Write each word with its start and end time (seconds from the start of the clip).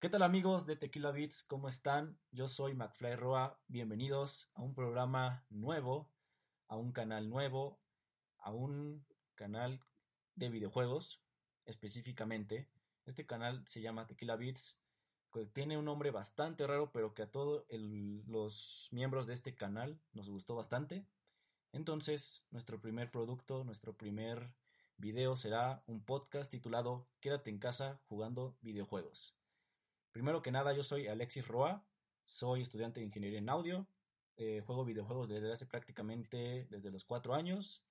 ¿Qué 0.00 0.08
tal 0.08 0.22
amigos 0.22 0.64
de 0.64 0.76
Tequila 0.76 1.10
Beats? 1.10 1.42
¿Cómo 1.42 1.68
están? 1.68 2.20
Yo 2.30 2.46
soy 2.46 2.72
McFly 2.72 3.16
Roa. 3.16 3.58
Bienvenidos 3.66 4.48
a 4.54 4.62
un 4.62 4.72
programa 4.72 5.44
nuevo, 5.50 6.08
a 6.68 6.76
un 6.76 6.92
canal 6.92 7.28
nuevo, 7.28 7.80
a 8.38 8.52
un 8.52 9.04
canal 9.34 9.80
de 10.36 10.50
videojuegos 10.50 11.20
específicamente. 11.66 12.68
Este 13.06 13.26
canal 13.26 13.66
se 13.66 13.80
llama 13.80 14.06
Tequila 14.06 14.36
Beats. 14.36 14.78
Tiene 15.52 15.76
un 15.76 15.86
nombre 15.86 16.12
bastante 16.12 16.64
raro, 16.64 16.92
pero 16.92 17.12
que 17.12 17.22
a 17.22 17.32
todos 17.32 17.64
los 17.68 18.86
miembros 18.92 19.26
de 19.26 19.34
este 19.34 19.56
canal 19.56 20.00
nos 20.12 20.30
gustó 20.30 20.54
bastante. 20.54 21.08
Entonces, 21.72 22.46
nuestro 22.52 22.80
primer 22.80 23.10
producto, 23.10 23.64
nuestro 23.64 23.96
primer 23.96 24.54
video 24.96 25.34
será 25.34 25.82
un 25.88 26.04
podcast 26.04 26.52
titulado 26.52 27.08
Quédate 27.18 27.50
en 27.50 27.58
casa 27.58 28.00
jugando 28.06 28.56
videojuegos. 28.60 29.37
Primero 30.12 30.42
que 30.42 30.50
nada, 30.50 30.72
yo 30.72 30.82
soy 30.82 31.06
Alexis 31.06 31.46
Roa, 31.46 31.84
soy 32.24 32.62
estudiante 32.62 33.00
de 33.00 33.06
ingeniería 33.06 33.38
en 33.38 33.48
audio, 33.48 33.86
eh, 34.36 34.62
juego 34.64 34.84
videojuegos 34.84 35.28
desde 35.28 35.52
hace 35.52 35.66
prácticamente 35.66 36.66
desde 36.70 36.90
los 36.90 37.04
cuatro 37.04 37.34
años. 37.34 37.82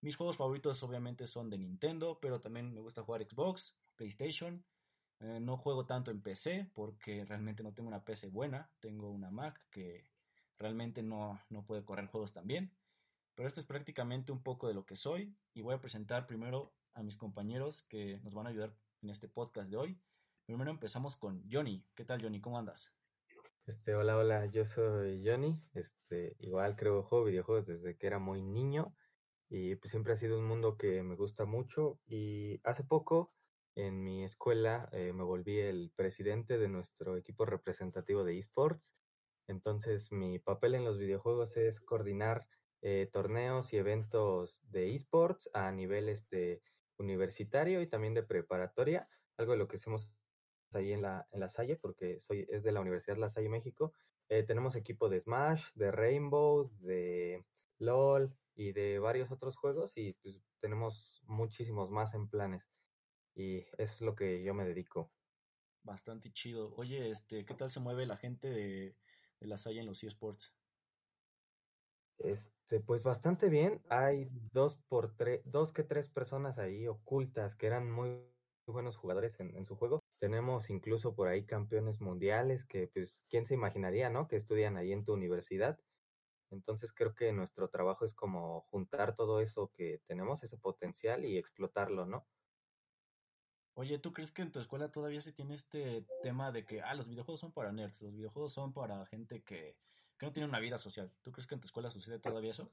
Mis 0.00 0.16
juegos 0.16 0.36
favoritos 0.36 0.82
obviamente 0.82 1.26
son 1.26 1.50
de 1.50 1.58
Nintendo, 1.58 2.18
pero 2.20 2.40
también 2.40 2.72
me 2.74 2.80
gusta 2.80 3.02
jugar 3.02 3.26
Xbox, 3.28 3.74
PlayStation. 3.96 4.64
Eh, 5.20 5.40
no 5.40 5.56
juego 5.56 5.86
tanto 5.86 6.10
en 6.10 6.20
PC 6.20 6.70
porque 6.74 7.24
realmente 7.24 7.62
no 7.62 7.72
tengo 7.72 7.88
una 7.88 8.04
PC 8.04 8.28
buena, 8.28 8.70
tengo 8.80 9.10
una 9.10 9.30
Mac 9.30 9.58
que 9.70 10.10
realmente 10.58 11.02
no, 11.02 11.40
no 11.48 11.64
puede 11.64 11.84
correr 11.84 12.06
juegos 12.06 12.32
tan 12.32 12.46
bien. 12.46 12.70
Pero 13.34 13.48
esto 13.48 13.60
es 13.60 13.66
prácticamente 13.66 14.32
un 14.32 14.42
poco 14.42 14.68
de 14.68 14.74
lo 14.74 14.84
que 14.84 14.96
soy 14.96 15.34
y 15.54 15.62
voy 15.62 15.74
a 15.74 15.80
presentar 15.80 16.26
primero 16.26 16.74
a 16.94 17.02
mis 17.02 17.16
compañeros 17.16 17.82
que 17.82 18.20
nos 18.22 18.34
van 18.34 18.46
a 18.46 18.50
ayudar 18.50 18.74
en 19.02 19.10
este 19.10 19.28
podcast 19.28 19.70
de 19.70 19.76
hoy. 19.76 20.00
Primero 20.46 20.70
empezamos 20.70 21.16
con 21.16 21.42
Johnny. 21.50 21.84
¿Qué 21.96 22.04
tal, 22.04 22.22
Johnny? 22.22 22.40
¿Cómo 22.40 22.56
andas? 22.56 22.92
Este, 23.66 23.96
hola, 23.96 24.16
hola, 24.16 24.46
yo 24.46 24.64
soy 24.64 25.20
Johnny. 25.26 25.60
Este, 25.74 26.36
igual 26.38 26.76
creo 26.76 27.02
juego 27.02 27.24
videojuegos 27.24 27.66
desde 27.66 27.96
que 27.96 28.06
era 28.06 28.20
muy 28.20 28.42
niño 28.42 28.94
y 29.48 29.74
pues 29.74 29.90
siempre 29.90 30.12
ha 30.12 30.16
sido 30.16 30.38
un 30.38 30.46
mundo 30.46 30.76
que 30.76 31.02
me 31.02 31.16
gusta 31.16 31.46
mucho 31.46 31.98
y 32.06 32.60
hace 32.62 32.84
poco 32.84 33.34
en 33.74 34.04
mi 34.04 34.22
escuela 34.22 34.88
eh, 34.92 35.12
me 35.12 35.24
volví 35.24 35.58
el 35.58 35.90
presidente 35.96 36.58
de 36.58 36.68
nuestro 36.68 37.16
equipo 37.16 37.44
representativo 37.44 38.22
de 38.22 38.38
esports. 38.38 38.88
Entonces 39.48 40.12
mi 40.12 40.38
papel 40.38 40.76
en 40.76 40.84
los 40.84 40.96
videojuegos 40.96 41.56
es 41.56 41.80
coordinar 41.80 42.46
eh, 42.82 43.10
torneos 43.12 43.72
y 43.72 43.78
eventos 43.78 44.60
de 44.62 44.94
esports 44.94 45.50
a 45.54 45.72
nivel 45.72 46.08
este, 46.08 46.62
universitario 46.98 47.82
y 47.82 47.88
también 47.88 48.14
de 48.14 48.22
preparatoria, 48.22 49.08
algo 49.38 49.50
de 49.52 49.58
lo 49.58 49.66
que 49.66 49.78
hacemos 49.78 50.08
ahí 50.72 50.92
en 50.92 51.02
la, 51.02 51.26
en 51.32 51.40
la 51.40 51.48
Salle, 51.48 51.76
porque 51.76 52.20
soy, 52.26 52.46
es 52.50 52.62
de 52.62 52.72
la 52.72 52.80
Universidad 52.80 53.16
La 53.16 53.30
Salle 53.30 53.48
México. 53.48 53.92
Eh, 54.28 54.42
tenemos 54.42 54.74
equipo 54.74 55.08
de 55.08 55.20
Smash, 55.20 55.62
de 55.74 55.90
Rainbow, 55.92 56.70
de 56.80 57.44
LOL 57.78 58.34
y 58.54 58.72
de 58.72 58.98
varios 58.98 59.30
otros 59.30 59.56
juegos 59.56 59.92
y 59.94 60.14
pues 60.14 60.42
tenemos 60.60 61.22
muchísimos 61.26 61.90
más 61.90 62.12
en 62.14 62.28
planes. 62.28 62.64
Y 63.34 63.58
eso 63.78 63.94
es 63.94 64.00
lo 64.00 64.14
que 64.16 64.42
yo 64.42 64.54
me 64.54 64.64
dedico. 64.64 65.12
Bastante 65.82 66.32
chido. 66.32 66.74
Oye, 66.76 67.10
este, 67.10 67.44
¿qué 67.44 67.54
tal 67.54 67.70
se 67.70 67.80
mueve 67.80 68.06
la 68.06 68.16
gente 68.16 68.48
de, 68.48 68.96
de 69.40 69.46
La 69.46 69.58
Salle 69.58 69.80
en 69.80 69.86
los 69.86 70.02
eSports? 70.02 70.54
Este, 72.18 72.80
pues 72.80 73.02
bastante 73.02 73.48
bien. 73.48 73.82
Hay 73.90 74.28
dos 74.52 74.76
por 74.88 75.14
tres, 75.16 75.42
dos 75.44 75.72
que 75.72 75.84
tres 75.84 76.08
personas 76.10 76.58
ahí 76.58 76.88
ocultas 76.88 77.54
que 77.54 77.66
eran 77.66 77.90
muy 77.90 78.26
buenos 78.66 78.96
jugadores 78.96 79.38
en, 79.38 79.54
en 79.54 79.66
su 79.66 79.76
juego 79.76 80.02
tenemos 80.18 80.70
incluso 80.70 81.14
por 81.14 81.28
ahí 81.28 81.44
campeones 81.44 82.00
mundiales 82.00 82.64
que, 82.64 82.88
pues, 82.88 83.18
¿quién 83.28 83.46
se 83.46 83.54
imaginaría, 83.54 84.10
no? 84.10 84.28
Que 84.28 84.36
estudian 84.36 84.76
ahí 84.76 84.92
en 84.92 85.04
tu 85.04 85.12
universidad. 85.12 85.78
Entonces 86.50 86.92
creo 86.92 87.14
que 87.14 87.32
nuestro 87.32 87.68
trabajo 87.68 88.04
es 88.04 88.14
como 88.14 88.62
juntar 88.62 89.16
todo 89.16 89.40
eso 89.40 89.70
que 89.74 90.00
tenemos, 90.06 90.42
ese 90.42 90.56
potencial 90.56 91.24
y 91.24 91.38
explotarlo, 91.38 92.06
¿no? 92.06 92.26
Oye, 93.74 93.98
¿tú 93.98 94.12
crees 94.12 94.32
que 94.32 94.42
en 94.42 94.52
tu 94.52 94.58
escuela 94.58 94.90
todavía 94.90 95.20
se 95.20 95.32
tiene 95.32 95.54
este 95.54 96.06
tema 96.22 96.50
de 96.50 96.64
que, 96.64 96.80
ah, 96.80 96.94
los 96.94 97.08
videojuegos 97.08 97.40
son 97.40 97.52
para 97.52 97.72
nerds, 97.72 98.00
los 98.00 98.14
videojuegos 98.14 98.52
son 98.52 98.72
para 98.72 99.04
gente 99.06 99.42
que, 99.42 99.76
que 100.18 100.26
no 100.26 100.32
tiene 100.32 100.48
una 100.48 100.60
vida 100.60 100.78
social? 100.78 101.12
¿Tú 101.22 101.30
crees 101.30 101.46
que 101.46 101.56
en 101.56 101.60
tu 101.60 101.66
escuela 101.66 101.90
sucede 101.90 102.18
todavía 102.18 102.52
eso? 102.52 102.72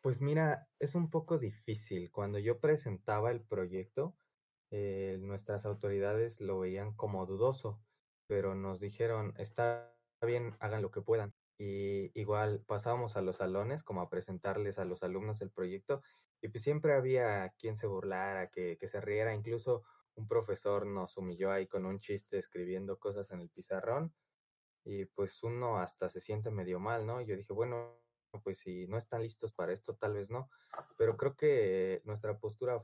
Pues 0.00 0.20
mira, 0.20 0.68
es 0.78 0.94
un 0.94 1.10
poco 1.10 1.38
difícil. 1.38 2.12
Cuando 2.12 2.38
yo 2.38 2.60
presentaba 2.60 3.32
el 3.32 3.40
proyecto, 3.40 4.16
eh, 4.70 5.18
nuestras 5.20 5.64
autoridades 5.64 6.40
lo 6.40 6.58
veían 6.60 6.94
como 6.94 7.26
dudoso, 7.26 7.80
pero 8.26 8.54
nos 8.54 8.80
dijeron, 8.80 9.34
está 9.38 9.94
bien, 10.22 10.56
hagan 10.60 10.82
lo 10.82 10.90
que 10.90 11.00
puedan. 11.00 11.32
Y 11.58 12.18
igual 12.18 12.62
pasábamos 12.66 13.16
a 13.16 13.22
los 13.22 13.36
salones 13.36 13.82
como 13.82 14.00
a 14.02 14.10
presentarles 14.10 14.78
a 14.78 14.84
los 14.84 15.02
alumnos 15.02 15.40
el 15.40 15.50
proyecto 15.50 16.02
y 16.40 16.48
pues 16.48 16.62
siempre 16.62 16.94
había 16.94 17.52
quien 17.58 17.76
se 17.76 17.86
burlara, 17.86 18.48
que, 18.48 18.76
que 18.78 18.88
se 18.88 19.00
riera, 19.00 19.34
incluso 19.34 19.84
un 20.14 20.28
profesor 20.28 20.86
nos 20.86 21.16
humilló 21.16 21.50
ahí 21.50 21.66
con 21.66 21.86
un 21.86 22.00
chiste 22.00 22.38
escribiendo 22.38 22.98
cosas 22.98 23.30
en 23.30 23.40
el 23.40 23.50
pizarrón 23.50 24.12
y 24.84 25.04
pues 25.06 25.42
uno 25.42 25.78
hasta 25.78 26.08
se 26.10 26.20
siente 26.20 26.50
medio 26.50 26.80
mal, 26.80 27.06
¿no? 27.06 27.20
Y 27.20 27.26
yo 27.26 27.36
dije, 27.36 27.52
bueno, 27.52 27.98
pues 28.42 28.58
si 28.58 28.86
no 28.86 28.98
están 28.98 29.22
listos 29.22 29.52
para 29.52 29.72
esto, 29.72 29.94
tal 29.96 30.14
vez 30.14 30.30
no, 30.30 30.48
pero 30.96 31.16
creo 31.16 31.34
que 31.34 32.02
nuestra 32.04 32.38
postura 32.38 32.82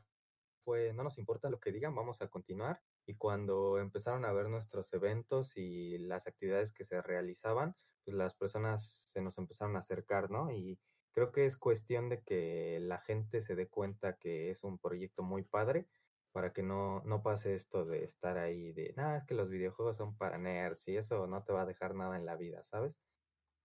fue, 0.65 0.93
no 0.93 1.03
nos 1.03 1.19
importa 1.19 1.51
lo 1.51 1.61
que 1.61 1.73
digan, 1.73 1.95
vamos 1.95 2.21
a 2.21 2.29
continuar. 2.29 2.81
Y 3.07 3.17
cuando 3.17 3.79
empezaron 3.79 4.25
a 4.25 4.33
ver 4.33 4.49
nuestros 4.49 4.93
eventos 4.93 5.57
y 5.57 5.99
las 5.99 6.27
actividades 6.27 6.73
que 6.73 6.85
se 6.85 7.01
realizaban, 7.03 7.77
pues 8.05 8.17
las 8.17 8.35
personas 8.35 9.09
se 9.13 9.21
nos 9.21 9.37
empezaron 9.39 9.77
a 9.77 9.81
acercar, 9.81 10.31
¿no? 10.31 10.51
Y 10.51 10.79
creo 11.13 11.33
que 11.33 11.47
es 11.47 11.57
cuestión 11.57 12.09
de 12.09 12.23
que 12.23 12.79
la 12.81 12.99
gente 12.99 13.43
se 13.43 13.55
dé 13.55 13.69
cuenta 13.69 14.17
que 14.17 14.51
es 14.51 14.65
un 14.65 14.79
proyecto 14.79 15.23
muy 15.23 15.43
padre 15.43 15.87
para 16.33 16.53
que 16.53 16.65
no, 16.65 17.01
no 17.05 17.23
pase 17.23 17.55
esto 17.55 17.85
de 17.85 18.03
estar 18.03 18.39
ahí 18.39 18.73
de, 18.73 18.93
nada, 18.97 19.19
es 19.19 19.25
que 19.25 19.35
los 19.35 19.49
videojuegos 19.49 19.97
son 19.97 20.17
para 20.17 20.37
nerds 20.37 20.89
y 20.89 20.97
eso 20.97 21.29
no 21.29 21.45
te 21.45 21.53
va 21.53 21.63
a 21.63 21.67
dejar 21.67 21.95
nada 21.95 22.17
en 22.17 22.27
la 22.27 22.35
vida, 22.35 22.65
¿sabes? 22.65 22.93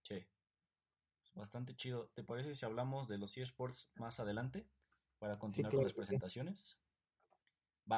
Sí. 0.02 0.24
Bastante 1.34 1.74
chido. 1.74 2.08
¿Te 2.14 2.22
parece 2.22 2.54
si 2.54 2.64
hablamos 2.64 3.08
de 3.08 3.18
los 3.18 3.36
eSports 3.36 3.90
más 3.96 4.20
adelante 4.20 4.68
para 5.18 5.38
continuar 5.38 5.74
con 5.74 5.84
las 5.84 5.92
presentaciones? 5.92 6.78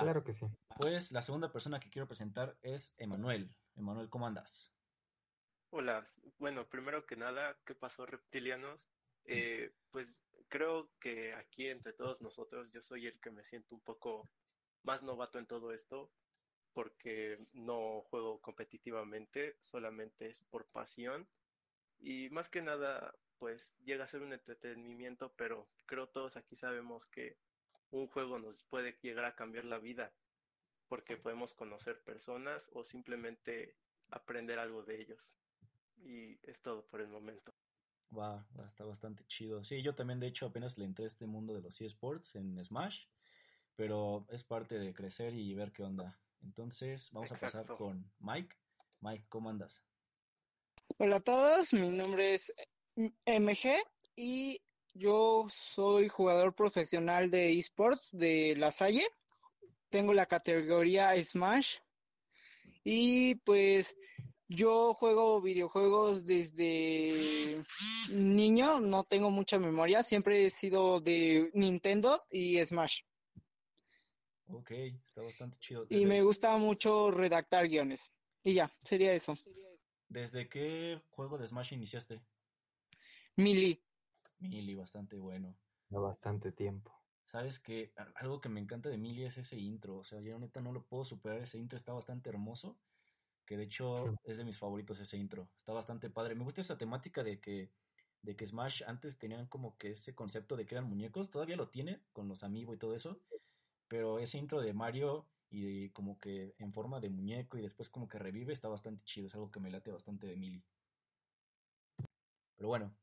Claro 0.01 0.25
que 0.25 0.35
sí. 0.35 0.47
Pues 0.79 1.13
la 1.13 1.23
segunda 1.23 1.53
persona 1.53 1.81
que 1.81 1.91
quiero 1.91 2.07
presentar 2.07 2.57
es 2.63 2.95
Emanuel. 2.99 3.55
Emanuel, 3.75 4.09
¿cómo 4.09 4.27
andas? 4.27 4.73
Hola, 5.71 6.07
bueno, 6.39 6.69
primero 6.69 7.07
que 7.07 7.17
nada, 7.17 7.59
¿qué 7.65 7.75
pasó, 7.75 8.05
reptilianos? 8.05 8.89
Eh, 9.25 9.73
pues 9.91 10.19
creo 10.49 10.91
que 10.99 11.35
aquí 11.35 11.69
entre 11.69 11.93
todos 11.93 12.21
nosotros 12.21 12.71
yo 12.73 12.83
soy 12.83 13.07
el 13.07 13.19
que 13.21 13.31
me 13.31 13.45
siento 13.45 13.75
un 13.75 13.81
poco 13.81 14.29
más 14.83 15.03
novato 15.03 15.39
en 15.39 15.47
todo 15.47 15.73
esto 15.73 16.11
porque 16.73 17.39
no 17.53 18.03
juego 18.03 18.41
competitivamente, 18.41 19.57
solamente 19.61 20.29
es 20.29 20.41
por 20.41 20.67
pasión 20.67 21.29
y 22.01 22.29
más 22.31 22.49
que 22.49 22.63
nada 22.63 23.15
pues 23.39 23.79
llega 23.85 24.05
a 24.05 24.09
ser 24.09 24.23
un 24.23 24.33
entretenimiento, 24.33 25.33
pero 25.37 25.69
creo 25.87 26.09
todos 26.09 26.37
aquí 26.37 26.57
sabemos 26.57 27.07
que 27.07 27.39
un 27.93 28.09
juego 28.09 28.39
nos 28.39 28.65
puede 28.65 28.99
llegar 29.03 29.25
a 29.25 29.37
cambiar 29.37 29.65
la 29.65 29.79
vida 29.79 30.13
porque 30.89 31.17
podemos 31.17 31.55
conocer 31.55 32.03
personas 32.03 32.69
o 32.73 32.85
simplemente 32.85 33.77
aprender 34.11 34.59
algo 34.59 34.83
de 34.83 35.01
ellos. 35.01 35.33
Y 35.97 36.39
es 36.43 36.61
todo 36.61 36.85
por 36.87 37.01
el 37.01 37.09
momento. 37.09 37.55
Va, 38.17 38.47
está 38.67 38.85
bastante 38.85 39.25
chido. 39.27 39.65
Sí, 39.65 39.83
yo 39.83 39.95
también 39.95 40.21
de 40.21 40.27
hecho 40.27 40.47
apenas 40.47 40.77
le 40.77 40.85
entré 40.85 41.05
a 41.05 41.09
este 41.09 41.27
mundo 41.27 41.55
de 41.55 41.63
los 41.63 41.81
eSports 41.81 42.35
en 42.35 42.63
Smash, 42.63 43.07
pero 43.75 44.27
es 44.29 44.45
parte 44.45 44.79
de 44.79 44.93
crecer 44.93 45.35
y 45.35 45.55
ver 45.55 45.73
qué 45.73 45.83
onda. 45.83 46.19
Entonces 46.43 47.11
vamos 47.13 47.33
a 47.33 47.37
pasar 47.37 47.67
con 47.67 48.11
Mike. 48.19 48.55
Mike, 49.00 49.27
¿cómo 49.29 49.49
andas? 49.49 49.83
Hola 50.99 51.17
a 51.17 51.21
todos, 51.21 51.73
mi 51.73 51.88
nombre 51.88 52.35
es 52.35 52.53
MG 52.97 53.83
y 54.17 54.62
yo 54.94 55.47
soy 55.49 56.09
jugador 56.09 56.55
profesional 56.55 57.31
de 57.31 57.59
esports 57.59 58.11
de 58.12 58.55
La 58.56 58.71
Salle. 58.71 59.06
Tengo 59.89 60.12
la 60.12 60.27
categoría 60.27 61.12
Smash. 61.23 61.79
Y 62.85 63.37
pues 63.37 63.97
yo 64.49 64.94
juego 64.94 65.41
videojuegos 65.41 66.27
desde 66.27 67.65
niño, 68.12 68.81
no 68.81 69.05
tengo 69.05 69.31
mucha 69.31 69.59
memoria, 69.59 70.03
siempre 70.03 70.44
he 70.44 70.50
sido 70.50 71.00
de 71.00 71.50
Nintendo 71.55 72.23
y 72.31 72.62
Smash. 72.65 73.03
Ok, 74.49 74.71
está 74.71 75.23
bastante 75.23 75.56
chido. 75.59 75.87
Y 75.88 76.05
me 76.05 76.23
gusta 76.23 76.56
mucho 76.59 77.11
redactar 77.11 77.69
guiones. 77.69 78.12
Y 78.45 78.55
ya, 78.55 78.71
sería 78.83 79.12
eso. 79.12 79.38
¿Desde 80.09 80.49
qué 80.49 81.00
juego 81.11 81.38
de 81.38 81.47
Smash 81.47 81.73
iniciaste? 81.73 82.21
Mili. 83.37 83.83
Mili, 84.43 84.75
bastante 84.75 85.19
bueno. 85.19 85.56
bastante 85.91 86.53
tiempo. 86.53 86.93
Sabes 87.25 87.59
que 87.61 87.93
algo 88.17 88.41
que 88.41 88.49
me 88.49 88.61
encanta 88.61 88.89
de 88.89 88.99
Mili 88.99 89.25
es 89.25 89.39
ese 89.39 89.59
intro. 89.59 89.97
O 89.99 90.05
sea, 90.05 90.21
yo 90.21 90.39
neta 90.39 90.61
no 90.61 90.73
lo 90.73 90.87
puedo 90.87 91.05
superar. 91.05 91.39
Ese 91.41 91.59
intro 91.59 91.77
está 91.77 91.93
bastante 91.93 92.29
hermoso. 92.31 92.79
que 93.47 93.56
de 93.56 93.65
hecho 93.65 94.17
es 94.25 94.39
de 94.39 94.44
mis 94.44 94.59
favoritos 94.59 95.00
ese 95.00 95.19
intro. 95.19 95.50
Está 95.56 95.73
bastante 95.73 96.11
padre. 96.11 96.35
Me 96.37 96.44
gusta 96.44 96.61
esa 96.62 96.79
temática 96.79 97.25
de 97.25 97.41
que, 97.41 97.73
de 98.23 98.37
que 98.37 98.47
Smash 98.47 98.83
antes 98.87 99.19
tenían 99.19 99.47
como 99.49 99.77
que 99.79 99.93
ese 99.93 100.15
concepto 100.15 100.56
de 100.56 100.67
que 100.67 100.75
eran 100.77 100.88
muñecos, 100.88 101.31
todavía 101.31 101.56
lo 101.56 101.69
tiene 101.71 102.03
con 102.12 102.29
los 102.29 102.45
amigos 102.45 102.77
y 102.77 102.79
todo 102.79 102.95
eso, 102.97 103.21
pero 103.88 104.19
ese 104.21 104.38
intro 104.38 104.61
de 104.62 104.75
Mario 104.75 105.29
y 105.50 105.91
como 105.91 106.19
que 106.19 106.55
en 106.59 106.73
forma 106.73 107.00
de 107.00 107.11
muñeco 107.11 107.59
y 107.59 107.62
después 107.62 107.91
como 107.91 108.09
que 108.09 108.19
revive 108.19 108.53
está 108.53 108.69
bastante 108.69 109.05
chido, 109.05 109.27
es 109.29 109.35
algo 109.35 109.50
que 109.50 109.61
me 109.61 109.71
late 109.71 109.91
bastante 109.93 110.27
de 110.27 110.37
Mili. 110.37 110.65
Pero 112.56 112.69
bueno, 112.69 112.95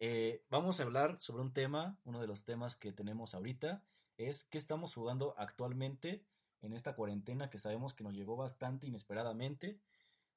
eh, 0.00 0.44
vamos 0.50 0.78
a 0.78 0.84
hablar 0.84 1.16
sobre 1.20 1.42
un 1.42 1.52
tema, 1.52 1.98
uno 2.04 2.20
de 2.20 2.26
los 2.26 2.44
temas 2.44 2.76
que 2.76 2.92
tenemos 2.92 3.34
ahorita, 3.34 3.82
es 4.16 4.44
qué 4.44 4.58
estamos 4.58 4.94
jugando 4.94 5.34
actualmente 5.38 6.24
en 6.62 6.72
esta 6.72 6.94
cuarentena 6.94 7.50
que 7.50 7.58
sabemos 7.58 7.94
que 7.94 8.04
nos 8.04 8.14
llegó 8.14 8.36
bastante 8.36 8.86
inesperadamente, 8.86 9.78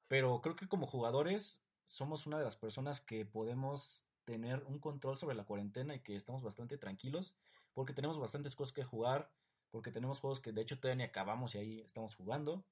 pero 0.08 0.40
creo 0.40 0.56
que 0.56 0.68
como 0.68 0.86
jugadores 0.86 1.62
somos 1.84 2.26
una 2.26 2.38
de 2.38 2.44
las 2.44 2.56
personas 2.56 3.00
que 3.00 3.24
podemos 3.24 4.06
tener 4.24 4.62
un 4.66 4.78
control 4.78 5.18
sobre 5.18 5.34
la 5.34 5.44
cuarentena 5.44 5.94
y 5.94 6.00
que 6.00 6.16
estamos 6.16 6.42
bastante 6.42 6.78
tranquilos 6.78 7.34
porque 7.74 7.92
tenemos 7.92 8.18
bastantes 8.18 8.54
cosas 8.54 8.72
que 8.72 8.84
jugar, 8.84 9.30
porque 9.70 9.90
tenemos 9.90 10.20
juegos 10.20 10.40
que 10.40 10.52
de 10.52 10.62
hecho 10.62 10.78
todavía 10.78 10.96
ni 10.96 11.02
acabamos 11.04 11.54
y 11.54 11.58
ahí 11.58 11.80
estamos 11.80 12.14
jugando. 12.14 12.64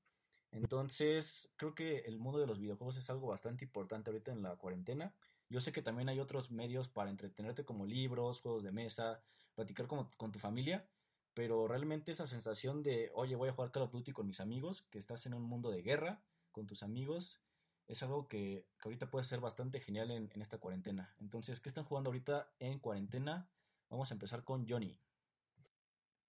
Entonces, 0.53 1.51
creo 1.57 1.75
que 1.75 2.01
el 2.01 2.19
mundo 2.19 2.39
de 2.39 2.47
los 2.47 2.59
videojuegos 2.59 2.97
es 2.97 3.09
algo 3.09 3.29
bastante 3.29 3.65
importante 3.65 4.11
ahorita 4.11 4.33
en 4.33 4.43
la 4.43 4.57
cuarentena. 4.57 5.15
Yo 5.51 5.61
sé 5.61 5.73
que 5.73 5.83
también 5.83 6.09
hay 6.09 6.21
otros 6.21 6.53
medios 6.53 6.89
para 6.89 7.11
entretenerte 7.11 7.65
como 7.65 7.85
libros, 7.85 8.41
juegos 8.41 8.63
de 8.63 8.71
mesa, 8.71 9.21
platicar 9.57 9.89
con, 9.89 10.09
tu 10.09 10.39
familia, 10.39 10.89
pero 11.35 11.67
realmente 11.67 12.13
esa 12.13 12.29
sensación 12.29 12.85
de, 12.85 13.11
oye, 13.15 13.35
voy 13.35 13.49
a 13.49 13.53
jugar 13.53 13.73
Call 13.73 13.83
of 13.83 13.93
Duty 13.93 14.13
con 14.13 14.29
mis 14.29 14.41
amigos, 14.41 14.83
que 14.91 14.99
estás 14.99 15.27
en 15.27 15.35
un 15.35 15.43
mundo 15.43 15.73
de 15.73 15.83
guerra 15.83 16.23
con 16.53 16.67
tus 16.67 16.85
amigos, 16.85 17.43
es 17.89 18.01
algo 18.05 18.29
que, 18.29 18.65
ahorita 18.85 19.11
puede 19.11 19.25
ser 19.25 19.41
bastante 19.41 19.81
genial 19.81 20.13
en, 20.13 20.31
esta 20.41 20.59
cuarentena. 20.59 21.13
Entonces, 21.19 21.61
¿qué 21.61 21.69
están 21.69 21.85
jugando 21.85 22.11
ahorita 22.11 22.49
en 22.61 22.79
cuarentena? 22.79 23.51
Vamos 23.89 24.13
a 24.13 24.15
empezar 24.15 24.45
con 24.45 24.69
Johnny. 24.69 24.97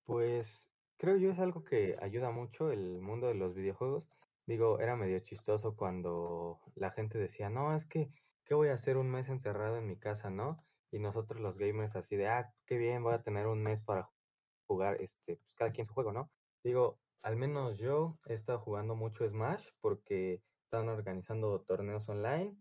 Pues 0.04 0.48
creo 0.98 1.18
yo 1.18 1.30
es 1.30 1.38
algo 1.38 1.64
que 1.64 1.96
ayuda 2.02 2.32
mucho 2.32 2.72
el 2.72 3.00
mundo 3.02 3.28
de 3.28 3.36
los 3.36 3.54
videojuegos. 3.54 4.04
Digo, 4.48 4.80
era 4.80 4.96
medio 4.96 5.20
chistoso 5.20 5.76
cuando 5.76 6.60
la 6.74 6.90
gente 6.90 7.20
decía, 7.20 7.50
no, 7.52 7.76
es 7.76 7.86
que, 7.86 8.12
¿qué 8.52 8.56
voy 8.56 8.68
a 8.68 8.74
hacer 8.74 8.98
un 8.98 9.10
mes 9.10 9.30
encerrado 9.30 9.78
en 9.78 9.88
mi 9.88 9.96
casa, 9.96 10.30
no? 10.30 10.62
Y 10.92 11.00
nosotros 11.00 11.40
los 11.40 11.58
gamers 11.58 11.96
así 11.96 12.18
de, 12.18 12.28
ah, 12.28 12.54
qué 12.66 12.78
bien, 12.78 13.02
voy 13.02 13.14
a 13.14 13.24
tener 13.24 13.48
un 13.48 13.64
mes 13.64 13.80
para 13.80 14.10
jugar 14.68 15.00
este, 15.00 15.38
pues 15.38 15.54
cada 15.56 15.72
quien 15.72 15.88
su 15.88 15.94
juego, 15.94 16.12
¿no? 16.12 16.30
Digo, 16.62 17.00
al 17.22 17.38
menos 17.38 17.78
yo 17.78 18.20
he 18.26 18.34
estado 18.34 18.60
jugando 18.60 18.94
mucho 18.94 19.26
Smash 19.26 19.66
porque 19.80 20.42
están 20.66 20.90
organizando 20.90 21.62
torneos 21.62 22.10
online. 22.10 22.58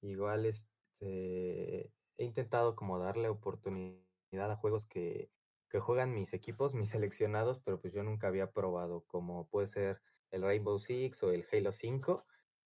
Igual 0.00 0.46
este, 0.46 1.90
he 2.18 2.24
intentado 2.24 2.76
como 2.76 3.00
darle 3.00 3.28
oportunidad 3.28 3.98
a 4.32 4.54
juegos 4.54 4.86
que, 4.86 5.28
que 5.70 5.80
juegan 5.80 6.14
mis 6.14 6.32
equipos, 6.34 6.72
mis 6.72 6.90
seleccionados, 6.90 7.60
pero 7.64 7.80
pues 7.80 7.92
yo 7.92 8.04
nunca 8.04 8.28
había 8.28 8.52
probado, 8.52 9.02
como 9.08 9.48
puede 9.48 9.66
ser 9.66 10.00
el 10.30 10.42
Rainbow 10.42 10.78
Six 10.78 11.20
o 11.24 11.32
el 11.32 11.44
Halo 11.50 11.72
5. 11.72 12.24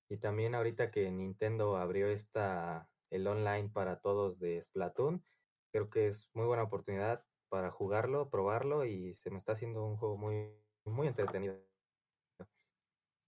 Y 0.08 0.18
también 0.18 0.54
ahorita 0.54 0.90
que 0.90 1.10
Nintendo 1.10 1.76
abrió 1.76 2.08
esta 2.08 2.88
el 3.10 3.26
online 3.26 3.70
para 3.70 4.00
todos 4.00 4.38
de 4.38 4.62
Splatoon, 4.62 5.24
creo 5.72 5.90
que 5.90 6.08
es 6.08 6.28
muy 6.34 6.46
buena 6.46 6.64
oportunidad 6.64 7.24
para 7.48 7.70
jugarlo, 7.70 8.30
probarlo 8.30 8.84
y 8.84 9.14
se 9.16 9.30
me 9.30 9.38
está 9.38 9.52
haciendo 9.52 9.84
un 9.84 9.96
juego 9.96 10.16
muy, 10.16 10.50
muy 10.84 11.06
entretenido. 11.06 11.56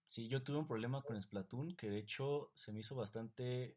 Sí, 0.05 0.29
yo 0.29 0.43
tuve 0.43 0.59
un 0.59 0.67
problema 0.67 1.03
con 1.03 1.21
Splatoon 1.21 1.77
que 1.77 1.91
de 1.91 1.99
hecho 1.99 2.51
se 2.55 2.73
me 2.73 2.81
hizo 2.81 2.95
bastante... 2.95 3.77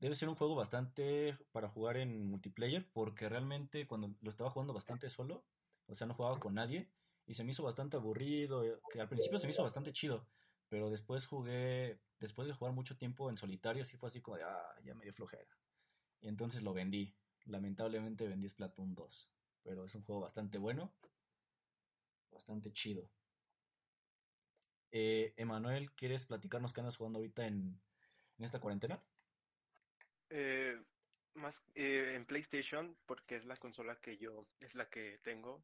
Debe 0.00 0.14
ser 0.14 0.28
un 0.28 0.34
juego 0.34 0.54
bastante 0.54 1.36
para 1.52 1.68
jugar 1.68 1.96
en 1.96 2.28
multiplayer 2.28 2.90
porque 2.92 3.28
realmente 3.28 3.86
cuando 3.86 4.14
lo 4.20 4.30
estaba 4.30 4.50
jugando 4.50 4.74
bastante 4.74 5.08
solo, 5.08 5.44
o 5.86 5.94
sea, 5.94 6.06
no 6.06 6.14
jugaba 6.14 6.40
con 6.40 6.54
nadie 6.54 6.90
y 7.26 7.34
se 7.34 7.44
me 7.44 7.52
hizo 7.52 7.62
bastante 7.62 7.96
aburrido, 7.96 8.64
eh, 8.64 8.78
que 8.92 9.00
al 9.00 9.08
principio 9.08 9.38
se 9.38 9.46
me 9.46 9.52
hizo 9.52 9.62
bastante 9.62 9.92
chido, 9.92 10.26
pero 10.74 10.90
después 10.90 11.24
jugué, 11.24 12.00
después 12.18 12.48
de 12.48 12.52
jugar 12.52 12.74
mucho 12.74 12.96
tiempo 12.96 13.30
en 13.30 13.36
solitario, 13.36 13.84
sí 13.84 13.96
fue 13.96 14.08
así 14.08 14.20
como 14.20 14.38
de, 14.38 14.42
ah, 14.42 14.74
ya 14.82 14.92
me 14.96 15.04
dio 15.04 15.14
flojera. 15.14 15.56
Y 16.20 16.26
entonces 16.26 16.62
lo 16.62 16.74
vendí. 16.74 17.14
Lamentablemente 17.44 18.26
vendí 18.26 18.48
Splatoon 18.48 18.92
2 18.92 19.30
pero 19.62 19.84
es 19.84 19.94
un 19.94 20.02
juego 20.02 20.22
bastante 20.22 20.58
bueno, 20.58 20.92
bastante 22.32 22.72
chido. 22.72 23.08
Eh, 24.90 25.32
Emanuel, 25.36 25.92
¿quieres 25.92 26.26
platicarnos 26.26 26.72
qué 26.72 26.80
andas 26.80 26.96
jugando 26.96 27.20
ahorita 27.20 27.46
en, 27.46 27.80
esta 28.40 28.58
cuarentena? 28.58 29.00
Eh, 30.28 30.82
más 31.34 31.62
eh, 31.76 32.14
en 32.16 32.26
PlayStation, 32.26 32.96
porque 33.06 33.36
es 33.36 33.44
la 33.44 33.56
consola 33.58 33.94
que 34.00 34.16
yo, 34.18 34.44
es 34.58 34.74
la 34.74 34.90
que 34.90 35.20
tengo. 35.22 35.62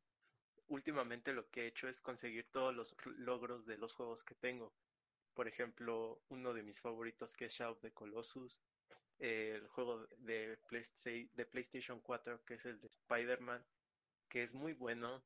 Últimamente 0.69 1.33
lo 1.33 1.51
que 1.51 1.63
he 1.63 1.67
hecho 1.67 1.89
es 1.89 2.01
conseguir 2.01 2.47
todos 2.53 2.73
los 2.73 2.95
logros 3.17 3.67
de 3.67 3.77
los 3.77 3.93
juegos 3.93 4.23
que 4.23 4.37
tengo. 4.37 4.73
Por 5.41 5.49
ejemplo, 5.49 6.21
uno 6.29 6.53
de 6.53 6.63
mis 6.63 6.79
favoritos 6.79 7.33
que 7.33 7.47
es 7.47 7.55
Shadow 7.55 7.77
the 7.77 7.95
Colossus, 7.95 8.61
el 9.19 9.67
juego 9.69 10.07
de, 10.19 10.59
PlayStation 11.51 11.99
4 12.03 12.45
que 12.45 12.55
es 12.57 12.67
el 12.67 12.79
de 12.79 12.89
Spider-Man, 12.89 13.65
que 14.29 14.43
es 14.43 14.53
muy 14.53 14.75
bueno. 14.75 15.25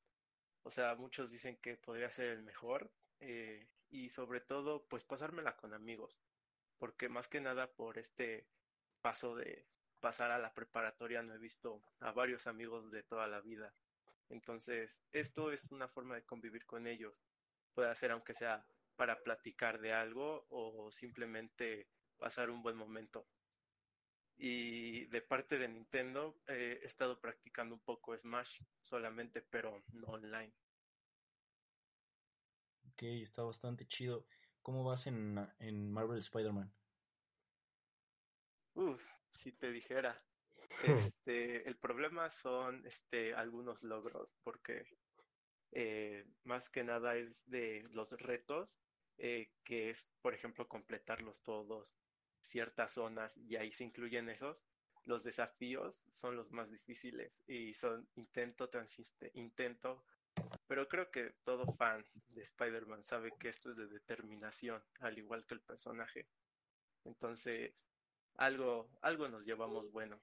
O 0.62 0.70
sea, 0.70 0.94
muchos 0.94 1.32
dicen 1.32 1.56
que 1.56 1.76
podría 1.76 2.12
ser 2.12 2.26
el 2.26 2.44
mejor. 2.44 2.92
Eh, 3.18 3.66
y 3.90 4.08
sobre 4.10 4.40
todo, 4.40 4.86
pues 4.86 5.02
pasármela 5.02 5.56
con 5.56 5.74
amigos. 5.74 6.16
Porque 6.78 7.08
más 7.08 7.26
que 7.26 7.40
nada 7.40 7.72
por 7.72 7.98
este 7.98 8.46
paso 9.02 9.34
de 9.34 9.66
pasar 9.98 10.30
a 10.30 10.38
la 10.38 10.54
preparatoria 10.54 11.24
no 11.24 11.34
he 11.34 11.38
visto 11.38 11.82
a 11.98 12.12
varios 12.12 12.46
amigos 12.46 12.92
de 12.92 13.02
toda 13.02 13.26
la 13.26 13.40
vida. 13.40 13.74
Entonces, 14.28 14.96
esto 15.10 15.50
es 15.50 15.72
una 15.72 15.88
forma 15.88 16.14
de 16.14 16.22
convivir 16.22 16.66
con 16.66 16.86
ellos. 16.86 17.20
Puede 17.74 17.92
ser 17.96 18.12
aunque 18.12 18.34
sea 18.34 18.64
para 18.96 19.22
platicar 19.22 19.80
de 19.80 19.92
algo 19.92 20.46
o 20.50 20.90
simplemente 20.92 21.88
pasar 22.18 22.50
un 22.50 22.62
buen 22.62 22.76
momento. 22.76 23.26
Y 24.36 25.06
de 25.06 25.22
parte 25.22 25.58
de 25.58 25.68
Nintendo 25.68 26.40
eh, 26.48 26.80
he 26.82 26.86
estado 26.86 27.20
practicando 27.20 27.74
un 27.74 27.80
poco 27.80 28.16
Smash 28.16 28.60
solamente, 28.82 29.42
pero 29.42 29.84
no 29.92 30.08
online. 30.08 30.52
Ok, 32.92 33.02
está 33.02 33.42
bastante 33.42 33.86
chido. 33.86 34.26
¿Cómo 34.62 34.82
vas 34.84 35.06
en, 35.06 35.38
en 35.58 35.92
Marvel 35.92 36.18
Spider-Man? 36.18 36.72
Uf, 38.74 39.02
si 39.32 39.52
te 39.52 39.70
dijera. 39.70 40.24
Este, 41.14 41.68
el 41.68 41.76
problema 41.76 42.30
son 42.30 42.84
este, 42.84 43.34
algunos 43.34 43.82
logros, 43.82 44.34
porque 44.42 44.84
eh, 45.70 46.26
más 46.44 46.68
que 46.68 46.84
nada 46.84 47.16
es 47.16 47.48
de 47.48 47.86
los 47.90 48.10
retos, 48.12 48.80
eh, 49.18 49.50
que 49.62 49.90
es, 49.90 50.08
por 50.20 50.34
ejemplo, 50.34 50.68
completarlos 50.68 51.42
todos 51.42 51.96
ciertas 52.40 52.92
zonas 52.92 53.38
y 53.38 53.56
ahí 53.56 53.72
se 53.72 53.84
incluyen 53.84 54.28
esos, 54.28 54.64
los 55.04 55.22
desafíos 55.22 56.04
son 56.10 56.36
los 56.36 56.50
más 56.50 56.70
difíciles 56.70 57.42
y 57.46 57.74
son 57.74 58.08
intento 58.16 58.68
transiste, 58.68 59.30
intento, 59.34 60.04
pero 60.66 60.88
creo 60.88 61.10
que 61.10 61.34
todo 61.44 61.72
fan 61.74 62.04
de 62.28 62.42
Spider-Man 62.42 63.02
sabe 63.02 63.32
que 63.38 63.48
esto 63.48 63.70
es 63.70 63.76
de 63.76 63.86
determinación, 63.86 64.82
al 65.00 65.18
igual 65.18 65.44
que 65.46 65.54
el 65.54 65.60
personaje. 65.60 66.26
Entonces, 67.04 67.74
algo, 68.36 68.88
algo 69.02 69.28
nos 69.28 69.44
llevamos 69.44 69.90
bueno. 69.92 70.20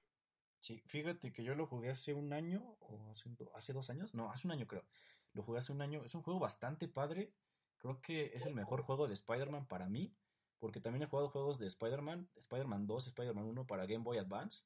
Sí, 0.58 0.82
fíjate 0.86 1.32
que 1.32 1.42
yo 1.42 1.54
lo 1.54 1.66
jugué 1.66 1.90
hace 1.90 2.14
un 2.14 2.32
año, 2.32 2.76
o 2.80 3.10
hace, 3.10 3.30
hace 3.54 3.72
dos 3.72 3.90
años, 3.90 4.14
no, 4.14 4.30
hace 4.30 4.46
un 4.46 4.52
año 4.52 4.66
creo. 4.66 4.84
Lo 5.32 5.42
jugué 5.42 5.58
hace 5.58 5.72
un 5.72 5.80
año, 5.80 6.04
es 6.04 6.14
un 6.14 6.22
juego 6.22 6.38
bastante 6.38 6.88
padre, 6.88 7.32
creo 7.82 8.00
que 8.00 8.32
es 8.34 8.46
el 8.46 8.54
mejor 8.54 8.82
juego 8.82 9.06
de 9.06 9.14
Spider-Man 9.14 9.66
para 9.66 9.88
mí 9.88 10.14
porque 10.62 10.80
también 10.80 11.02
he 11.02 11.06
jugado 11.06 11.28
juegos 11.28 11.58
de 11.58 11.66
Spider-Man, 11.66 12.30
Spider-Man 12.36 12.86
2, 12.86 13.08
Spider-Man 13.08 13.46
1 13.46 13.66
para 13.66 13.84
Game 13.84 14.04
Boy 14.04 14.18
Advance. 14.18 14.62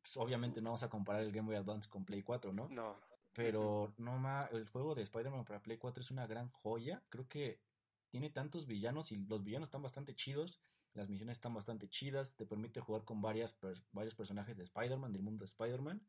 Pues, 0.00 0.16
obviamente 0.18 0.60
no 0.60 0.70
vamos 0.70 0.84
a 0.84 0.88
comparar 0.88 1.22
el 1.22 1.32
Game 1.32 1.48
Boy 1.48 1.56
Advance 1.56 1.90
con 1.90 2.04
Play 2.04 2.22
4, 2.22 2.52
¿no? 2.52 2.68
No. 2.68 2.94
Pero 3.32 3.92
no 3.98 4.18
más, 4.18 4.52
el 4.52 4.68
juego 4.68 4.94
de 4.94 5.02
Spider-Man 5.02 5.44
para 5.44 5.60
Play 5.60 5.78
4 5.78 6.00
es 6.00 6.12
una 6.12 6.28
gran 6.28 6.48
joya. 6.50 7.02
Creo 7.08 7.28
que 7.28 7.60
tiene 8.08 8.30
tantos 8.30 8.68
villanos 8.68 9.10
y 9.10 9.16
los 9.16 9.42
villanos 9.42 9.66
están 9.66 9.82
bastante 9.82 10.14
chidos. 10.14 10.62
Las 10.94 11.08
misiones 11.08 11.38
están 11.38 11.54
bastante 11.54 11.88
chidas. 11.88 12.36
Te 12.36 12.46
permite 12.46 12.78
jugar 12.78 13.02
con 13.04 13.20
varias 13.20 13.58
varios 13.90 14.14
personajes 14.14 14.56
de 14.56 14.62
Spider-Man, 14.62 15.12
del 15.12 15.22
mundo 15.22 15.40
de 15.40 15.46
Spider-Man. 15.46 16.06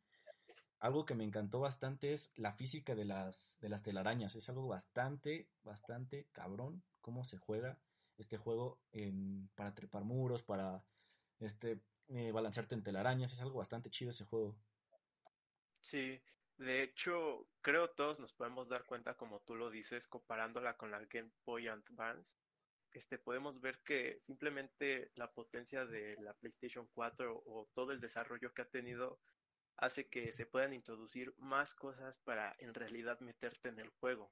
Algo 0.80 1.06
que 1.06 1.16
me 1.16 1.24
encantó 1.24 1.60
bastante 1.60 2.14
es 2.14 2.32
la 2.36 2.54
física 2.54 2.96
de 2.96 3.06
las, 3.06 3.58
de 3.62 3.70
las 3.70 3.82
telarañas. 3.82 4.36
Es 4.36 4.50
algo 4.50 4.68
bastante, 4.68 5.50
bastante 5.64 6.28
cabrón 6.32 6.84
cómo 7.02 7.24
se 7.24 7.38
juega 7.38 7.80
este 8.18 8.38
juego 8.38 8.80
en, 8.92 9.50
para 9.56 9.74
trepar 9.74 10.04
muros, 10.04 10.44
para 10.44 10.84
este 11.40 11.80
eh, 12.10 12.32
balancearte 12.32 12.76
en 12.76 12.84
telarañas, 12.84 13.34
es 13.34 13.42
algo 13.42 13.60
bastante 13.60 13.90
chido 13.90 14.12
ese 14.12 14.26
juego. 14.26 14.56
Sí, 15.82 16.22
de 16.58 16.84
hecho, 16.84 17.48
creo 17.62 17.90
todos 17.92 18.20
nos 18.20 18.34
podemos 18.34 18.70
dar 18.70 18.86
cuenta, 18.86 19.16
como 19.16 19.42
tú 19.42 19.56
lo 19.56 19.70
dices, 19.70 20.08
comparándola 20.08 20.78
con 20.78 20.90
la 20.90 21.00
Game 21.06 21.32
Boy 21.46 21.68
Advance, 21.68 22.30
este, 22.92 23.18
podemos 23.18 23.60
ver 23.62 23.80
que 23.84 24.20
simplemente 24.20 25.12
la 25.16 25.32
potencia 25.32 25.86
de 25.86 26.16
la 26.22 26.34
PlayStation 26.34 26.88
4 26.94 27.44
o 27.46 27.70
todo 27.74 27.92
el 27.92 28.00
desarrollo 28.00 28.54
que 28.54 28.62
ha 28.62 28.70
tenido 28.70 29.20
hace 29.78 30.08
que 30.08 30.34
se 30.34 30.46
puedan 30.46 30.74
introducir 30.74 31.34
más 31.38 31.76
cosas 31.76 32.20
para 32.20 32.56
en 32.60 32.74
realidad 32.74 33.20
meterte 33.20 33.70
en 33.70 33.80
el 33.80 33.90
juego. 33.90 34.32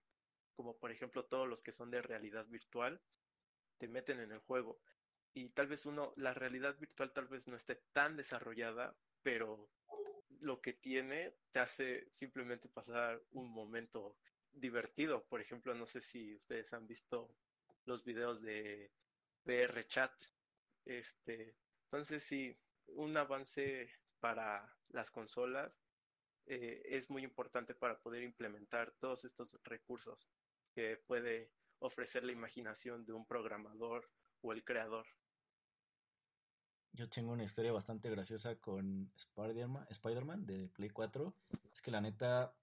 Como 0.56 0.78
por 0.78 0.92
ejemplo 0.92 1.26
todos 1.26 1.48
los 1.48 1.62
que 1.62 1.72
son 1.72 1.92
de 1.92 2.02
realidad 2.02 2.46
virtual, 2.48 3.02
te 3.78 3.88
meten 3.88 4.20
en 4.20 4.32
el 4.32 4.40
juego. 4.40 4.80
Y 5.34 5.50
tal 5.50 5.68
vez 5.68 5.86
uno, 5.86 6.12
la 6.16 6.34
realidad 6.34 6.78
virtual 6.80 7.12
tal 7.14 7.28
vez 7.28 7.48
no 7.48 7.56
esté 7.56 7.76
tan 7.94 8.16
desarrollada, 8.16 8.96
pero 9.22 9.70
lo 10.40 10.62
que 10.62 10.74
tiene 10.74 11.36
te 11.52 11.60
hace 11.60 12.08
simplemente 12.12 12.70
pasar 12.70 13.22
un 13.32 13.52
momento 13.52 14.18
divertido. 14.52 15.26
Por 15.26 15.42
ejemplo, 15.42 15.76
no 15.76 15.86
sé 15.86 16.02
si 16.02 16.36
ustedes 16.36 16.74
han 16.74 16.88
visto 16.88 17.36
los 17.86 18.04
videos 18.04 18.42
de 18.42 18.92
VR 19.44 19.86
Chat. 19.88 20.14
Este, 20.86 21.56
entonces 21.86 22.24
sí, 22.24 22.58
un 22.88 23.18
avance 23.18 23.90
para 24.20 24.76
las 24.90 25.12
consolas 25.12 25.80
eh, 26.48 26.82
es 26.86 27.10
muy 27.10 27.24
importante 27.24 27.74
para 27.74 28.00
poder 28.00 28.24
implementar 28.24 28.94
todos 29.00 29.26
estos 29.26 29.60
recursos 29.64 30.30
que 30.74 30.98
puede 31.08 31.52
ofrecer 31.80 32.24
la 32.24 32.32
imaginación 32.32 33.06
de 33.06 33.14
un 33.14 33.26
programador 33.26 34.10
o 34.42 34.54
el 34.54 34.64
creador. 34.64 35.08
Yo 36.94 37.10
tengo 37.10 37.34
una 37.34 37.44
historia 37.44 37.74
bastante 37.74 38.10
graciosa 38.10 38.56
con 38.56 39.12
Spider-Man 39.16 39.86
Spider 39.90 40.24
de 40.38 40.70
Play 40.70 40.90
4. 40.90 41.34
Es 41.74 41.82
que 41.82 41.92
la 41.92 42.00
neta, 42.00 42.56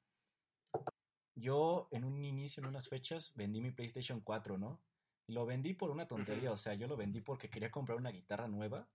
yo 1.35 1.89
en 1.91 2.05
un 2.05 2.25
inicio, 2.25 2.63
en 2.63 2.69
unas 2.69 2.89
fechas, 2.89 3.35
vendí 3.35 3.61
mi 3.61 3.73
PlayStation 3.73 4.21
4, 4.21 4.57
¿no? 4.57 4.81
Y 5.27 5.35
lo 5.35 5.45
vendí 5.45 5.75
por 5.75 5.91
una 5.91 6.09
tontería, 6.09 6.51
o 6.51 6.57
sea, 6.57 6.75
yo 6.75 6.87
lo 6.87 6.97
vendí 6.97 7.21
porque 7.21 7.51
quería 7.51 7.71
comprar 7.71 7.99
una 7.99 8.11
guitarra 8.11 8.49
nueva. 8.49 8.89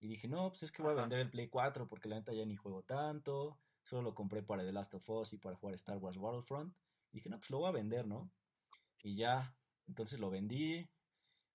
Y 0.00 0.08
dije, 0.08 0.28
no, 0.28 0.48
pues 0.50 0.62
es 0.62 0.72
que 0.72 0.82
voy 0.82 0.92
a 0.92 1.00
vender 1.00 1.18
el 1.20 1.30
Play 1.30 1.48
4 1.48 1.88
porque 1.88 2.08
la 2.08 2.16
neta 2.16 2.32
ya 2.32 2.44
ni 2.44 2.56
juego 2.56 2.82
tanto. 2.82 3.58
Solo 3.82 4.02
lo 4.02 4.14
compré 4.14 4.42
para 4.42 4.64
The 4.64 4.72
Last 4.72 4.94
of 4.94 5.08
Us 5.10 5.32
y 5.32 5.38
para 5.38 5.56
jugar 5.56 5.74
Star 5.74 5.98
Wars 5.98 6.18
Battlefront. 6.18 6.74
Y 7.12 7.16
dije, 7.16 7.28
no, 7.28 7.38
pues 7.38 7.50
lo 7.50 7.58
voy 7.58 7.68
a 7.68 7.72
vender, 7.72 8.06
¿no? 8.06 8.30
Y 9.02 9.16
ya, 9.16 9.54
entonces 9.86 10.20
lo 10.20 10.30
vendí. 10.30 10.88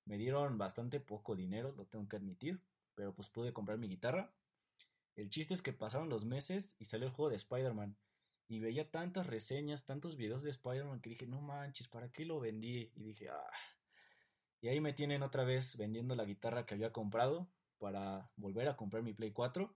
Me 0.05 0.17
dieron 0.17 0.57
bastante 0.57 1.00
poco 1.00 1.35
dinero, 1.35 1.71
lo 1.71 1.85
tengo 1.85 2.07
que 2.09 2.17
admitir 2.17 2.62
pero 2.95 3.13
pues 3.13 3.29
pude 3.29 3.53
comprar 3.53 3.77
mi 3.77 3.88
guitarra. 3.88 4.31
El 5.15 5.29
chiste 5.29 5.53
es 5.53 5.62
que 5.62 5.73
pasaron 5.73 6.09
los 6.09 6.25
meses 6.25 6.75
y 6.79 6.85
salió 6.85 7.07
el 7.07 7.13
juego 7.13 7.29
de 7.29 7.38
Spider-Man. 7.38 7.97
Y 8.47 8.59
veía 8.59 8.89
tantas 8.89 9.27
reseñas, 9.27 9.85
tantos 9.85 10.15
videos 10.15 10.43
de 10.43 10.50
Spider-Man 10.50 11.01
que 11.01 11.12
dije, 11.12 11.27
no 11.27 11.41
manches, 11.41 11.88
¿para 11.88 12.12
qué 12.12 12.25
lo 12.25 12.39
vendí? 12.39 12.91
Y 12.95 13.03
dije, 13.03 13.29
ah. 13.29 13.51
Y 14.62 14.67
ahí 14.67 14.79
me 14.79 14.93
tienen 14.93 15.23
otra 15.23 15.43
vez 15.43 15.77
vendiendo 15.77 16.15
la 16.15 16.25
guitarra 16.25 16.65
que 16.65 16.73
había 16.73 16.91
comprado 16.91 17.47
para 17.83 18.31
volver 18.37 18.69
a 18.69 18.77
comprar 18.77 19.03
mi 19.03 19.13
Play 19.13 19.31
4 19.31 19.75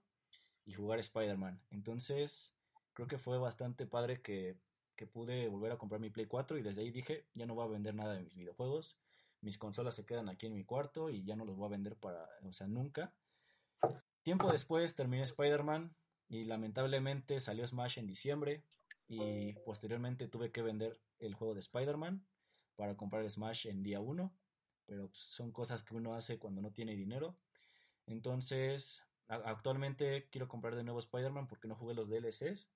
y 0.64 0.72
jugar 0.72 0.98
Spider-Man. 0.98 1.60
Entonces, 1.70 2.54
creo 2.94 3.06
que 3.06 3.18
fue 3.18 3.38
bastante 3.38 3.86
padre 3.86 4.22
que, 4.22 4.56
que 4.96 5.06
pude 5.06 5.48
volver 5.48 5.72
a 5.72 5.76
comprar 5.76 6.00
mi 6.00 6.08
Play 6.08 6.26
4 6.26 6.56
y 6.56 6.62
desde 6.62 6.80
ahí 6.80 6.90
dije, 6.90 7.26
ya 7.34 7.44
no 7.44 7.54
voy 7.54 7.66
a 7.66 7.68
vender 7.68 7.94
nada 7.94 8.14
de 8.14 8.22
mis 8.22 8.34
videojuegos 8.34 8.96
mis 9.40 9.58
consolas 9.58 9.94
se 9.94 10.04
quedan 10.04 10.28
aquí 10.28 10.46
en 10.46 10.54
mi 10.54 10.64
cuarto 10.64 11.10
y 11.10 11.24
ya 11.24 11.36
no 11.36 11.44
los 11.44 11.56
voy 11.56 11.66
a 11.66 11.70
vender 11.70 11.96
para, 11.96 12.28
o 12.42 12.52
sea, 12.52 12.66
nunca. 12.66 13.14
Tiempo 14.22 14.50
después 14.50 14.94
terminé 14.94 15.22
Spider-Man 15.22 15.94
y 16.28 16.44
lamentablemente 16.44 17.40
salió 17.40 17.66
Smash 17.66 17.98
en 17.98 18.06
diciembre 18.06 18.64
y 19.06 19.54
posteriormente 19.64 20.28
tuve 20.28 20.50
que 20.50 20.62
vender 20.62 21.00
el 21.18 21.34
juego 21.34 21.54
de 21.54 21.60
Spider-Man 21.60 22.26
para 22.76 22.96
comprar 22.96 23.28
Smash 23.30 23.66
en 23.66 23.82
día 23.82 24.00
1, 24.00 24.32
pero 24.86 25.08
son 25.12 25.52
cosas 25.52 25.82
que 25.82 25.94
uno 25.94 26.14
hace 26.14 26.38
cuando 26.38 26.60
no 26.60 26.72
tiene 26.72 26.94
dinero. 26.94 27.36
Entonces, 28.08 29.04
actualmente 29.28 30.28
quiero 30.30 30.48
comprar 30.48 30.74
de 30.74 30.82
nuevo 30.82 30.98
Spider-Man 30.98 31.46
porque 31.46 31.68
no 31.68 31.76
jugué 31.76 31.94
los 31.94 32.08
DLCs, 32.08 32.68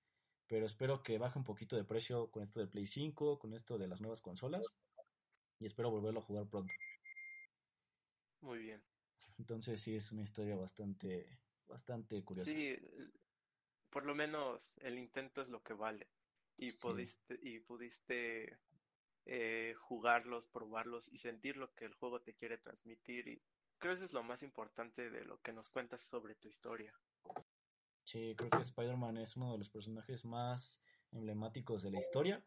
pero 0.47 0.67
espero 0.67 1.03
que 1.03 1.19
baje 1.19 1.39
un 1.39 1.45
poquito 1.45 1.77
de 1.77 1.85
precio 1.85 2.31
con 2.31 2.43
esto 2.43 2.61
de 2.61 2.67
Play 2.67 2.87
5, 2.87 3.39
con 3.39 3.55
esto 3.55 3.79
de 3.79 3.89
las 3.89 4.01
nuevas 4.01 4.21
consolas 4.21 4.63
y 5.59 5.67
espero 5.67 5.91
volverlo 5.91 6.21
a 6.21 6.25
jugar 6.25 6.47
pronto. 6.47 6.73
Muy 8.41 8.59
bien. 8.59 8.83
Entonces 9.39 9.81
sí 9.81 9.95
es 9.95 10.13
una 10.13 10.23
historia 10.23 10.57
bastante, 10.57 11.39
bastante 11.67 12.23
curiosa. 12.23 12.51
Sí, 12.51 12.77
por 13.89 14.05
lo 14.05 14.15
menos 14.15 14.79
el 14.83 14.99
intento 14.99 15.41
es 15.41 15.49
lo 15.49 15.63
que 15.63 15.73
vale. 15.73 16.09
Y 16.59 16.73
pudiste, 16.73 17.39
y 17.43 17.61
pudiste 17.61 18.59
eh, 19.25 19.75
jugarlos, 19.79 20.47
probarlos 20.49 21.09
y 21.09 21.19
sentir 21.19 21.57
lo 21.57 21.73
que 21.75 21.87
el 21.87 21.95
juego 21.95 22.21
te 22.21 22.35
quiere 22.35 22.59
transmitir. 22.59 23.29
Y 23.29 23.43
creo 23.83 23.95
que 23.95 23.97
eso 23.97 24.05
es 24.05 24.13
lo 24.13 24.23
más 24.23 24.45
importante 24.45 25.11
de 25.11 25.25
lo 25.25 25.43
que 25.43 25.53
nos 25.53 25.69
cuentas 25.69 26.01
sobre 26.01 26.37
tu 26.37 26.47
historia. 26.47 26.95
Sí, 28.05 28.35
creo 28.37 28.49
que 28.51 28.59
Spider-Man 28.59 29.17
es 29.17 29.37
uno 29.37 29.51
de 29.51 29.59
los 29.59 29.71
personajes 29.71 30.25
más 30.25 30.81
emblemáticos 31.11 31.83
de 31.83 31.91
la 31.91 31.99
historia. 31.99 32.45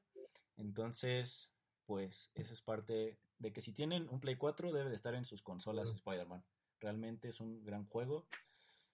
Entonces, 0.55 1.51
pues 1.85 2.31
eso 2.35 2.53
es 2.53 2.61
parte 2.61 3.19
de 3.37 3.51
que 3.51 3.59
si 3.59 3.73
tienen 3.73 4.07
un 4.09 4.21
Play 4.21 4.37
4 4.37 4.71
debe 4.71 4.89
de 4.89 4.95
estar 4.95 5.13
en 5.13 5.25
sus 5.25 5.41
consolas 5.41 5.89
Spider-Man. 5.89 6.45
Realmente 6.79 7.27
es 7.27 7.41
un 7.41 7.65
gran 7.65 7.85
juego. 7.85 8.27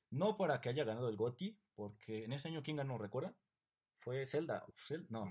No 0.09 0.35
para 0.35 0.61
que 0.61 0.69
haya 0.69 0.83
ganado 0.83 1.09
el 1.09 1.17
GOTY, 1.17 1.57
porque 1.75 2.23
en 2.25 2.33
ese 2.33 2.47
año, 2.47 2.63
¿quién 2.63 2.77
ganó? 2.77 2.97
¿Recuerda? 2.97 3.35
Fue 3.99 4.25
Zelda. 4.25 4.65
No. 5.09 5.29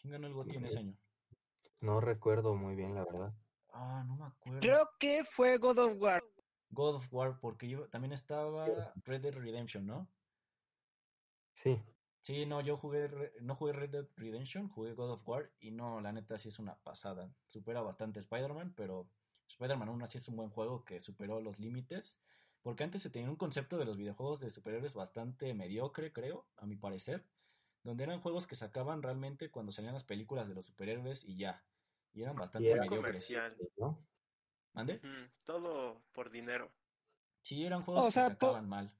¿Quién 0.00 0.12
ganó 0.12 0.26
el 0.26 0.32
GOTY 0.32 0.56
en 0.56 0.64
ese 0.64 0.78
año? 0.78 0.96
No 1.80 2.00
recuerdo 2.00 2.54
muy 2.54 2.74
bien, 2.74 2.94
la 2.94 3.04
verdad. 3.04 3.34
Ah, 3.78 4.02
no 4.06 4.16
me 4.16 4.24
acuerdo. 4.24 4.60
Creo 4.60 4.88
que 4.98 5.22
fue 5.22 5.58
God 5.58 5.78
of 5.78 6.00
War. 6.00 6.22
God 6.70 6.96
of 6.96 7.12
War, 7.12 7.38
porque 7.38 7.68
yo, 7.68 7.88
también 7.88 8.12
estaba 8.12 8.66
Red 9.04 9.20
Dead 9.20 9.34
Redemption, 9.34 9.84
¿no? 9.84 10.08
Sí. 11.54 11.82
Sí, 12.22 12.46
no, 12.46 12.60
yo 12.62 12.78
jugué, 12.78 13.08
no 13.42 13.54
jugué 13.54 13.74
Red 13.74 13.90
Dead 13.90 14.06
Redemption, 14.16 14.68
jugué 14.68 14.94
God 14.94 15.12
of 15.12 15.28
War 15.28 15.52
y 15.60 15.70
no, 15.72 16.00
la 16.00 16.12
neta 16.12 16.38
sí 16.38 16.48
es 16.48 16.58
una 16.58 16.76
pasada. 16.78 17.30
Supera 17.46 17.82
bastante 17.82 18.18
Spider-Man, 18.18 18.72
pero 18.74 19.08
Spider-Man 19.48 19.90
aún 19.90 20.02
así 20.02 20.18
es 20.18 20.26
un 20.28 20.36
buen 20.36 20.50
juego 20.50 20.84
que 20.84 21.02
superó 21.02 21.40
los 21.40 21.58
límites. 21.58 22.18
Porque 22.62 22.82
antes 22.82 23.02
se 23.02 23.10
tenía 23.10 23.30
un 23.30 23.36
concepto 23.36 23.76
de 23.76 23.84
los 23.84 23.96
videojuegos 23.96 24.40
de 24.40 24.50
superhéroes 24.50 24.94
bastante 24.94 25.54
mediocre, 25.54 26.12
creo, 26.12 26.48
a 26.56 26.66
mi 26.66 26.76
parecer. 26.76 27.24
Donde 27.84 28.04
eran 28.04 28.20
juegos 28.20 28.46
que 28.46 28.56
sacaban 28.56 29.02
realmente 29.02 29.50
cuando 29.50 29.70
salían 29.70 29.94
las 29.94 30.02
películas 30.02 30.48
de 30.48 30.54
los 30.54 30.66
superhéroes 30.66 31.24
y 31.24 31.36
ya. 31.36 31.62
Y 32.16 32.22
eran 32.22 32.34
bastante 32.34 32.74
mediocres. 32.74 33.30
¿no? 33.76 34.02
¿Mande? 34.72 35.00
todo 35.44 36.02
por 36.12 36.30
dinero. 36.30 36.72
Sí, 37.42 37.64
eran 37.64 37.82
juegos 37.82 38.06
que 38.06 38.10
sacaban 38.10 38.68
mal. 38.68 38.92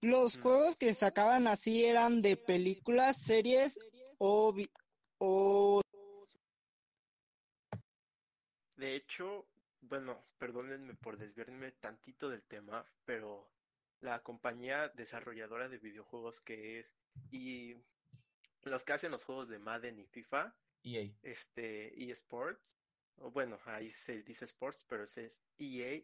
Los 0.00 0.36
juegos 0.38 0.76
que 0.76 0.94
sacaban 0.94 1.46
así 1.46 1.84
eran 1.84 2.20
de 2.20 2.36
películas, 2.36 3.22
series 3.22 3.78
o, 4.18 4.52
o... 5.18 5.80
De 8.76 8.96
hecho, 8.96 9.46
bueno, 9.80 10.20
perdónenme 10.38 10.94
por 10.94 11.18
desviarme 11.18 11.70
tantito 11.72 12.28
del 12.28 12.42
tema, 12.42 12.84
pero 13.04 13.48
la 14.00 14.24
compañía 14.24 14.88
desarrolladora 14.88 15.68
de 15.68 15.78
videojuegos 15.78 16.40
que 16.40 16.80
es 16.80 16.92
y 17.30 17.76
los 18.62 18.84
que 18.84 18.92
hacen 18.92 19.12
los 19.12 19.24
juegos 19.24 19.48
de 19.48 19.60
Madden 19.60 20.00
y 20.00 20.06
FIFA, 20.06 20.52
EA. 20.82 21.10
Este, 21.22 22.10
Sports, 22.12 22.74
o 23.16 23.30
bueno, 23.30 23.58
ahí 23.66 23.90
se 23.90 24.22
dice 24.22 24.44
Sports, 24.44 24.84
pero 24.88 25.04
ese 25.04 25.26
es 25.26 25.40
EA. 25.58 26.02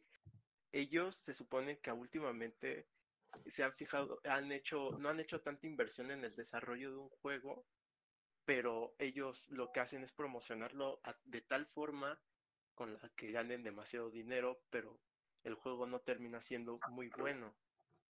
Ellos 0.72 1.16
se 1.16 1.34
supone 1.34 1.78
que 1.78 1.92
últimamente 1.92 2.88
se 3.46 3.64
han 3.64 3.72
fijado, 3.72 4.20
han 4.24 4.50
hecho, 4.52 4.90
no 4.98 5.08
han 5.08 5.20
hecho 5.20 5.40
tanta 5.40 5.66
inversión 5.66 6.10
en 6.10 6.24
el 6.24 6.34
desarrollo 6.34 6.90
de 6.90 6.96
un 6.96 7.08
juego, 7.08 7.66
pero 8.44 8.94
ellos 8.98 9.48
lo 9.48 9.72
que 9.72 9.80
hacen 9.80 10.02
es 10.02 10.12
promocionarlo 10.12 11.00
de 11.24 11.40
tal 11.40 11.66
forma 11.66 12.20
con 12.74 12.92
la 12.94 13.08
que 13.16 13.32
ganen 13.32 13.62
demasiado 13.62 14.10
dinero, 14.10 14.60
pero 14.70 15.00
el 15.44 15.54
juego 15.54 15.86
no 15.86 16.00
termina 16.00 16.40
siendo 16.40 16.80
muy 16.90 17.08
bueno. 17.10 17.54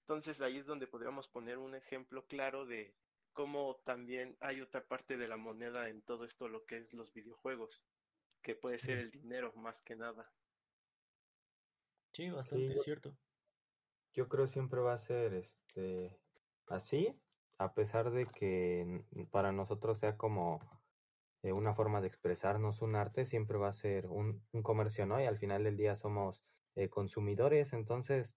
Entonces 0.00 0.40
ahí 0.40 0.58
es 0.58 0.66
donde 0.66 0.86
podríamos 0.86 1.28
poner 1.28 1.58
un 1.58 1.74
ejemplo 1.74 2.26
claro 2.26 2.66
de 2.66 2.94
cómo 3.34 3.76
también 3.84 4.36
hay 4.40 4.62
otra 4.62 4.86
parte 4.86 5.18
de 5.18 5.28
la 5.28 5.36
moneda 5.36 5.90
en 5.90 6.02
todo 6.02 6.24
esto, 6.24 6.48
lo 6.48 6.64
que 6.64 6.78
es 6.78 6.94
los 6.94 7.12
videojuegos, 7.12 7.84
que 8.42 8.54
puede 8.54 8.78
ser 8.78 8.98
el 8.98 9.10
dinero 9.10 9.52
más 9.54 9.82
que 9.82 9.96
nada. 9.96 10.32
Sí, 12.12 12.30
bastante 12.30 12.78
cierto 12.78 13.14
yo 14.14 14.28
creo 14.28 14.46
siempre 14.46 14.80
va 14.80 14.94
a 14.94 14.98
ser 14.98 15.34
este 15.34 16.16
así, 16.68 17.20
a 17.58 17.74
pesar 17.74 18.12
de 18.12 18.26
que 18.26 19.04
para 19.30 19.52
nosotros 19.52 19.98
sea 19.98 20.16
como 20.16 20.60
eh, 21.42 21.52
una 21.52 21.74
forma 21.74 22.00
de 22.00 22.06
expresarnos 22.06 22.80
un 22.80 22.94
arte, 22.94 23.26
siempre 23.26 23.58
va 23.58 23.68
a 23.68 23.74
ser 23.74 24.06
un, 24.06 24.46
un 24.52 24.62
comercio, 24.62 25.04
¿no? 25.04 25.20
Y 25.20 25.26
al 25.26 25.38
final 25.38 25.64
del 25.64 25.76
día 25.76 25.96
somos 25.96 26.44
eh, 26.76 26.88
consumidores, 26.88 27.72
entonces 27.72 28.32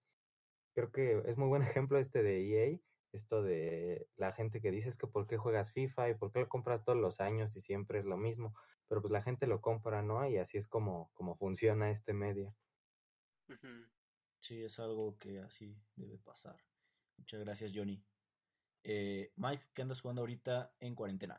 creo 0.74 0.90
que 0.90 1.22
es 1.26 1.38
muy 1.38 1.48
buen 1.48 1.62
ejemplo 1.86 1.98
este 1.98 2.22
de 2.22 2.72
EA, 2.72 2.78
esto 3.12 3.42
de 3.42 4.08
la 4.16 4.32
gente 4.32 4.60
que 4.60 4.70
dices 4.70 4.96
que 4.96 5.06
por 5.06 5.26
qué 5.26 5.36
juegas 5.38 5.72
FIFA 5.72 6.10
y 6.10 6.14
por 6.14 6.32
qué 6.32 6.40
lo 6.40 6.48
compras 6.48 6.84
todos 6.84 6.98
los 6.98 7.20
años 7.20 7.54
y 7.56 7.62
siempre 7.62 8.00
es 8.00 8.04
lo 8.04 8.16
mismo. 8.16 8.54
pero 8.88 9.02
pues 9.02 9.12
la 9.12 9.22
gente 9.22 9.46
lo 9.46 9.60
compra, 9.60 10.02
¿no? 10.02 10.26
Y 10.26 10.38
así 10.38 10.56
es 10.56 10.66
como, 10.66 11.10
como 11.12 11.36
funciona 11.36 11.90
este 11.90 12.14
medio. 12.14 12.54
Sí, 14.40 14.62
es 14.62 14.78
algo 14.78 15.16
que 15.18 15.40
así 15.40 15.76
debe 15.94 16.18
pasar. 16.18 16.56
Muchas 17.18 17.40
gracias, 17.40 17.72
Johnny. 17.74 18.02
Eh, 18.84 19.32
Mike, 19.36 19.64
¿qué 19.74 19.82
andas 19.82 20.00
jugando 20.00 20.22
ahorita 20.22 20.72
en 20.80 20.94
cuarentena? 20.94 21.38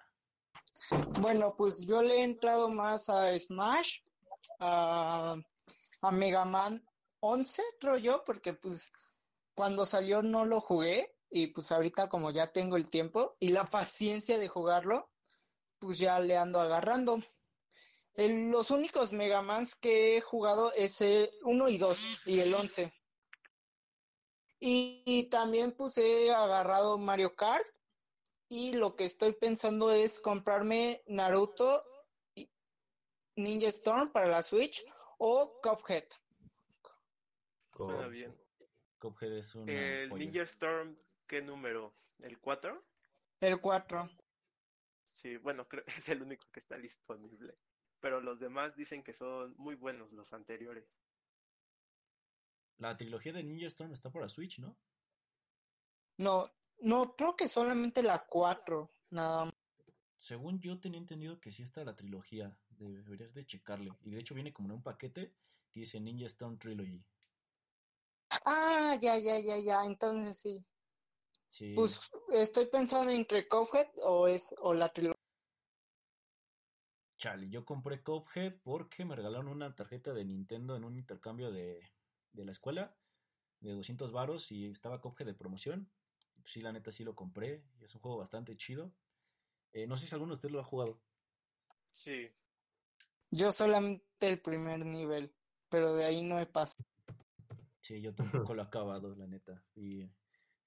Bueno, 1.22 1.56
pues 1.56 1.88
yo 1.88 2.04
le 2.04 2.18
he 2.18 2.24
entrado 2.24 2.70
más 2.70 3.10
a 3.10 3.36
Smash, 3.38 4.02
a, 4.60 5.36
a 6.02 6.12
Mega 6.12 6.46
Man 6.46 6.84
11, 7.22 7.62
creo 7.80 7.98
yo, 7.98 8.24
porque 8.26 8.54
pues 8.54 8.94
cuando 9.56 9.86
salió 9.86 10.22
no 10.22 10.46
lo 10.46 10.62
jugué 10.62 11.16
y 11.30 11.48
pues 11.48 11.72
ahorita 11.72 12.10
como 12.10 12.32
ya 12.32 12.52
tengo 12.52 12.76
el 12.76 12.90
tiempo 12.90 13.36
y 13.40 13.50
la 13.50 13.66
paciencia 13.66 14.38
de 14.38 14.48
jugarlo, 14.48 15.10
pues 15.80 16.00
ya 16.00 16.20
le 16.20 16.38
ando 16.38 16.60
agarrando. 16.60 17.22
los 18.16 18.72
únicos 18.72 19.14
Mega 19.14 19.42
Mans 19.42 19.76
que 19.76 20.18
he 20.18 20.22
jugado 20.22 20.74
es 20.74 21.02
el 21.02 21.32
1 21.44 21.70
y 21.70 21.78
2 21.78 22.28
y 22.28 22.40
el 22.40 22.54
11. 22.54 22.94
Y, 24.62 25.30
también 25.32 25.72
pues 25.72 25.98
he 25.98 26.34
agarrado 26.34 26.98
Mario 26.98 27.34
Kart 27.34 27.66
y 28.50 28.74
lo 28.74 28.96
que 28.96 29.06
estoy 29.06 29.34
pensando 29.34 29.92
es 29.92 30.20
comprarme 30.20 31.02
Naruto 31.08 31.86
Ninja 33.38 33.70
Storm 33.70 34.12
para 34.12 34.28
la 34.28 34.44
Switch 34.44 34.84
o 35.18 35.60
Cuphead. 35.62 36.04
Suena 37.74 38.08
bien. 38.08 38.36
Cuphead 39.00 39.38
es 39.38 39.56
un. 39.56 39.70
El 39.70 40.10
Ninja 40.14 40.44
Storm, 40.44 40.98
¿qué 41.30 41.42
número? 41.42 41.96
¿El 42.18 42.40
4? 42.40 42.84
El 43.40 43.62
4. 43.62 44.10
Sí, 45.04 45.38
bueno, 45.38 45.68
creo 45.70 45.86
que 45.86 45.92
es 45.98 46.10
el 46.10 46.22
único 46.22 46.46
que 46.52 46.60
está 46.60 46.78
disponible. 46.78 47.56
Pero 48.02 48.20
los 48.20 48.40
demás 48.40 48.76
dicen 48.76 49.04
que 49.04 49.14
son 49.14 49.56
muy 49.58 49.76
buenos 49.76 50.12
los 50.12 50.34
anteriores. 50.34 50.86
La 52.78 52.98
trilogía 52.98 53.34
de 53.34 53.44
Ninja 53.44 53.68
Storm 53.68 53.94
está 53.94 54.10
para 54.10 54.30
Switch, 54.30 54.60
¿no? 54.60 54.76
No, 56.18 56.50
no, 56.80 57.16
creo 57.16 57.36
que 57.36 57.48
solamente 57.48 58.02
la 58.02 58.26
4, 58.26 58.90
nada 59.12 59.46
más. 59.46 59.54
Según 60.18 60.60
yo 60.60 60.80
tenía 60.80 61.00
entendido 61.00 61.40
que 61.40 61.52
sí 61.52 61.64
está 61.64 61.84
la 61.84 61.96
trilogía, 61.96 62.58
deberías 62.70 63.34
de 63.34 63.46
checarle. 63.46 63.92
Y 64.02 64.12
de 64.12 64.20
hecho 64.20 64.34
viene 64.34 64.52
como 64.52 64.70
en 64.70 64.76
un 64.76 64.84
paquete 64.84 65.34
que 65.72 65.82
dice 65.82 66.00
Ninja 66.00 66.26
Storm 66.28 66.58
Trilogy. 66.58 67.04
Ah, 68.46 68.98
ya, 69.00 69.18
ya, 69.18 69.40
ya, 69.40 69.58
ya, 69.58 69.86
entonces 69.86 70.38
sí. 70.38 70.66
Sí. 71.50 71.74
Pues 71.76 72.00
estoy 72.32 72.68
pensando 72.68 73.12
entre 73.12 73.48
Cuphead 73.48 73.88
o 74.04 74.28
es 74.28 74.54
o 74.60 74.74
la 74.74 74.90
trilogía. 74.90 75.20
Chale, 77.18 77.50
yo 77.50 77.66
compré 77.66 78.02
Cuphead 78.02 78.62
porque 78.64 79.04
me 79.04 79.16
regalaron 79.16 79.50
una 79.50 79.76
tarjeta 79.76 80.14
de 80.14 80.24
Nintendo 80.24 80.76
en 80.76 80.86
un 80.86 80.98
intercambio 80.98 81.52
de, 81.52 81.82
de 82.32 82.46
la 82.46 82.52
escuela 82.52 82.96
de 83.60 83.74
200 83.74 84.12
varos 84.12 84.52
y 84.52 84.68
estaba 84.68 85.02
Cuphead 85.02 85.28
de 85.28 85.34
promoción. 85.34 85.92
Pues 86.42 86.54
sí, 86.54 86.62
la 86.62 86.72
neta 86.72 86.92
sí 86.92 87.04
lo 87.04 87.16
compré 87.16 87.66
y 87.80 87.84
es 87.84 87.94
un 87.94 88.02
juego 88.02 88.18
bastante 88.18 88.56
chido. 88.56 88.94
Eh, 89.74 89.86
no 89.86 89.98
sé 89.98 90.08
si 90.08 90.16
alguno 90.16 90.32
de 90.32 90.36
ustedes 90.36 90.54
lo 90.54 90.62
ha 90.62 90.64
jugado. 90.64 91.02
Sí. 91.92 92.30
Yo 93.32 93.52
solamente 93.52 94.30
el 94.30 94.42
primer 94.42 94.86
nivel, 94.86 95.36
pero 95.70 95.94
de 95.94 96.06
ahí 96.06 96.24
no 96.24 96.40
he 96.40 96.46
pasado. 96.46 96.86
Sí, 97.82 98.02
yo 98.02 98.14
tampoco 98.14 98.54
lo 98.54 98.62
he 98.62 98.66
acabado, 98.66 99.16
la 99.16 99.28
neta. 99.28 99.64
Y 99.76 100.10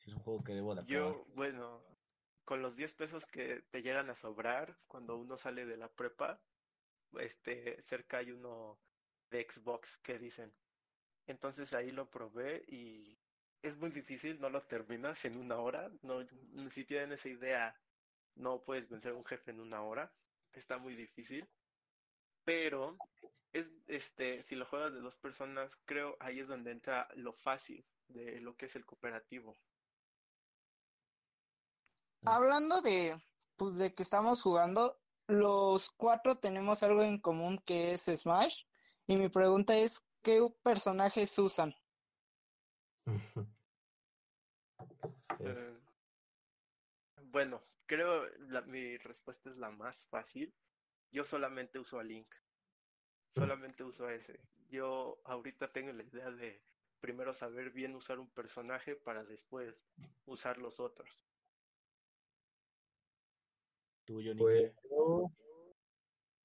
es 0.07 0.15
un 0.15 0.21
juego 0.21 0.45
que 0.45 0.55
debo 0.55 0.75
de. 0.75 0.85
Yo, 0.87 1.25
bueno, 1.35 1.83
con 2.45 2.63
los 2.63 2.77
10 2.77 2.95
pesos 2.95 3.27
que 3.27 3.63
te 3.71 3.83
llegan 3.83 4.11
a 4.11 4.15
sobrar 4.15 4.77
cuando 4.87 5.17
uno 5.17 5.39
sale 5.39 5.67
de 5.67 5.77
la 5.77 5.89
prepa, 5.89 6.41
este, 7.19 7.81
cerca 7.83 8.19
hay 8.19 8.31
uno 8.31 8.79
de 9.31 9.47
Xbox 9.49 9.99
que 9.99 10.19
dicen, 10.19 10.53
entonces 11.27 11.73
ahí 11.73 11.91
lo 11.91 12.11
probé 12.11 12.65
y 12.69 13.19
es 13.63 13.77
muy 13.77 13.91
difícil, 13.91 14.41
no 14.41 14.51
lo 14.51 14.63
terminas 14.63 15.25
en 15.25 15.38
una 15.38 15.57
hora. 15.57 15.91
No, 16.03 16.27
si 16.71 16.85
tienen 16.85 17.12
esa 17.12 17.29
idea, 17.29 17.81
no 18.35 18.62
puedes 18.62 18.88
vencer 18.88 19.12
a 19.12 19.17
un 19.17 19.25
jefe 19.25 19.53
en 19.53 19.61
una 19.61 19.83
hora. 19.83 20.12
Está 20.55 20.79
muy 20.79 20.97
difícil. 20.97 21.49
Pero 22.45 22.99
es 23.53 23.71
este, 23.87 24.43
si 24.43 24.57
lo 24.57 24.67
juegas 24.67 24.93
de 24.93 25.01
dos 25.01 25.17
personas, 25.17 25.77
creo 25.85 26.17
ahí 26.19 26.41
es 26.41 26.49
donde 26.49 26.73
entra 26.73 27.09
lo 27.15 27.33
fácil 27.33 27.85
de 28.09 28.41
lo 28.41 28.57
que 28.57 28.67
es 28.67 28.75
el 28.75 28.85
cooperativo. 28.85 29.57
Hablando 32.25 32.81
de 32.83 33.17
pues 33.57 33.77
de 33.77 33.95
que 33.95 34.03
estamos 34.03 34.43
jugando, 34.43 34.99
los 35.29 35.91
cuatro 35.91 36.37
tenemos 36.37 36.83
algo 36.83 37.03
en 37.03 37.19
común 37.19 37.59
que 37.59 37.93
es 37.93 38.05
Smash. 38.05 38.65
Y 39.07 39.17
mi 39.17 39.29
pregunta 39.29 39.77
es, 39.77 40.05
¿Qué 40.23 40.41
personajes 40.63 41.37
usan? 41.39 41.75
Eh, 45.45 45.77
bueno, 47.25 47.65
creo 47.87 48.29
la, 48.39 48.61
mi 48.61 48.97
respuesta 48.99 49.51
es 49.51 49.57
la 49.57 49.71
más 49.71 50.07
fácil. 50.07 50.55
Yo 51.11 51.25
solamente 51.25 51.81
uso 51.81 51.99
a 51.99 52.05
Link. 52.05 52.33
Solamente 53.29 53.83
uso 53.83 54.07
a 54.07 54.15
ese. 54.15 54.39
Yo 54.69 55.21
ahorita 55.25 55.73
tengo 55.73 55.91
la 55.93 56.05
idea 56.05 56.31
de 56.31 56.63
primero 57.01 57.35
saber 57.35 57.71
bien 57.71 57.97
usar 57.97 58.21
un 58.21 58.31
personaje 58.31 58.95
para 58.95 59.25
después 59.25 59.75
usar 60.27 60.59
los 60.59 60.79
otros. 60.79 61.25
Pues 64.07 64.75
yo 64.91 65.31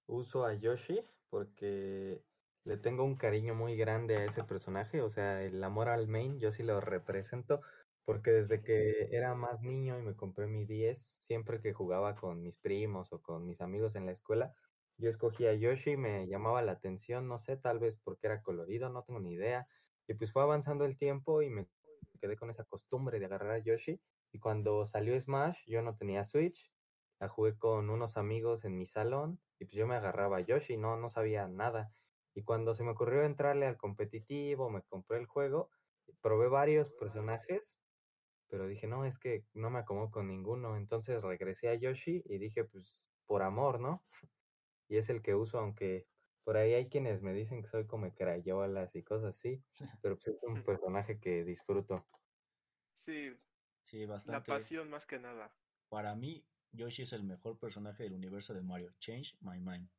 uso 0.07 0.45
a 0.45 0.53
Yoshi 0.53 1.01
porque 1.29 2.21
le 2.63 2.77
tengo 2.77 3.03
un 3.03 3.15
cariño 3.15 3.55
muy 3.55 3.75
grande 3.77 4.17
a 4.17 4.25
ese 4.25 4.43
personaje, 4.43 5.01
o 5.01 5.09
sea, 5.09 5.43
el 5.43 5.63
amor 5.63 5.89
al 5.89 6.07
main 6.07 6.39
yo 6.39 6.51
sí 6.51 6.63
lo 6.63 6.81
represento, 6.81 7.61
porque 8.05 8.31
desde 8.31 8.63
que 8.63 9.09
era 9.11 9.35
más 9.35 9.61
niño 9.61 9.99
y 9.99 10.01
me 10.03 10.15
compré 10.15 10.47
mi 10.47 10.65
10, 10.65 11.13
siempre 11.17 11.61
que 11.61 11.73
jugaba 11.73 12.15
con 12.15 12.41
mis 12.41 12.57
primos 12.57 13.11
o 13.13 13.21
con 13.21 13.45
mis 13.45 13.61
amigos 13.61 13.95
en 13.95 14.05
la 14.05 14.11
escuela, 14.13 14.53
yo 14.97 15.09
escogía 15.09 15.51
a 15.51 15.53
Yoshi, 15.53 15.97
me 15.97 16.27
llamaba 16.27 16.61
la 16.61 16.73
atención, 16.73 17.27
no 17.27 17.39
sé, 17.39 17.57
tal 17.57 17.79
vez 17.79 17.99
porque 18.03 18.27
era 18.27 18.41
colorido, 18.41 18.89
no 18.89 19.03
tengo 19.03 19.19
ni 19.19 19.33
idea, 19.33 19.67
y 20.07 20.13
pues 20.15 20.31
fue 20.31 20.41
avanzando 20.41 20.85
el 20.85 20.97
tiempo 20.97 21.41
y 21.41 21.49
me 21.49 21.67
quedé 22.19 22.35
con 22.37 22.49
esa 22.49 22.65
costumbre 22.65 23.19
de 23.19 23.25
agarrar 23.25 23.51
a 23.51 23.59
Yoshi, 23.59 24.01
y 24.31 24.39
cuando 24.39 24.85
salió 24.85 25.19
Smash 25.19 25.57
yo 25.67 25.81
no 25.81 25.95
tenía 25.95 26.25
Switch, 26.25 26.71
la 27.19 27.29
jugué 27.29 27.57
con 27.57 27.89
unos 27.89 28.17
amigos 28.17 28.65
en 28.65 28.77
mi 28.77 28.87
salón, 28.87 29.39
y 29.59 29.65
pues 29.65 29.75
yo 29.75 29.87
me 29.87 29.95
agarraba 29.95 30.37
a 30.37 30.41
Yoshi, 30.41 30.77
no, 30.77 30.97
no 30.97 31.09
sabía 31.09 31.47
nada, 31.47 31.91
y 32.37 32.43
cuando 32.43 32.75
se 32.75 32.83
me 32.83 32.91
ocurrió 32.91 33.23
entrarle 33.23 33.65
al 33.65 33.77
competitivo, 33.77 34.69
me 34.69 34.83
compré 34.83 35.17
el 35.17 35.25
juego, 35.25 35.71
probé 36.21 36.47
varios 36.47 36.91
personajes, 36.91 37.63
pero 38.47 38.67
dije, 38.67 38.85
no, 38.85 39.05
es 39.05 39.17
que 39.17 39.43
no 39.53 39.69
me 39.69 39.79
acomodo 39.79 40.11
con 40.11 40.27
ninguno. 40.27 40.77
Entonces 40.77 41.23
regresé 41.23 41.69
a 41.69 41.75
Yoshi 41.75 42.21
y 42.25 42.37
dije, 42.37 42.63
pues, 42.63 43.09
por 43.25 43.41
amor, 43.41 43.79
¿no? 43.79 44.05
Y 44.87 44.97
es 44.97 45.09
el 45.09 45.21
que 45.21 45.35
uso, 45.35 45.59
aunque 45.59 46.05
por 46.43 46.57
ahí 46.57 46.73
hay 46.73 46.89
quienes 46.89 47.21
me 47.21 47.33
dicen 47.33 47.61
que 47.61 47.69
soy 47.69 47.87
como 47.87 48.13
crayolas 48.13 48.95
y 48.95 49.03
cosas 49.03 49.35
así, 49.35 49.61
pero 50.01 50.15
pues, 50.15 50.27
es 50.27 50.43
un 50.43 50.63
personaje 50.65 51.19
que 51.19 51.43
disfruto. 51.43 52.05
Sí, 52.95 53.35
sí, 53.81 54.05
bastante. 54.05 54.51
La 54.51 54.57
pasión 54.57 54.89
más 54.89 55.05
que 55.05 55.19
nada. 55.19 55.51
Para 55.89 56.15
mí, 56.15 56.45
Yoshi 56.77 57.03
es 57.03 57.13
el 57.13 57.23
mejor 57.23 57.57
personaje 57.57 58.03
del 58.03 58.13
universo 58.13 58.53
de 58.53 58.61
Mario. 58.61 58.93
Change 58.99 59.35
my 59.41 59.59
mind. 59.59 59.89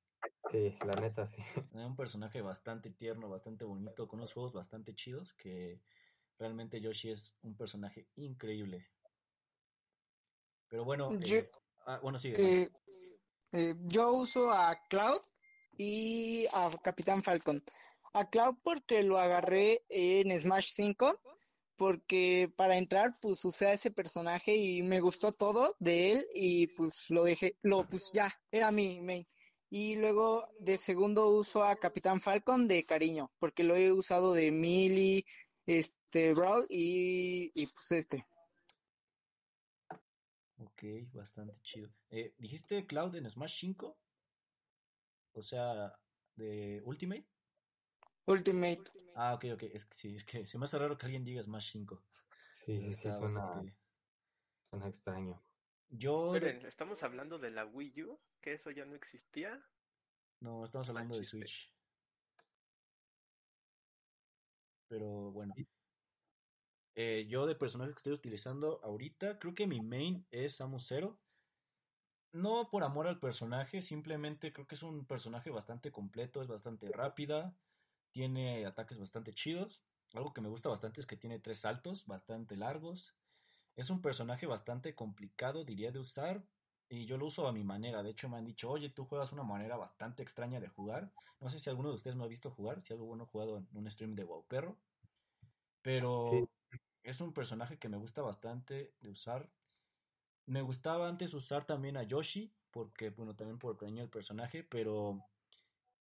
Sí, 0.50 0.76
la 0.86 0.94
neta 0.94 1.28
sí. 1.28 1.42
Es 1.54 1.62
un 1.74 1.96
personaje 1.96 2.40
bastante 2.40 2.90
tierno, 2.90 3.28
bastante 3.28 3.64
bonito, 3.64 4.08
con 4.08 4.20
unos 4.20 4.32
juegos 4.32 4.52
bastante 4.52 4.94
chidos 4.94 5.32
que 5.34 5.80
realmente 6.38 6.80
Yoshi 6.80 7.10
es 7.10 7.36
un 7.42 7.56
personaje 7.56 8.06
increíble. 8.16 8.88
Pero 10.68 10.84
bueno, 10.84 11.10
eh, 11.20 11.50
ah, 11.86 11.98
bueno, 12.02 12.18
sigue. 12.18 12.36
Eh, 12.62 12.70
eh, 13.52 13.74
yo 13.86 14.12
uso 14.12 14.52
a 14.52 14.78
Cloud 14.88 15.20
y 15.76 16.46
a 16.52 16.70
Capitán 16.82 17.22
Falcon. 17.22 17.62
A 18.12 18.28
Cloud 18.28 18.56
porque 18.62 19.02
lo 19.02 19.18
agarré 19.18 19.84
en 19.88 20.38
Smash 20.38 20.68
5, 20.68 21.20
porque 21.78 22.52
para 22.56 22.76
entrar 22.76 23.18
pues 23.20 23.44
usé 23.44 23.68
a 23.68 23.72
ese 23.72 23.92
personaje 23.92 24.56
y 24.56 24.82
me 24.82 25.00
gustó 25.00 25.32
todo 25.32 25.76
de 25.78 26.12
él 26.12 26.26
y 26.34 26.66
pues 26.66 27.08
lo 27.08 27.22
dejé, 27.22 27.56
lo 27.62 27.88
pues 27.88 28.10
ya, 28.12 28.30
era 28.50 28.70
mi 28.72 29.00
main. 29.00 29.24
Y 29.70 29.94
luego 29.96 30.48
de 30.58 30.76
segundo 30.76 31.28
uso 31.28 31.62
a 31.62 31.76
Capitán 31.76 32.20
Falcon 32.20 32.66
de 32.66 32.84
cariño, 32.84 33.30
porque 33.38 33.64
lo 33.64 33.76
he 33.76 33.92
usado 33.92 34.34
de 34.34 34.50
Mili, 34.50 35.24
este, 35.66 36.34
Brawl 36.34 36.66
y, 36.68 37.52
y 37.54 37.66
pues 37.66 37.92
este. 37.92 38.26
Ok, 40.56 40.82
bastante 41.12 41.60
chido. 41.62 41.90
Eh, 42.10 42.34
¿Dijiste 42.38 42.86
Cloud 42.86 43.14
en 43.14 43.30
Smash 43.30 43.60
5? 43.60 43.96
O 45.34 45.42
sea, 45.42 45.94
de 46.34 46.82
Ultimate. 46.84 47.26
Ultimate. 48.28 48.82
Ah, 49.14 49.34
ok, 49.34 49.46
ok. 49.54 49.62
Es 49.62 49.86
que 49.86 49.94
sí, 49.94 50.14
es 50.14 50.24
que 50.24 50.46
se 50.46 50.58
me 50.58 50.64
hace 50.64 50.78
raro 50.78 50.98
que 50.98 51.06
alguien 51.06 51.24
diga 51.24 51.42
Smash 51.42 51.72
5. 51.72 52.02
Sí, 52.64 52.72
es 52.86 52.96
que 52.98 53.02
suena, 53.10 53.18
bastante... 53.18 53.76
suena 54.70 54.86
extraño. 54.88 55.42
Yo. 55.88 56.34
Esperen, 56.34 56.66
¿estamos 56.66 57.02
hablando 57.02 57.38
de 57.38 57.50
la 57.50 57.64
Wii 57.64 58.02
U? 58.02 58.20
¿Que 58.42 58.52
eso 58.52 58.70
ya 58.70 58.84
no 58.84 58.94
existía? 58.94 59.64
No, 60.40 60.64
estamos 60.64 60.88
hablando 60.90 61.16
de 61.16 61.24
Switch. 61.24 61.74
Pero 64.88 65.32
bueno. 65.32 65.54
Eh, 66.94 67.26
yo 67.28 67.46
de 67.46 67.54
personaje 67.54 67.92
que 67.92 67.98
estoy 67.98 68.12
utilizando 68.12 68.80
ahorita, 68.82 69.38
creo 69.38 69.54
que 69.54 69.66
mi 69.66 69.80
main 69.80 70.26
es 70.30 70.56
Samus 70.56 70.86
Zero. 70.86 71.18
No 72.32 72.68
por 72.70 72.84
amor 72.84 73.06
al 73.06 73.18
personaje, 73.18 73.80
simplemente 73.80 74.52
creo 74.52 74.66
que 74.66 74.74
es 74.74 74.82
un 74.82 75.06
personaje 75.06 75.48
bastante 75.50 75.90
completo, 75.90 76.42
es 76.42 76.48
bastante 76.48 76.90
rápida, 76.92 77.56
tiene 78.10 78.66
ataques 78.66 78.98
bastante 78.98 79.32
chidos. 79.32 79.82
Algo 80.14 80.32
que 80.32 80.40
me 80.40 80.48
gusta 80.48 80.68
bastante 80.68 81.00
es 81.00 81.06
que 81.06 81.16
tiene 81.16 81.38
tres 81.38 81.60
saltos 81.60 82.06
bastante 82.06 82.56
largos. 82.56 83.14
Es 83.76 83.90
un 83.90 84.00
personaje 84.00 84.46
bastante 84.46 84.94
complicado, 84.94 85.64
diría, 85.64 85.92
de 85.92 85.98
usar. 85.98 86.44
Y 86.88 87.04
yo 87.04 87.18
lo 87.18 87.26
uso 87.26 87.46
a 87.46 87.52
mi 87.52 87.64
manera. 87.64 88.02
De 88.02 88.10
hecho, 88.10 88.28
me 88.28 88.38
han 88.38 88.44
dicho, 88.44 88.70
oye, 88.70 88.88
tú 88.88 89.04
juegas 89.04 89.32
una 89.32 89.42
manera 89.42 89.76
bastante 89.76 90.22
extraña 90.22 90.58
de 90.58 90.68
jugar. 90.68 91.12
No 91.40 91.50
sé 91.50 91.58
si 91.58 91.68
alguno 91.68 91.90
de 91.90 91.96
ustedes 91.96 92.16
me 92.16 92.24
ha 92.24 92.28
visto 92.28 92.50
jugar, 92.50 92.82
si 92.82 92.92
alguno 92.92 93.24
ha 93.24 93.26
jugado 93.26 93.58
en 93.58 93.68
un 93.72 93.90
stream 93.90 94.14
de 94.14 94.24
WoW 94.24 94.46
Perro. 94.46 94.78
Pero 95.82 96.48
es 97.02 97.20
un 97.20 97.32
personaje 97.32 97.78
que 97.78 97.88
me 97.88 97.98
gusta 97.98 98.22
bastante 98.22 98.94
de 99.00 99.10
usar. 99.10 99.50
Me 100.46 100.62
gustaba 100.62 101.08
antes 101.08 101.34
usar 101.34 101.64
también 101.64 101.96
a 101.96 102.02
Yoshi, 102.02 102.54
porque, 102.70 103.10
bueno, 103.10 103.36
también 103.36 103.58
por 103.58 103.72
el 103.72 103.78
cariño 103.78 104.00
del 104.00 104.10
personaje, 104.10 104.64
pero 104.64 105.22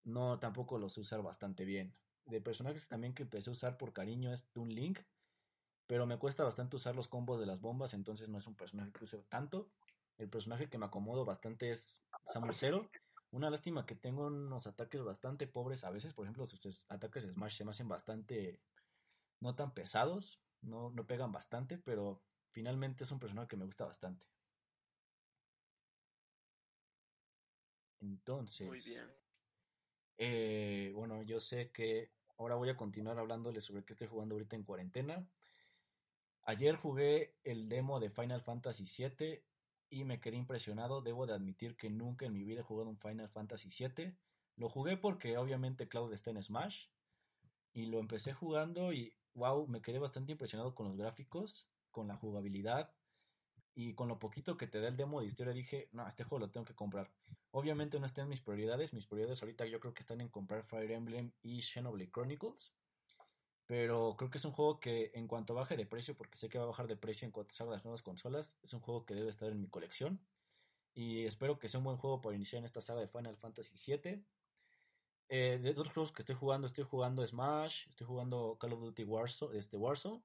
no, 0.07 0.39
tampoco 0.39 0.79
los 0.79 0.93
sé 0.93 1.01
usar 1.01 1.21
bastante 1.21 1.65
bien. 1.65 1.93
De 2.25 2.39
personajes 2.39 2.87
también 2.87 3.13
que 3.13 3.23
empecé 3.23 3.49
a 3.49 3.53
usar 3.53 3.77
por 3.77 3.91
cariño 3.91 4.31
es 4.31 4.45
Toon 4.51 4.69
Link, 4.69 4.99
pero 5.85 6.05
me 6.05 6.17
cuesta 6.17 6.43
bastante 6.43 6.77
usar 6.77 6.95
los 6.95 7.09
combos 7.09 7.39
de 7.39 7.45
las 7.45 7.59
bombas, 7.59 7.93
entonces 7.93 8.29
no 8.29 8.37
es 8.37 8.47
un 8.47 8.55
personaje 8.55 8.91
que 8.91 9.03
use 9.03 9.17
tanto. 9.23 9.69
El 10.17 10.29
personaje 10.29 10.69
que 10.69 10.77
me 10.77 10.85
acomodo 10.85 11.25
bastante 11.25 11.71
es 11.71 12.01
Samus 12.25 12.57
Zero. 12.57 12.89
Una 13.31 13.49
lástima 13.49 13.85
que 13.85 13.95
tengo 13.95 14.27
unos 14.27 14.65
ataques 14.65 15.03
bastante 15.03 15.45
pobres 15.45 15.83
a 15.83 15.91
veces, 15.91 16.13
por 16.13 16.25
ejemplo, 16.25 16.47
sus 16.47 16.85
ataques 16.89 17.23
de 17.23 17.33
Smash 17.33 17.57
se 17.57 17.65
me 17.65 17.71
hacen 17.71 17.89
bastante 17.89 18.61
no 19.41 19.55
tan 19.55 19.73
pesados, 19.73 20.41
no, 20.61 20.89
no 20.89 21.05
pegan 21.05 21.33
bastante, 21.33 21.77
pero 21.77 22.23
finalmente 22.51 23.03
es 23.03 23.11
un 23.11 23.19
personaje 23.19 23.49
que 23.49 23.57
me 23.57 23.65
gusta 23.65 23.85
bastante. 23.85 24.25
Entonces, 27.99 28.67
Muy 28.67 28.79
bien. 28.79 29.26
Eh, 30.17 30.91
bueno, 30.95 31.21
yo 31.23 31.39
sé 31.39 31.71
que 31.71 32.11
ahora 32.37 32.55
voy 32.55 32.69
a 32.69 32.77
continuar 32.77 33.19
hablándoles 33.19 33.63
sobre 33.63 33.83
qué 33.83 33.93
estoy 33.93 34.07
jugando 34.07 34.35
ahorita 34.35 34.55
en 34.55 34.63
cuarentena. 34.63 35.27
Ayer 36.43 36.75
jugué 36.75 37.35
el 37.43 37.69
demo 37.69 37.99
de 37.99 38.09
Final 38.09 38.41
Fantasy 38.41 38.85
VII 38.85 39.43
y 39.89 40.05
me 40.05 40.19
quedé 40.19 40.37
impresionado. 40.37 41.01
Debo 41.01 41.27
de 41.27 41.33
admitir 41.33 41.75
que 41.75 41.89
nunca 41.89 42.25
en 42.25 42.33
mi 42.33 42.43
vida 42.43 42.61
he 42.61 42.63
jugado 42.63 42.89
un 42.89 42.97
Final 42.97 43.29
Fantasy 43.29 43.69
VII. 43.69 44.15
Lo 44.55 44.69
jugué 44.69 44.97
porque 44.97 45.37
obviamente 45.37 45.87
Cloud 45.87 46.13
está 46.13 46.31
en 46.31 46.41
Smash 46.41 46.87
y 47.73 47.85
lo 47.85 47.99
empecé 47.99 48.33
jugando 48.33 48.93
y 48.93 49.13
wow, 49.35 49.67
me 49.67 49.81
quedé 49.81 49.99
bastante 49.99 50.31
impresionado 50.31 50.73
con 50.73 50.87
los 50.87 50.97
gráficos, 50.97 51.69
con 51.91 52.07
la 52.07 52.15
jugabilidad 52.15 52.91
y 53.77 53.93
con 53.93 54.07
lo 54.07 54.17
poquito 54.17 54.57
que 54.57 54.65
te 54.65 54.81
da 54.81 54.87
el 54.87 54.97
demo 54.97 55.21
de 55.21 55.27
historia 55.27 55.53
dije, 55.53 55.87
no, 55.91 56.07
este 56.07 56.23
juego 56.23 56.47
lo 56.47 56.51
tengo 56.51 56.65
que 56.65 56.73
comprar. 56.73 57.11
Obviamente 57.51 57.99
no 57.99 58.07
están 58.07 58.23
en 58.23 58.29
mis 58.29 58.41
prioridades, 58.41 58.91
mis 58.91 59.05
prioridades 59.05 59.43
ahorita 59.43 59.67
yo 59.67 59.79
creo 59.79 59.93
que 59.93 59.99
están 59.99 60.19
en 60.19 60.29
comprar 60.29 60.63
Fire 60.63 60.89
Emblem 60.89 61.31
y 61.43 61.61
Xenoblade 61.61 62.09
Chronicles. 62.09 62.73
Pero 63.67 64.15
creo 64.17 64.31
que 64.31 64.39
es 64.39 64.45
un 64.45 64.51
juego 64.51 64.79
que 64.79 65.11
en 65.13 65.27
cuanto 65.27 65.53
baje 65.53 65.77
de 65.77 65.85
precio, 65.85 66.17
porque 66.17 66.39
sé 66.39 66.49
que 66.49 66.57
va 66.57 66.63
a 66.63 66.67
bajar 66.67 66.87
de 66.87 66.97
precio 66.97 67.27
en 67.27 67.31
cuanto 67.31 67.53
salgan 67.53 67.75
las 67.75 67.85
nuevas 67.85 68.01
consolas, 68.01 68.57
es 68.63 68.73
un 68.73 68.79
juego 68.79 69.05
que 69.05 69.13
debe 69.13 69.29
estar 69.29 69.51
en 69.51 69.61
mi 69.61 69.67
colección. 69.67 70.19
Y 70.95 71.25
espero 71.25 71.59
que 71.59 71.67
sea 71.67 71.77
un 71.77 71.83
buen 71.83 71.97
juego 71.97 72.19
para 72.19 72.35
iniciar 72.35 72.61
en 72.61 72.65
esta 72.65 72.81
saga 72.81 73.01
de 73.01 73.07
Final 73.07 73.37
Fantasy 73.37 73.75
VII. 73.77 74.25
Eh, 75.29 75.59
de 75.61 75.69
otros 75.69 75.91
juegos 75.91 76.11
que 76.11 76.23
estoy 76.23 76.33
jugando, 76.33 76.65
estoy 76.65 76.83
jugando 76.83 77.27
Smash, 77.27 77.87
estoy 77.89 78.07
jugando 78.07 78.57
Call 78.59 78.73
of 78.73 78.79
Duty 78.79 79.03
Warzone, 79.03 79.55
este 79.55 79.77
Warzone. 79.77 80.23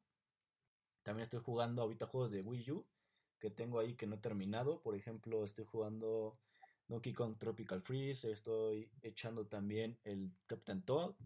También 1.03 1.25
estoy 1.25 1.41
jugando 1.41 1.83
ahorita 1.83 2.07
juegos 2.07 2.31
de 2.31 2.41
Wii 2.41 2.71
U 2.71 2.87
que 3.43 3.51
tengo 3.51 3.81
ahí 3.81 3.95
que 3.95 4.07
no 4.07 4.15
he 4.15 4.19
terminado. 4.19 4.81
Por 4.83 4.95
ejemplo, 4.95 5.43
estoy 5.43 5.65
jugando 5.65 6.39
Donkey 6.87 7.13
Kong 7.13 7.37
Tropical 7.39 7.83
Freeze, 7.83 8.31
estoy 8.31 8.89
echando 9.03 9.47
también 9.49 9.99
el 10.05 10.31
Captain 10.47 10.81
Toad 10.81 11.17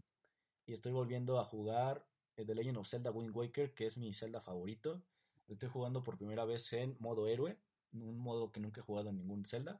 y 0.65 0.73
estoy 0.73 0.93
volviendo 0.93 1.39
a 1.39 1.45
jugar 1.45 2.03
The 2.35 2.55
Legend 2.55 2.77
of 2.77 2.87
Zelda 2.87 3.11
Wind 3.11 3.35
Waker, 3.35 3.75
que 3.75 3.85
es 3.85 3.97
mi 3.97 4.13
Zelda 4.13 4.41
favorito. 4.41 4.99
Estoy 5.47 5.69
jugando 5.69 6.03
por 6.03 6.17
primera 6.17 6.43
vez 6.43 6.73
en 6.73 6.97
modo 6.99 7.27
héroe, 7.27 7.55
un 7.93 8.17
modo 8.17 8.51
que 8.51 8.59
nunca 8.59 8.81
he 8.81 8.83
jugado 8.83 9.09
en 9.09 9.17
ningún 9.17 9.45
Zelda 9.45 9.79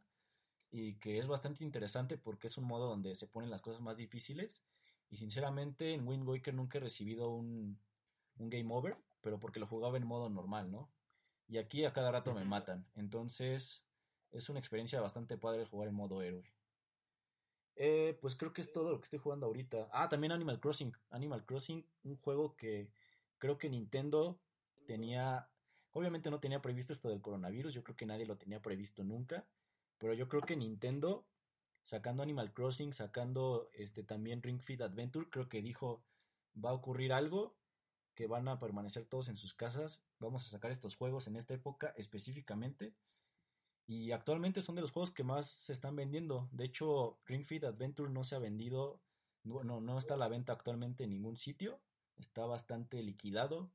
y 0.69 0.93
que 0.99 1.17
es 1.17 1.25
bastante 1.25 1.63
interesante 1.63 2.19
porque 2.19 2.49
es 2.49 2.57
un 2.59 2.65
modo 2.65 2.87
donde 2.87 3.15
se 3.15 3.25
ponen 3.25 3.49
las 3.49 3.63
cosas 3.63 3.81
más 3.81 3.97
difíciles 3.97 4.61
y 5.09 5.17
sinceramente 5.17 5.95
en 5.95 6.07
Wind 6.07 6.27
Waker 6.27 6.53
nunca 6.53 6.77
he 6.77 6.81
recibido 6.81 7.31
un, 7.31 7.79
un 8.37 8.49
game 8.51 8.71
over, 8.71 8.95
pero 9.21 9.39
porque 9.39 9.59
lo 9.59 9.65
jugaba 9.65 9.97
en 9.97 10.05
modo 10.05 10.29
normal, 10.29 10.69
¿no? 10.69 10.87
Y 11.47 11.57
aquí 11.57 11.85
a 11.85 11.93
cada 11.93 12.11
rato 12.11 12.33
me 12.33 12.43
matan. 12.43 12.85
Entonces 12.95 13.83
es 14.31 14.49
una 14.49 14.59
experiencia 14.59 15.01
bastante 15.01 15.37
padre 15.37 15.65
jugar 15.65 15.87
en 15.89 15.95
modo 15.95 16.21
héroe. 16.21 16.51
Eh, 17.75 18.17
pues 18.21 18.35
creo 18.35 18.53
que 18.53 18.61
es 18.61 18.71
todo 18.71 18.91
lo 18.91 18.99
que 18.99 19.05
estoy 19.05 19.19
jugando 19.19 19.45
ahorita. 19.45 19.89
Ah, 19.91 20.09
también 20.09 20.31
Animal 20.31 20.59
Crossing. 20.59 20.93
Animal 21.11 21.45
Crossing, 21.45 21.85
un 22.03 22.17
juego 22.17 22.55
que 22.55 22.89
creo 23.37 23.57
que 23.57 23.69
Nintendo 23.69 24.39
tenía... 24.85 25.49
Obviamente 25.91 26.29
no 26.29 26.39
tenía 26.39 26.61
previsto 26.61 26.93
esto 26.93 27.09
del 27.09 27.21
coronavirus, 27.21 27.73
yo 27.73 27.83
creo 27.83 27.95
que 27.95 28.05
nadie 28.05 28.25
lo 28.25 28.37
tenía 28.37 28.61
previsto 28.61 29.03
nunca, 29.03 29.47
pero 29.97 30.13
yo 30.13 30.27
creo 30.27 30.43
que 30.43 30.55
Nintendo, 30.55 31.25
sacando 31.81 32.21
Animal 32.21 32.53
Crossing, 32.53 32.93
sacando 32.93 33.71
este 33.73 34.03
también 34.03 34.43
Ring 34.43 34.61
Fit 34.61 34.81
Adventure, 34.81 35.27
creo 35.29 35.49
que 35.49 35.63
dijo, 35.63 36.03
va 36.63 36.69
a 36.69 36.73
ocurrir 36.73 37.13
algo 37.13 37.56
que 38.17 38.25
van 38.25 38.47
a 38.47 38.59
permanecer 38.59 39.05
todos 39.05 39.29
en 39.29 39.37
sus 39.37 39.53
casas. 39.53 40.01
Vamos 40.17 40.43
a 40.47 40.49
sacar 40.49 40.71
estos 40.71 40.95
juegos 40.95 41.27
en 41.27 41.35
esta 41.35 41.53
época 41.53 41.93
específicamente. 41.97 42.95
Y 43.85 44.11
actualmente 44.11 44.63
son 44.63 44.73
de 44.73 44.81
los 44.81 44.91
juegos 44.91 45.11
que 45.11 45.23
más 45.23 45.47
se 45.47 45.71
están 45.71 45.95
vendiendo. 45.95 46.49
De 46.51 46.65
hecho, 46.65 47.19
Ring 47.27 47.45
Fit 47.45 47.63
Adventure 47.63 48.09
no 48.09 48.23
se 48.23 48.35
ha 48.35 48.39
vendido, 48.39 48.99
no, 49.43 49.63
no 49.63 49.99
está 49.99 50.15
a 50.15 50.17
la 50.17 50.29
venta 50.29 50.51
actualmente 50.51 51.03
en 51.03 51.11
ningún 51.11 51.35
sitio. 51.35 51.79
Está 52.17 52.47
bastante 52.47 53.03
liquidado. 53.03 53.69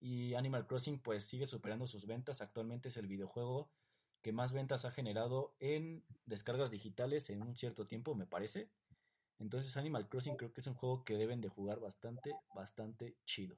Y 0.00 0.34
Animal 0.34 0.66
Crossing 0.66 0.98
pues 0.98 1.22
sigue 1.22 1.46
superando 1.46 1.86
sus 1.86 2.06
ventas. 2.06 2.40
Actualmente 2.40 2.88
es 2.88 2.96
el 2.96 3.06
videojuego 3.06 3.70
que 4.20 4.32
más 4.32 4.52
ventas 4.52 4.84
ha 4.84 4.90
generado 4.90 5.54
en 5.60 6.04
descargas 6.24 6.72
digitales 6.72 7.30
en 7.30 7.40
un 7.40 7.54
cierto 7.54 7.86
tiempo, 7.86 8.16
me 8.16 8.26
parece. 8.26 8.68
Entonces 9.38 9.76
Animal 9.76 10.08
Crossing 10.08 10.36
creo 10.36 10.52
que 10.52 10.60
es 10.60 10.66
un 10.66 10.74
juego 10.74 11.04
que 11.04 11.16
deben 11.16 11.40
de 11.40 11.48
jugar 11.48 11.78
bastante, 11.78 12.34
bastante 12.52 13.16
chido. 13.24 13.56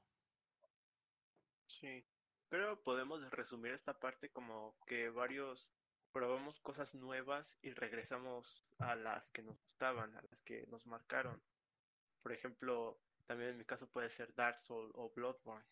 Sí, 1.68 2.04
pero 2.48 2.82
podemos 2.82 3.20
resumir 3.30 3.72
esta 3.72 3.98
parte 3.98 4.30
como 4.30 4.76
que 4.86 5.10
varios 5.10 5.72
probamos 6.12 6.58
cosas 6.60 6.94
nuevas 6.94 7.58
y 7.62 7.70
regresamos 7.70 8.66
a 8.78 8.96
las 8.96 9.30
que 9.30 9.42
nos 9.42 9.60
gustaban, 9.60 10.16
a 10.16 10.22
las 10.22 10.42
que 10.42 10.66
nos 10.68 10.86
marcaron. 10.86 11.40
Por 12.22 12.32
ejemplo, 12.32 13.00
también 13.26 13.50
en 13.50 13.58
mi 13.58 13.64
caso 13.64 13.86
puede 13.88 14.08
ser 14.08 14.34
Dark 14.34 14.58
Souls 14.58 14.90
o 14.94 15.10
Bloodborne. 15.14 15.64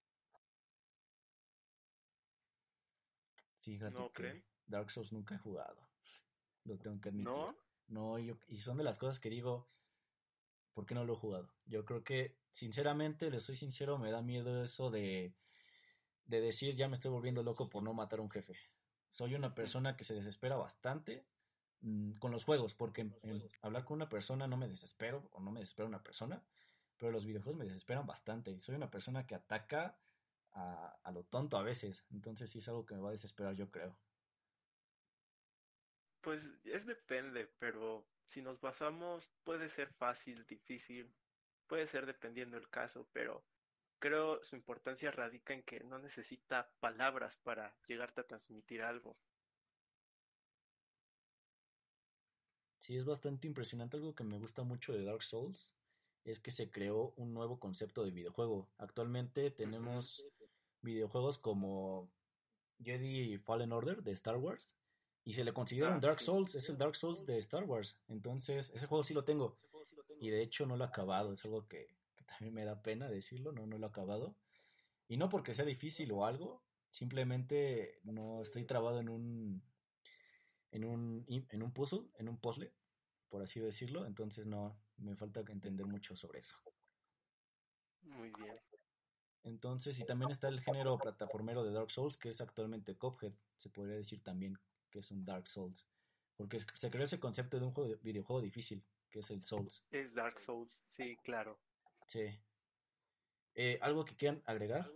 Fíjate 3.61 3.95
¿No 3.95 4.09
que 4.09 4.15
creen? 4.15 4.45
Dark 4.67 4.91
Souls 4.91 5.13
nunca 5.13 5.35
he 5.35 5.39
jugado. 5.39 5.89
Lo 6.65 6.79
tengo 6.79 7.01
que 7.01 7.09
admitir. 7.09 7.33
¿No? 7.33 7.57
No, 7.89 8.19
yo, 8.19 8.37
y 8.49 8.59
son 8.59 8.77
de 8.77 8.85
las 8.85 8.99
cosas 8.99 9.21
que 9.21 9.31
digo, 9.31 9.69
¿por 10.75 10.87
qué 10.87 10.95
no 10.95 11.05
lo 11.05 11.15
he 11.15 11.17
jugado? 11.17 11.53
Yo 11.65 11.85
creo 11.85 12.05
que, 12.05 12.37
sinceramente, 12.53 13.31
le 13.31 13.41
soy 13.41 13.57
sincero, 13.57 13.99
me 13.99 14.11
da 14.11 14.23
miedo 14.23 14.63
eso 14.63 14.91
de 14.91 15.35
de 16.27 16.41
decir 16.41 16.75
ya 16.77 16.89
me 16.89 16.95
estoy 16.95 17.11
volviendo 17.11 17.43
loco 17.43 17.69
por 17.69 17.83
no 17.83 17.95
matar 17.95 18.19
a 18.19 18.23
un 18.23 18.31
jefe. 18.31 18.57
Soy 19.09 19.35
una 19.35 19.55
persona 19.55 19.97
que 19.97 20.05
se 20.05 20.15
desespera 20.15 20.57
bastante 20.57 21.27
mm, 21.81 22.13
con 22.15 22.33
los 22.33 22.45
juegos, 22.45 22.75
porque 22.75 23.11
hablar 23.63 23.85
con 23.85 23.97
una 23.97 24.09
persona 24.09 24.47
no 24.47 24.57
me 24.57 24.69
desespero 24.69 25.29
o 25.33 25.41
no 25.41 25.53
me 25.53 25.61
desespera 25.61 25.89
una 25.89 26.03
persona, 26.03 26.43
pero 26.97 27.13
los 27.13 27.25
videojuegos 27.25 27.59
me 27.59 27.67
desesperan 27.67 28.07
bastante. 28.07 28.61
Soy 28.61 28.75
una 28.75 28.91
persona 28.91 29.27
que 29.27 29.35
ataca 29.35 29.99
a, 30.53 30.99
a 31.03 31.13
lo 31.13 31.25
tonto 31.25 31.57
a 31.57 31.63
veces, 31.63 32.05
entonces 32.11 32.51
sí 32.51 32.59
es 32.59 32.69
algo 32.69 32.85
que 32.85 32.95
me 32.95 33.01
va 33.01 33.11
a 33.11 33.13
desesperar, 33.13 33.55
yo 33.55 33.71
creo. 33.71 33.97
Pues 36.21 36.51
es 36.65 36.87
depende, 36.87 37.47
pero 37.61 38.05
si 38.25 38.43
nos 38.43 38.61
basamos, 38.61 39.31
puede 39.45 39.69
ser 39.69 39.93
fácil, 39.93 40.45
difícil, 40.47 41.15
puede 41.69 41.87
ser 41.87 42.05
dependiendo 42.05 42.57
el 42.57 42.69
caso, 42.69 43.09
pero 43.13 43.45
creo 43.99 44.43
su 44.45 44.57
importancia 44.57 45.11
radica 45.11 45.55
en 45.55 45.63
que 45.63 45.81
no 45.81 45.99
necesita 45.99 46.71
palabras 46.81 47.37
para 47.39 47.75
llegarte 47.87 48.21
a 48.21 48.27
transmitir 48.27 48.83
algo. 48.83 49.17
Sí, 52.79 52.97
es 52.97 53.05
bastante 53.05 53.47
impresionante. 53.47 53.97
Algo 53.97 54.15
que 54.15 54.25
me 54.25 54.39
gusta 54.39 54.63
mucho 54.63 54.93
de 54.93 55.05
Dark 55.05 55.23
Souls 55.23 55.71
es 56.25 56.39
que 56.41 56.51
se 56.51 56.71
creó 56.71 57.13
un 57.17 57.35
nuevo 57.35 57.59
concepto 57.59 58.05
de 58.05 58.11
videojuego. 58.11 58.69
Actualmente 58.79 59.51
tenemos 59.51 60.25
videojuegos 60.83 61.39
como 61.39 62.09
Jedi 62.83 63.39
Fallen 63.39 63.73
Order 63.73 64.03
de 64.03 64.13
Star 64.13 64.37
Wars, 64.37 64.77
Y 65.25 65.33
se 65.35 65.43
le 65.43 65.53
considera 65.53 65.89
un 65.89 65.97
Ah, 65.97 66.01
Dark. 66.01 66.21
Souls, 66.21 66.55
es 66.55 66.69
el 66.69 66.79
Dark 66.79 66.95
Souls 66.95 67.27
de 67.27 67.39
Star 67.39 67.65
Wars. 67.65 67.99
Entonces, 68.07 68.71
ese 68.73 68.87
juego 68.87 69.03
sí 69.03 69.13
lo 69.13 69.25
tengo. 69.25 69.59
Y 70.21 70.31
de 70.31 70.41
hecho 70.41 70.67
no 70.67 70.77
lo 70.77 70.85
he 70.85 70.87
acabado, 70.87 71.33
es 71.33 71.45
algo 71.45 71.67
que 71.67 71.96
también 72.27 72.55
me 72.55 72.65
da 72.65 72.83
pena 72.83 73.09
decirlo, 73.09 73.53
no, 73.53 73.67
no 73.67 73.79
lo 73.79 73.87
he 73.87 73.91
acabado. 73.91 74.37
Y 75.09 75.17
no 75.17 75.29
porque 75.29 75.55
sea 75.55 75.65
difícil 75.65 76.11
o 76.13 76.25
algo, 76.25 76.65
simplemente 76.91 78.01
no 78.05 78.43
estoy 78.43 78.65
trabado 78.65 79.01
en 79.01 79.09
un 79.09 79.63
en 80.73 80.85
un 80.85 81.25
en 81.29 81.63
un 81.63 81.73
puzzle, 81.73 82.11
en 82.19 82.29
un 82.29 82.39
puzzle, 82.39 82.73
por 83.29 83.43
así 83.43 83.61
decirlo, 83.61 84.07
entonces 84.07 84.47
no 84.47 84.79
me 84.97 85.15
falta 85.17 85.41
entender 85.41 85.87
mucho 85.87 86.17
sobre 86.17 86.41
eso. 86.41 86.57
Muy 88.03 88.31
bien. 88.31 88.57
Entonces, 89.43 89.99
y 90.01 90.05
también 90.05 90.31
está 90.33 90.49
el 90.49 90.61
género 90.61 90.99
plataformero 90.99 91.65
de 91.65 91.73
Dark 91.73 91.91
Souls, 91.91 92.17
que 92.17 92.31
es 92.31 92.41
actualmente 92.41 92.97
Cuphead, 92.97 93.33
se 93.59 93.71
podría 93.71 93.97
decir 93.97 94.23
también 94.23 94.59
que 94.91 94.99
es 94.99 95.11
un 95.13 95.25
Dark 95.25 95.49
Souls, 95.49 95.87
porque 96.37 96.59
se 96.59 96.91
creó 96.91 97.05
ese 97.05 97.21
concepto 97.21 97.59
de 97.61 97.67
un 97.67 97.73
juego 97.73 97.91
de- 97.91 97.97
videojuego 97.97 98.41
difícil, 98.43 98.85
que 99.11 99.21
es 99.21 99.31
el 99.31 99.45
Souls. 99.45 99.85
Es 99.91 100.15
Dark 100.15 100.41
Souls, 100.41 100.83
sí, 100.87 101.17
claro. 101.23 101.61
Sí. 102.07 102.39
Eh, 103.55 103.79
¿algo 103.83 104.05
que 104.05 104.17
quieran 104.17 104.43
agregar? 104.47 104.91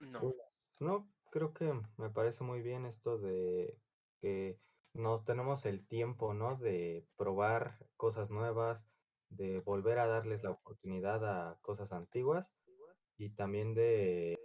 No, 0.00 0.20
Pues, 0.20 0.34
no, 0.80 1.08
creo 1.30 1.52
que 1.54 1.72
me 1.96 2.10
parece 2.10 2.44
muy 2.44 2.62
bien 2.62 2.84
esto 2.84 3.18
de 3.18 3.80
que 4.20 4.58
nos 4.92 5.24
tenemos 5.24 5.64
el 5.66 5.86
tiempo, 5.86 6.34
¿no? 6.34 6.56
De 6.56 7.06
probar 7.16 7.78
cosas 7.96 8.30
nuevas, 8.30 8.86
de 9.28 9.60
volver 9.60 9.98
a 9.98 10.06
darles 10.06 10.42
la 10.42 10.50
oportunidad 10.52 11.24
a 11.24 11.58
cosas 11.60 11.92
antiguas 11.92 12.46
y 13.16 13.30
también 13.34 13.74
de, 13.74 14.38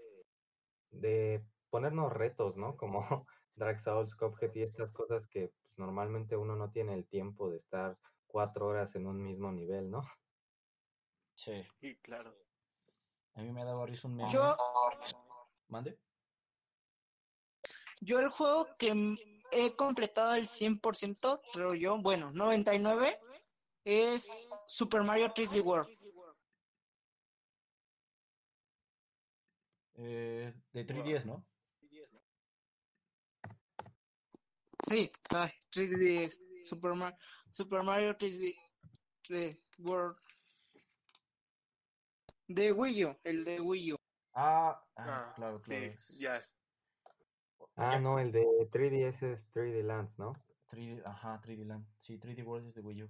de 0.91 1.45
ponernos 1.69 2.13
retos, 2.13 2.57
¿no? 2.57 2.77
Como 2.77 3.01
Dark 3.55 3.81
Souls, 3.81 4.15
Cuphead 4.15 4.53
y 4.55 4.63
estas 4.63 4.91
cosas 4.91 5.27
que 5.27 5.49
pues, 5.61 5.73
normalmente 5.77 6.37
uno 6.37 6.55
no 6.55 6.71
tiene 6.71 6.93
el 6.93 7.07
tiempo 7.07 7.49
de 7.49 7.57
estar 7.57 7.97
cuatro 8.27 8.67
horas 8.67 8.95
en 8.95 9.07
un 9.07 9.21
mismo 9.23 9.51
nivel, 9.51 9.89
¿no? 9.89 10.03
Sí. 11.39 11.63
sí, 11.79 11.95
claro. 12.01 12.35
A 13.35 13.41
mí 13.41 13.49
me 13.53 13.61
ha 13.61 13.65
dado 13.65 13.85
risa 13.85 14.09
un 14.09 14.17
meme. 14.17 14.29
Yo, 14.29 14.57
¿Mande? 15.69 15.97
yo 18.01 18.19
el 18.19 18.27
juego 18.27 18.67
que 18.77 19.15
he 19.53 19.73
completado 19.77 20.31
al 20.31 20.49
100%, 20.49 21.41
pero 21.53 21.73
yo, 21.73 21.97
bueno, 22.01 22.27
99, 22.33 23.17
es 23.85 24.49
Super 24.67 25.03
Mario 25.03 25.29
3D 25.33 25.61
World. 25.61 25.89
Eh, 29.93 30.53
es 30.53 30.71
de 30.73 30.85
3DS, 30.85 31.25
¿no? 31.25 31.45
Sí, 34.81 35.09
ay, 35.29 35.51
3D 35.71 36.25
es 36.25 36.41
Super, 36.65 36.95
Mar- 36.95 37.17
Super 37.49 37.83
Mario 37.83 38.17
3D 38.17 38.53
3D 39.23 39.61
World. 39.77 40.17
De 42.49 42.71
Wii 42.71 43.05
U, 43.05 43.15
el 43.23 43.45
de 43.45 43.61
Wii 43.61 43.93
U. 43.93 43.95
Ah, 44.33 44.83
ah, 44.95 45.05
Ah, 45.07 45.33
claro, 45.35 45.61
sí, 45.63 45.69
claro. 45.69 45.93
ya. 46.17 46.41
Ah, 47.75 47.91
Ya- 47.93 47.99
no, 47.99 48.17
el 48.19 48.31
de 48.31 48.43
3DS 48.71 49.33
es 49.33 49.39
3D 49.51 49.83
Lands, 49.83 50.17
¿no? 50.17 50.33
3D, 50.67 51.03
ajá, 51.05 51.39
3D 51.43 51.63
Land. 51.65 51.85
Sí, 51.99 52.17
3D 52.17 52.43
World 52.43 52.69
es 52.69 52.73
de 52.73 52.81
Wii 52.81 53.03
U. 53.03 53.09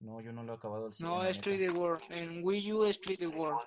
No, 0.00 0.20
yo 0.22 0.32
no 0.32 0.42
lo 0.42 0.54
he 0.54 0.56
acabado 0.56 0.86
al 0.86 0.94
100, 0.94 1.08
No, 1.08 1.22
es 1.22 1.36
neta. 1.36 1.50
3D 1.50 1.70
World. 1.78 2.02
En 2.10 2.42
Wii 2.42 2.72
U 2.72 2.84
es 2.84 2.98
3D 2.98 3.26
World. 3.26 3.60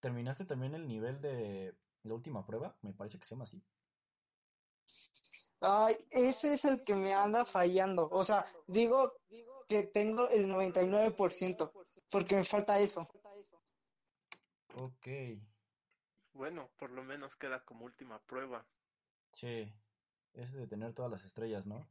¿Terminaste 0.00 0.44
también 0.44 0.74
el 0.74 0.86
nivel 0.88 1.20
de 1.20 1.74
la 2.02 2.14
última 2.14 2.44
prueba? 2.44 2.76
Me 2.82 2.92
parece 2.92 3.18
que 3.18 3.24
se 3.24 3.34
llama 3.34 3.44
así. 3.44 3.62
Ay, 5.60 5.96
ese 6.10 6.54
es 6.54 6.64
el 6.64 6.82
que 6.84 6.94
me 6.94 7.14
anda 7.14 7.44
fallando. 7.44 8.08
O 8.10 8.24
sea, 8.24 8.44
digo 8.66 9.14
que 9.68 9.84
tengo 9.84 10.28
el 10.28 10.48
99%, 10.48 11.72
porque 12.10 12.36
me 12.36 12.44
falta 12.44 12.78
eso. 12.80 13.08
Ok, 14.78 15.08
Bueno, 16.34 16.68
por 16.78 16.90
lo 16.90 17.02
menos 17.02 17.34
queda 17.36 17.64
como 17.64 17.84
última 17.86 18.18
prueba. 18.26 18.66
sí. 19.32 19.72
Es 20.34 20.52
de 20.52 20.66
tener 20.66 20.92
todas 20.92 21.10
las 21.10 21.24
estrellas, 21.24 21.64
¿no? 21.64 21.88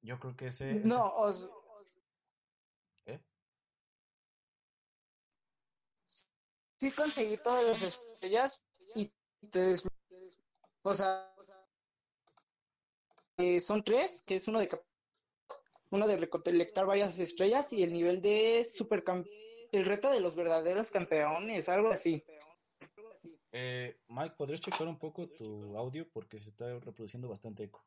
Yo 0.00 0.18
creo 0.18 0.34
que 0.36 0.46
ese... 0.46 0.80
No, 0.84 1.14
os- 1.16 1.50
¿Eh? 3.06 3.20
sí 6.78 6.90
conseguí 6.92 7.36
todas 7.36 7.64
las 7.64 7.82
estrellas 7.82 8.64
y 8.94 9.12
te 9.50 9.60
des- 9.60 9.86
O 10.82 10.94
sea, 10.94 11.34
eh, 13.38 13.60
son 13.60 13.82
tres, 13.84 14.22
que 14.22 14.36
es 14.36 14.48
uno 14.48 14.60
de 14.60 14.68
cap- 14.68 14.80
uno 15.94 16.08
de 16.08 16.16
recolectar 16.16 16.86
varias 16.86 17.18
estrellas 17.20 17.72
y 17.72 17.84
el 17.84 17.92
nivel 17.92 18.20
de 18.20 18.64
super 18.64 19.04
el 19.70 19.86
reto 19.86 20.10
de 20.10 20.20
los 20.20 20.34
verdaderos 20.34 20.90
campeones, 20.90 21.68
algo 21.68 21.90
así. 21.90 22.24
Eh, 23.52 23.96
Mike, 24.08 24.34
¿podrías 24.36 24.60
checar 24.60 24.88
un 24.88 24.98
poco 24.98 25.28
tu 25.28 25.76
audio? 25.76 26.08
Porque 26.12 26.40
se 26.40 26.50
está 26.50 26.66
reproduciendo 26.80 27.28
bastante 27.28 27.64
eco. 27.64 27.84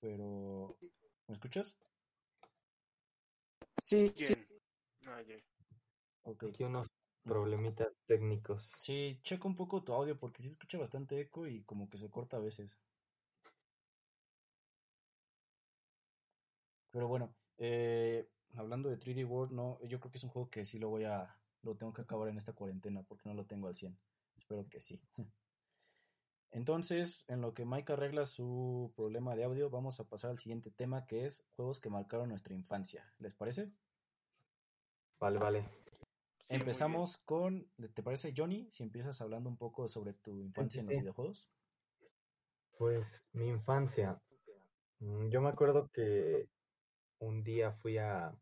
Pero... 0.00 0.76
¿Me 1.28 1.34
escuchas? 1.34 1.76
Sí, 3.80 4.08
sí. 4.08 4.34
Ah. 5.06 5.22
Ok. 6.24 6.42
Aquí 6.44 6.64
unos 6.64 6.88
problemitas 7.22 7.92
técnicos. 8.06 8.72
Sí, 8.80 9.20
checa 9.22 9.46
un 9.46 9.54
poco 9.54 9.84
tu 9.84 9.92
audio 9.92 10.18
porque 10.18 10.42
sí 10.42 10.48
se 10.48 10.54
escucha 10.54 10.78
bastante 10.78 11.20
eco 11.20 11.46
y 11.46 11.62
como 11.62 11.88
que 11.88 11.98
se 11.98 12.10
corta 12.10 12.38
a 12.38 12.40
veces. 12.40 12.80
Pero 16.90 17.08
bueno, 17.08 17.34
eh, 17.58 18.28
hablando 18.54 18.88
de 18.88 18.98
3D 18.98 19.26
World, 19.26 19.52
no, 19.52 19.78
yo 19.84 20.00
creo 20.00 20.10
que 20.10 20.18
es 20.18 20.24
un 20.24 20.30
juego 20.30 20.50
que 20.50 20.64
sí 20.64 20.78
lo 20.78 20.88
voy 20.88 21.04
a, 21.04 21.36
lo 21.62 21.76
tengo 21.76 21.92
que 21.92 22.02
acabar 22.02 22.28
en 22.28 22.36
esta 22.36 22.52
cuarentena 22.52 23.02
porque 23.02 23.28
no 23.28 23.34
lo 23.34 23.44
tengo 23.46 23.68
al 23.68 23.76
100. 23.76 23.96
Espero 24.36 24.68
que 24.68 24.80
sí. 24.80 25.00
Entonces, 26.52 27.24
en 27.28 27.40
lo 27.40 27.54
que 27.54 27.64
Mike 27.64 27.92
arregla 27.92 28.24
su 28.24 28.92
problema 28.96 29.36
de 29.36 29.44
audio, 29.44 29.70
vamos 29.70 30.00
a 30.00 30.04
pasar 30.04 30.32
al 30.32 30.38
siguiente 30.40 30.70
tema 30.70 31.06
que 31.06 31.24
es 31.24 31.44
juegos 31.52 31.78
que 31.78 31.90
marcaron 31.90 32.28
nuestra 32.28 32.54
infancia. 32.54 33.12
¿Les 33.18 33.34
parece? 33.34 33.70
Vale, 35.20 35.38
vale. 35.38 35.68
Sí. 36.40 36.54
Empezamos 36.54 37.18
con, 37.18 37.70
¿te 37.94 38.02
parece 38.02 38.34
Johnny? 38.36 38.66
Si 38.70 38.82
empiezas 38.82 39.20
hablando 39.20 39.48
un 39.48 39.56
poco 39.56 39.86
sobre 39.86 40.14
tu 40.14 40.42
infancia 40.42 40.80
en 40.80 40.86
los 40.86 40.94
sí. 40.94 41.00
videojuegos. 41.00 41.48
Pues 42.78 43.06
mi 43.32 43.46
infancia. 43.46 44.20
Mm, 44.98 45.28
Yo 45.28 45.40
me 45.42 45.50
acuerdo 45.50 45.88
que 45.92 46.48
un 47.20 47.44
día 47.44 47.72
fui 47.72 47.98
a 47.98 48.34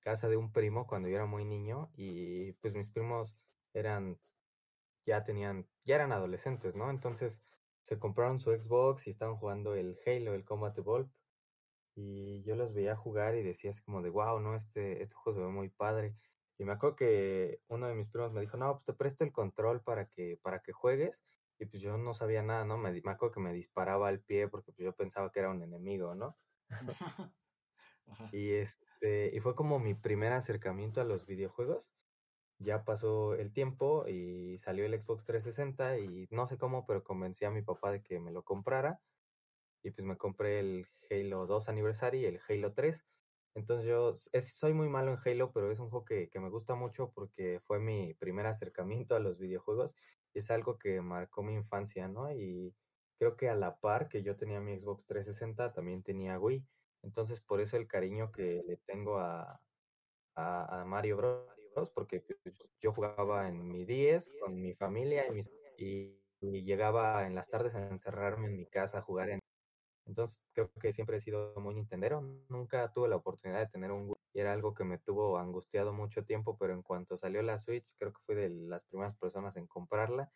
casa 0.00 0.28
de 0.28 0.36
un 0.36 0.52
primo 0.52 0.86
cuando 0.86 1.08
yo 1.08 1.16
era 1.16 1.26
muy 1.26 1.44
niño 1.44 1.90
y 1.94 2.52
pues 2.54 2.74
mis 2.74 2.88
primos 2.88 3.36
eran, 3.74 4.18
ya 5.06 5.24
tenían, 5.24 5.68
ya 5.84 5.96
eran 5.96 6.12
adolescentes, 6.12 6.74
¿no? 6.74 6.90
Entonces 6.90 7.38
se 7.84 7.98
compraron 7.98 8.40
su 8.40 8.52
Xbox 8.52 9.06
y 9.06 9.10
estaban 9.10 9.36
jugando 9.36 9.74
el 9.74 9.98
Halo, 10.06 10.34
el 10.34 10.44
Combat 10.44 10.76
Evolved 10.78 11.10
y 11.94 12.42
yo 12.44 12.56
los 12.56 12.72
veía 12.72 12.96
jugar 12.96 13.36
y 13.36 13.42
decía 13.42 13.72
así 13.72 13.82
como 13.82 14.02
de, 14.02 14.10
wow, 14.10 14.40
no, 14.40 14.56
este, 14.56 15.02
este 15.02 15.14
juego 15.14 15.38
se 15.38 15.44
ve 15.44 15.50
muy 15.50 15.68
padre. 15.68 16.16
Y 16.58 16.64
me 16.64 16.72
acuerdo 16.72 16.96
que 16.96 17.60
uno 17.68 17.88
de 17.88 17.94
mis 17.94 18.08
primos 18.08 18.32
me 18.32 18.40
dijo, 18.40 18.56
no, 18.56 18.74
pues 18.74 18.84
te 18.86 18.92
presto 18.94 19.24
el 19.24 19.32
control 19.32 19.82
para 19.82 20.06
que, 20.08 20.38
para 20.42 20.60
que 20.60 20.72
juegues. 20.72 21.18
Y 21.58 21.66
pues 21.66 21.82
yo 21.82 21.96
no 21.98 22.14
sabía 22.14 22.42
nada, 22.42 22.64
¿no? 22.64 22.78
Me, 22.78 22.92
me 22.92 23.10
acuerdo 23.10 23.34
que 23.34 23.40
me 23.40 23.52
disparaba 23.52 24.08
al 24.08 24.20
pie 24.20 24.48
porque 24.48 24.72
pues 24.72 24.84
yo 24.86 24.94
pensaba 24.94 25.30
que 25.30 25.40
era 25.40 25.50
un 25.50 25.62
enemigo, 25.62 26.14
¿no? 26.14 26.36
Ajá. 28.06 28.30
Y 28.32 28.52
este, 28.52 29.34
y 29.34 29.40
fue 29.40 29.54
como 29.54 29.78
mi 29.78 29.94
primer 29.94 30.32
acercamiento 30.32 31.00
a 31.00 31.04
los 31.04 31.26
videojuegos. 31.26 31.92
Ya 32.58 32.84
pasó 32.84 33.34
el 33.34 33.52
tiempo 33.52 34.06
y 34.08 34.58
salió 34.58 34.86
el 34.86 35.00
Xbox 35.02 35.24
360 35.26 35.98
y 35.98 36.26
no 36.30 36.46
sé 36.46 36.58
cómo, 36.58 36.86
pero 36.86 37.04
convencí 37.04 37.44
a 37.44 37.50
mi 37.50 37.62
papá 37.62 37.92
de 37.92 38.02
que 38.02 38.20
me 38.20 38.32
lo 38.32 38.44
comprara. 38.44 39.02
Y 39.82 39.90
pues 39.92 40.06
me 40.06 40.16
compré 40.16 40.60
el 40.60 40.86
Halo 41.10 41.46
2 41.46 41.68
Anniversary 41.68 42.20
y 42.20 42.24
el 42.26 42.40
Halo 42.48 42.74
3. 42.74 43.06
Entonces 43.54 43.86
yo 43.86 44.14
es- 44.32 44.54
soy 44.56 44.74
muy 44.74 44.88
malo 44.88 45.12
en 45.12 45.18
Halo, 45.24 45.52
pero 45.52 45.70
es 45.70 45.78
un 45.78 45.90
juego 45.90 46.04
que, 46.04 46.30
que 46.30 46.40
me 46.40 46.50
gusta 46.50 46.74
mucho 46.74 47.12
porque 47.14 47.60
fue 47.66 47.80
mi 47.80 48.14
primer 48.14 48.46
acercamiento 48.46 49.14
a 49.16 49.20
los 49.20 49.38
videojuegos 49.38 49.92
y 50.34 50.40
es 50.40 50.50
algo 50.50 50.78
que 50.78 51.00
marcó 51.02 51.42
mi 51.42 51.54
infancia, 51.54 52.08
¿no? 52.08 52.32
Y 52.32 52.76
creo 53.18 53.36
que 53.36 53.48
a 53.50 53.54
la 53.54 53.78
par 53.80 54.08
que 54.08 54.22
yo 54.22 54.36
tenía 54.36 54.60
mi 54.60 54.78
Xbox 54.80 55.06
360, 55.06 55.72
también 55.72 56.02
tenía 56.02 56.38
Wii. 56.40 56.66
Entonces 57.02 57.40
por 57.40 57.60
eso 57.60 57.76
el 57.76 57.88
cariño 57.88 58.30
que 58.32 58.62
le 58.66 58.76
tengo 58.78 59.18
a, 59.18 59.60
a, 60.36 60.80
a 60.82 60.84
Mario 60.84 61.16
Bros. 61.18 61.90
Porque 61.94 62.20
pues, 62.42 62.58
yo 62.80 62.92
jugaba 62.92 63.48
en 63.48 63.66
mi 63.68 63.84
10 63.86 64.28
con 64.40 64.60
mi 64.60 64.74
familia 64.74 65.26
y, 65.28 65.32
mis- 65.32 65.50
y, 65.78 66.22
y 66.40 66.64
llegaba 66.64 67.26
en 67.26 67.34
las 67.34 67.48
tardes 67.48 67.74
a 67.74 67.88
encerrarme 67.88 68.48
en 68.48 68.56
mi 68.56 68.66
casa 68.66 68.98
a 68.98 69.02
jugar 69.02 69.30
en 69.30 69.40
entonces 70.06 70.40
creo 70.52 70.72
que 70.80 70.92
siempre 70.92 71.18
he 71.18 71.20
sido 71.20 71.54
muy 71.60 71.74
nintendero. 71.74 72.20
Nunca 72.48 72.92
tuve 72.92 73.08
la 73.08 73.16
oportunidad 73.16 73.60
de 73.60 73.68
tener 73.68 73.92
un 73.92 74.14
y 74.34 74.40
era 74.40 74.52
algo 74.52 74.74
que 74.74 74.84
me 74.84 74.98
tuvo 74.98 75.38
angustiado 75.38 75.92
mucho 75.92 76.24
tiempo, 76.24 76.56
pero 76.58 76.72
en 76.74 76.82
cuanto 76.82 77.16
salió 77.18 77.42
la 77.42 77.58
Switch, 77.58 77.94
creo 77.98 78.12
que 78.12 78.22
fui 78.26 78.34
de 78.34 78.48
las 78.50 78.84
primeras 78.86 79.16
personas 79.18 79.56
en 79.56 79.66
comprarla 79.66 80.30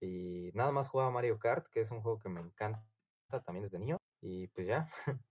y 0.00 0.50
nada 0.54 0.72
más 0.72 0.88
jugaba 0.88 1.10
Mario 1.12 1.38
Kart, 1.38 1.66
que 1.72 1.82
es 1.82 1.90
un 1.92 2.02
juego 2.02 2.18
que 2.20 2.28
me 2.30 2.40
encanta 2.40 2.84
también 3.46 3.64
desde 3.64 3.78
niño 3.80 3.98
y 4.22 4.48
pues 4.48 4.66
ya. 4.66 4.90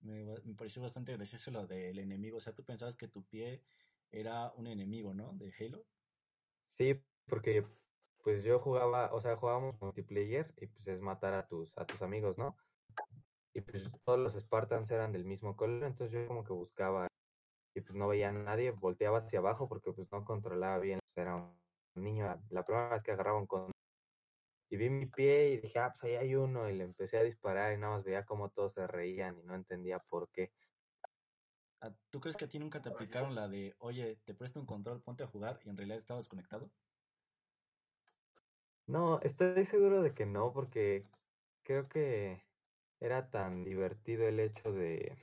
Me, 0.00 0.24
me 0.44 0.54
pareció 0.54 0.82
bastante 0.82 1.12
gracioso 1.16 1.50
lo 1.50 1.66
del 1.66 1.98
enemigo, 1.98 2.38
o 2.38 2.40
sea, 2.40 2.54
tú 2.54 2.64
pensabas 2.64 2.96
que 2.96 3.08
tu 3.08 3.24
pie 3.24 3.62
era 4.10 4.52
un 4.52 4.66
enemigo, 4.66 5.12
¿no? 5.12 5.32
De 5.34 5.52
Halo. 5.58 5.84
Sí, 6.76 7.02
porque 7.26 7.66
pues 8.22 8.44
yo 8.44 8.58
jugaba, 8.60 9.12
o 9.12 9.20
sea, 9.20 9.36
jugábamos 9.36 9.80
multiplayer 9.80 10.54
y 10.56 10.66
pues 10.66 10.86
es 10.86 11.00
matar 11.00 11.34
a 11.34 11.46
tus 11.46 11.76
a 11.76 11.84
tus 11.84 12.02
amigos, 12.02 12.38
¿no? 12.38 12.56
Y 13.54 13.60
pues 13.60 13.90
todos 14.04 14.18
los 14.18 14.34
Spartans 14.34 14.90
eran 14.90 15.12
del 15.12 15.24
mismo 15.24 15.56
color, 15.56 15.84
entonces 15.84 16.12
yo 16.12 16.26
como 16.28 16.44
que 16.44 16.52
buscaba 16.52 17.08
y 17.74 17.80
pues 17.80 17.94
no 17.94 18.08
veía 18.08 18.28
a 18.28 18.32
nadie, 18.32 18.70
volteaba 18.70 19.18
hacia 19.18 19.40
abajo 19.40 19.68
porque 19.68 19.92
pues 19.92 20.10
no 20.12 20.24
controlaba 20.24 20.78
bien, 20.78 21.00
era 21.16 21.36
un 21.36 21.58
niño, 21.94 22.26
la 22.50 22.64
primera 22.64 22.90
vez 22.90 23.02
que 23.02 23.12
agarraba 23.12 23.38
un 23.38 23.46
y 24.70 24.76
vi 24.76 24.90
mi 24.90 25.06
pie 25.06 25.50
y 25.50 25.60
dije, 25.60 25.78
ah, 25.78 25.90
pues 25.92 26.04
ahí 26.04 26.16
hay 26.16 26.34
uno, 26.36 26.68
y 26.68 26.74
le 26.76 26.84
empecé 26.84 27.18
a 27.18 27.22
disparar 27.24 27.72
y 27.74 27.78
nada 27.78 27.96
más 27.96 28.04
veía 28.04 28.24
cómo 28.24 28.50
todos 28.50 28.74
se 28.74 28.86
reían 28.86 29.38
y 29.38 29.42
no 29.44 29.54
entendía 29.54 29.98
por 30.00 30.30
qué. 30.30 30.52
Ah, 31.80 31.92
¿Tú 32.10 32.20
crees 32.20 32.36
que 32.36 32.44
a 32.44 32.48
ti 32.48 32.58
nunca 32.60 32.80
te 32.82 32.88
aplicaron 32.88 33.34
la 33.34 33.48
de, 33.48 33.74
oye, 33.78 34.20
te 34.24 34.34
presto 34.34 34.60
un 34.60 34.66
control, 34.66 35.02
ponte 35.02 35.24
a 35.24 35.26
jugar 35.26 35.60
y 35.64 35.68
en 35.70 35.76
realidad 35.76 35.98
estabas 35.98 36.24
desconectado? 36.24 36.70
No, 38.88 39.20
estoy 39.20 39.66
seguro 39.66 40.02
de 40.02 40.14
que 40.14 40.26
no, 40.26 40.52
porque 40.52 41.04
creo 41.62 41.88
que 41.88 42.42
era 43.00 43.30
tan 43.30 43.64
divertido 43.64 44.26
el 44.26 44.40
hecho 44.40 44.72
de, 44.72 45.16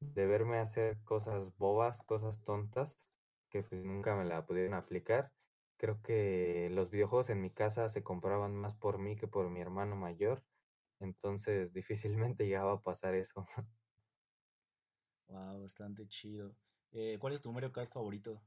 de 0.00 0.26
verme 0.26 0.58
hacer 0.58 0.98
cosas 1.04 1.56
bobas, 1.58 1.98
cosas 2.06 2.42
tontas, 2.44 2.92
que 3.50 3.62
pues 3.62 3.84
nunca 3.84 4.16
me 4.16 4.24
la 4.24 4.46
pudieron 4.46 4.74
aplicar. 4.74 5.32
Creo 5.82 6.00
que 6.00 6.70
los 6.70 6.92
videojuegos 6.92 7.28
en 7.30 7.42
mi 7.42 7.50
casa 7.50 7.90
se 7.90 8.04
compraban 8.04 8.54
más 8.54 8.72
por 8.76 8.98
mí 8.98 9.16
que 9.16 9.26
por 9.26 9.50
mi 9.50 9.60
hermano 9.60 9.96
mayor, 9.96 10.40
entonces 11.00 11.72
difícilmente 11.72 12.46
llegaba 12.46 12.74
a 12.74 12.80
pasar 12.80 13.16
eso. 13.16 13.44
Wow, 15.26 15.62
bastante 15.62 16.06
chido. 16.06 16.54
Eh, 16.92 17.16
¿Cuál 17.18 17.32
es 17.32 17.42
tu 17.42 17.50
Mario 17.50 17.72
Kart 17.72 17.90
favorito? 17.90 18.40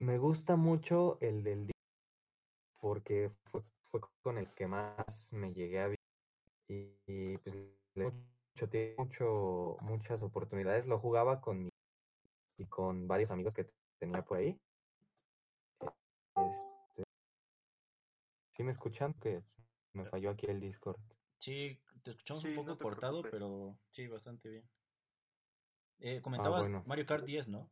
Me 0.00 0.18
gusta 0.18 0.56
mucho 0.56 1.16
el 1.22 1.42
del 1.42 1.68
día 1.68 1.74
porque 2.82 3.30
fue, 3.50 3.62
fue 3.90 4.02
con 4.22 4.36
el 4.36 4.52
que 4.52 4.66
más 4.66 5.06
me 5.30 5.54
llegué 5.54 5.80
a 5.80 5.86
vivir 5.86 5.98
y, 6.68 6.98
y, 7.06 7.38
pues 7.38 7.56
le 7.94 8.10
mucho 8.10 8.68
mucho 8.98 9.76
muchas 9.80 10.22
oportunidades 10.22 10.84
lo 10.86 10.98
jugaba 10.98 11.40
con 11.40 11.64
mi 11.64 11.70
y 12.58 12.66
con 12.66 13.08
varios 13.08 13.30
amigos 13.30 13.54
que 13.54 13.70
tenía 13.98 14.22
por 14.22 14.38
ahí 14.38 14.60
este 16.36 17.02
¿sí 18.56 18.62
me 18.62 18.72
escuchan? 18.72 19.14
que 19.14 19.42
me 19.92 20.04
falló 20.06 20.30
aquí 20.30 20.46
el 20.46 20.60
Discord 20.60 20.98
Sí, 21.38 21.78
te 22.02 22.12
escuchamos 22.12 22.42
Sí, 22.42 22.48
un 22.50 22.54
poco 22.56 22.70
no 22.70 22.78
cortado, 22.78 23.20
preocupes. 23.22 23.30
pero 23.32 23.78
sí, 23.90 24.06
bastante 24.06 24.48
bien. 24.48 24.70
Eh, 25.98 26.16
ah 26.18 26.22
comentabas 26.22 26.60
bueno 26.62 26.82
Mario 26.86 27.04
Kart 27.06 27.24
10, 27.24 27.48
¿no? 27.48 27.70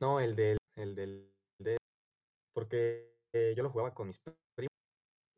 no 0.00 0.20
el 0.20 0.34
del 0.34 0.58
el 0.76 0.94
del 0.94 1.34
de 1.58 1.76
porque 2.54 3.16
eh, 3.32 3.54
yo 3.56 3.62
lo 3.62 3.70
jugaba 3.70 3.92
con 3.94 4.08
mis 4.08 4.18
primos 4.54 4.70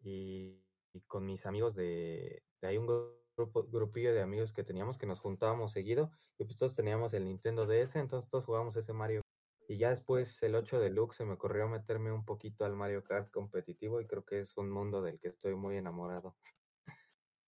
y, 0.01 0.63
y 0.93 1.01
con 1.03 1.27
mis 1.27 1.45
amigos 1.47 1.75
de, 1.75 2.43
de 2.61 2.69
ahí 2.69 2.77
un 2.77 2.87
grupo, 3.37 3.65
grupillo 3.65 4.13
de 4.15 4.23
amigos 4.23 4.53
que 4.53 4.65
teníamos 4.65 4.99
que 4.99 5.07
nos 5.07 5.21
juntábamos 5.21 5.73
seguido 5.73 6.11
y 6.39 6.45
pues 6.45 6.57
todos 6.57 6.75
teníamos 6.75 7.13
el 7.15 7.25
Nintendo 7.25 7.67
DS, 7.67 7.97
entonces 7.99 8.31
todos 8.31 8.45
jugábamos 8.45 8.77
ese 8.77 8.93
Mario. 8.93 9.23
Y 9.69 9.79
ya 9.79 9.91
después 9.91 10.43
el 10.43 10.55
8 10.55 10.79
Deluxe 10.79 11.17
se 11.17 11.25
me 11.25 11.33
ocurrió 11.33 11.69
meterme 11.69 12.13
un 12.13 12.25
poquito 12.25 12.65
al 12.65 12.77
Mario 12.77 13.03
Kart 13.03 13.31
competitivo 13.31 14.01
y 14.01 14.07
creo 14.07 14.25
que 14.25 14.41
es 14.41 14.57
un 14.57 14.71
mundo 14.71 15.03
del 15.03 15.19
que 15.19 15.29
estoy 15.29 15.55
muy 15.55 15.77
enamorado. 15.77 16.37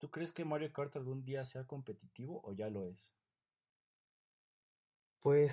¿Tú 0.00 0.10
crees 0.10 0.32
que 0.32 0.44
Mario 0.44 0.72
Kart 0.72 0.94
algún 0.96 1.24
día 1.24 1.44
sea 1.44 1.64
competitivo 1.64 2.40
o 2.44 2.52
ya 2.52 2.70
lo 2.70 2.84
es? 2.84 3.12
Pues 5.20 5.52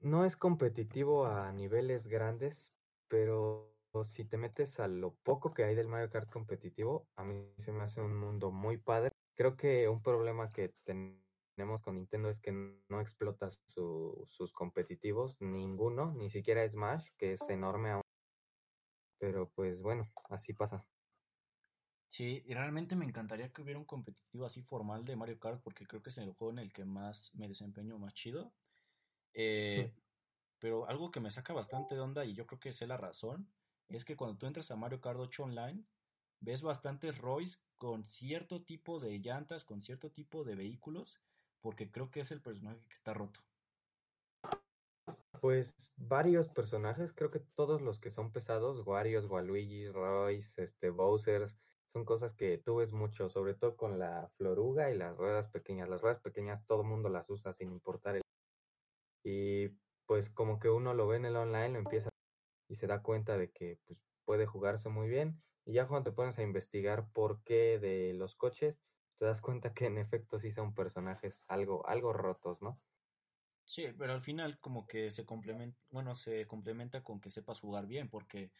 no 0.00 0.24
es 0.24 0.36
competitivo 0.36 1.26
a 1.26 1.50
niveles 1.52 2.06
grandes, 2.06 2.56
pero 3.08 3.77
si 4.04 4.24
te 4.24 4.36
metes 4.36 4.78
a 4.80 4.88
lo 4.88 5.14
poco 5.22 5.54
que 5.54 5.64
hay 5.64 5.74
del 5.74 5.88
Mario 5.88 6.10
Kart 6.10 6.30
competitivo, 6.30 7.08
a 7.16 7.24
mí 7.24 7.52
se 7.64 7.72
me 7.72 7.84
hace 7.84 8.00
un 8.00 8.16
mundo 8.16 8.50
muy 8.50 8.78
padre. 8.78 9.10
Creo 9.34 9.56
que 9.56 9.88
un 9.88 10.02
problema 10.02 10.52
que 10.52 10.74
tenemos 10.84 11.82
con 11.82 11.96
Nintendo 11.96 12.30
es 12.30 12.40
que 12.40 12.52
no 12.52 13.00
explota 13.00 13.50
su, 13.50 14.26
sus 14.28 14.52
competitivos, 14.52 15.36
ninguno, 15.40 16.12
ni 16.14 16.30
siquiera 16.30 16.68
Smash, 16.68 17.06
que 17.16 17.34
es 17.34 17.40
enorme 17.48 17.90
aún. 17.90 18.02
Pero 19.18 19.50
pues 19.54 19.80
bueno, 19.82 20.08
así 20.30 20.52
pasa. 20.52 20.84
Sí, 22.08 22.42
y 22.46 22.54
realmente 22.54 22.96
me 22.96 23.04
encantaría 23.04 23.52
que 23.52 23.62
hubiera 23.62 23.78
un 23.78 23.84
competitivo 23.84 24.46
así 24.46 24.62
formal 24.62 25.04
de 25.04 25.16
Mario 25.16 25.38
Kart 25.38 25.62
porque 25.62 25.86
creo 25.86 26.02
que 26.02 26.10
es 26.10 26.18
el 26.18 26.32
juego 26.32 26.52
en 26.52 26.58
el 26.58 26.72
que 26.72 26.84
más 26.84 27.34
me 27.34 27.48
desempeño 27.48 27.98
más 27.98 28.14
chido. 28.14 28.52
Eh, 29.34 29.92
pero 30.58 30.88
algo 30.88 31.10
que 31.10 31.20
me 31.20 31.30
saca 31.30 31.52
bastante 31.52 31.94
de 31.94 32.00
onda 32.00 32.24
y 32.24 32.34
yo 32.34 32.46
creo 32.46 32.58
que 32.58 32.72
sé 32.72 32.86
la 32.86 32.96
razón 32.96 33.48
es 33.96 34.04
que 34.04 34.16
cuando 34.16 34.36
tú 34.36 34.46
entras 34.46 34.70
a 34.70 34.76
Mario 34.76 35.00
Kart 35.00 35.18
8 35.18 35.44
Online 35.44 35.84
ves 36.40 36.62
bastantes 36.62 37.18
Royce 37.18 37.58
con 37.78 38.04
cierto 38.04 38.62
tipo 38.62 39.00
de 39.00 39.18
llantas, 39.18 39.64
con 39.64 39.80
cierto 39.80 40.10
tipo 40.10 40.44
de 40.44 40.54
vehículos, 40.54 41.20
porque 41.60 41.90
creo 41.90 42.10
que 42.10 42.20
es 42.20 42.30
el 42.30 42.40
personaje 42.40 42.80
que 42.86 42.94
está 42.94 43.14
roto. 43.14 43.40
Pues 45.40 45.72
varios 45.96 46.48
personajes, 46.48 47.12
creo 47.12 47.30
que 47.30 47.40
todos 47.40 47.80
los 47.80 47.98
que 47.98 48.10
son 48.10 48.32
pesados, 48.32 48.86
Wario's, 48.86 49.26
Waluigi, 49.26 49.88
Royce, 49.88 50.64
este, 50.64 50.90
Bowser, 50.90 51.52
son 51.92 52.04
cosas 52.04 52.34
que 52.34 52.58
tú 52.58 52.76
ves 52.76 52.92
mucho, 52.92 53.30
sobre 53.30 53.54
todo 53.54 53.76
con 53.76 53.98
la 53.98 54.30
floruga 54.36 54.90
y 54.90 54.98
las 54.98 55.16
ruedas 55.16 55.48
pequeñas. 55.50 55.88
Las 55.88 56.02
ruedas 56.02 56.20
pequeñas 56.20 56.64
todo 56.66 56.84
mundo 56.84 57.08
las 57.08 57.28
usa 57.30 57.54
sin 57.54 57.72
importar 57.72 58.16
el... 58.16 58.22
Y 59.24 59.68
pues 60.06 60.28
como 60.30 60.58
que 60.58 60.68
uno 60.68 60.94
lo 60.94 61.06
ve 61.06 61.16
en 61.16 61.24
el 61.24 61.36
online, 61.36 61.70
lo 61.70 61.78
empieza 61.78 62.10
y 62.68 62.76
se 62.76 62.86
da 62.86 63.02
cuenta 63.02 63.36
de 63.38 63.50
que 63.50 63.78
pues, 63.86 63.98
puede 64.24 64.46
jugarse 64.46 64.88
muy 64.88 65.08
bien. 65.08 65.42
Y 65.64 65.74
ya 65.74 65.86
cuando 65.88 66.10
te 66.10 66.16
pones 66.16 66.38
a 66.38 66.42
investigar 66.42 67.10
por 67.12 67.42
qué 67.44 67.78
de 67.78 68.14
los 68.14 68.36
coches, 68.36 68.80
te 69.18 69.26
das 69.26 69.40
cuenta 69.40 69.74
que 69.74 69.86
en 69.86 69.98
efecto 69.98 70.38
sí 70.38 70.52
son 70.52 70.74
personajes 70.74 71.40
algo, 71.48 71.86
algo 71.88 72.12
rotos, 72.12 72.62
¿no? 72.62 72.80
Sí, 73.64 73.86
pero 73.98 74.14
al 74.14 74.22
final 74.22 74.58
como 74.60 74.86
que 74.86 75.10
se 75.10 75.26
complementa, 75.26 75.78
bueno, 75.90 76.16
se 76.16 76.46
complementa 76.46 77.02
con 77.04 77.20
que 77.20 77.30
sepas 77.30 77.60
jugar 77.60 77.86
bien, 77.86 78.08
porque 78.08 78.50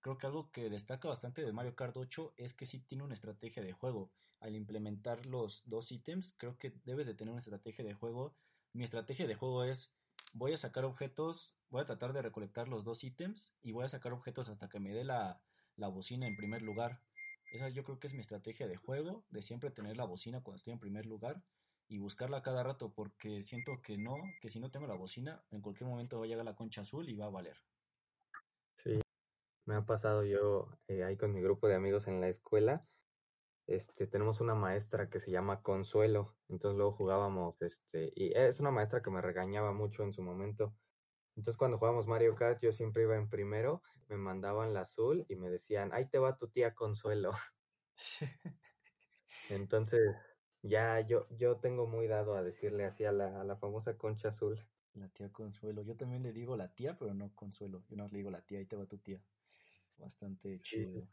creo 0.00 0.18
que 0.18 0.26
algo 0.26 0.50
que 0.52 0.68
destaca 0.68 1.08
bastante 1.08 1.42
de 1.42 1.52
Mario 1.52 1.74
Kart 1.74 1.96
8 1.96 2.34
es 2.36 2.54
que 2.54 2.66
sí 2.66 2.80
tiene 2.80 3.04
una 3.04 3.14
estrategia 3.14 3.62
de 3.62 3.72
juego. 3.72 4.12
Al 4.40 4.54
implementar 4.54 5.24
los 5.26 5.62
dos 5.64 5.90
ítems, 5.90 6.34
creo 6.36 6.58
que 6.58 6.74
debes 6.84 7.06
de 7.06 7.14
tener 7.14 7.32
una 7.32 7.40
estrategia 7.40 7.84
de 7.84 7.94
juego. 7.94 8.36
Mi 8.74 8.84
estrategia 8.84 9.26
de 9.26 9.34
juego 9.34 9.64
es 9.64 9.94
voy 10.32 10.52
a 10.52 10.56
sacar 10.56 10.84
objetos, 10.84 11.56
voy 11.70 11.82
a 11.82 11.86
tratar 11.86 12.12
de 12.12 12.22
recolectar 12.22 12.68
los 12.68 12.84
dos 12.84 13.04
ítems 13.04 13.50
y 13.62 13.72
voy 13.72 13.84
a 13.84 13.88
sacar 13.88 14.12
objetos 14.12 14.48
hasta 14.48 14.68
que 14.68 14.80
me 14.80 14.92
dé 14.92 15.04
la, 15.04 15.40
la 15.76 15.88
bocina 15.88 16.26
en 16.26 16.36
primer 16.36 16.62
lugar. 16.62 17.02
Esa 17.52 17.68
yo 17.70 17.84
creo 17.84 17.98
que 17.98 18.08
es 18.08 18.14
mi 18.14 18.20
estrategia 18.20 18.68
de 18.68 18.76
juego, 18.76 19.24
de 19.30 19.42
siempre 19.42 19.70
tener 19.70 19.96
la 19.96 20.04
bocina 20.04 20.42
cuando 20.42 20.58
estoy 20.58 20.74
en 20.74 20.80
primer 20.80 21.06
lugar 21.06 21.42
y 21.88 21.98
buscarla 21.98 22.42
cada 22.42 22.62
rato 22.62 22.92
porque 22.92 23.42
siento 23.42 23.80
que 23.80 23.96
no, 23.96 24.16
que 24.40 24.50
si 24.50 24.60
no 24.60 24.70
tengo 24.70 24.86
la 24.86 24.94
bocina, 24.94 25.42
en 25.50 25.62
cualquier 25.62 25.88
momento 25.88 26.18
va 26.18 26.26
a 26.26 26.28
llegar 26.28 26.44
la 26.44 26.54
concha 26.54 26.82
azul 26.82 27.08
y 27.08 27.16
va 27.16 27.26
a 27.26 27.30
valer. 27.30 27.56
Sí, 28.84 29.00
me 29.64 29.74
ha 29.74 29.86
pasado 29.86 30.24
yo 30.24 30.68
eh, 30.86 31.02
ahí 31.02 31.16
con 31.16 31.32
mi 31.32 31.40
grupo 31.40 31.66
de 31.66 31.74
amigos 31.74 32.06
en 32.06 32.20
la 32.20 32.28
escuela. 32.28 32.86
Este, 33.68 34.06
tenemos 34.06 34.40
una 34.40 34.54
maestra 34.54 35.10
que 35.10 35.20
se 35.20 35.30
llama 35.30 35.60
Consuelo, 35.60 36.34
entonces 36.48 36.78
luego 36.78 36.92
jugábamos, 36.92 37.60
este, 37.60 38.10
y 38.16 38.32
es 38.34 38.60
una 38.60 38.70
maestra 38.70 39.02
que 39.02 39.10
me 39.10 39.20
regañaba 39.20 39.72
mucho 39.72 40.04
en 40.04 40.14
su 40.14 40.22
momento. 40.22 40.74
Entonces 41.36 41.58
cuando 41.58 41.76
jugábamos 41.76 42.06
Mario 42.06 42.34
Kart 42.34 42.62
yo 42.62 42.72
siempre 42.72 43.02
iba 43.02 43.16
en 43.16 43.28
primero, 43.28 43.82
me 44.08 44.16
mandaban 44.16 44.72
la 44.72 44.80
azul 44.80 45.26
y 45.28 45.36
me 45.36 45.50
decían, 45.50 45.92
ahí 45.92 46.08
te 46.08 46.18
va 46.18 46.38
tu 46.38 46.48
tía 46.48 46.74
Consuelo. 46.74 47.32
Entonces 49.50 50.16
ya 50.62 51.00
yo, 51.06 51.26
yo 51.36 51.58
tengo 51.58 51.86
muy 51.86 52.06
dado 52.06 52.36
a 52.36 52.42
decirle 52.42 52.86
así 52.86 53.04
a 53.04 53.12
la, 53.12 53.38
a 53.38 53.44
la 53.44 53.56
famosa 53.56 53.98
concha 53.98 54.30
azul. 54.30 54.58
La 54.94 55.08
tía 55.10 55.30
Consuelo. 55.30 55.82
Yo 55.82 55.94
también 55.94 56.22
le 56.22 56.32
digo 56.32 56.56
la 56.56 56.72
tía, 56.74 56.96
pero 56.98 57.12
no 57.12 57.34
Consuelo. 57.34 57.84
Yo 57.90 57.96
no 57.98 58.08
le 58.08 58.16
digo 58.16 58.30
la 58.30 58.40
tía, 58.40 58.60
ahí 58.60 58.66
te 58.66 58.76
va 58.76 58.86
tu 58.86 58.96
tía. 58.96 59.22
Bastante 59.98 60.58
Sí, 60.62 60.86
chido. 60.86 61.02
Sí, 61.02 61.08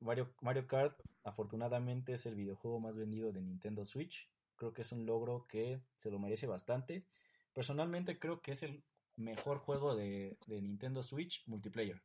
Mario, 0.00 0.34
Mario 0.40 0.66
Kart 0.66 1.00
afortunadamente 1.24 2.12
es 2.12 2.26
el 2.26 2.34
videojuego 2.34 2.80
más 2.80 2.96
vendido 2.96 3.32
de 3.32 3.42
Nintendo 3.42 3.84
Switch. 3.84 4.30
Creo 4.56 4.72
que 4.72 4.82
es 4.82 4.92
un 4.92 5.06
logro 5.06 5.46
que 5.46 5.80
se 5.96 6.10
lo 6.10 6.18
merece 6.18 6.46
bastante. 6.46 7.04
Personalmente 7.52 8.18
creo 8.18 8.42
que 8.42 8.52
es 8.52 8.62
el 8.62 8.84
mejor 9.16 9.58
juego 9.58 9.94
de, 9.94 10.38
de 10.46 10.60
Nintendo 10.60 11.02
Switch 11.02 11.46
multiplayer. 11.46 12.02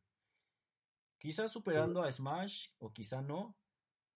Quizás 1.18 1.52
sí, 1.52 1.54
superando 1.54 2.04
a 2.04 2.12
Smash 2.12 2.70
o 2.80 2.92
quizá 2.92 3.22
no, 3.22 3.56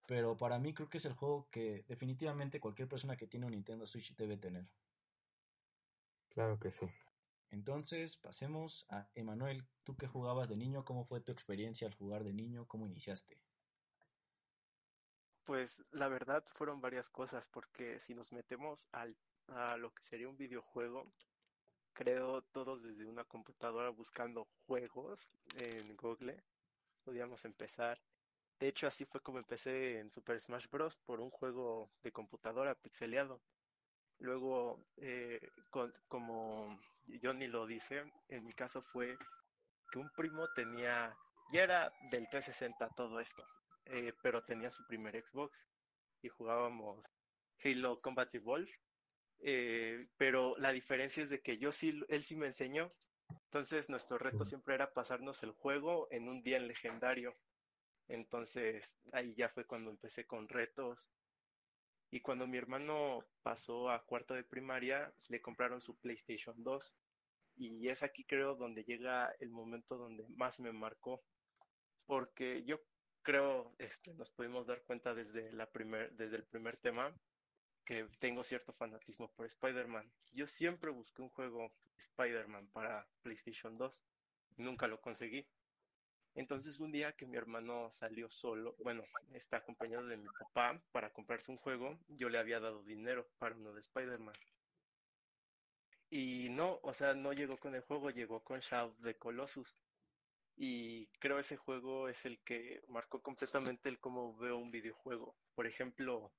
pero 0.07 0.37
para 0.37 0.59
mí 0.59 0.73
creo 0.73 0.89
que 0.89 0.97
es 0.97 1.05
el 1.05 1.13
juego 1.13 1.47
que 1.51 1.83
definitivamente 1.87 2.59
cualquier 2.59 2.87
persona 2.87 3.15
que 3.15 3.27
tiene 3.27 3.45
un 3.45 3.51
Nintendo 3.51 3.85
Switch 3.85 4.15
debe 4.15 4.37
tener. 4.37 4.67
Claro 6.29 6.59
que 6.59 6.71
sí. 6.71 6.87
Entonces, 7.55 8.17
pasemos 8.17 8.85
a 8.89 9.07
Emanuel. 9.15 9.65
¿Tú 9.85 9.95
qué 9.95 10.07
jugabas 10.07 10.49
de 10.49 10.57
niño? 10.57 10.83
¿Cómo 10.83 11.05
fue 11.05 11.21
tu 11.21 11.31
experiencia 11.31 11.87
al 11.87 11.95
jugar 11.95 12.25
de 12.25 12.33
niño? 12.33 12.67
¿Cómo 12.67 12.85
iniciaste? 12.85 13.39
Pues 15.45 15.81
la 15.91 16.09
verdad 16.09 16.43
fueron 16.53 16.81
varias 16.81 17.07
cosas, 17.07 17.47
porque 17.47 17.97
si 17.99 18.13
nos 18.13 18.33
metemos 18.33 18.85
al, 18.91 19.15
a 19.47 19.77
lo 19.77 19.93
que 19.93 20.03
sería 20.03 20.27
un 20.27 20.35
videojuego, 20.35 21.09
creo 21.93 22.41
todos 22.41 22.83
desde 22.83 23.05
una 23.05 23.23
computadora 23.23 23.89
buscando 23.89 24.49
juegos 24.67 25.31
en 25.57 25.95
Google, 25.95 26.43
podíamos 27.05 27.45
empezar. 27.45 27.97
De 28.59 28.67
hecho, 28.67 28.85
así 28.85 29.05
fue 29.05 29.21
como 29.21 29.37
empecé 29.37 29.99
en 29.99 30.11
Super 30.11 30.41
Smash 30.41 30.67
Bros. 30.69 30.97
por 31.05 31.21
un 31.21 31.29
juego 31.29 31.89
de 32.03 32.11
computadora 32.11 32.75
pixeleado. 32.75 33.39
Luego, 34.19 34.85
eh, 34.97 35.51
como 36.07 36.79
Johnny 37.21 37.47
lo 37.47 37.65
dice, 37.65 38.03
en 38.29 38.45
mi 38.45 38.53
caso 38.53 38.81
fue 38.81 39.17
que 39.91 39.99
un 39.99 40.09
primo 40.11 40.47
tenía, 40.53 41.15
ya 41.51 41.63
era 41.63 41.93
del 42.11 42.27
360 42.29 42.89
todo 42.95 43.19
esto, 43.19 43.43
eh, 43.85 44.13
pero 44.21 44.43
tenía 44.43 44.71
su 44.71 44.85
primer 44.87 45.21
Xbox 45.21 45.67
y 46.21 46.29
jugábamos 46.29 47.05
Halo 47.63 48.01
Combat 48.01 48.33
Evolved, 48.33 48.73
eh, 49.39 50.07
pero 50.17 50.55
la 50.57 50.71
diferencia 50.71 51.23
es 51.23 51.29
de 51.29 51.41
que 51.41 51.57
yo 51.57 51.71
sí, 51.71 52.01
él 52.07 52.23
sí 52.23 52.35
me 52.35 52.47
enseñó, 52.47 52.89
entonces 53.45 53.89
nuestro 53.89 54.17
reto 54.17 54.45
siempre 54.45 54.75
era 54.75 54.93
pasarnos 54.93 55.43
el 55.43 55.51
juego 55.51 56.07
en 56.11 56.29
un 56.29 56.41
día 56.41 56.57
en 56.57 56.67
legendario, 56.67 57.35
entonces 58.07 58.97
ahí 59.11 59.33
ya 59.35 59.49
fue 59.49 59.65
cuando 59.65 59.91
empecé 59.91 60.25
con 60.25 60.47
retos, 60.47 61.11
y 62.11 62.21
cuando 62.21 62.47
mi 62.47 62.57
hermano 62.57 63.25
pasó 63.41 63.89
a 63.89 64.03
cuarto 64.03 64.33
de 64.33 64.43
primaria, 64.43 65.13
le 65.29 65.41
compraron 65.41 65.81
su 65.81 65.95
PlayStation 65.97 66.55
2. 66.63 66.93
Y 67.57 67.87
es 67.87 68.03
aquí 68.03 68.25
creo 68.25 68.55
donde 68.55 68.83
llega 68.83 69.33
el 69.39 69.49
momento 69.49 69.97
donde 69.97 70.25
más 70.29 70.59
me 70.59 70.71
marcó. 70.71 71.23
Porque 72.05 72.63
yo 72.63 72.81
creo, 73.21 73.73
este, 73.79 74.13
nos 74.13 74.29
pudimos 74.29 74.67
dar 74.67 74.83
cuenta 74.83 75.13
desde, 75.13 75.51
la 75.51 75.65
primer, 75.69 76.13
desde 76.13 76.37
el 76.37 76.43
primer 76.43 76.77
tema 76.77 77.13
que 77.83 78.07
tengo 78.19 78.43
cierto 78.43 78.73
fanatismo 78.73 79.31
por 79.31 79.45
Spider-Man. 79.45 80.11
Yo 80.33 80.47
siempre 80.47 80.91
busqué 80.91 81.21
un 81.21 81.29
juego 81.29 81.71
Spider-Man 81.97 82.67
para 82.73 83.07
PlayStation 83.21 83.77
2. 83.77 84.03
Nunca 84.57 84.87
lo 84.87 84.99
conseguí. 85.01 85.47
Entonces 86.35 86.81
un 86.81 86.91
día 86.91 87.13
que 87.13 87.25
mi 87.25 87.37
hermano 87.37 87.89
salió 87.91 88.29
solo, 88.29 88.75
bueno, 88.83 89.03
está 89.33 89.57
acompañado 89.57 90.05
de 90.05 90.17
mi 90.17 90.27
papá 90.39 90.81
para 90.91 91.11
comprarse 91.13 91.49
un 91.49 91.57
juego, 91.57 91.97
yo 92.09 92.27
le 92.27 92.37
había 92.37 92.59
dado 92.59 92.83
dinero 92.83 93.27
para 93.39 93.55
uno 93.55 93.73
de 93.73 93.79
Spider-Man. 93.79 94.35
Y 96.09 96.49
no, 96.49 96.79
o 96.83 96.93
sea, 96.93 97.13
no 97.13 97.33
llegó 97.33 97.57
con 97.57 97.73
el 97.73 97.81
juego, 97.81 98.09
llegó 98.09 98.43
con 98.43 98.59
Shadow 98.59 98.95
de 98.99 99.17
Colossus. 99.17 99.75
Y 100.57 101.07
creo 101.19 101.39
ese 101.39 101.57
juego 101.57 102.07
es 102.09 102.25
el 102.25 102.39
que 102.43 102.83
marcó 102.87 103.21
completamente 103.21 103.89
el 103.89 103.99
cómo 103.99 104.35
veo 104.37 104.57
un 104.57 104.71
videojuego. 104.71 105.35
Por 105.55 105.67
ejemplo, 105.67 106.31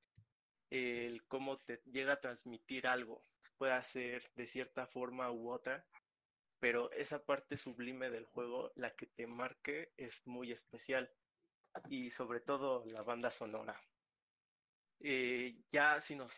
el 0.70 1.24
cómo 1.26 1.59
te 1.59 1.82
llega 1.86 2.14
a 2.14 2.20
transmitir 2.20 2.86
algo. 2.86 3.24
Puede 3.59 3.82
ser 3.84 4.22
de 4.34 4.47
cierta 4.47 4.86
forma 4.86 5.30
u 5.30 5.51
otra, 5.51 5.86
pero 6.61 6.90
esa 6.92 7.24
parte 7.24 7.57
sublime 7.57 8.11
del 8.11 8.24
juego, 8.26 8.72
la 8.76 8.94
que 8.94 9.07
te 9.07 9.26
marque, 9.26 9.92
es 9.96 10.26
muy 10.26 10.52
especial. 10.52 11.11
Y 11.88 12.11
sobre 12.11 12.40
todo 12.40 12.84
la 12.86 13.02
banda 13.02 13.30
sonora. 13.30 13.78
Eh, 15.00 15.54
ya 15.70 16.00
si 16.00 16.16
nos 16.16 16.32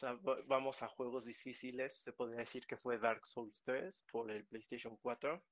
vamos 0.46 0.82
a 0.82 0.88
juegos 0.88 1.24
difíciles, 1.24 1.94
se 1.94 2.12
podría 2.12 2.40
decir 2.40 2.66
que 2.66 2.76
fue 2.76 2.98
Dark 2.98 3.26
Souls 3.26 3.62
3 3.62 4.02
por 4.10 4.30
el 4.30 4.44
PlayStation 4.44 4.96
4. 4.96 5.42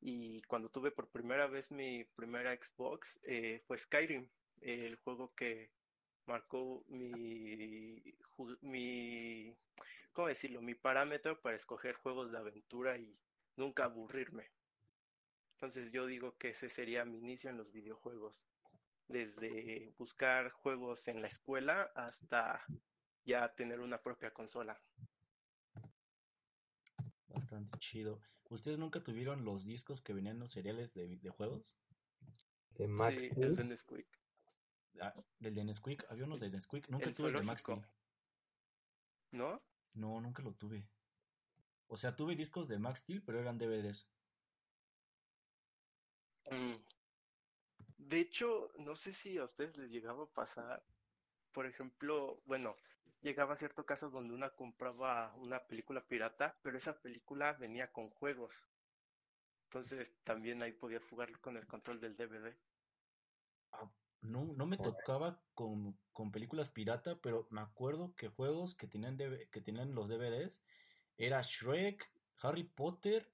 Y 0.00 0.40
cuando 0.42 0.70
tuve 0.70 0.90
por 0.90 1.10
primera 1.10 1.46
vez 1.48 1.70
mi 1.70 2.04
primera 2.04 2.56
Xbox, 2.56 3.18
eh, 3.24 3.62
fue 3.66 3.76
Skyrim, 3.76 4.28
el 4.60 4.96
juego 4.96 5.34
que 5.34 5.70
marcó 6.26 6.84
mi, 6.88 8.02
mi, 8.60 9.56
¿cómo 10.12 10.28
decirlo? 10.28 10.62
Mi 10.62 10.74
parámetro 10.74 11.40
para 11.40 11.56
escoger 11.56 11.96
juegos 11.96 12.30
de 12.30 12.38
aventura 12.38 12.96
y 12.96 13.18
nunca 13.58 13.84
aburrirme. 13.84 14.50
Entonces 15.56 15.92
yo 15.92 16.06
digo 16.06 16.38
que 16.38 16.50
ese 16.50 16.70
sería 16.70 17.04
mi 17.04 17.18
inicio 17.18 17.50
en 17.50 17.56
los 17.56 17.72
videojuegos, 17.72 18.46
desde 19.08 19.92
buscar 19.98 20.50
juegos 20.50 21.08
en 21.08 21.20
la 21.20 21.28
escuela 21.28 21.90
hasta 21.94 22.64
ya 23.24 23.52
tener 23.54 23.80
una 23.80 24.00
propia 24.00 24.32
consola. 24.32 24.80
Bastante 27.26 27.78
chido. 27.78 28.20
¿Ustedes 28.48 28.78
nunca 28.78 29.02
tuvieron 29.02 29.44
los 29.44 29.64
discos 29.64 30.00
que 30.00 30.14
venían 30.14 30.36
en 30.36 30.40
los 30.40 30.52
seriales 30.52 30.94
de 30.94 31.06
videojuegos? 31.06 31.76
De 32.70 32.86
Max 32.86 33.14
sí, 33.14 33.28
el 33.36 33.56
de 33.56 33.64
Nesquik. 33.64 34.06
Ah, 35.00 35.14
del 35.38 35.54
de 35.54 35.64
Nesquik, 35.64 36.04
había 36.08 36.24
unos 36.24 36.40
de 36.40 36.50
Nesquik, 36.50 36.88
nunca 36.88 37.12
tuve 37.12 37.28
el 37.28 37.34
de 37.34 37.42
Max. 37.42 37.64
¿No? 39.32 39.62
No, 39.94 40.20
nunca 40.20 40.42
lo 40.42 40.54
tuve. 40.54 40.88
O 41.88 41.96
sea, 41.96 42.14
tuve 42.14 42.36
discos 42.36 42.68
de 42.68 42.78
Max 42.78 43.00
Steel, 43.00 43.22
pero 43.22 43.40
eran 43.40 43.58
DVDs. 43.58 44.06
Mm. 46.50 46.74
De 47.96 48.20
hecho, 48.20 48.70
no 48.78 48.94
sé 48.96 49.12
si 49.12 49.38
a 49.38 49.44
ustedes 49.44 49.76
les 49.76 49.90
llegaba 49.90 50.24
a 50.24 50.32
pasar, 50.32 50.82
por 51.52 51.66
ejemplo, 51.66 52.40
bueno, 52.46 52.74
llegaba 53.22 53.54
a 53.54 53.56
cierto 53.56 53.84
caso 53.84 54.10
donde 54.10 54.34
una 54.34 54.50
compraba 54.50 55.34
una 55.36 55.66
película 55.66 56.06
pirata, 56.06 56.58
pero 56.62 56.78
esa 56.78 57.00
película 57.00 57.54
venía 57.54 57.90
con 57.90 58.10
juegos. 58.10 58.66
Entonces 59.64 60.12
también 60.24 60.62
ahí 60.62 60.72
podías 60.72 61.04
jugar 61.04 61.38
con 61.40 61.56
el 61.56 61.66
control 61.66 62.00
del 62.00 62.16
DVD. 62.16 62.56
Ah, 63.72 63.90
no, 64.22 64.44
no 64.44 64.66
me 64.66 64.78
tocaba 64.78 65.42
con, 65.54 65.98
con, 66.12 66.32
películas 66.32 66.70
pirata, 66.70 67.18
pero 67.20 67.46
me 67.50 67.60
acuerdo 67.60 68.14
que 68.14 68.28
juegos 68.28 68.74
que 68.74 68.86
tenían, 68.86 69.18
que 69.18 69.60
tenían 69.60 69.94
los 69.94 70.08
DVDs 70.08 70.62
era 71.18 71.42
Shrek, 71.42 72.08
Harry 72.40 72.64
Potter 72.64 73.28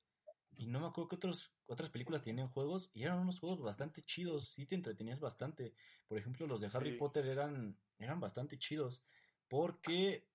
y 0.57 0.67
no 0.67 0.81
me 0.81 0.87
acuerdo 0.87 1.09
qué 1.09 1.17
otros, 1.17 1.53
otras 1.67 1.91
películas 1.91 2.23
tienen 2.23 2.49
juegos 2.49 2.91
y 2.95 3.03
eran 3.03 3.19
unos 3.19 3.39
juegos 3.39 3.61
bastante 3.61 4.03
chidos, 4.03 4.53
sí 4.55 4.67
te 4.67 4.75
entretenías 4.75 5.21
bastante. 5.21 5.75
Por 6.09 6.19
ejemplo, 6.19 6.47
los 6.47 6.61
de 6.61 6.71
Harry 6.73 6.97
Potter 6.97 7.27
eran, 7.27 7.77
eran 7.99 8.21
bastante 8.21 8.59
chidos 8.59 9.03
porque 9.49 10.27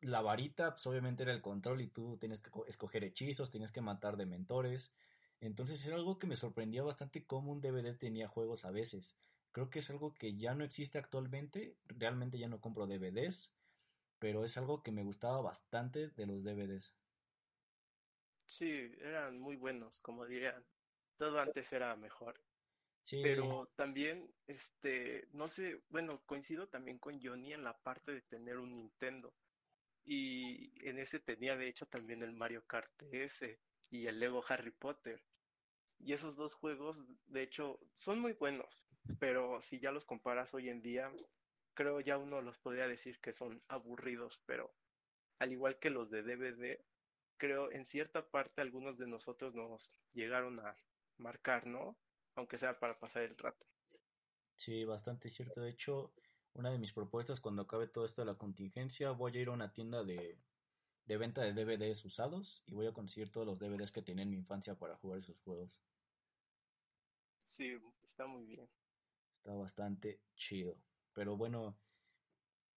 la 0.00 0.20
varita 0.20 0.74
pues, 0.74 0.86
obviamente 0.86 1.22
era 1.22 1.32
el 1.32 1.42
control 1.42 1.80
y 1.80 1.88
tú 1.88 2.18
tenías 2.18 2.40
que 2.40 2.50
escoger 2.68 3.04
hechizos, 3.04 3.50
tenías 3.50 3.72
que 3.72 3.80
matar 3.80 4.16
dementores. 4.16 4.92
Entonces 5.40 5.84
era 5.86 5.96
algo 5.96 6.18
que 6.18 6.26
me 6.26 6.36
sorprendía 6.36 6.82
bastante 6.82 7.24
cómo 7.24 7.52
un 7.52 7.60
DVD 7.60 7.94
tenía 7.94 8.28
juegos 8.28 8.64
a 8.64 8.70
veces. 8.70 9.16
Creo 9.52 9.70
que 9.70 9.78
es 9.78 9.88
algo 9.88 10.12
que 10.14 10.36
ya 10.36 10.54
no 10.54 10.64
existe 10.64 10.98
actualmente. 10.98 11.76
Realmente 11.86 12.38
ya 12.38 12.48
no 12.48 12.60
compro 12.60 12.86
DVDs 12.86 13.52
pero 14.18 14.44
es 14.44 14.56
algo 14.56 14.82
que 14.82 14.92
me 14.92 15.02
gustaba 15.02 15.40
bastante 15.40 16.08
de 16.08 16.26
los 16.26 16.42
DVDs. 16.42 16.94
Sí, 18.46 18.92
eran 19.00 19.38
muy 19.38 19.56
buenos, 19.56 20.00
como 20.00 20.26
dirían. 20.26 20.64
Todo 21.16 21.40
antes 21.40 21.72
era 21.72 21.94
mejor. 21.96 22.40
Sí. 23.02 23.20
Pero 23.22 23.70
también, 23.76 24.30
este, 24.46 25.28
no 25.32 25.48
sé, 25.48 25.82
bueno, 25.88 26.22
coincido 26.26 26.68
también 26.68 26.98
con 26.98 27.20
Johnny 27.22 27.52
en 27.52 27.64
la 27.64 27.78
parte 27.78 28.12
de 28.12 28.22
tener 28.22 28.58
un 28.58 28.74
Nintendo. 28.74 29.34
Y 30.04 30.72
en 30.88 30.98
ese 30.98 31.20
tenía 31.20 31.56
de 31.56 31.68
hecho 31.68 31.86
también 31.86 32.22
el 32.22 32.32
Mario 32.32 32.64
Kart 32.66 32.90
S 33.12 33.60
y 33.90 34.06
el 34.06 34.18
Lego 34.20 34.42
Harry 34.48 34.70
Potter. 34.70 35.22
Y 35.98 36.12
esos 36.12 36.36
dos 36.36 36.54
juegos, 36.54 36.96
de 37.26 37.42
hecho, 37.42 37.80
son 37.92 38.20
muy 38.20 38.32
buenos, 38.32 38.84
pero 39.18 39.60
si 39.60 39.80
ya 39.80 39.90
los 39.90 40.04
comparas 40.04 40.54
hoy 40.54 40.68
en 40.68 40.80
día, 40.80 41.12
creo 41.78 42.00
ya 42.00 42.18
uno 42.18 42.42
los 42.42 42.58
podría 42.58 42.88
decir 42.88 43.20
que 43.20 43.32
son 43.32 43.62
aburridos, 43.68 44.42
pero 44.46 44.74
al 45.38 45.52
igual 45.52 45.78
que 45.78 45.90
los 45.90 46.10
de 46.10 46.24
DVD, 46.24 46.84
creo 47.36 47.70
en 47.70 47.84
cierta 47.84 48.28
parte 48.28 48.60
algunos 48.62 48.98
de 48.98 49.06
nosotros 49.06 49.54
nos 49.54 49.92
llegaron 50.12 50.58
a 50.58 50.76
marcar, 51.18 51.68
¿no? 51.68 51.96
Aunque 52.34 52.58
sea 52.58 52.80
para 52.80 52.98
pasar 52.98 53.22
el 53.22 53.38
rato. 53.38 53.64
Sí, 54.56 54.84
bastante 54.84 55.30
cierto. 55.30 55.60
De 55.60 55.70
hecho, 55.70 56.12
una 56.52 56.70
de 56.72 56.78
mis 56.78 56.92
propuestas 56.92 57.40
cuando 57.40 57.62
acabe 57.62 57.86
todo 57.86 58.04
esto 58.04 58.22
de 58.22 58.26
la 58.26 58.38
contingencia, 58.38 59.12
voy 59.12 59.36
a 59.36 59.40
ir 59.40 59.48
a 59.48 59.52
una 59.52 59.72
tienda 59.72 60.02
de, 60.02 60.42
de 61.06 61.16
venta 61.16 61.42
de 61.42 61.54
DVDs 61.54 62.04
usados 62.04 62.62
y 62.66 62.74
voy 62.74 62.86
a 62.88 62.92
conseguir 62.92 63.30
todos 63.30 63.46
los 63.46 63.58
DVDs 63.60 63.92
que 63.92 64.02
tenía 64.02 64.24
en 64.24 64.30
mi 64.30 64.36
infancia 64.36 64.76
para 64.76 64.96
jugar 64.96 65.20
esos 65.20 65.38
juegos. 65.40 65.84
Sí, 67.44 67.76
está 68.04 68.26
muy 68.28 68.44
bien. 68.46 68.70
Está 69.38 69.54
bastante 69.56 70.20
chido. 70.36 70.84
Pero 71.12 71.36
bueno, 71.36 71.76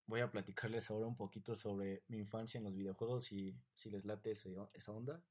voy 0.05 0.21
a 0.21 0.31
platicarles 0.31 0.89
ahora 0.89 1.07
un 1.07 1.15
poquito 1.15 1.55
sobre 1.55 2.03
mi 2.07 2.17
infancia 2.17 2.57
en 2.57 2.65
los 2.65 2.75
videojuegos 2.75 3.31
y 3.31 3.55
si 3.73 3.89
les 3.89 4.05
late 4.05 4.31
esa 4.31 4.91
onda. 4.91 5.23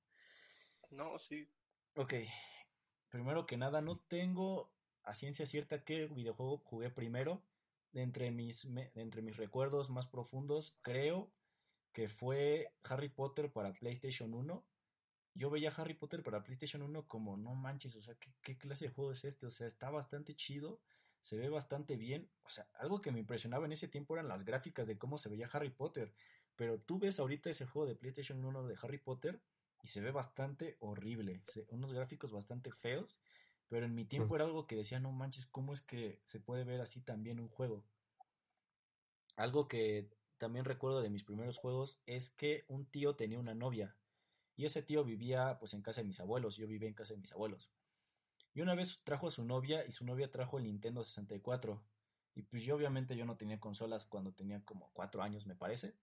No, 0.90 1.18
sí. 1.18 1.48
Ok, 1.96 2.14
primero 3.08 3.46
que 3.46 3.56
nada, 3.56 3.80
no 3.80 3.98
tengo 3.98 4.72
a 5.02 5.14
ciencia 5.14 5.46
cierta 5.46 5.84
qué 5.84 6.06
videojuego 6.06 6.58
jugué 6.58 6.90
primero, 6.90 7.42
entre 7.92 8.30
mis, 8.30 8.66
entre 8.94 9.22
mis 9.22 9.36
recuerdos 9.36 9.90
más 9.90 10.06
profundos, 10.06 10.76
creo 10.82 11.32
que 11.92 12.08
fue 12.08 12.72
Harry 12.84 13.08
Potter 13.08 13.52
para 13.52 13.72
PlayStation 13.72 14.32
1. 14.32 14.64
Yo 15.34 15.50
veía 15.50 15.70
Harry 15.76 15.94
Potter 15.94 16.22
para 16.22 16.42
PlayStation 16.42 16.82
1 16.82 17.06
como, 17.06 17.36
no 17.36 17.54
manches, 17.54 17.94
o 17.96 18.02
sea, 18.02 18.14
¿qué, 18.14 18.32
¿qué, 18.42 18.56
clase 18.56 18.86
de 18.86 18.92
juego 18.92 19.12
es 19.12 19.24
este? 19.24 19.46
O 19.46 19.50
sea, 19.50 19.66
está 19.66 19.90
bastante 19.90 20.34
chido, 20.34 20.80
se 21.20 21.36
ve 21.36 21.48
bastante 21.48 21.96
bien. 21.96 22.28
O 22.44 22.50
sea, 22.50 22.66
algo 22.74 23.00
que 23.00 23.12
me 23.12 23.20
impresionaba 23.20 23.66
en 23.66 23.72
ese 23.72 23.88
tiempo 23.88 24.14
eran 24.14 24.28
las 24.28 24.44
gráficas 24.44 24.86
de 24.86 24.98
cómo 24.98 25.18
se 25.18 25.28
veía 25.28 25.48
Harry 25.52 25.70
Potter. 25.70 26.12
Pero 26.56 26.78
tú 26.80 26.98
ves 26.98 27.18
ahorita 27.18 27.50
ese 27.50 27.66
juego 27.66 27.88
de 27.88 27.94
PlayStation 27.94 28.44
1 28.44 28.66
de 28.66 28.76
Harry 28.82 28.98
Potter 28.98 29.40
y 29.82 29.88
se 29.88 30.00
ve 30.00 30.10
bastante 30.10 30.76
horrible, 30.80 31.42
unos 31.68 31.92
gráficos 31.92 32.32
bastante 32.32 32.70
feos, 32.70 33.18
pero 33.68 33.86
en 33.86 33.94
mi 33.94 34.04
tiempo 34.04 34.34
era 34.34 34.44
algo 34.44 34.66
que 34.66 34.76
decía, 34.76 35.00
no 35.00 35.12
manches, 35.12 35.46
¿cómo 35.46 35.72
es 35.72 35.80
que 35.80 36.20
se 36.24 36.40
puede 36.40 36.64
ver 36.64 36.80
así 36.80 37.00
también 37.00 37.40
un 37.40 37.48
juego? 37.48 37.84
Algo 39.36 39.68
que 39.68 40.10
también 40.38 40.64
recuerdo 40.64 41.00
de 41.00 41.10
mis 41.10 41.24
primeros 41.24 41.58
juegos 41.58 42.00
es 42.06 42.30
que 42.30 42.64
un 42.68 42.84
tío 42.84 43.14
tenía 43.16 43.38
una 43.38 43.54
novia 43.54 43.96
y 44.56 44.66
ese 44.66 44.82
tío 44.82 45.04
vivía 45.04 45.58
pues 45.58 45.72
en 45.72 45.82
casa 45.82 46.02
de 46.02 46.06
mis 46.06 46.20
abuelos, 46.20 46.56
yo 46.56 46.66
vivía 46.66 46.88
en 46.88 46.94
casa 46.94 47.14
de 47.14 47.20
mis 47.20 47.32
abuelos. 47.32 47.70
Y 48.54 48.60
una 48.60 48.74
vez 48.74 49.00
trajo 49.04 49.28
a 49.28 49.30
su 49.30 49.44
novia 49.44 49.84
y 49.86 49.92
su 49.92 50.04
novia 50.04 50.30
trajo 50.30 50.58
el 50.58 50.64
Nintendo 50.64 51.04
64. 51.04 51.82
Y 52.34 52.42
pues 52.42 52.62
yo 52.62 52.76
obviamente 52.76 53.16
yo 53.16 53.24
no 53.24 53.36
tenía 53.36 53.60
consolas 53.60 54.06
cuando 54.06 54.32
tenía 54.32 54.64
como 54.64 54.90
cuatro 54.92 55.22
años 55.22 55.46
me 55.46 55.54
parece. 55.54 55.94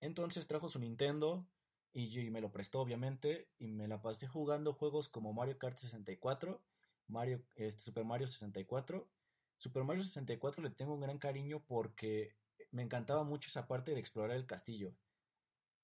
Entonces 0.00 0.46
trajo 0.46 0.68
su 0.68 0.78
Nintendo 0.78 1.46
y, 1.92 2.30
me 2.30 2.40
lo 2.40 2.52
prestó 2.52 2.80
obviamente 2.80 3.48
y 3.58 3.72
me 3.72 3.88
la 3.88 4.00
pasé 4.00 4.28
jugando 4.28 4.72
juegos 4.72 5.08
como 5.08 5.32
Mario 5.32 5.58
Kart 5.58 5.78
64, 5.78 6.62
Mario, 7.08 7.42
este, 7.56 7.82
Super 7.82 8.04
Mario 8.04 8.26
64. 8.26 9.08
Super 9.56 9.84
Mario 9.84 10.02
64 10.04 10.62
le 10.62 10.70
tengo 10.70 10.94
un 10.94 11.00
gran 11.00 11.18
cariño 11.18 11.64
porque 11.66 12.36
me 12.70 12.82
encantaba 12.82 13.24
mucho 13.24 13.48
esa 13.48 13.66
parte 13.66 13.92
de 13.92 14.00
explorar 14.00 14.36
el 14.36 14.46
castillo. 14.46 14.94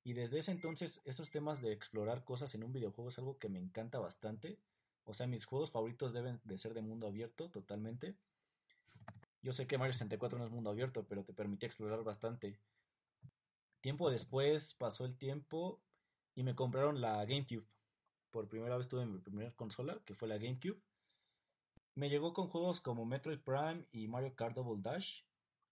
Y 0.04 0.12
desde 0.12 0.38
ese 0.38 0.52
entonces, 0.52 1.00
esos 1.04 1.30
temas 1.30 1.62
de 1.62 1.72
explorar 1.72 2.24
cosas 2.24 2.54
en 2.54 2.62
un 2.62 2.72
videojuego 2.72 3.08
es 3.08 3.18
algo 3.18 3.38
que 3.38 3.48
me 3.48 3.58
encanta 3.58 3.98
bastante. 3.98 4.60
O 5.04 5.14
sea, 5.14 5.26
mis 5.26 5.44
juegos 5.44 5.70
favoritos 5.70 6.12
deben 6.12 6.40
de 6.44 6.58
ser 6.58 6.74
de 6.74 6.82
mundo 6.82 7.06
abierto 7.06 7.50
totalmente. 7.50 8.16
Yo 9.42 9.52
sé 9.52 9.66
que 9.66 9.76
Mario 9.76 9.92
64 9.92 10.38
no 10.38 10.44
es 10.44 10.50
mundo 10.50 10.70
abierto, 10.70 11.04
pero 11.06 11.24
te 11.24 11.34
permitía 11.34 11.66
explorar 11.66 12.02
bastante. 12.02 12.58
Tiempo 13.80 14.10
después 14.10 14.74
pasó 14.74 15.04
el 15.04 15.16
tiempo 15.16 15.82
y 16.34 16.42
me 16.42 16.54
compraron 16.54 17.00
la 17.00 17.22
GameCube. 17.24 17.66
Por 18.30 18.48
primera 18.48 18.76
vez 18.76 18.88
tuve 18.88 19.04
mi 19.04 19.18
primera 19.18 19.52
consola, 19.52 20.00
que 20.06 20.14
fue 20.14 20.28
la 20.28 20.38
GameCube. 20.38 20.80
Me 21.94 22.08
llegó 22.08 22.32
con 22.32 22.48
juegos 22.48 22.80
como 22.80 23.04
Metroid 23.04 23.38
Prime 23.38 23.86
y 23.92 24.08
Mario 24.08 24.34
Kart 24.34 24.56
Double 24.56 24.82
Dash. 24.82 25.20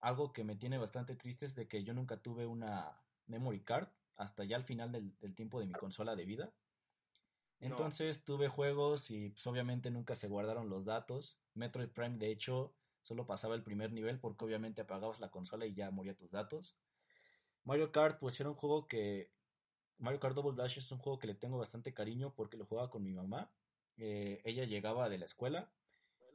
Algo 0.01 0.33
que 0.33 0.45
me 0.45 0.57
tiene 0.57 0.79
bastante 0.79 1.17
triste 1.17 1.47
es 1.47 1.55
de 1.55 1.67
que 1.67 1.83
yo 1.83 1.95
nunca 1.95 2.19
tuve 2.19 2.47
una 2.47 3.01
memory 3.27 3.61
card 3.61 3.89
hasta 4.17 4.45
ya 4.45 4.57
al 4.57 4.65
final 4.65 4.93
del, 4.93 5.35
tiempo 5.35 5.59
de 5.59 5.67
mi 5.67 5.73
consola 5.73 6.15
de 6.15 6.25
vida. 6.25 6.53
Entonces 7.63 8.25
tuve 8.25 8.49
juegos 8.49 9.11
y 9.11 9.31
pues, 9.31 9.47
obviamente 9.47 9.91
nunca 9.91 10.17
se 10.17 10.29
guardaron 10.29 10.69
los 10.69 10.85
datos. 10.85 11.39
Metroid 11.55 11.89
Prime 11.89 12.19
de 12.19 12.31
hecho 12.31 12.75
solo 13.03 13.27
pasaba 13.27 13.55
el 13.55 13.63
primer 13.63 13.93
nivel 13.93 14.19
porque 14.19 14.45
obviamente 14.45 14.83
apagabas 14.83 15.21
la 15.21 15.31
consola 15.31 15.65
y 15.67 15.75
ya 15.75 15.91
moría 15.91 16.17
tus 16.17 16.31
datos. 16.31 16.77
Mario 17.65 17.93
Kart 17.93 18.19
pues 18.19 18.39
era 18.41 18.51
un 18.51 18.57
juego 18.57 18.89
que 18.89 19.31
Mario 19.99 20.19
Kart 20.19 20.35
Double 20.35 20.61
Dash 20.61 20.79
es 20.79 20.91
un 20.91 20.99
juego 20.99 21.19
que 21.19 21.29
le 21.29 21.35
tengo 21.35 21.59
bastante 21.59 21.95
cariño 21.95 22.35
porque 22.35 22.57
lo 22.57 22.67
jugaba 22.67 22.91
con 22.91 23.05
mi 23.05 23.13
mamá. 23.13 23.53
Eh, 23.97 24.41
ella 24.45 24.65
llegaba 24.65 25.09
de 25.09 25.19
la 25.19 25.27
escuela 25.27 25.73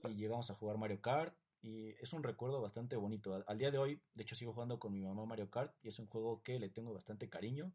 y 0.06 0.16
llegamos 0.16 0.50
a 0.50 0.56
jugar 0.56 0.78
Mario 0.78 1.02
Kart 1.02 1.36
y 1.62 1.90
es 2.02 2.14
un 2.14 2.24
recuerdo 2.24 2.62
bastante 2.62 2.96
bonito. 2.96 3.44
Al, 3.46 3.58
día 3.58 3.72
de 3.72 3.78
hoy, 3.78 4.02
de 4.14 4.24
hecho, 4.24 4.36
sigo 4.36 4.54
jugando 4.54 4.80
con 4.80 4.94
mi 4.94 5.02
mamá 5.02 5.26
Mario 5.26 5.50
Kart 5.50 5.76
y 5.82 5.90
es 5.90 6.00
un 6.00 6.08
juego 6.08 6.42
que 6.44 6.60
le 6.60 6.70
tengo 6.70 6.94
bastante 6.94 7.30
cariño. 7.30 7.74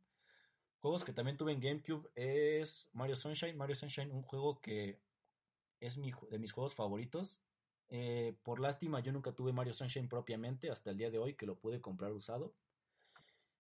Juegos 0.82 1.04
que 1.04 1.12
también 1.12 1.36
tuve 1.36 1.52
en 1.52 1.60
GameCube 1.60 2.10
es 2.16 2.90
Mario 2.92 3.14
Sunshine. 3.14 3.56
Mario 3.56 3.76
Sunshine, 3.76 4.10
un 4.10 4.22
juego 4.22 4.60
que 4.60 4.98
es 5.78 5.96
mi, 5.96 6.12
de 6.28 6.40
mis 6.40 6.50
juegos 6.50 6.74
favoritos. 6.74 7.38
Eh, 7.88 8.36
por 8.42 8.58
lástima, 8.58 8.98
yo 8.98 9.12
nunca 9.12 9.30
tuve 9.30 9.52
Mario 9.52 9.74
Sunshine 9.74 10.08
propiamente 10.08 10.72
hasta 10.72 10.90
el 10.90 10.96
día 10.98 11.12
de 11.12 11.18
hoy 11.18 11.34
que 11.34 11.46
lo 11.46 11.54
pude 11.54 11.80
comprar 11.80 12.10
usado. 12.10 12.52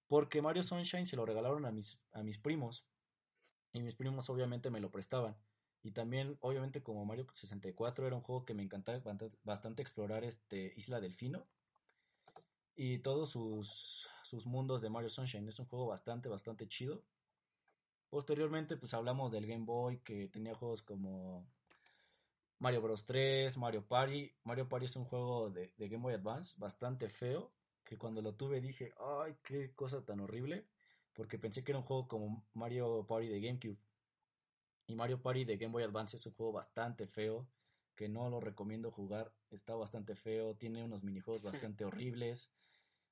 Porque 0.08 0.42
Mario 0.42 0.64
Sunshine 0.64 1.06
se 1.06 1.14
lo 1.14 1.24
regalaron 1.24 1.64
a 1.64 1.70
mis, 1.70 2.00
a 2.10 2.24
mis 2.24 2.38
primos. 2.38 2.84
Y 3.72 3.82
mis 3.82 3.94
primos 3.94 4.28
obviamente 4.28 4.70
me 4.70 4.80
lo 4.80 4.90
prestaban. 4.90 5.36
Y 5.84 5.92
también, 5.92 6.38
obviamente, 6.40 6.82
como 6.82 7.04
Mario 7.04 7.28
64 7.32 8.04
era 8.04 8.16
un 8.16 8.22
juego 8.22 8.44
que 8.44 8.54
me 8.54 8.64
encantaba 8.64 9.00
bastante 9.44 9.80
explorar 9.80 10.24
este 10.24 10.72
Isla 10.76 11.00
Delfino. 11.00 11.46
Y 12.74 12.98
todos 12.98 13.30
sus, 13.30 14.08
sus 14.24 14.44
mundos 14.44 14.80
de 14.82 14.90
Mario 14.90 15.08
Sunshine. 15.08 15.46
Es 15.48 15.60
un 15.60 15.66
juego 15.66 15.86
bastante, 15.86 16.28
bastante 16.28 16.66
chido. 16.66 17.04
Posteriormente, 18.12 18.76
pues 18.76 18.92
hablamos 18.92 19.32
del 19.32 19.46
Game 19.46 19.64
Boy, 19.64 20.00
que 20.00 20.28
tenía 20.28 20.54
juegos 20.54 20.82
como 20.82 21.46
Mario 22.58 22.82
Bros. 22.82 23.06
3, 23.06 23.56
Mario 23.56 23.88
Party. 23.88 24.30
Mario 24.44 24.68
Party 24.68 24.84
es 24.84 24.96
un 24.96 25.06
juego 25.06 25.48
de, 25.48 25.72
de 25.78 25.88
Game 25.88 26.02
Boy 26.02 26.12
Advance 26.12 26.54
bastante 26.58 27.08
feo, 27.08 27.54
que 27.82 27.96
cuando 27.96 28.20
lo 28.20 28.34
tuve 28.34 28.60
dije, 28.60 28.92
ay, 29.00 29.34
qué 29.42 29.72
cosa 29.74 30.04
tan 30.04 30.20
horrible, 30.20 30.66
porque 31.14 31.38
pensé 31.38 31.64
que 31.64 31.72
era 31.72 31.78
un 31.78 31.86
juego 31.86 32.06
como 32.06 32.44
Mario 32.52 33.06
Party 33.08 33.28
de 33.28 33.40
GameCube. 33.40 33.78
Y 34.88 34.94
Mario 34.94 35.22
Party 35.22 35.46
de 35.46 35.56
Game 35.56 35.72
Boy 35.72 35.84
Advance 35.84 36.18
es 36.18 36.26
un 36.26 36.34
juego 36.34 36.52
bastante 36.52 37.06
feo, 37.06 37.48
que 37.94 38.10
no 38.10 38.28
lo 38.28 38.40
recomiendo 38.40 38.90
jugar, 38.90 39.32
está 39.48 39.74
bastante 39.74 40.16
feo, 40.16 40.54
tiene 40.54 40.84
unos 40.84 41.02
minijuegos 41.02 41.42
bastante 41.42 41.86
horribles. 41.86 42.52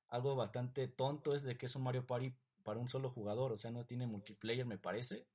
Algo 0.09 0.35
bastante 0.35 0.87
tonto 0.87 1.33
es 1.33 1.41
de 1.41 1.57
que 1.57 1.65
es 1.65 1.75
un 1.75 1.81
Mario 1.81 2.05
Party 2.05 2.35
para 2.63 2.79
un 2.79 2.89
solo 2.89 3.09
jugador, 3.09 3.51
o 3.51 3.57
sea, 3.57 3.71
no 3.71 3.85
tiene 3.85 4.07
multiplayer, 4.07 4.65
me 4.65 4.77
parece. 4.77 5.25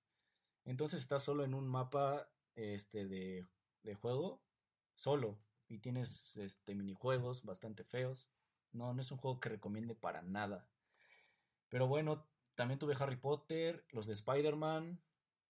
Entonces 0.65 1.03
estás 1.03 1.23
solo 1.23 1.45
en 1.45 1.55
un 1.55 1.69
mapa 1.69 2.29
este 2.55 3.07
de, 3.07 3.47
de 3.83 3.95
juego, 3.95 4.41
solo, 4.95 5.39
y 5.69 5.79
tienes 5.79 6.37
este 6.37 6.75
minijuegos 6.75 7.45
bastante 7.45 7.85
feos. 7.85 8.29
No, 8.73 8.93
no 8.93 9.01
es 9.01 9.11
un 9.11 9.19
juego 9.19 9.41
que 9.41 9.49
recomiende 9.49 9.95
para 9.95 10.23
nada. 10.23 10.69
Pero 11.69 11.87
bueno, 11.87 12.27
también 12.55 12.79
tuve 12.79 12.97
Harry 12.99 13.17
Potter, 13.17 13.85
los 13.91 14.07
de 14.07 14.13
Spider-Man, 14.13 15.01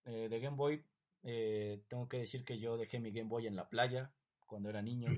eh, 0.05 0.29
de 0.29 0.41
Game 0.41 0.57
Boy. 0.57 0.85
Eh, 1.23 1.83
tengo 1.89 2.09
que 2.09 2.19
decir 2.19 2.45
que 2.45 2.59
yo 2.59 2.77
dejé 2.77 2.99
mi 3.01 3.11
Game 3.11 3.29
Boy 3.29 3.47
en 3.47 3.57
la 3.57 3.69
playa 3.69 4.13
cuando 4.47 4.69
era 4.69 4.83
niño 4.83 5.09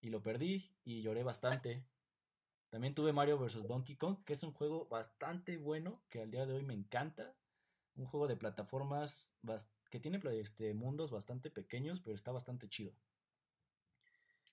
y 0.00 0.10
lo 0.10 0.22
perdí 0.22 0.70
y 0.84 1.02
lloré 1.02 1.22
bastante. 1.22 1.84
También 2.70 2.94
tuve 2.94 3.12
Mario 3.12 3.38
vs. 3.38 3.66
Donkey 3.66 3.96
Kong, 3.96 4.18
que 4.24 4.32
es 4.32 4.42
un 4.42 4.52
juego 4.52 4.86
bastante 4.88 5.56
bueno, 5.56 6.02
que 6.08 6.22
al 6.22 6.30
día 6.30 6.46
de 6.46 6.54
hoy 6.54 6.62
me 6.62 6.74
encanta. 6.74 7.34
Un 7.94 8.06
juego 8.06 8.26
de 8.26 8.36
plataformas 8.36 9.32
que 9.90 10.00
tiene 10.00 10.20
este, 10.38 10.74
mundos 10.74 11.10
bastante 11.10 11.50
pequeños, 11.50 12.00
pero 12.00 12.14
está 12.14 12.32
bastante 12.32 12.68
chido. 12.68 12.92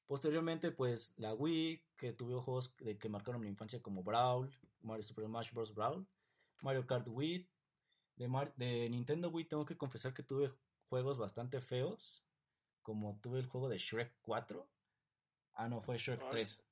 Posteriormente, 0.08 0.72
pues 0.72 1.14
la 1.18 1.34
Wii, 1.34 1.84
que 1.98 2.14
tuvo 2.14 2.42
juegos 2.42 2.76
de, 2.78 2.98
que 2.98 3.10
marcaron 3.10 3.42
mi 3.42 3.48
infancia 3.48 3.82
como 3.82 4.04
Brawl, 4.04 4.54
Mario 4.82 5.04
Super 5.04 5.26
Smash 5.26 5.52
Bros. 5.52 5.74
Brawl, 5.74 6.08
Mario 6.62 6.86
Kart 6.86 7.08
Wii. 7.08 7.50
De, 8.16 8.52
de 8.58 8.90
Nintendo 8.90 9.30
Wii 9.30 9.46
tengo 9.46 9.66
que 9.66 9.76
confesar 9.76 10.14
que 10.14 10.22
tuve 10.22 10.54
juegos 10.88 11.18
bastante 11.18 11.60
feos, 11.62 12.24
como 12.84 13.20
tuve 13.22 13.40
el 13.40 13.48
juego 13.48 13.70
de 13.70 13.80
Shrek 13.80 14.14
4. 14.22 14.70
Ah, 15.56 15.68
no, 15.68 15.82
fue 15.82 15.98
Shrek 15.98 16.30
3. 16.30 16.64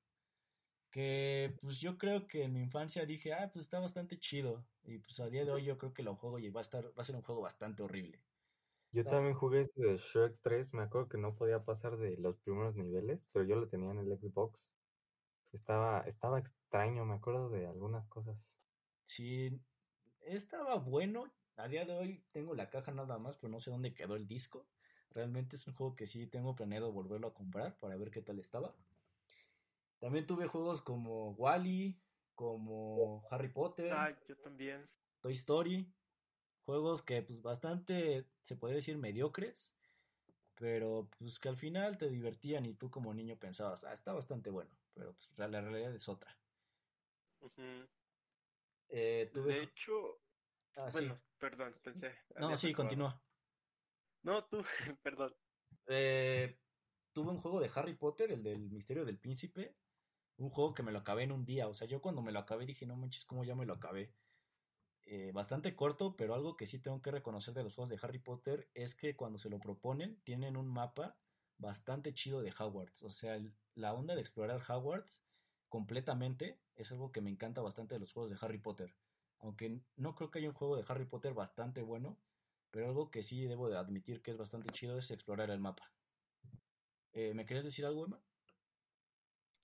Que 0.91 1.57
pues 1.61 1.79
yo 1.79 1.97
creo 1.97 2.27
que 2.27 2.43
en 2.43 2.53
mi 2.53 2.59
infancia 2.61 3.05
dije, 3.05 3.33
ah, 3.33 3.49
pues 3.51 3.65
está 3.65 3.79
bastante 3.79 4.19
chido. 4.19 4.65
Y 4.83 4.99
pues 4.99 5.19
a 5.19 5.29
día 5.29 5.45
de 5.45 5.51
hoy 5.51 5.63
yo 5.65 5.77
creo 5.77 5.93
que 5.93 6.03
lo 6.03 6.15
juego 6.15 6.39
y 6.39 6.49
va 6.49 6.61
a 6.61 6.63
estar, 6.63 6.85
va 6.87 7.01
a 7.01 7.03
ser 7.03 7.15
un 7.15 7.23
juego 7.23 7.41
bastante 7.41 7.83
horrible. 7.83 8.19
Yo 8.93 9.05
también 9.05 9.35
jugué 9.35 9.61
este 9.61 9.81
de 9.81 9.97
Shrek 9.97 10.39
3, 10.41 10.73
me 10.73 10.83
acuerdo 10.83 11.07
que 11.07 11.17
no 11.17 11.35
podía 11.35 11.63
pasar 11.63 11.97
de 11.97 12.17
los 12.17 12.37
primeros 12.39 12.75
niveles, 12.75 13.27
pero 13.31 13.45
yo 13.45 13.55
lo 13.55 13.69
tenía 13.69 13.91
en 13.91 13.99
el 13.99 14.17
Xbox. 14.19 14.59
Estaba, 15.53 16.01
estaba 16.01 16.39
extraño, 16.39 17.05
me 17.05 17.15
acuerdo 17.15 17.49
de 17.49 17.67
algunas 17.67 18.07
cosas. 18.07 18.53
Sí, 19.05 19.61
estaba 20.21 20.75
bueno. 20.75 21.31
A 21.57 21.67
día 21.67 21.85
de 21.85 21.93
hoy 21.93 22.23
tengo 22.31 22.55
la 22.55 22.69
caja 22.69 22.91
nada 22.91 23.17
más, 23.19 23.37
pero 23.37 23.51
no 23.51 23.59
sé 23.59 23.71
dónde 23.71 23.93
quedó 23.93 24.15
el 24.15 24.27
disco. 24.27 24.67
Realmente 25.11 25.55
es 25.55 25.67
un 25.67 25.75
juego 25.75 25.95
que 25.95 26.07
sí 26.07 26.27
tengo 26.27 26.55
planeado 26.55 26.91
volverlo 26.91 27.27
a 27.27 27.33
comprar 27.33 27.77
para 27.79 27.97
ver 27.97 28.11
qué 28.11 28.21
tal 28.21 28.39
estaba. 28.39 28.75
También 30.01 30.27
tuve 30.27 30.47
juegos 30.47 30.81
como 30.81 31.31
Wally, 31.31 31.97
como 32.35 33.25
Harry 33.31 33.47
Potter. 33.47 33.93
Ah, 33.93 34.13
yo 34.27 34.35
también. 34.35 34.89
Toy 35.21 35.33
Story 35.33 35.89
juegos 36.65 37.01
que 37.01 37.21
pues 37.21 37.41
bastante, 37.41 38.25
se 38.41 38.55
puede 38.55 38.75
decir, 38.75 38.97
mediocres, 38.97 39.73
pero 40.55 41.09
pues 41.17 41.39
que 41.39 41.49
al 41.49 41.57
final 41.57 41.97
te 41.97 42.09
divertían 42.09 42.65
y 42.65 42.73
tú 42.75 42.89
como 42.89 43.13
niño 43.13 43.37
pensabas, 43.37 43.83
ah, 43.83 43.93
está 43.93 44.13
bastante 44.13 44.49
bueno, 44.49 44.71
pero 44.93 45.13
pues 45.13 45.37
la 45.37 45.61
realidad 45.61 45.93
es 45.93 46.07
otra. 46.07 46.37
Eh, 48.89 49.29
de 49.33 49.63
hecho, 49.63 50.21
ah, 50.77 50.89
bueno, 50.91 51.19
perdón, 51.37 51.75
pensé. 51.83 52.15
No, 52.37 52.55
sí, 52.55 52.73
continúa. 52.73 53.21
No, 54.23 54.45
tú, 54.45 54.63
perdón. 55.03 55.35
Eh, 55.87 56.57
tuve 57.11 57.31
un 57.31 57.41
juego 57.41 57.59
de 57.59 57.71
Harry 57.73 57.95
Potter, 57.95 58.31
el 58.31 58.43
del 58.43 58.69
misterio 58.69 59.03
del 59.03 59.17
príncipe, 59.17 59.75
un 60.37 60.49
juego 60.49 60.73
que 60.73 60.83
me 60.83 60.91
lo 60.91 60.99
acabé 60.99 61.23
en 61.23 61.31
un 61.31 61.45
día. 61.45 61.67
O 61.67 61.73
sea, 61.73 61.87
yo 61.87 62.01
cuando 62.01 62.21
me 62.21 62.31
lo 62.31 62.39
acabé 62.39 62.65
dije, 62.65 62.85
no 62.85 62.95
manches, 62.95 63.25
¿cómo 63.25 63.43
ya 63.43 63.55
me 63.55 63.65
lo 63.65 63.73
acabé? 63.73 64.13
Eh, 65.03 65.31
bastante 65.33 65.75
corto, 65.75 66.15
pero 66.15 66.35
algo 66.35 66.55
que 66.55 66.67
sí 66.67 66.79
tengo 66.79 67.01
que 67.01 67.11
reconocer 67.11 67.53
de 67.53 67.63
los 67.63 67.75
juegos 67.75 67.89
de 67.89 67.99
Harry 68.01 68.19
Potter 68.19 68.69
es 68.73 68.95
que 68.95 69.15
cuando 69.15 69.37
se 69.39 69.49
lo 69.49 69.59
proponen, 69.59 70.21
tienen 70.23 70.55
un 70.55 70.67
mapa 70.67 71.17
bastante 71.57 72.13
chido 72.13 72.41
de 72.41 72.53
Hogwarts. 72.57 73.03
O 73.03 73.11
sea, 73.11 73.39
la 73.75 73.93
onda 73.93 74.15
de 74.15 74.21
explorar 74.21 74.61
Hogwarts 74.67 75.23
completamente 75.69 76.59
es 76.75 76.91
algo 76.91 77.11
que 77.11 77.21
me 77.21 77.29
encanta 77.29 77.61
bastante 77.61 77.95
de 77.95 77.99
los 77.99 78.13
juegos 78.13 78.31
de 78.31 78.37
Harry 78.41 78.57
Potter. 78.57 78.95
Aunque 79.39 79.81
no 79.95 80.15
creo 80.15 80.29
que 80.29 80.39
haya 80.39 80.49
un 80.49 80.55
juego 80.55 80.75
de 80.75 80.85
Harry 80.87 81.05
Potter 81.05 81.33
bastante 81.33 81.81
bueno, 81.81 82.17
pero 82.69 82.87
algo 82.87 83.11
que 83.11 83.23
sí 83.23 83.45
debo 83.45 83.69
de 83.69 83.77
admitir 83.77 84.21
que 84.21 84.31
es 84.31 84.37
bastante 84.37 84.71
chido 84.71 84.97
es 84.97 85.11
explorar 85.11 85.49
el 85.49 85.59
mapa. 85.59 85.91
Eh, 87.13 87.33
¿Me 87.33 87.45
querías 87.45 87.65
decir 87.65 87.85
algo, 87.85 88.05
Emma? 88.05 88.21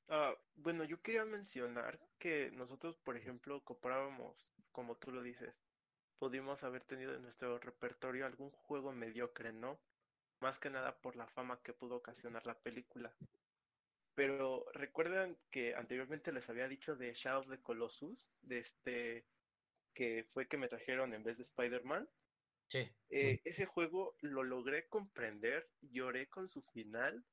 Ah, 0.10 0.36
bueno, 0.56 0.86
yo 0.86 1.02
quería 1.02 1.26
mencionar 1.26 2.00
que 2.18 2.50
nosotros, 2.52 2.98
por 2.98 3.18
ejemplo, 3.18 3.64
comprábamos, 3.64 4.54
como 4.72 4.98
tú 4.98 5.12
lo 5.12 5.22
dices, 5.22 5.54
pudimos 6.18 6.64
haber 6.64 6.84
tenido 6.86 7.14
en 7.14 7.24
nuestro 7.24 7.60
repertorio 7.60 8.26
algún 8.26 8.52
juego 8.52 8.94
mediocre, 8.94 9.52
¿no? 9.52 9.82
Más 10.40 10.60
que 10.60 10.70
nada 10.70 11.02
por 11.02 11.16
la 11.16 11.28
fama 11.28 11.62
que 11.62 11.74
pudo 11.74 11.98
ocasionar 11.98 12.46
la 12.46 12.60
película. 12.62 13.16
Pero 14.16 14.66
recuerdan 14.74 15.38
que 15.52 15.76
anteriormente 15.76 16.32
les 16.32 16.50
había 16.50 16.68
dicho 16.68 16.96
de 16.96 17.14
Shadow 17.14 17.42
of 17.42 17.50
the 17.50 17.62
Colossus, 17.62 18.30
de 18.42 18.60
este 18.60 19.28
que 19.94 20.24
fue 20.32 20.48
que 20.48 20.58
me 20.58 20.68
trajeron 20.70 21.14
en 21.14 21.24
vez 21.24 21.38
de 21.38 21.44
Spider-Man. 21.44 22.10
Sí. 22.70 22.90
Eh, 23.10 23.42
ese 23.44 23.66
juego 23.66 24.16
lo 24.22 24.44
logré 24.44 24.88
comprender, 24.88 25.70
lloré 25.82 26.30
con 26.30 26.48
su 26.48 26.62
final 26.62 27.26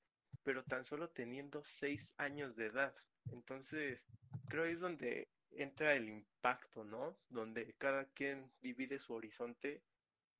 pero 0.42 0.64
tan 0.64 0.84
solo 0.84 1.10
teniendo 1.10 1.62
seis 1.64 2.14
años 2.18 2.56
de 2.56 2.66
edad. 2.66 2.94
Entonces, 3.32 4.04
creo 4.48 4.64
es 4.64 4.80
donde 4.80 5.28
entra 5.50 5.94
el 5.94 6.08
impacto, 6.08 6.84
¿no? 6.84 7.16
Donde 7.28 7.74
cada 7.74 8.06
quien 8.06 8.52
divide 8.60 8.98
su 8.98 9.14
horizonte 9.14 9.82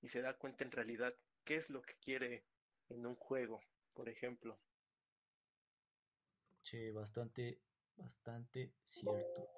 y 0.01 0.09
se 0.09 0.21
da 0.21 0.37
cuenta 0.37 0.65
en 0.65 0.73
realidad 0.73 1.15
qué 1.45 1.57
es 1.57 1.71
lo 1.71 1.83
que 1.83 1.95
quiere 2.01 2.45
en 2.89 3.07
un 3.07 3.15
juego, 3.15 3.61
por 3.95 4.09
ejemplo. 4.09 4.59
Sí, 6.63 6.91
bastante, 6.91 7.61
bastante 7.97 8.73
cierto. 8.87 9.49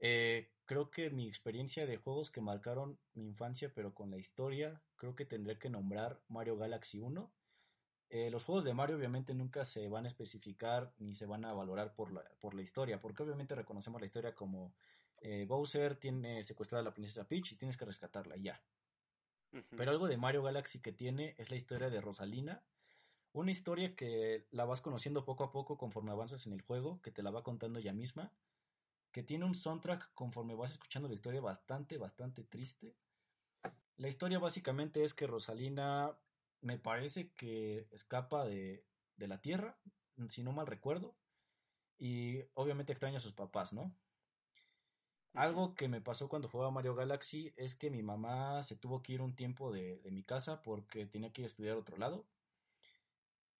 Eh, 0.00 0.52
creo 0.64 0.90
que 0.90 1.10
mi 1.10 1.28
experiencia 1.28 1.86
de 1.86 1.96
juegos 1.96 2.30
que 2.30 2.40
marcaron 2.40 2.98
mi 3.14 3.26
infancia, 3.26 3.72
pero 3.74 3.94
con 3.94 4.10
la 4.10 4.18
historia, 4.18 4.82
creo 4.96 5.16
que 5.16 5.24
tendré 5.24 5.58
que 5.58 5.70
nombrar 5.70 6.20
Mario 6.28 6.56
Galaxy 6.56 7.00
1 7.00 7.32
eh, 8.08 8.30
los 8.30 8.44
juegos 8.44 8.64
de 8.64 8.74
Mario 8.74 8.96
obviamente 8.96 9.34
nunca 9.34 9.64
se 9.64 9.88
van 9.88 10.04
a 10.04 10.08
especificar 10.08 10.92
ni 10.98 11.14
se 11.14 11.26
van 11.26 11.44
a 11.44 11.52
valorar 11.52 11.94
por 11.94 12.12
la, 12.12 12.22
por 12.40 12.54
la 12.54 12.62
historia, 12.62 13.00
porque 13.00 13.22
obviamente 13.22 13.54
reconocemos 13.54 14.00
la 14.00 14.06
historia 14.06 14.34
como 14.34 14.74
eh, 15.18 15.44
Bowser 15.48 15.96
tiene 15.96 16.44
secuestrada 16.44 16.82
a 16.82 16.84
la 16.84 16.94
princesa 16.94 17.26
Peach 17.26 17.52
y 17.52 17.56
tienes 17.56 17.76
que 17.76 17.84
rescatarla 17.84 18.36
ya. 18.36 18.62
Pero 19.70 19.90
algo 19.90 20.06
de 20.06 20.18
Mario 20.18 20.42
Galaxy 20.42 20.80
que 20.80 20.92
tiene 20.92 21.34
es 21.38 21.50
la 21.50 21.56
historia 21.56 21.88
de 21.88 22.02
Rosalina, 22.02 22.62
una 23.32 23.50
historia 23.50 23.96
que 23.96 24.46
la 24.50 24.66
vas 24.66 24.82
conociendo 24.82 25.24
poco 25.24 25.44
a 25.44 25.50
poco 25.50 25.78
conforme 25.78 26.10
avanzas 26.10 26.46
en 26.46 26.52
el 26.52 26.60
juego, 26.60 27.00
que 27.00 27.10
te 27.10 27.22
la 27.22 27.30
va 27.30 27.42
contando 27.42 27.78
ella 27.78 27.94
misma, 27.94 28.32
que 29.12 29.22
tiene 29.22 29.46
un 29.46 29.54
soundtrack 29.54 30.12
conforme 30.12 30.54
vas 30.54 30.72
escuchando 30.72 31.08
la 31.08 31.14
historia 31.14 31.40
bastante, 31.40 31.96
bastante 31.96 32.44
triste. 32.44 32.94
La 33.96 34.08
historia 34.08 34.38
básicamente 34.38 35.04
es 35.04 35.14
que 35.14 35.26
Rosalina 35.26 36.18
me 36.60 36.78
parece 36.78 37.30
que 37.32 37.86
escapa 37.90 38.44
de, 38.44 38.84
la 39.16 39.40
Tierra, 39.40 39.78
si 40.28 40.42
no 40.42 40.52
mal 40.52 40.66
recuerdo, 40.66 41.16
y 41.98 42.42
obviamente 42.54 42.92
extraña 42.92 43.18
a 43.18 43.20
sus 43.20 43.32
papás, 43.32 43.72
¿no? 43.72 43.94
Algo 45.32 45.74
que 45.74 45.88
me 45.88 46.00
pasó 46.00 46.28
cuando 46.28 46.48
jugaba 46.48 46.70
Mario 46.70 46.94
Galaxy 46.94 47.52
es 47.56 47.74
que 47.74 47.90
mi 47.90 48.02
mamá 48.02 48.62
se 48.62 48.74
tuvo 48.74 49.02
que 49.02 49.12
ir 49.12 49.20
un 49.20 49.36
tiempo 49.36 49.70
de, 49.70 50.00
mi 50.10 50.22
casa 50.22 50.62
porque 50.62 51.06
tenía 51.06 51.30
que 51.30 51.42
ir 51.42 51.44
a 51.44 51.48
estudiar 51.48 51.76
a 51.76 51.80
otro 51.80 51.98
lado. 51.98 52.26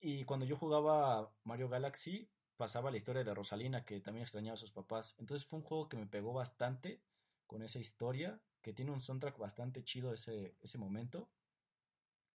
Y 0.01 0.25
cuando 0.25 0.47
yo 0.47 0.57
jugaba 0.57 1.35
Mario 1.45 1.69
Galaxy, 1.69 2.31
pasaba 2.57 2.91
la 2.91 2.97
historia 2.97 3.25
de 3.25 3.35
Rosalina, 3.35 3.85
que 3.85 4.01
también 4.01 4.23
extrañaba 4.23 4.55
a 4.55 4.59
sus 4.59 4.73
papás. 4.73 5.15
Entonces 5.19 5.47
fue 5.47 5.59
un 5.59 5.65
juego 5.65 5.89
que 5.89 5.99
me 5.99 6.07
pegó 6.07 6.33
bastante 6.33 7.03
con 7.47 7.63
esa 7.63 7.79
historia, 7.79 8.41
que 8.63 8.73
tiene 8.73 8.91
un 8.91 9.01
soundtrack 9.01 9.37
bastante 9.39 9.85
chido 9.85 10.15
ese, 10.15 10.57
ese 10.61 10.79
momento. 10.79 11.29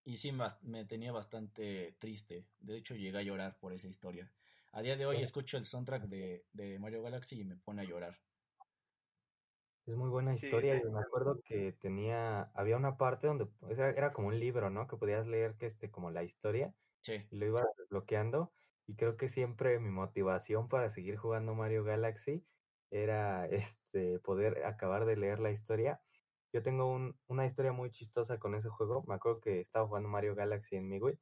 Y 0.03 0.17
sí, 0.17 0.31
me 0.63 0.85
tenía 0.85 1.11
bastante 1.11 1.95
triste. 1.99 2.45
De 2.59 2.77
hecho, 2.77 2.95
llegué 2.95 3.19
a 3.19 3.23
llorar 3.23 3.57
por 3.59 3.73
esa 3.73 3.87
historia. 3.87 4.31
A 4.71 4.81
día 4.81 4.95
de 4.95 5.05
hoy 5.05 5.21
escucho 5.21 5.57
el 5.57 5.65
soundtrack 5.65 6.03
de, 6.03 6.45
de 6.53 6.79
Mario 6.79 7.03
Galaxy 7.03 7.41
y 7.41 7.43
me 7.43 7.57
pone 7.57 7.81
a 7.81 7.85
llorar. 7.85 8.17
Es 9.85 9.95
muy 9.95 10.09
buena 10.09 10.31
historia 10.31 10.75
y 10.75 10.89
me 10.89 10.99
acuerdo 10.99 11.41
que 11.43 11.73
tenía, 11.73 12.43
había 12.53 12.77
una 12.77 12.97
parte 12.97 13.27
donde 13.27 13.47
era, 13.69 13.89
era, 13.89 14.13
como 14.13 14.29
un 14.29 14.39
libro, 14.39 14.69
¿no? 14.69 14.87
Que 14.87 14.95
podías 14.95 15.27
leer 15.27 15.55
que 15.55 15.67
este, 15.67 15.91
como 15.91 16.11
la 16.11 16.23
historia. 16.23 16.73
Sí. 17.01 17.25
Y 17.29 17.37
lo 17.37 17.45
iba 17.47 17.65
desbloqueando. 17.77 18.53
Y 18.87 18.95
creo 18.95 19.17
que 19.17 19.29
siempre 19.29 19.79
mi 19.79 19.89
motivación 19.89 20.69
para 20.69 20.89
seguir 20.91 21.17
jugando 21.17 21.55
Mario 21.55 21.83
Galaxy 21.83 22.45
era 22.89 23.45
este 23.47 24.19
poder 24.19 24.65
acabar 24.65 25.05
de 25.05 25.17
leer 25.17 25.39
la 25.39 25.51
historia 25.51 25.99
yo 26.53 26.63
tengo 26.63 26.87
un, 26.91 27.15
una 27.27 27.45
historia 27.45 27.71
muy 27.71 27.91
chistosa 27.91 28.39
con 28.39 28.55
ese 28.55 28.69
juego. 28.69 29.03
Me 29.07 29.15
acuerdo 29.15 29.41
que 29.41 29.61
estaba 29.61 29.87
jugando 29.87 30.09
Mario 30.09 30.35
Galaxy 30.35 30.75
en 30.77 30.87
mi 30.89 30.99
Wii 30.99 31.17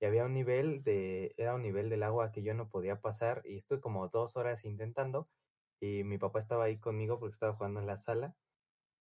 y 0.00 0.04
había 0.06 0.24
un 0.24 0.34
nivel 0.34 0.82
de, 0.82 1.34
era 1.36 1.54
un 1.54 1.62
nivel 1.62 1.88
del 1.90 2.02
agua 2.02 2.32
que 2.32 2.42
yo 2.42 2.54
no 2.54 2.68
podía 2.68 3.00
pasar 3.00 3.42
y 3.44 3.58
estuve 3.58 3.80
como 3.80 4.08
dos 4.08 4.36
horas 4.36 4.64
intentando 4.64 5.28
y 5.80 6.04
mi 6.04 6.18
papá 6.18 6.40
estaba 6.40 6.64
ahí 6.64 6.78
conmigo 6.78 7.18
porque 7.18 7.34
estaba 7.34 7.54
jugando 7.54 7.80
en 7.80 7.86
la 7.86 7.98
sala 7.98 8.36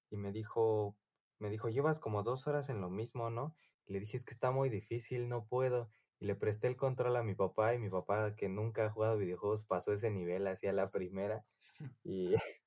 y 0.10 0.18
me 0.18 0.32
dijo, 0.32 0.98
me 1.40 1.50
dijo, 1.50 1.70
llevas 1.70 2.00
como 2.00 2.24
dos 2.24 2.48
horas 2.48 2.70
en 2.70 2.82
lo 2.82 2.90
mismo, 2.90 3.30
¿no? 3.30 3.56
Y 3.86 3.94
le 3.94 4.00
dije, 4.00 4.18
es 4.18 4.24
que 4.24 4.34
está 4.34 4.52
muy 4.52 4.70
difícil, 4.70 5.28
no 5.28 5.46
puedo. 5.48 5.92
Y 6.20 6.26
le 6.26 6.36
presté 6.36 6.68
el 6.68 6.78
control 6.78 7.16
a 7.18 7.24
mi 7.24 7.36
papá 7.36 7.74
y 7.74 7.80
mi 7.80 7.90
papá, 7.90 8.36
que 8.36 8.48
nunca 8.48 8.86
ha 8.86 8.90
jugado 8.92 9.18
videojuegos, 9.18 9.66
pasó 9.66 9.92
ese 9.94 10.10
nivel 10.12 10.48
hacia 10.48 10.74
la 10.74 10.92
primera. 10.92 11.46
Y 12.04 12.34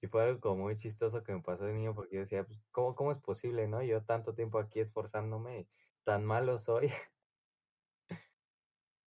y 0.00 0.06
fue 0.06 0.24
algo 0.24 0.40
como 0.40 0.62
muy 0.62 0.76
chistoso 0.76 1.22
que 1.22 1.32
me 1.32 1.42
pasó 1.42 1.64
de 1.64 1.74
niño 1.74 1.94
porque 1.94 2.16
yo 2.16 2.22
decía, 2.22 2.44
pues, 2.44 2.64
¿cómo, 2.70 2.94
¿cómo 2.94 3.12
es 3.12 3.18
posible, 3.18 3.68
no? 3.68 3.82
Yo 3.82 4.04
tanto 4.04 4.34
tiempo 4.34 4.58
aquí 4.58 4.80
esforzándome, 4.80 5.68
tan 6.04 6.24
malo 6.24 6.58
soy. 6.58 6.90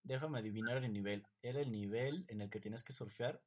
Déjame 0.04 0.40
adivinar 0.40 0.84
el 0.84 0.92
nivel. 0.92 1.26
¿Era 1.42 1.62
el 1.62 1.72
nivel 1.72 2.26
en 2.28 2.42
el 2.42 2.50
que 2.50 2.60
tienes 2.60 2.84
que 2.84 2.94
surfear? 2.94 3.42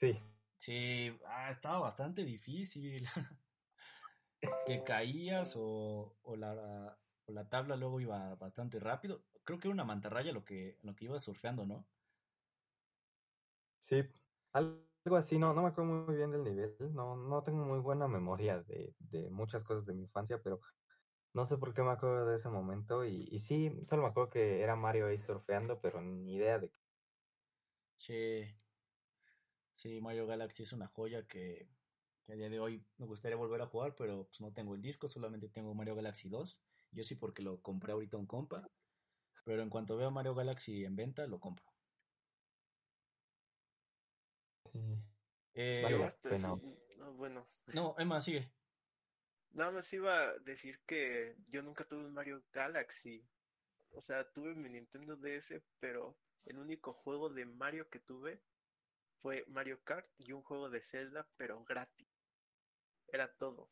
Sí. 0.00 0.18
Sí, 0.58 1.16
ah, 1.26 1.50
estaba 1.50 1.78
bastante 1.80 2.24
difícil. 2.24 3.06
Te 4.66 4.82
caías 4.84 5.54
o, 5.56 6.18
o, 6.22 6.36
la, 6.36 7.00
o 7.26 7.32
la 7.32 7.48
tabla 7.48 7.76
luego 7.76 8.00
iba 8.00 8.34
bastante 8.34 8.80
rápido. 8.80 9.24
Creo 9.44 9.58
que 9.58 9.68
era 9.68 9.74
una 9.74 9.84
mantarraya 9.84 10.32
lo 10.32 10.44
que, 10.44 10.78
lo 10.82 10.94
que 10.94 11.04
iba 11.04 11.18
surfeando, 11.18 11.64
¿no? 11.64 11.88
Sí, 13.88 14.02
algo 14.52 14.91
algo 15.04 15.16
así, 15.16 15.38
no, 15.38 15.52
no 15.52 15.62
me 15.62 15.68
acuerdo 15.68 15.92
muy 15.92 16.16
bien 16.16 16.30
del 16.30 16.44
nivel, 16.44 16.76
no, 16.94 17.16
no 17.16 17.42
tengo 17.42 17.64
muy 17.64 17.80
buena 17.80 18.08
memoria 18.08 18.62
de, 18.62 18.94
de 18.98 19.30
muchas 19.30 19.62
cosas 19.64 19.84
de 19.86 19.94
mi 19.94 20.02
infancia, 20.02 20.40
pero 20.42 20.60
no 21.34 21.46
sé 21.46 21.56
por 21.56 21.72
qué 21.74 21.82
me 21.82 21.90
acuerdo 21.90 22.26
de 22.26 22.36
ese 22.36 22.48
momento 22.48 23.04
y, 23.04 23.40
sí, 23.48 23.70
solo 23.88 24.02
me 24.02 24.08
acuerdo 24.08 24.30
que 24.30 24.60
era 24.60 24.76
Mario 24.76 25.06
ahí 25.06 25.18
surfeando, 25.18 25.80
pero 25.80 26.02
ni 26.02 26.34
idea 26.34 26.58
de 26.58 26.68
qué. 26.68 26.78
Sí, 27.96 28.44
sí, 29.74 30.00
Mario 30.00 30.26
Galaxy 30.26 30.64
es 30.64 30.72
una 30.72 30.88
joya 30.88 31.26
que, 31.26 31.68
que, 32.24 32.32
a 32.32 32.36
día 32.36 32.50
de 32.50 32.60
hoy 32.60 32.84
me 32.98 33.06
gustaría 33.06 33.36
volver 33.36 33.62
a 33.62 33.66
jugar, 33.66 33.94
pero 33.96 34.24
pues 34.24 34.40
no 34.40 34.52
tengo 34.52 34.74
el 34.74 34.82
disco, 34.82 35.08
solamente 35.08 35.48
tengo 35.48 35.74
Mario 35.74 35.94
Galaxy 35.94 36.28
2. 36.28 36.62
Yo 36.90 37.04
sí 37.04 37.14
porque 37.14 37.42
lo 37.42 37.60
compré 37.62 37.92
ahorita 37.92 38.16
un 38.18 38.26
compa, 38.26 38.68
pero 39.44 39.62
en 39.62 39.70
cuanto 39.70 39.96
veo 39.96 40.10
Mario 40.10 40.34
Galaxy 40.34 40.84
en 40.84 40.96
venta, 40.96 41.26
lo 41.26 41.40
compro. 41.40 41.71
Eh, 45.54 45.82
no, 46.40 47.12
bueno. 47.14 47.46
No, 47.66 47.94
Emma, 47.98 48.20
sigue. 48.20 48.50
Nada 49.50 49.70
más 49.70 49.92
iba 49.92 50.28
a 50.28 50.38
decir 50.38 50.80
que 50.86 51.36
yo 51.48 51.62
nunca 51.62 51.84
tuve 51.84 52.06
un 52.06 52.14
Mario 52.14 52.42
Galaxy. 52.52 53.26
O 53.90 54.00
sea, 54.00 54.30
tuve 54.32 54.54
mi 54.54 54.70
Nintendo 54.70 55.16
DS, 55.16 55.62
pero 55.78 56.16
el 56.44 56.58
único 56.58 56.94
juego 56.94 57.28
de 57.28 57.44
Mario 57.44 57.88
que 57.90 58.00
tuve 58.00 58.40
fue 59.18 59.44
Mario 59.48 59.82
Kart 59.84 60.08
y 60.18 60.32
un 60.32 60.42
juego 60.42 60.70
de 60.70 60.82
Zelda, 60.82 61.28
pero 61.36 61.62
gratis. 61.64 62.08
Era 63.08 63.32
todo. 63.34 63.70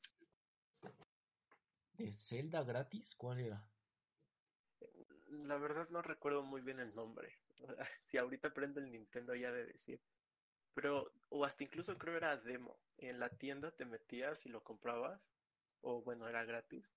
¿De 1.95 2.13
Zelda 2.13 2.63
gratis? 2.63 3.15
¿Cuál 3.15 3.41
era? 3.41 3.67
La 5.29 5.57
verdad 5.57 5.89
no 5.91 6.03
recuerdo 6.03 6.43
muy 6.43 6.61
bien 6.61 6.81
el 6.81 6.95
nombre. 6.95 7.39
Si 8.05 8.19
ahorita 8.19 8.53
prendo 8.53 8.81
el 8.81 8.91
Nintendo 8.91 9.35
ya 9.35 9.51
de 9.53 9.67
decir. 9.67 10.01
Pero, 10.75 11.13
o 11.29 11.45
hasta 11.45 11.65
incluso 11.65 11.97
creo 11.99 12.17
era 12.17 12.37
demo. 12.37 12.79
En 12.99 13.19
la 13.19 13.29
tienda 13.31 13.71
te 13.73 13.85
metías 13.85 14.47
y 14.47 14.49
lo 14.49 14.63
comprabas, 14.63 15.21
o 15.81 16.03
bueno, 16.03 16.29
era 16.29 16.45
gratis. 16.45 16.95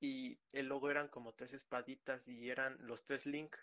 Y 0.00 0.38
el 0.52 0.66
logo 0.66 0.90
eran 0.90 1.08
como 1.08 1.32
tres 1.34 1.52
espaditas 1.52 2.26
y 2.26 2.50
eran 2.50 2.76
los 2.86 3.04
tres 3.04 3.26
Link. 3.26 3.56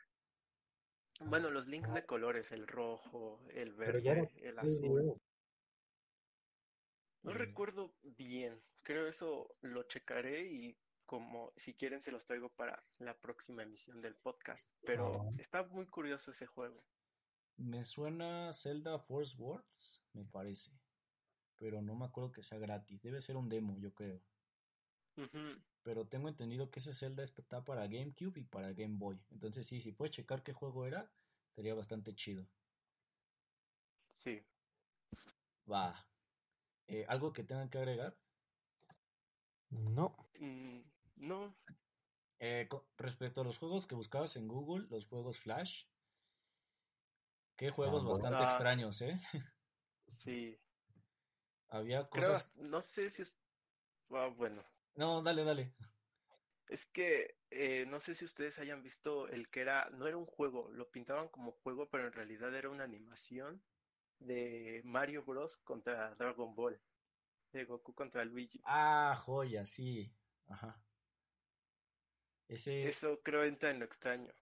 Bueno, 1.22 1.49
los 1.49 1.68
links 1.68 1.93
de 1.93 2.05
colores, 2.05 2.53
el 2.53 2.66
rojo, 2.66 3.41
el 3.49 3.74
verde, 3.74 4.32
el 4.38 4.55
3DS. 4.55 4.60
azul. 4.60 5.22
No 7.24 7.32
Mm. 7.34 7.38
recuerdo 7.38 7.93
bien. 8.03 8.64
Creo 8.84 9.07
eso 9.07 9.53
lo 9.62 9.84
checaré 9.84 10.43
y 10.47 10.78
como 11.05 11.51
si 11.57 11.74
quieren 11.74 11.99
se 11.99 12.12
los 12.12 12.26
traigo 12.26 12.49
para 12.49 12.82
la 12.99 13.18
próxima 13.20 13.64
emisión 13.64 13.99
del 14.01 14.16
podcast. 14.16 14.74
Pero 14.86 15.12
Ah. 15.24 15.32
está 15.38 15.64
muy 15.64 15.88
curioso 15.88 16.32
ese 16.32 16.45
juego. 16.45 16.82
Me 17.60 17.84
suena 17.84 18.53
Zelda 18.53 18.97
Force 18.99 19.36
Wars, 19.38 20.01
me 20.14 20.24
parece. 20.24 20.72
Pero 21.57 21.82
no 21.82 21.93
me 21.95 22.05
acuerdo 22.05 22.32
que 22.32 22.41
sea 22.41 22.57
gratis. 22.57 23.01
Debe 23.01 23.20
ser 23.22 23.36
un 23.36 23.49
demo, 23.49 23.78
yo 23.78 23.93
creo. 23.93 24.22
Pero 25.84 26.07
tengo 26.07 26.30
entendido 26.30 26.72
que 26.72 26.80
ese 26.80 26.93
Zelda 26.93 27.24
está 27.24 27.66
para 27.66 27.88
GameCube 27.88 28.39
y 28.39 28.43
para 28.45 28.72
Game 28.72 28.95
Boy. 28.97 29.20
Entonces 29.32 29.68
sí, 29.68 29.80
si 29.82 29.91
puedes 29.91 30.16
checar 30.16 30.41
qué 30.41 30.53
juego 30.53 30.86
era, 30.86 31.12
sería 31.53 31.74
bastante 31.76 32.16
chido. 32.16 32.47
Sí. 34.10 34.41
Va. 35.70 36.07
Eh, 36.88 37.05
¿algo 37.10 37.34
que 37.34 37.43
tengan 37.43 37.70
que 37.70 37.78
agregar? 37.78 38.18
No, 39.72 40.16
Mm, 40.39 40.80
no, 41.18 41.53
Eh, 42.39 42.70
respecto 42.97 43.41
a 43.41 43.43
los 43.43 43.57
juegos 43.57 43.86
que 43.86 43.95
buscabas 43.95 44.38
en 44.38 44.47
Google, 44.47 44.88
los 44.89 45.05
juegos 45.05 45.38
Flash. 45.38 45.84
Qué 47.60 47.72
juegos 47.72 48.03
bueno. 48.05 48.10
bastante 48.12 48.41
Ah. 48.41 48.47
extraños, 48.47 49.01
¿eh? 49.01 49.20
sí. 50.07 50.57
Había 51.68 52.07
Creo, 52.10 52.30
cosas... 52.30 52.51
no 52.55 52.82
sé 52.82 53.10
si... 53.12 53.24
ah, 54.12 54.28
bueno, 54.36 54.64
No, 54.95 55.22
dale, 55.22 55.43
dale. 55.43 55.76
es 56.70 56.86
que 56.86 57.36
eh, 57.51 57.86
no 57.88 57.99
sé 57.99 58.16
si 58.16 58.24
ustedes 58.24 58.57
hayan 58.60 58.82
visto 58.82 59.28
el 59.28 59.49
que 59.49 59.60
era, 59.62 59.89
no 59.91 60.07
era 60.07 60.16
un 60.18 60.26
juego, 60.26 60.72
lo 60.72 60.89
pintaban 60.89 61.28
como 61.28 61.51
juego, 61.51 61.89
pero 61.89 62.07
en 62.07 62.14
realidad 62.14 62.55
era 62.55 62.70
una 62.70 62.86
animación 62.86 63.62
de 64.20 64.82
Mario 64.86 65.24
Bros. 65.26 65.57
contra 65.57 66.16
Dragon 66.16 66.55
Ball, 66.55 66.82
de 67.51 67.66
Goku 67.66 67.93
contra 67.93 68.24
Luigi. 68.24 68.62
Ah, 68.64 69.22
joya, 69.26 69.66
sí. 69.66 70.12
Ajá. 70.47 70.82
Ese... 72.47 72.88
Eso 72.88 73.20
creo 73.22 73.43
entra 73.43 73.70
en 73.70 73.80
lo 73.80 73.86
extraño. 73.86 74.34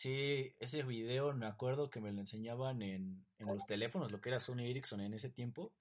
Sí, 0.00 0.54
ese 0.60 0.82
video 0.82 1.34
me 1.34 1.44
acuerdo 1.44 1.90
que 1.90 2.00
me 2.00 2.10
lo 2.10 2.20
enseñaban 2.20 2.80
en, 2.80 3.26
en 3.36 3.46
los 3.48 3.66
teléfonos, 3.66 4.10
lo 4.10 4.22
que 4.22 4.30
era 4.30 4.40
Sony 4.40 4.60
Ericsson 4.60 5.02
en 5.02 5.12
ese 5.12 5.28
tiempo. 5.28 5.74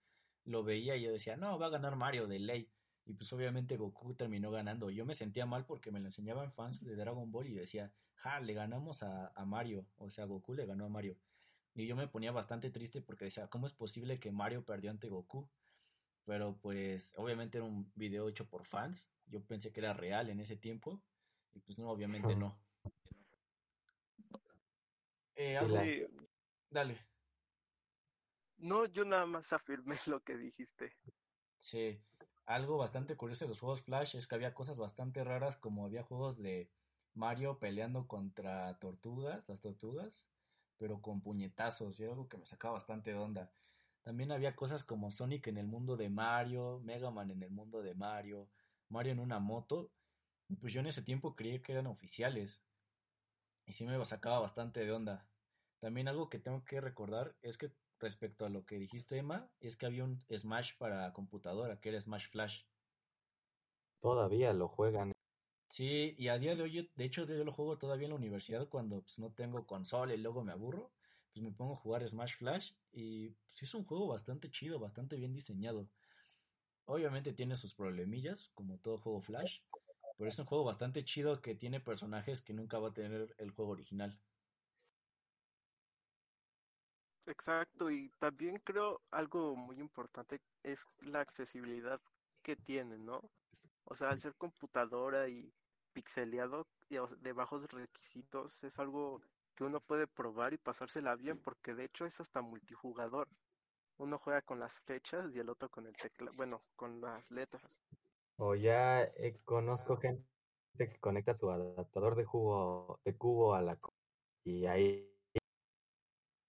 Lo 0.43 0.61
veía 0.61 0.97
y 0.97 1.03
yo 1.03 1.11
decía, 1.13 1.37
no, 1.37 1.57
va 1.57 1.67
a 1.67 1.69
ganar 1.69 1.95
Mario 1.95 2.27
de 2.27 2.37
ley. 2.39 2.69
Y 3.05 3.13
pues 3.13 3.31
obviamente 3.31 3.77
Goku 3.77 4.15
terminó 4.15 4.51
ganando. 4.51 4.89
Yo 4.89 5.05
me 5.05 5.13
sentía 5.13 5.45
mal 5.45 5.65
porque 5.65 5.89
me 5.89 6.01
lo 6.01 6.07
enseñaban 6.07 6.51
fans 6.51 6.83
de 6.83 6.97
Dragon 6.97 7.31
Ball 7.31 7.47
y 7.47 7.53
decía, 7.53 7.93
ja, 8.15 8.41
le 8.41 8.53
ganamos 8.53 9.03
a, 9.03 9.29
a 9.29 9.45
Mario. 9.45 9.85
O 9.95 10.09
sea, 10.09 10.25
Goku 10.25 10.53
le 10.53 10.65
ganó 10.65 10.83
a 10.83 10.89
Mario. 10.89 11.15
Y 11.73 11.87
yo 11.87 11.95
me 11.95 12.09
ponía 12.09 12.33
bastante 12.33 12.69
triste 12.69 13.01
porque 13.01 13.23
decía, 13.23 13.47
¿cómo 13.47 13.67
es 13.67 13.73
posible 13.73 14.19
que 14.19 14.33
Mario 14.33 14.65
perdió 14.65 14.91
ante 14.91 15.07
Goku? 15.07 15.47
Pero 16.25 16.57
pues 16.57 17.13
obviamente 17.15 17.59
era 17.59 17.65
un 17.65 17.89
video 17.95 18.27
hecho 18.27 18.49
por 18.49 18.65
fans. 18.65 19.09
Yo 19.27 19.41
pensé 19.45 19.71
que 19.71 19.79
era 19.79 19.93
real 19.93 20.29
en 20.29 20.41
ese 20.41 20.57
tiempo. 20.57 21.01
Y 21.53 21.61
pues 21.61 21.77
no, 21.77 21.89
obviamente 21.89 22.35
no. 22.35 22.59
Eh, 25.41 25.57
Sí, 25.69 26.05
Dale. 26.69 26.97
no, 28.57 28.85
yo 28.87 29.05
nada 29.05 29.25
más 29.25 29.53
afirmé 29.53 29.95
lo 30.07 30.21
que 30.21 30.35
dijiste. 30.35 30.91
Sí. 31.59 31.97
Algo 32.45 32.77
bastante 32.77 33.15
curioso 33.15 33.45
de 33.45 33.49
los 33.49 33.59
juegos 33.59 33.83
Flash 33.83 34.17
es 34.17 34.27
que 34.27 34.35
había 34.35 34.53
cosas 34.53 34.75
bastante 34.75 35.23
raras, 35.23 35.55
como 35.55 35.85
había 35.85 36.03
juegos 36.03 36.37
de 36.41 36.67
Mario 37.13 37.57
peleando 37.57 38.05
contra 38.07 38.77
tortugas, 38.79 39.47
las 39.47 39.61
tortugas, 39.61 40.29
pero 40.77 41.01
con 41.01 41.21
puñetazos, 41.21 41.99
y 41.99 42.05
algo 42.05 42.27
que 42.27 42.37
me 42.37 42.45
sacaba 42.45 42.73
bastante 42.73 43.11
de 43.11 43.17
onda. 43.17 43.53
También 44.03 44.31
había 44.33 44.57
cosas 44.57 44.83
como 44.83 45.09
Sonic 45.09 45.47
en 45.47 45.57
el 45.57 45.67
mundo 45.67 45.95
de 45.95 46.09
Mario, 46.09 46.81
Mega 46.83 47.11
Man 47.11 47.31
en 47.31 47.43
el 47.43 47.51
mundo 47.51 47.81
de 47.81 47.93
Mario, 47.93 48.49
Mario 48.89 49.13
en 49.13 49.19
una 49.19 49.39
moto, 49.39 49.93
y 50.49 50.55
pues 50.55 50.73
yo 50.73 50.81
en 50.81 50.87
ese 50.87 51.03
tiempo 51.03 51.35
creía 51.35 51.61
que 51.61 51.71
eran 51.73 51.87
oficiales, 51.87 52.65
y 53.65 53.73
sí 53.73 53.85
me 53.85 54.03
sacaba 54.03 54.39
bastante 54.39 54.83
de 54.83 54.91
onda. 54.91 55.28
También 55.79 56.07
algo 56.07 56.29
que 56.29 56.39
tengo 56.39 56.63
que 56.65 56.81
recordar 56.81 57.37
es 57.41 57.57
que 57.57 57.73
respecto 57.99 58.45
a 58.45 58.49
lo 58.49 58.65
que 58.65 58.79
dijiste, 58.79 59.17
Emma, 59.17 59.51
es 59.59 59.75
que 59.77 59.85
había 59.85 60.05
un 60.05 60.25
Smash 60.35 60.77
para 60.77 61.11
computadora, 61.13 61.79
que 61.81 61.89
era 61.89 61.99
Smash 62.01 62.29
Flash. 62.29 62.63
todavía 64.01 64.51
lo 64.53 64.67
juegan. 64.67 65.13
Sí, 65.67 66.15
y 66.17 66.27
a 66.29 66.37
día 66.39 66.55
de 66.55 66.63
hoy, 66.63 66.71
yo- 66.71 66.83
de 66.95 67.05
hecho, 67.05 67.25
yo 67.25 67.43
lo 67.43 67.53
juego 67.53 67.77
todavía 67.77 68.05
en 68.05 68.09
la 68.11 68.15
universidad 68.15 68.67
cuando 68.69 69.01
pues, 69.03 69.19
no 69.19 69.33
tengo 69.33 69.65
consola 69.67 70.13
y 70.13 70.17
luego 70.17 70.43
me 70.43 70.51
aburro, 70.51 70.93
pues 71.31 71.43
me 71.43 71.51
pongo 71.51 71.73
a 71.73 71.77
jugar 71.77 72.07
Smash 72.07 72.35
Flash 72.37 72.73
y 72.91 73.37
sí 73.51 73.65
es 73.65 73.73
un 73.75 73.85
juego 73.85 74.07
bastante 74.07 74.49
chido, 74.49 74.79
bastante 74.79 75.15
bien 75.15 75.33
diseñado. 75.33 75.91
Obviamente 76.85 77.33
tiene 77.33 77.55
sus 77.55 77.75
problemillas, 77.75 78.49
como 78.55 78.79
todo 78.79 78.99
juego 78.99 79.21
Flash, 79.21 79.61
pero 80.17 80.29
es 80.29 80.39
un 80.39 80.45
juego 80.45 80.65
bastante 80.65 81.05
chido 81.05 81.41
que 81.41 81.55
tiene 81.55 81.79
personajes 81.81 82.41
que 82.41 82.53
nunca 82.53 82.79
va 82.79 82.89
a 82.89 82.93
tener 82.93 83.35
el 83.39 83.51
juego 83.51 83.71
original. 83.71 84.21
Exacto, 87.29 87.91
y 87.91 88.09
también 88.17 88.59
creo 88.63 89.01
algo 89.11 89.55
muy 89.55 89.79
importante 89.79 90.41
es 90.63 90.83
la 91.01 91.19
accesibilidad 91.21 92.01
que 92.41 92.55
tiene, 92.55 92.97
¿no? 92.97 93.21
O 93.85 93.95
sea, 93.95 94.09
al 94.09 94.19
ser 94.19 94.33
computadora 94.35 95.29
y 95.29 95.53
pixeleado 95.93 96.65
y 96.89 96.97
de 97.19 97.33
bajos 97.33 97.71
requisitos, 97.71 98.63
es 98.63 98.79
algo 98.79 99.21
que 99.55 99.63
uno 99.63 99.79
puede 99.79 100.07
probar 100.07 100.53
y 100.53 100.57
pasársela 100.57 101.15
bien, 101.15 101.37
porque 101.37 101.75
de 101.75 101.85
hecho 101.85 102.07
es 102.07 102.19
hasta 102.19 102.41
multijugador. 102.41 103.27
Uno 103.97 104.17
juega 104.17 104.41
con 104.41 104.59
las 104.59 104.73
flechas 104.73 105.35
y 105.35 105.39
el 105.39 105.49
otro 105.49 105.69
con 105.69 105.85
el 105.85 105.95
teclado, 105.95 106.35
bueno, 106.35 106.63
con 106.75 106.99
las 106.99 107.29
letras. 107.29 107.83
O 108.37 108.55
ya 108.55 109.03
eh, 109.03 109.37
conozco 109.45 109.97
gente 109.97 110.25
que 110.77 110.97
conecta 110.99 111.35
su 111.35 111.51
adaptador 111.51 112.15
de 112.15 112.25
jugo 112.25 112.99
de 113.05 113.15
cubo 113.15 113.53
a 113.53 113.61
la 113.61 113.77
y 114.45 114.65
ahí 114.65 115.18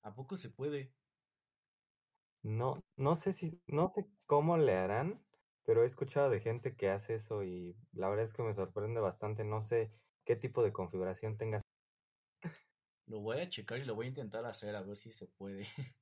¿A 0.02 0.14
poco 0.14 0.36
se 0.36 0.50
puede? 0.50 0.92
no 2.42 2.82
no 2.96 3.16
sé 3.16 3.34
si 3.34 3.60
no 3.66 3.92
sé 3.94 4.06
cómo 4.26 4.56
le 4.56 4.76
harán, 4.76 5.22
pero 5.64 5.84
he 5.84 5.86
escuchado 5.86 6.30
de 6.30 6.40
gente 6.40 6.74
que 6.74 6.88
hace 6.88 7.16
eso 7.16 7.44
y 7.44 7.76
la 7.92 8.08
verdad 8.08 8.26
es 8.26 8.32
que 8.32 8.42
me 8.42 8.54
sorprende 8.54 9.00
bastante. 9.00 9.44
No 9.44 9.62
sé 9.62 9.92
qué 10.24 10.36
tipo 10.36 10.62
de 10.62 10.72
configuración 10.72 11.36
tengas. 11.36 11.62
Lo 13.06 13.20
voy 13.20 13.40
a 13.40 13.48
checar 13.48 13.78
y 13.78 13.84
lo 13.84 13.94
voy 13.94 14.06
a 14.06 14.10
intentar 14.10 14.44
hacer 14.46 14.76
a 14.76 14.82
ver 14.82 14.96
si 14.96 15.12
se 15.12 15.26
puede. 15.26 15.66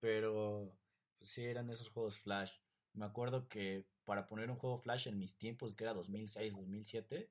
Pero 0.00 0.72
pues 1.18 1.30
sí 1.30 1.44
eran 1.44 1.70
esos 1.70 1.88
juegos 1.88 2.18
Flash. 2.18 2.52
Me 2.92 3.04
acuerdo 3.04 3.48
que 3.48 3.86
para 4.04 4.26
poner 4.26 4.50
un 4.50 4.56
juego 4.56 4.78
Flash 4.78 5.08
en 5.08 5.18
mis 5.18 5.36
tiempos, 5.36 5.74
que 5.74 5.84
era 5.84 5.94
2006, 5.94 6.54
2007, 6.56 7.30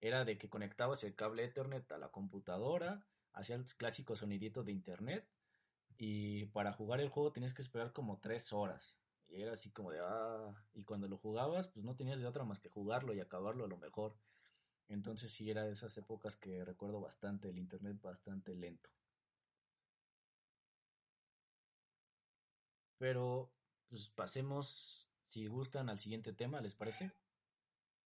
era 0.00 0.24
de 0.24 0.38
que 0.38 0.48
conectabas 0.48 1.04
el 1.04 1.14
cable 1.14 1.44
Ethernet 1.44 1.90
a 1.92 1.98
la 1.98 2.10
computadora, 2.10 3.06
hacía 3.34 3.56
el 3.56 3.64
clásico 3.64 4.16
sonidito 4.16 4.64
de 4.64 4.72
internet 4.72 5.30
y 5.98 6.46
para 6.46 6.72
jugar 6.72 7.00
el 7.00 7.08
juego 7.10 7.32
tenías 7.32 7.54
que 7.54 7.62
esperar 7.62 7.92
como 7.92 8.20
tres 8.20 8.52
horas. 8.52 9.02
Y 9.28 9.42
era 9.42 9.52
así 9.54 9.72
como 9.72 9.92
de, 9.92 10.00
ah, 10.02 10.68
y 10.74 10.84
cuando 10.84 11.08
lo 11.08 11.18
jugabas, 11.18 11.68
pues 11.68 11.84
no 11.84 11.96
tenías 11.96 12.20
de 12.20 12.26
otra 12.28 12.44
más 12.44 12.60
que 12.60 12.68
jugarlo 12.70 13.14
y 13.14 13.20
acabarlo 13.20 13.64
a 13.64 13.68
lo 13.68 13.78
mejor. 13.78 14.18
Entonces 14.88 15.32
sí 15.32 15.50
era 15.50 15.64
de 15.64 15.72
esas 15.72 15.96
épocas 15.98 16.36
que 16.36 16.64
recuerdo 16.64 17.00
bastante, 17.00 17.50
el 17.50 17.58
internet 17.58 18.00
bastante 18.02 18.54
lento. 18.56 18.90
Pero 22.98 23.56
pues 23.88 24.08
pasemos, 24.10 25.12
si 25.26 25.46
gustan, 25.46 25.88
al 25.88 25.98
siguiente 26.00 26.32
tema, 26.32 26.60
¿les 26.60 26.74
parece? 26.74 27.12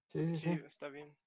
Sí, 0.07 0.35
sí, 0.35 0.37
Sí, 0.41 0.49
sí. 0.51 0.65
está 0.65 0.89
bien. 0.89 1.19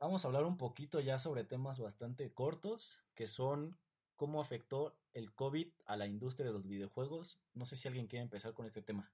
Vamos 0.00 0.24
a 0.24 0.28
hablar 0.28 0.44
un 0.44 0.56
poquito 0.56 1.00
ya 1.00 1.18
sobre 1.18 1.42
temas 1.42 1.80
bastante 1.80 2.32
cortos, 2.32 3.02
que 3.16 3.26
son 3.26 3.76
cómo 4.14 4.40
afectó 4.40 4.96
el 5.12 5.34
COVID 5.34 5.72
a 5.86 5.96
la 5.96 6.06
industria 6.06 6.46
de 6.46 6.52
los 6.52 6.68
videojuegos. 6.68 7.40
No 7.52 7.66
sé 7.66 7.74
si 7.74 7.88
alguien 7.88 8.06
quiere 8.06 8.22
empezar 8.22 8.54
con 8.54 8.66
este 8.66 8.80
tema. 8.80 9.10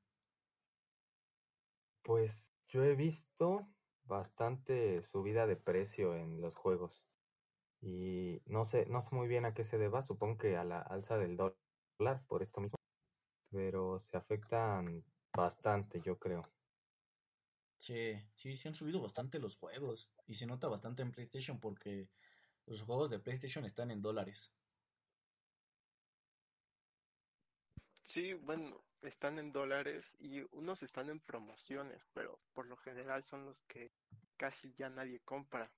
Pues 2.03 2.33
yo 2.69 2.85
he 2.85 2.95
visto 2.95 3.67
bastante 4.05 5.03
subida 5.05 5.47
de 5.47 5.57
precio 5.57 6.17
en 6.17 6.43
los 6.43 6.55
juegos 6.55 7.03
y 7.81 8.43
no 8.45 8.67
sé, 8.67 8.85
no 8.87 9.01
sé 9.01 9.15
muy 9.15 9.27
bien 9.27 9.47
a 9.47 9.55
qué 9.55 9.65
se 9.65 9.79
deba, 9.79 10.03
supongo 10.03 10.37
que 10.37 10.59
a 10.59 10.65
la 10.65 10.81
alza 10.81 11.17
del 11.17 11.39
dólar 11.39 12.27
por 12.27 12.43
esto 12.43 12.61
mismo, 12.61 12.77
pero 13.51 14.01
se 14.01 14.19
afectan 14.19 15.03
bastante, 15.35 16.03
yo 16.03 16.19
creo. 16.19 16.47
Sí, 17.79 18.15
sí, 18.35 18.57
se 18.57 18.69
han 18.69 18.75
subido 18.75 19.01
bastante 19.01 19.39
los 19.39 19.57
juegos 19.57 20.13
y 20.27 20.35
se 20.35 20.47
nota 20.47 20.67
bastante 20.69 21.03
en 21.03 21.13
PlayStation 21.13 21.61
porque 21.61 22.11
los 22.67 22.83
juegos 22.83 23.11
de 23.11 23.21
PlayStation 23.21 23.65
están 23.65 23.91
en 23.91 24.03
dólares. 24.03 24.55
Sí, 28.03 28.35
bueno, 28.35 28.85
están 29.03 29.39
en 29.39 29.53
dólares 29.53 30.17
y 30.21 30.43
unos 30.53 30.83
están 30.83 31.09
en 31.11 31.21
promociones, 31.21 32.07
pero 32.13 32.41
por 32.53 32.67
lo 32.67 32.77
general 32.77 33.25
son 33.25 33.47
los 33.47 33.61
que 33.63 33.93
casi 34.37 34.75
ya 34.75 34.91
nadie 34.91 35.21
compra. 35.21 35.73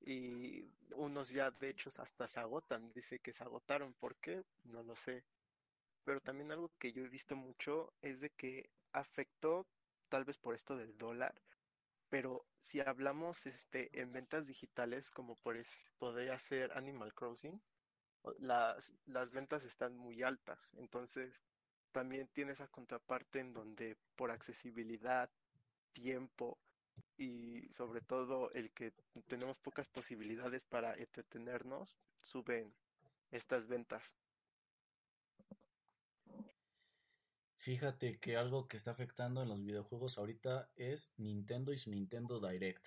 y 0.00 0.64
unos 0.96 1.30
ya 1.30 1.50
de 1.52 1.70
hecho 1.70 1.90
hasta 1.98 2.28
se 2.28 2.40
agotan, 2.40 2.92
dice 2.92 3.20
que 3.20 3.32
se 3.32 3.44
agotaron, 3.44 3.94
¿por 3.94 4.16
qué? 4.18 4.44
No 4.64 4.82
lo 4.84 4.96
sé. 4.96 5.26
Pero 6.04 6.20
también 6.20 6.52
algo 6.52 6.70
que 6.78 6.92
yo 6.92 7.04
he 7.04 7.08
visto 7.10 7.36
mucho 7.36 7.94
es 8.02 8.20
de 8.20 8.30
que 8.30 8.70
afectó 8.92 9.68
tal 10.12 10.26
vez 10.26 10.36
por 10.36 10.54
esto 10.54 10.76
del 10.76 10.98
dólar, 10.98 11.34
pero 12.10 12.44
si 12.58 12.80
hablamos 12.80 13.46
este 13.46 13.88
en 13.98 14.12
ventas 14.12 14.46
digitales 14.46 15.10
como 15.10 15.36
por 15.36 15.56
es, 15.56 15.90
podría 15.98 16.38
ser 16.38 16.70
Animal 16.76 17.14
Crossing, 17.14 17.58
las, 18.38 18.92
las 19.06 19.30
ventas 19.32 19.64
están 19.64 19.96
muy 19.96 20.22
altas, 20.22 20.70
entonces 20.74 21.42
también 21.92 22.28
tiene 22.28 22.52
esa 22.52 22.68
contraparte 22.68 23.40
en 23.40 23.54
donde 23.54 23.96
por 24.14 24.30
accesibilidad, 24.30 25.30
tiempo 25.94 26.58
y 27.16 27.70
sobre 27.78 28.02
todo 28.02 28.50
el 28.52 28.70
que 28.72 28.92
tenemos 29.28 29.56
pocas 29.60 29.88
posibilidades 29.88 30.62
para 30.64 30.94
entretenernos, 30.94 31.96
suben 32.18 32.74
estas 33.30 33.66
ventas. 33.66 34.12
Fíjate 37.62 38.18
que 38.18 38.36
algo 38.36 38.66
que 38.66 38.76
está 38.76 38.90
afectando 38.90 39.40
en 39.40 39.48
los 39.48 39.62
videojuegos 39.62 40.18
ahorita 40.18 40.68
es 40.74 41.12
Nintendo 41.16 41.72
y 41.72 41.78
su 41.78 41.90
Nintendo 41.92 42.40
Direct. 42.40 42.84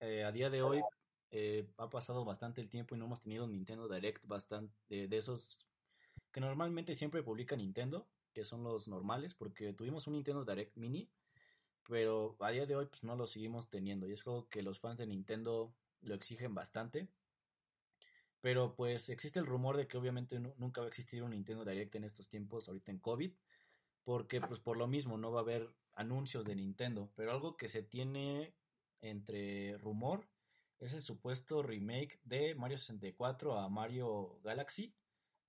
Eh, 0.00 0.22
a 0.22 0.30
día 0.32 0.50
de 0.50 0.60
hoy 0.60 0.82
eh, 1.30 1.66
ha 1.78 1.88
pasado 1.88 2.26
bastante 2.26 2.60
el 2.60 2.68
tiempo 2.68 2.94
y 2.94 2.98
no 2.98 3.06
hemos 3.06 3.22
tenido 3.22 3.46
un 3.46 3.52
Nintendo 3.52 3.88
Direct 3.88 4.22
bastante 4.26 5.08
de 5.08 5.16
esos 5.16 5.56
que 6.30 6.40
normalmente 6.40 6.94
siempre 6.94 7.22
publica 7.22 7.56
Nintendo, 7.56 8.06
que 8.34 8.44
son 8.44 8.64
los 8.64 8.86
normales, 8.86 9.32
porque 9.32 9.72
tuvimos 9.72 10.06
un 10.06 10.12
Nintendo 10.12 10.44
Direct 10.44 10.76
Mini, 10.76 11.08
pero 11.88 12.36
a 12.40 12.50
día 12.50 12.66
de 12.66 12.76
hoy 12.76 12.84
pues 12.84 13.02
no 13.02 13.16
lo 13.16 13.26
seguimos 13.26 13.70
teniendo 13.70 14.06
y 14.06 14.12
es 14.12 14.26
algo 14.26 14.46
que 14.50 14.60
los 14.60 14.78
fans 14.78 14.98
de 14.98 15.06
Nintendo 15.06 15.72
lo 16.02 16.14
exigen 16.14 16.54
bastante. 16.54 17.08
Pero 18.40 18.74
pues 18.74 19.08
existe 19.08 19.38
el 19.38 19.46
rumor 19.46 19.76
de 19.76 19.88
que 19.88 19.96
obviamente 19.96 20.38
nunca 20.38 20.80
va 20.80 20.86
a 20.86 20.88
existir 20.88 21.22
un 21.22 21.30
Nintendo 21.30 21.64
Direct 21.64 21.94
en 21.96 22.04
estos 22.04 22.28
tiempos, 22.28 22.68
ahorita 22.68 22.92
en 22.92 22.98
COVID, 22.98 23.32
porque 24.04 24.40
pues 24.40 24.60
por 24.60 24.76
lo 24.76 24.86
mismo 24.86 25.18
no 25.18 25.32
va 25.32 25.40
a 25.40 25.42
haber 25.42 25.70
anuncios 25.94 26.44
de 26.44 26.54
Nintendo, 26.54 27.10
pero 27.16 27.32
algo 27.32 27.56
que 27.56 27.68
se 27.68 27.82
tiene 27.82 28.54
entre 29.00 29.76
rumor 29.78 30.28
es 30.78 30.92
el 30.92 31.02
supuesto 31.02 31.62
remake 31.62 32.20
de 32.22 32.54
Mario 32.54 32.78
64 32.78 33.58
a 33.58 33.68
Mario 33.68 34.38
Galaxy, 34.44 34.94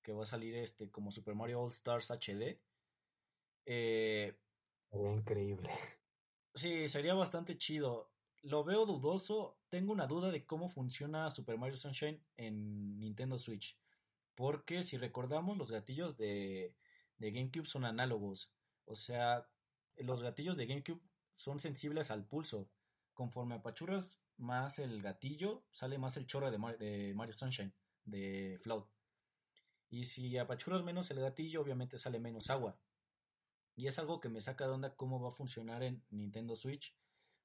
que 0.02 0.14
va 0.14 0.24
a 0.24 0.28
salir 0.28 0.56
este 0.56 0.90
como 0.90 1.12
Super 1.12 1.36
Mario 1.36 1.62
All 1.62 1.72
Stars 1.72 2.10
HD. 2.10 2.60
Eh, 3.66 4.36
sería 4.90 5.14
increíble. 5.14 5.70
Sí, 6.56 6.88
sería 6.88 7.14
bastante 7.14 7.58
chido. 7.58 8.12
Lo 8.42 8.64
veo 8.64 8.86
dudoso. 8.86 9.58
Tengo 9.70 9.92
una 9.92 10.08
duda 10.08 10.32
de 10.32 10.46
cómo 10.46 10.70
funciona 10.70 11.30
Super 11.30 11.58
Mario 11.58 11.78
Sunshine 11.78 12.22
en 12.38 13.00
Nintendo 13.00 13.38
Switch. 13.38 13.78
Porque 14.36 14.84
si 14.84 14.98
recordamos, 14.98 15.58
los 15.58 15.72
gatillos 15.72 16.16
de, 16.16 16.74
GameCube 17.20 17.66
son 17.66 17.84
análogos. 17.84 18.52
O 18.86 18.96
sea, 18.96 19.50
los 19.98 20.22
gatillos 20.24 20.56
de 20.56 20.66
GameCube 20.66 21.02
son 21.36 21.60
sensibles 21.60 22.10
al 22.10 22.26
pulso. 22.26 22.70
Conforme 23.14 23.56
apachurras 23.56 24.22
más 24.38 24.80
el 24.80 25.02
gatillo, 25.02 25.66
sale 25.72 25.98
más 25.98 26.16
el 26.16 26.26
chorro 26.26 26.50
de, 26.52 27.14
Mario 27.14 27.34
Sunshine, 27.34 27.74
de 28.06 28.58
Float. 28.62 28.88
Y 29.90 30.06
si 30.06 30.38
apachuras 30.38 30.84
menos 30.84 31.12
el 31.12 31.20
gatillo, 31.20 31.62
obviamente 31.62 31.98
sale 31.98 32.20
menos 32.20 32.50
agua. 32.50 32.80
Y 33.76 33.88
es 33.88 34.00
algo 34.00 34.20
que 34.20 34.30
me 34.30 34.40
saca 34.40 34.66
de 34.66 34.72
onda 34.72 34.96
cómo 34.96 35.20
va 35.20 35.30
a 35.30 35.34
funcionar 35.34 35.84
en 35.84 36.04
Nintendo 36.10 36.56
Switch. 36.56 36.96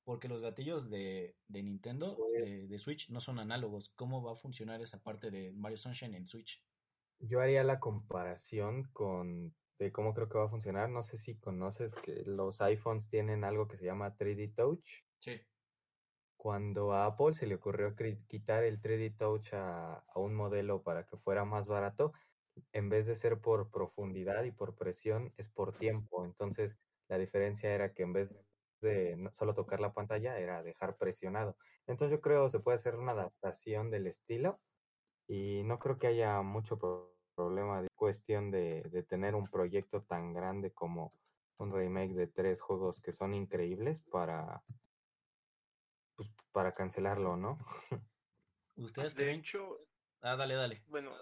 Porque 0.04 0.28
los 0.28 0.42
gatillos 0.42 0.90
de, 0.90 1.34
Nintendo, 1.48 2.16
pues 2.16 2.68
de, 2.68 2.78
Switch, 2.78 3.08
no 3.10 3.20
son 3.20 3.38
análogos. 3.38 3.88
¿Cómo 3.96 4.22
va 4.22 4.32
a 4.32 4.36
funcionar 4.36 4.82
esa 4.82 5.02
parte 5.02 5.30
de 5.30 5.50
Mario 5.52 5.78
Sunshine 5.78 6.14
en 6.14 6.28
Switch? 6.28 6.62
Yo 7.20 7.40
haría 7.40 7.64
la 7.64 7.80
comparación 7.80 8.84
con 8.92 9.54
de 9.78 9.90
cómo 9.90 10.14
creo 10.14 10.28
que 10.28 10.38
va 10.38 10.44
a 10.44 10.50
funcionar. 10.50 10.90
No 10.90 11.02
sé 11.02 11.18
si 11.18 11.36
conoces 11.36 11.94
que 11.94 12.22
los 12.26 12.60
iPhones 12.60 13.08
tienen 13.08 13.44
algo 13.44 13.66
que 13.66 13.78
se 13.78 13.86
llama 13.86 14.16
3D 14.16 14.54
Touch. 14.54 14.84
Sí. 15.18 15.40
Cuando 16.36 16.92
a 16.92 17.06
Apple 17.06 17.34
se 17.34 17.46
le 17.46 17.54
ocurrió 17.54 17.94
quitar 18.28 18.64
el 18.64 18.80
3D 18.82 19.16
Touch 19.16 19.54
a, 19.54 20.04
a 20.06 20.18
un 20.20 20.34
modelo 20.34 20.82
para 20.82 21.06
que 21.06 21.16
fuera 21.16 21.44
más 21.46 21.66
barato, 21.66 22.12
en 22.72 22.88
vez 22.88 23.06
de 23.06 23.16
ser 23.16 23.40
por 23.40 23.70
profundidad 23.70 24.44
y 24.44 24.52
por 24.52 24.76
presión, 24.76 25.32
es 25.38 25.48
por 25.48 25.76
tiempo. 25.78 26.24
Entonces, 26.24 26.76
la 27.08 27.18
diferencia 27.18 27.74
era 27.74 27.94
que 27.94 28.02
en 28.02 28.12
vez 28.12 28.30
de 28.84 29.18
solo 29.32 29.54
tocar 29.54 29.80
la 29.80 29.92
pantalla, 29.92 30.38
era 30.38 30.62
dejar 30.62 30.96
presionado. 30.96 31.56
Entonces, 31.88 32.16
yo 32.16 32.20
creo 32.20 32.44
que 32.44 32.52
se 32.52 32.60
puede 32.60 32.78
hacer 32.78 32.94
una 32.94 33.12
adaptación 33.12 33.90
del 33.90 34.06
estilo 34.06 34.60
y 35.26 35.62
no 35.64 35.78
creo 35.80 35.98
que 35.98 36.06
haya 36.06 36.40
mucho 36.42 36.78
problema 37.34 37.82
de 37.82 37.88
cuestión 37.96 38.52
de, 38.52 38.82
de 38.82 39.02
tener 39.02 39.34
un 39.34 39.48
proyecto 39.48 40.02
tan 40.02 40.32
grande 40.32 40.70
como 40.70 41.12
un 41.58 41.72
remake 41.72 42.14
de 42.14 42.26
tres 42.26 42.60
juegos 42.60 43.00
que 43.00 43.12
son 43.12 43.34
increíbles 43.34 44.00
para 44.10 44.62
pues, 46.16 46.28
para 46.52 46.74
cancelarlo, 46.74 47.36
¿no? 47.36 47.58
Ustedes 48.76 49.14
de 49.14 49.32
hecho, 49.32 49.78
ah, 50.20 50.36
dale, 50.36 50.54
dale. 50.54 50.82
Bueno, 50.86 51.12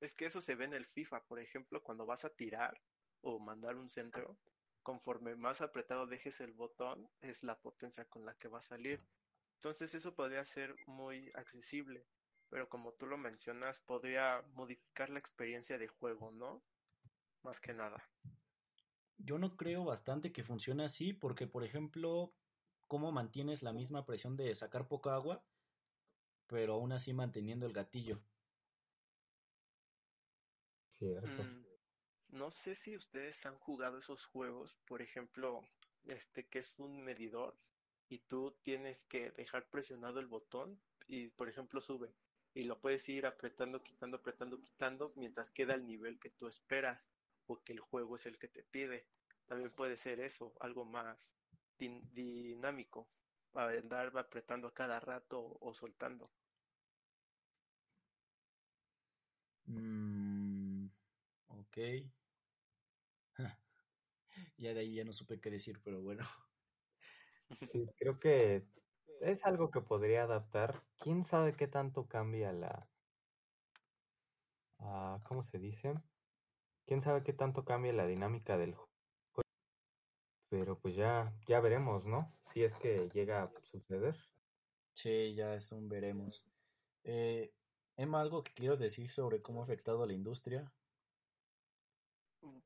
es 0.00 0.14
que 0.14 0.26
eso 0.26 0.40
se 0.40 0.54
ve 0.54 0.64
en 0.64 0.74
el 0.74 0.86
FIFA, 0.86 1.24
por 1.24 1.40
ejemplo, 1.40 1.82
cuando 1.82 2.06
vas 2.06 2.24
a 2.24 2.30
tirar 2.30 2.80
o 3.20 3.38
mandar 3.40 3.76
un 3.76 3.88
centro, 3.88 4.38
conforme 4.88 5.36
más 5.36 5.60
apretado 5.60 6.06
dejes 6.06 6.40
el 6.40 6.54
botón, 6.54 7.10
es 7.20 7.44
la 7.44 7.58
potencia 7.58 8.06
con 8.06 8.24
la 8.24 8.32
que 8.32 8.48
va 8.48 8.60
a 8.60 8.62
salir. 8.62 8.98
Entonces 9.58 9.94
eso 9.94 10.14
podría 10.14 10.42
ser 10.46 10.74
muy 10.86 11.30
accesible, 11.34 12.06
pero 12.48 12.70
como 12.70 12.94
tú 12.94 13.04
lo 13.04 13.18
mencionas, 13.18 13.80
podría 13.80 14.42
modificar 14.54 15.10
la 15.10 15.18
experiencia 15.18 15.76
de 15.76 15.88
juego, 15.88 16.30
¿no? 16.30 16.62
Más 17.42 17.60
que 17.60 17.74
nada. 17.74 18.02
Yo 19.18 19.38
no 19.38 19.58
creo 19.58 19.84
bastante 19.84 20.32
que 20.32 20.42
funcione 20.42 20.84
así, 20.84 21.12
porque 21.12 21.46
por 21.46 21.64
ejemplo, 21.64 22.32
¿cómo 22.86 23.12
mantienes 23.12 23.62
la 23.62 23.74
misma 23.74 24.06
presión 24.06 24.38
de 24.38 24.54
sacar 24.54 24.88
poca 24.88 25.14
agua, 25.14 25.44
pero 26.46 26.72
aún 26.72 26.92
así 26.92 27.12
manteniendo 27.12 27.66
el 27.66 27.74
gatillo? 27.74 28.22
Mm, 30.98 31.67
no 32.28 32.50
sé 32.50 32.74
si 32.74 32.96
ustedes 32.96 33.44
han 33.46 33.58
jugado 33.58 33.98
esos 33.98 34.24
juegos, 34.26 34.76
por 34.86 35.02
ejemplo, 35.02 35.68
este 36.04 36.48
que 36.48 36.60
es 36.60 36.78
un 36.78 37.02
medidor 37.04 37.58
y 38.08 38.20
tú 38.20 38.58
tienes 38.62 39.04
que 39.04 39.30
dejar 39.32 39.68
presionado 39.70 40.20
el 40.20 40.26
botón 40.26 40.82
y, 41.06 41.28
por 41.28 41.48
ejemplo, 41.48 41.80
sube 41.80 42.14
y 42.54 42.64
lo 42.64 42.80
puedes 42.80 43.08
ir 43.08 43.26
apretando, 43.26 43.82
quitando, 43.82 44.18
apretando, 44.18 44.60
quitando 44.60 45.12
mientras 45.16 45.50
queda 45.52 45.74
el 45.74 45.86
nivel 45.86 46.18
que 46.18 46.30
tú 46.30 46.48
esperas 46.48 47.10
o 47.46 47.62
que 47.62 47.72
el 47.72 47.80
juego 47.80 48.16
es 48.16 48.26
el 48.26 48.38
que 48.38 48.48
te 48.48 48.64
pide. 48.64 49.08
También 49.46 49.74
puede 49.74 49.96
ser 49.96 50.20
eso, 50.20 50.54
algo 50.60 50.84
más 50.84 51.34
dinámico, 51.78 53.10
andar 53.52 54.16
apretando 54.18 54.68
a 54.68 54.74
cada 54.74 55.00
rato 55.00 55.56
o, 55.60 55.74
soltando. 55.74 56.32
Mm, 59.68 60.90
Ok. 61.48 61.78
Ya 64.56 64.74
de 64.74 64.80
ahí 64.80 64.94
ya 64.94 65.04
no 65.04 65.12
supe 65.12 65.40
qué 65.40 65.50
decir, 65.50 65.80
pero 65.82 66.00
bueno. 66.00 66.24
Sí, 67.72 67.86
creo 67.98 68.18
que 68.18 68.66
es 69.20 69.44
algo 69.44 69.70
que 69.70 69.80
podría 69.80 70.24
adaptar. 70.24 70.82
¿Quién 71.00 71.24
sabe 71.26 71.54
qué 71.54 71.66
tanto 71.66 72.06
cambia 72.06 72.52
la... 72.52 72.88
Uh, 74.78 75.20
¿Cómo 75.24 75.42
se 75.42 75.58
dice? 75.58 75.94
¿Quién 76.86 77.02
sabe 77.02 77.22
qué 77.22 77.32
tanto 77.32 77.64
cambia 77.64 77.92
la 77.92 78.06
dinámica 78.06 78.56
del 78.56 78.74
juego? 78.74 78.88
Pero 80.50 80.78
pues 80.78 80.94
ya, 80.94 81.34
ya 81.46 81.60
veremos, 81.60 82.04
¿no? 82.04 82.32
Si 82.52 82.62
es 82.62 82.74
que 82.78 83.08
llega 83.12 83.42
a 83.42 83.52
suceder. 83.62 84.16
Sí, 84.94 85.34
ya 85.34 85.54
es 85.54 85.70
un 85.72 85.88
veremos. 85.88 86.46
Eh, 87.04 87.52
Emma, 87.96 88.20
¿algo 88.20 88.42
que 88.42 88.52
quiero 88.52 88.76
decir 88.76 89.10
sobre 89.10 89.42
cómo 89.42 89.60
ha 89.60 89.64
afectado 89.64 90.02
a 90.02 90.06
la 90.06 90.12
industria? 90.12 90.72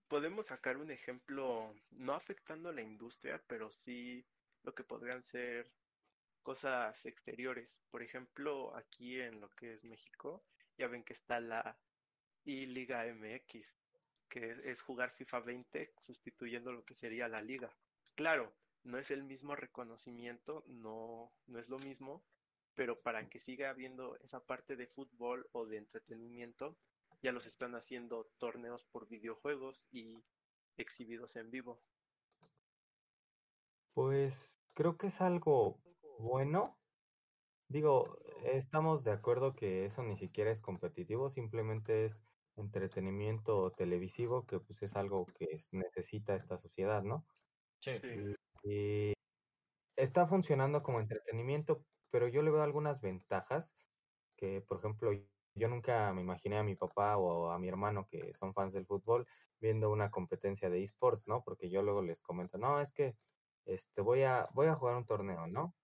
Podemos 0.09 0.47
sacar 0.47 0.77
un 0.77 0.91
ejemplo, 0.91 1.75
no 1.91 2.15
afectando 2.15 2.73
la 2.73 2.83
industria, 2.83 3.43
pero 3.47 3.71
sí 3.71 4.25
lo 4.63 4.75
que 4.75 4.85
podrían 4.85 5.23
ser 5.23 5.71
cosas 6.43 7.07
exteriores. 7.07 7.81
Por 7.91 8.03
ejemplo, 8.03 8.77
aquí 8.77 9.21
en 9.21 9.41
lo 9.41 9.49
que 9.51 9.73
es 9.73 9.85
México, 9.85 10.45
ya 10.77 10.89
ven 10.89 11.05
que 11.05 11.13
está 11.13 11.41
la 11.41 11.79
I-Liga 12.45 13.07
MX, 13.07 13.77
que 14.29 14.57
es 14.65 14.81
jugar 14.81 15.11
FIFA 15.11 15.41
20 15.41 15.95
sustituyendo 16.01 16.73
lo 16.73 16.85
que 16.85 16.95
sería 16.95 17.29
la 17.29 17.43
liga. 17.43 17.71
Claro, 18.15 18.53
no 18.85 18.99
es 18.99 19.11
el 19.11 19.23
mismo 19.23 19.55
reconocimiento, 19.55 20.65
no, 20.67 21.33
no 21.47 21.59
es 21.59 21.69
lo 21.69 21.79
mismo, 21.79 22.25
pero 22.75 23.01
para 23.01 23.29
que 23.29 23.39
siga 23.39 23.71
habiendo 23.71 24.17
esa 24.17 24.45
parte 24.45 24.77
de 24.77 24.87
fútbol 24.87 25.49
o 25.53 25.67
de 25.67 25.77
entretenimiento, 25.77 26.77
ya 27.23 27.33
los 27.33 27.47
están 27.47 27.75
haciendo 27.75 28.31
torneos 28.39 28.85
por 28.85 29.09
videojuegos 29.09 29.89
y 29.93 30.25
exhibidos 30.77 31.37
en 31.37 31.51
vivo. 31.51 31.81
Pues 33.95 34.35
creo 34.75 34.97
que 34.97 35.09
es 35.09 35.21
algo 35.21 35.81
bueno. 36.19 36.79
Digo, 37.69 38.19
estamos 38.45 39.05
de 39.05 39.13
acuerdo 39.13 39.55
que 39.55 39.87
eso 39.87 40.03
ni 40.03 40.19
siquiera 40.19 40.51
es 40.51 40.61
competitivo, 40.61 41.31
simplemente 41.31 42.07
es 42.07 42.17
entretenimiento 42.57 43.71
televisivo, 43.73 44.45
que 44.45 44.61
pues 44.61 44.83
es 44.83 44.95
algo 44.95 45.27
que 45.39 45.65
necesita 45.71 46.35
esta 46.35 46.59
sociedad, 46.59 47.03
¿no? 47.03 47.25
Sí. 47.81 47.93
Y, 48.65 49.13
está 49.97 50.27
funcionando 50.27 50.83
como 50.83 51.01
entretenimiento, 51.01 51.85
pero 52.11 52.29
yo 52.29 52.43
le 52.43 52.51
veo 52.51 52.63
algunas 52.63 53.01
ventajas 53.01 53.71
que, 54.37 54.61
por 54.61 54.79
ejemplo, 54.79 55.13
yo 55.55 55.69
nunca 55.69 56.13
me 56.13 56.23
imaginé 56.23 56.59
a 56.59 56.63
mi 56.63 56.75
papá 56.77 57.17
o 57.19 57.51
a 57.51 57.59
mi 57.59 57.69
hermano 57.69 58.07
que 58.09 58.33
son 58.35 58.55
fans 58.55 58.73
del 58.73 58.87
fútbol 58.87 59.27
viendo 59.61 59.91
una 59.91 60.11
competencia 60.11 60.71
de 60.71 60.83
esports, 60.83 61.27
¿no? 61.29 61.43
Porque 61.45 61.71
yo 61.71 61.83
luego 61.83 62.03
les 62.03 62.21
comento, 62.21 62.59
no, 62.59 62.81
es 62.81 62.93
que 62.93 63.17
este 63.65 64.01
voy 64.03 64.23
a 64.23 64.49
voy 64.55 64.67
a 64.67 64.75
jugar 64.75 64.97
un 64.97 65.07
torneo, 65.07 65.47
¿no? 65.47 65.75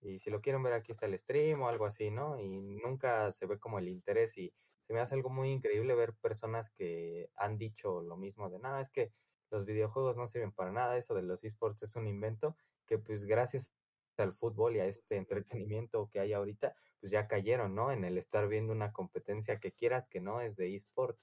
Y 0.00 0.18
si 0.20 0.30
lo 0.30 0.40
quieren 0.40 0.62
ver 0.62 0.72
aquí 0.72 0.92
está 0.92 1.06
el 1.06 1.18
stream 1.18 1.62
o 1.62 1.68
algo 1.68 1.86
así, 1.86 2.10
¿no? 2.10 2.40
Y 2.40 2.48
nunca 2.48 3.32
se 3.32 3.46
ve 3.46 3.58
como 3.58 3.78
el 3.78 3.88
interés 3.88 4.36
y 4.38 4.52
se 4.86 4.92
me 4.94 5.00
hace 5.00 5.14
algo 5.14 5.30
muy 5.30 5.50
increíble 5.50 5.94
ver 5.94 6.14
personas 6.14 6.70
que 6.70 7.30
han 7.36 7.58
dicho 7.58 8.00
lo 8.00 8.16
mismo 8.16 8.48
de, 8.48 8.58
no, 8.58 8.78
es 8.80 8.90
que 8.90 9.12
los 9.50 9.64
videojuegos 9.64 10.16
no 10.16 10.26
sirven 10.28 10.52
para 10.52 10.72
nada, 10.72 10.96
eso 10.96 11.14
de 11.14 11.22
los 11.22 11.44
esports 11.44 11.82
es 11.82 11.94
un 11.96 12.06
invento 12.06 12.56
que 12.86 12.98
pues 12.98 13.24
gracias 13.24 13.68
al 14.16 14.34
fútbol 14.34 14.76
y 14.76 14.80
a 14.80 14.86
este 14.86 15.16
entretenimiento 15.16 16.08
que 16.10 16.20
hay 16.20 16.32
ahorita, 16.32 16.74
pues 17.00 17.12
ya 17.12 17.28
cayeron, 17.28 17.74
¿no? 17.74 17.92
En 17.92 18.04
el 18.04 18.18
estar 18.18 18.48
viendo 18.48 18.72
una 18.72 18.92
competencia 18.92 19.60
que 19.60 19.72
quieras 19.72 20.08
que 20.08 20.20
no 20.20 20.40
es 20.40 20.56
de 20.56 20.76
esports. 20.76 21.20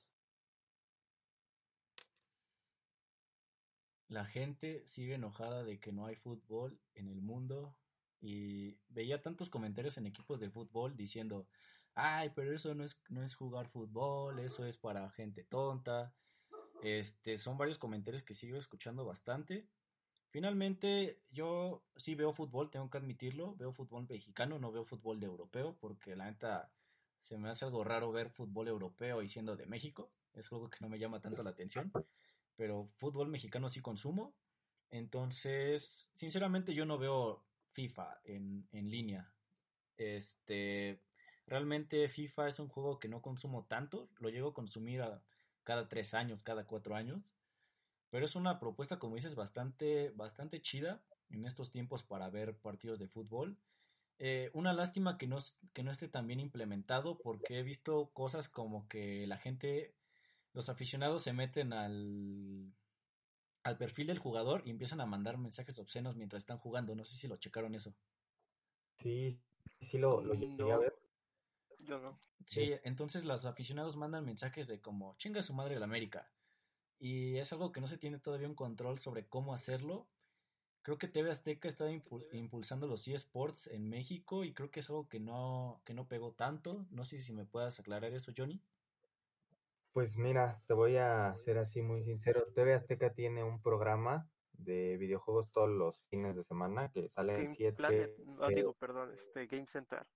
La 4.07 4.25
gente 4.25 4.85
sigue 4.85 5.15
enojada 5.15 5.63
de 5.63 5.79
que 5.79 5.91
no 5.91 6.05
hay 6.05 6.15
fútbol 6.15 6.79
en 6.93 7.09
el 7.09 7.21
mundo 7.21 7.75
y 8.21 8.77
veía 8.89 9.21
tantos 9.21 9.49
comentarios 9.49 9.97
en 9.97 10.05
equipos 10.05 10.39
de 10.39 10.49
fútbol 10.49 10.95
diciendo, 10.95 11.47
ay, 11.95 12.31
pero 12.35 12.53
eso 12.53 12.73
no 12.75 12.83
es, 12.83 12.99
no 13.09 13.23
es 13.23 13.35
jugar 13.35 13.67
fútbol, 13.67 14.39
eso 14.39 14.65
es 14.65 14.77
para 14.77 15.09
gente 15.11 15.43
tonta. 15.43 16.13
Este, 16.81 17.37
son 17.37 17.57
varios 17.57 17.77
comentarios 17.77 18.23
que 18.23 18.33
sigo 18.33 18.57
escuchando 18.57 19.05
bastante. 19.05 19.67
Finalmente, 20.35 21.21
yo 21.31 21.81
sí 21.95 22.13
veo 22.13 22.33
fútbol, 22.33 22.69
tengo 22.69 22.89
que 22.89 22.97
admitirlo, 22.97 23.55
veo 23.55 23.71
fútbol 23.71 24.05
mexicano, 24.09 24.59
no 24.59 24.69
veo 24.69 24.83
fútbol 24.83 25.17
de 25.17 25.27
europeo, 25.27 25.77
porque 25.79 26.13
la 26.13 26.25
neta 26.25 26.69
se 27.21 27.37
me 27.37 27.49
hace 27.49 27.63
algo 27.63 27.85
raro 27.85 28.11
ver 28.11 28.29
fútbol 28.29 28.67
europeo 28.67 29.21
y 29.21 29.29
siendo 29.29 29.55
de 29.55 29.65
México, 29.65 30.11
es 30.33 30.51
algo 30.51 30.69
que 30.69 30.79
no 30.81 30.89
me 30.89 30.99
llama 30.99 31.21
tanto 31.21 31.41
la 31.41 31.51
atención, 31.51 31.89
pero 32.57 32.89
fútbol 32.97 33.29
mexicano 33.29 33.69
sí 33.69 33.79
consumo, 33.79 34.35
entonces, 34.89 36.11
sinceramente 36.15 36.73
yo 36.73 36.85
no 36.85 36.97
veo 36.97 37.45
FIFA 37.71 38.19
en, 38.25 38.67
en 38.73 38.91
línea. 38.91 39.33
Este, 39.95 41.01
realmente 41.47 42.09
FIFA 42.09 42.49
es 42.49 42.59
un 42.59 42.67
juego 42.67 42.99
que 42.99 43.07
no 43.07 43.21
consumo 43.21 43.67
tanto, 43.67 44.09
lo 44.19 44.27
llego 44.27 44.49
a 44.49 44.53
consumir 44.53 45.01
cada 45.63 45.87
tres 45.87 46.13
años, 46.13 46.43
cada 46.43 46.67
cuatro 46.67 46.93
años, 46.93 47.23
pero 48.15 48.27
es 48.27 48.37
una 48.37 48.59
propuesta, 48.59 48.97
como 48.97 49.17
dices, 49.17 49.35
bastante, 49.35 50.09
bastante 50.11 50.61
chida 50.61 51.01
en 51.31 51.43
estos 51.43 51.69
tiempos 51.69 52.01
para 52.01 52.29
ver 52.29 52.57
partidos 52.57 52.97
de 52.97 53.09
fútbol. 53.09 53.57
Eh, 54.19 54.51
una 54.53 54.71
lástima 54.71 55.17
que 55.17 55.27
no, 55.27 55.39
que 55.73 55.83
no 55.83 55.91
esté 55.91 56.07
tan 56.07 56.25
bien 56.25 56.39
implementado 56.39 57.17
porque 57.17 57.59
he 57.59 57.61
visto 57.61 58.11
cosas 58.13 58.47
como 58.47 58.87
que 58.87 59.27
la 59.27 59.35
gente, 59.37 59.97
los 60.53 60.69
aficionados 60.69 61.23
se 61.23 61.33
meten 61.33 61.73
al, 61.73 62.71
al 63.63 63.77
perfil 63.77 64.07
del 64.07 64.19
jugador 64.19 64.61
y 64.63 64.69
empiezan 64.69 65.01
a 65.01 65.05
mandar 65.05 65.37
mensajes 65.37 65.77
obscenos 65.77 66.15
mientras 66.15 66.43
están 66.43 66.59
jugando. 66.59 66.95
No 66.95 67.03
sé 67.03 67.17
si 67.17 67.27
lo 67.27 67.35
checaron 67.35 67.75
eso. 67.75 67.93
Sí, 69.03 69.41
sí 69.91 69.97
lo, 69.97 70.21
lo 70.23 70.35
llegué 70.35 70.71
a 70.71 70.77
ver. 70.77 70.97
Yo 71.79 71.99
no. 71.99 72.17
Sí, 72.45 72.75
entonces 72.85 73.25
los 73.25 73.43
aficionados 73.43 73.97
mandan 73.97 74.23
mensajes 74.23 74.67
de 74.67 74.79
como 74.79 75.17
chinga 75.17 75.41
su 75.41 75.53
madre 75.53 75.77
la 75.79 75.83
América. 75.83 76.29
Y 77.05 77.37
es 77.37 77.53
algo 77.53 77.71
que 77.71 77.81
no 77.81 77.85
se 77.85 77.99
tiene 77.99 78.17
todavía 78.17 78.47
un 78.47 78.55
control 78.55 78.97
sobre 78.97 79.27
cómo 79.27 79.53
hacerlo. 79.53 80.07
Creo 80.81 80.97
que 80.97 81.07
TV 81.07 81.29
Azteca 81.29 81.67
está 81.67 81.85
impulsando 81.91 82.87
los 82.87 83.07
eSports 83.07 83.67
en 83.67 83.87
México 83.87 84.43
y 84.43 84.55
creo 84.55 84.71
que 84.71 84.79
es 84.79 84.89
algo 84.89 85.07
que 85.07 85.19
no, 85.19 85.83
que 85.85 85.93
no 85.93 86.07
pegó 86.07 86.31
tanto. 86.31 86.87
No 86.89 87.05
sé 87.05 87.21
si 87.21 87.31
me 87.31 87.45
puedas 87.45 87.79
aclarar 87.79 88.11
eso, 88.11 88.31
Johnny. 88.35 88.59
Pues 89.93 90.17
mira, 90.17 90.63
te 90.65 90.73
voy 90.73 90.97
a 90.97 91.37
ser 91.45 91.59
así 91.59 91.83
muy 91.83 92.01
sincero. 92.01 92.47
TV 92.55 92.73
Azteca 92.73 93.13
tiene 93.13 93.43
un 93.43 93.61
programa 93.61 94.27
de 94.53 94.97
videojuegos 94.97 95.51
todos 95.51 95.69
los 95.69 96.01
fines 96.09 96.35
de 96.35 96.43
semana 96.43 96.89
que 96.91 97.07
sale 97.09 97.33
Game 97.33 97.55
siete. 97.55 97.77
Planet, 97.77 98.17
no 98.17 98.47
digo, 98.47 98.73
perdón, 98.73 99.11
este 99.13 99.45
Game 99.45 99.67
Central. 99.67 100.07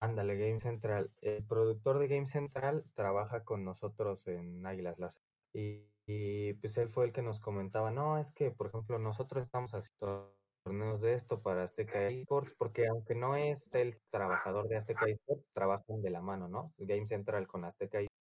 Ándale, 0.00 0.36
Game 0.36 0.60
Central. 0.60 1.10
El 1.22 1.42
productor 1.46 1.98
de 1.98 2.08
Game 2.08 2.28
Central 2.28 2.84
trabaja 2.92 3.42
con 3.42 3.64
nosotros 3.64 4.26
en 4.26 4.66
Águilas 4.66 4.98
Láser. 4.98 5.22
Y, 5.54 5.93
y, 6.06 6.54
pues 6.54 6.76
él 6.76 6.90
fue 6.90 7.06
el 7.06 7.12
que 7.12 7.22
nos 7.22 7.40
comentaba, 7.40 7.90
no, 7.90 8.18
es 8.18 8.32
que, 8.34 8.50
por 8.50 8.68
ejemplo, 8.68 8.98
nosotros 8.98 9.44
estamos 9.44 9.72
haciendo 9.74 10.34
torneos 10.64 11.00
de 11.00 11.14
esto 11.14 11.42
para 11.42 11.64
Azteca 11.64 12.08
Esports, 12.08 12.54
porque 12.58 12.86
aunque 12.86 13.14
no 13.14 13.36
es 13.36 13.58
el 13.72 14.00
trabajador 14.10 14.68
de 14.68 14.78
Azteca 14.78 15.06
Esports, 15.06 15.46
trabajan 15.52 16.02
de 16.02 16.10
la 16.10 16.22
mano, 16.22 16.48
¿no? 16.48 16.72
Game 16.78 17.06
Central 17.06 17.46
con 17.46 17.64
Azteca 17.64 17.98
Esports 17.98 18.14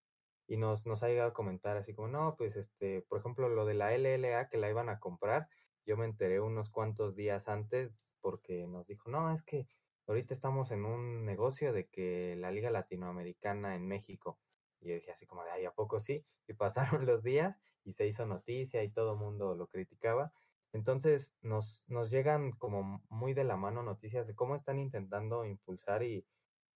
y 0.47 0.57
nos, 0.57 0.86
nos 0.86 1.03
ha 1.03 1.07
llegado 1.07 1.29
a 1.29 1.34
comentar 1.34 1.77
así 1.77 1.93
como, 1.93 2.07
no, 2.09 2.36
pues 2.38 2.55
este, 2.55 3.01
por 3.03 3.19
ejemplo, 3.19 3.49
lo 3.49 3.65
de 3.65 3.75
la 3.75 3.93
LLA 3.93 4.49
que 4.49 4.57
la 4.57 4.69
iban 4.69 4.89
a 4.89 4.99
comprar, 4.99 5.47
yo 5.86 5.97
me 5.97 6.05
enteré 6.05 6.39
unos 6.41 6.69
cuantos 6.69 7.15
días 7.15 7.47
antes 7.47 7.91
porque 8.21 8.67
nos 8.67 8.88
dijo, 8.88 9.09
no, 9.09 9.34
es 9.34 9.43
que 9.43 9.67
ahorita 10.07 10.34
estamos 10.34 10.71
en 10.71 10.86
un 10.86 11.25
negocio 11.25 11.73
de 11.73 11.88
que 11.88 12.36
la 12.38 12.51
Liga 12.51 12.71
Latinoamericana 12.71 13.75
en 13.75 13.88
México. 13.88 14.39
Y 14.79 14.89
yo 14.89 14.95
dije 14.95 15.11
así 15.11 15.25
como 15.25 15.43
de, 15.43 15.51
ay, 15.51 15.65
¿a 15.65 15.71
poco 15.71 15.99
sí? 15.99 16.25
Y 16.47 16.53
pasaron 16.53 17.05
los 17.07 17.23
días 17.23 17.57
y 17.86 17.93
se 17.93 18.07
hizo 18.07 18.25
noticia 18.25 18.84
y 18.84 18.89
todo 18.89 19.13
el 19.13 19.19
mundo 19.19 19.55
lo 19.55 19.67
criticaba. 19.67 20.31
Entonces 20.73 21.31
nos, 21.41 21.84
nos 21.88 22.09
llegan 22.09 22.51
como 22.53 23.03
muy 23.09 23.34
de 23.34 23.43
la 23.43 23.57
mano 23.57 23.84
noticias 23.84 24.27
de 24.27 24.36
cómo 24.36 24.55
están 24.55 24.79
intentando 24.79 25.45
impulsar 25.45 26.03
y, 26.03 26.25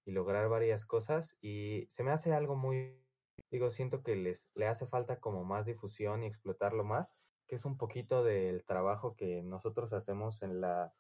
y 0.06 0.12
lograr 0.12 0.50
varias 0.50 0.86
cosas 0.86 1.36
y 1.42 1.88
se 1.94 2.04
me 2.04 2.12
hace 2.12 2.34
algo 2.34 2.56
muy 2.56 3.04
digo, 3.52 3.72
siento 3.72 4.04
que 4.04 4.16
les 4.16 4.42
le 4.56 4.68
hace 4.68 4.88
falta 4.88 5.20
como 5.20 5.44
más 5.44 5.66
difusión 5.66 6.24
y 6.24 6.28
explotarlo 6.28 6.84
más, 6.84 7.08
que 7.48 7.56
es 7.56 7.66
un 7.66 7.78
poquito 7.78 8.24
del 8.24 8.64
trabajo 8.66 9.16
que 9.16 9.42
nosotros 9.44 9.94
hacemos 9.94 10.42
en 10.42 10.62
la 10.62 10.94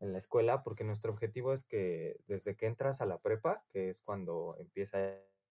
en 0.00 0.12
la 0.12 0.18
escuela, 0.18 0.64
porque 0.64 0.82
nuestro 0.82 1.12
objetivo 1.12 1.52
es 1.52 1.64
que 1.64 2.16
desde 2.26 2.56
que 2.56 2.66
entras 2.66 3.00
a 3.00 3.06
la 3.06 3.18
prepa, 3.18 3.62
que 3.70 3.90
es 3.90 4.00
cuando 4.00 4.56
empieza 4.58 4.98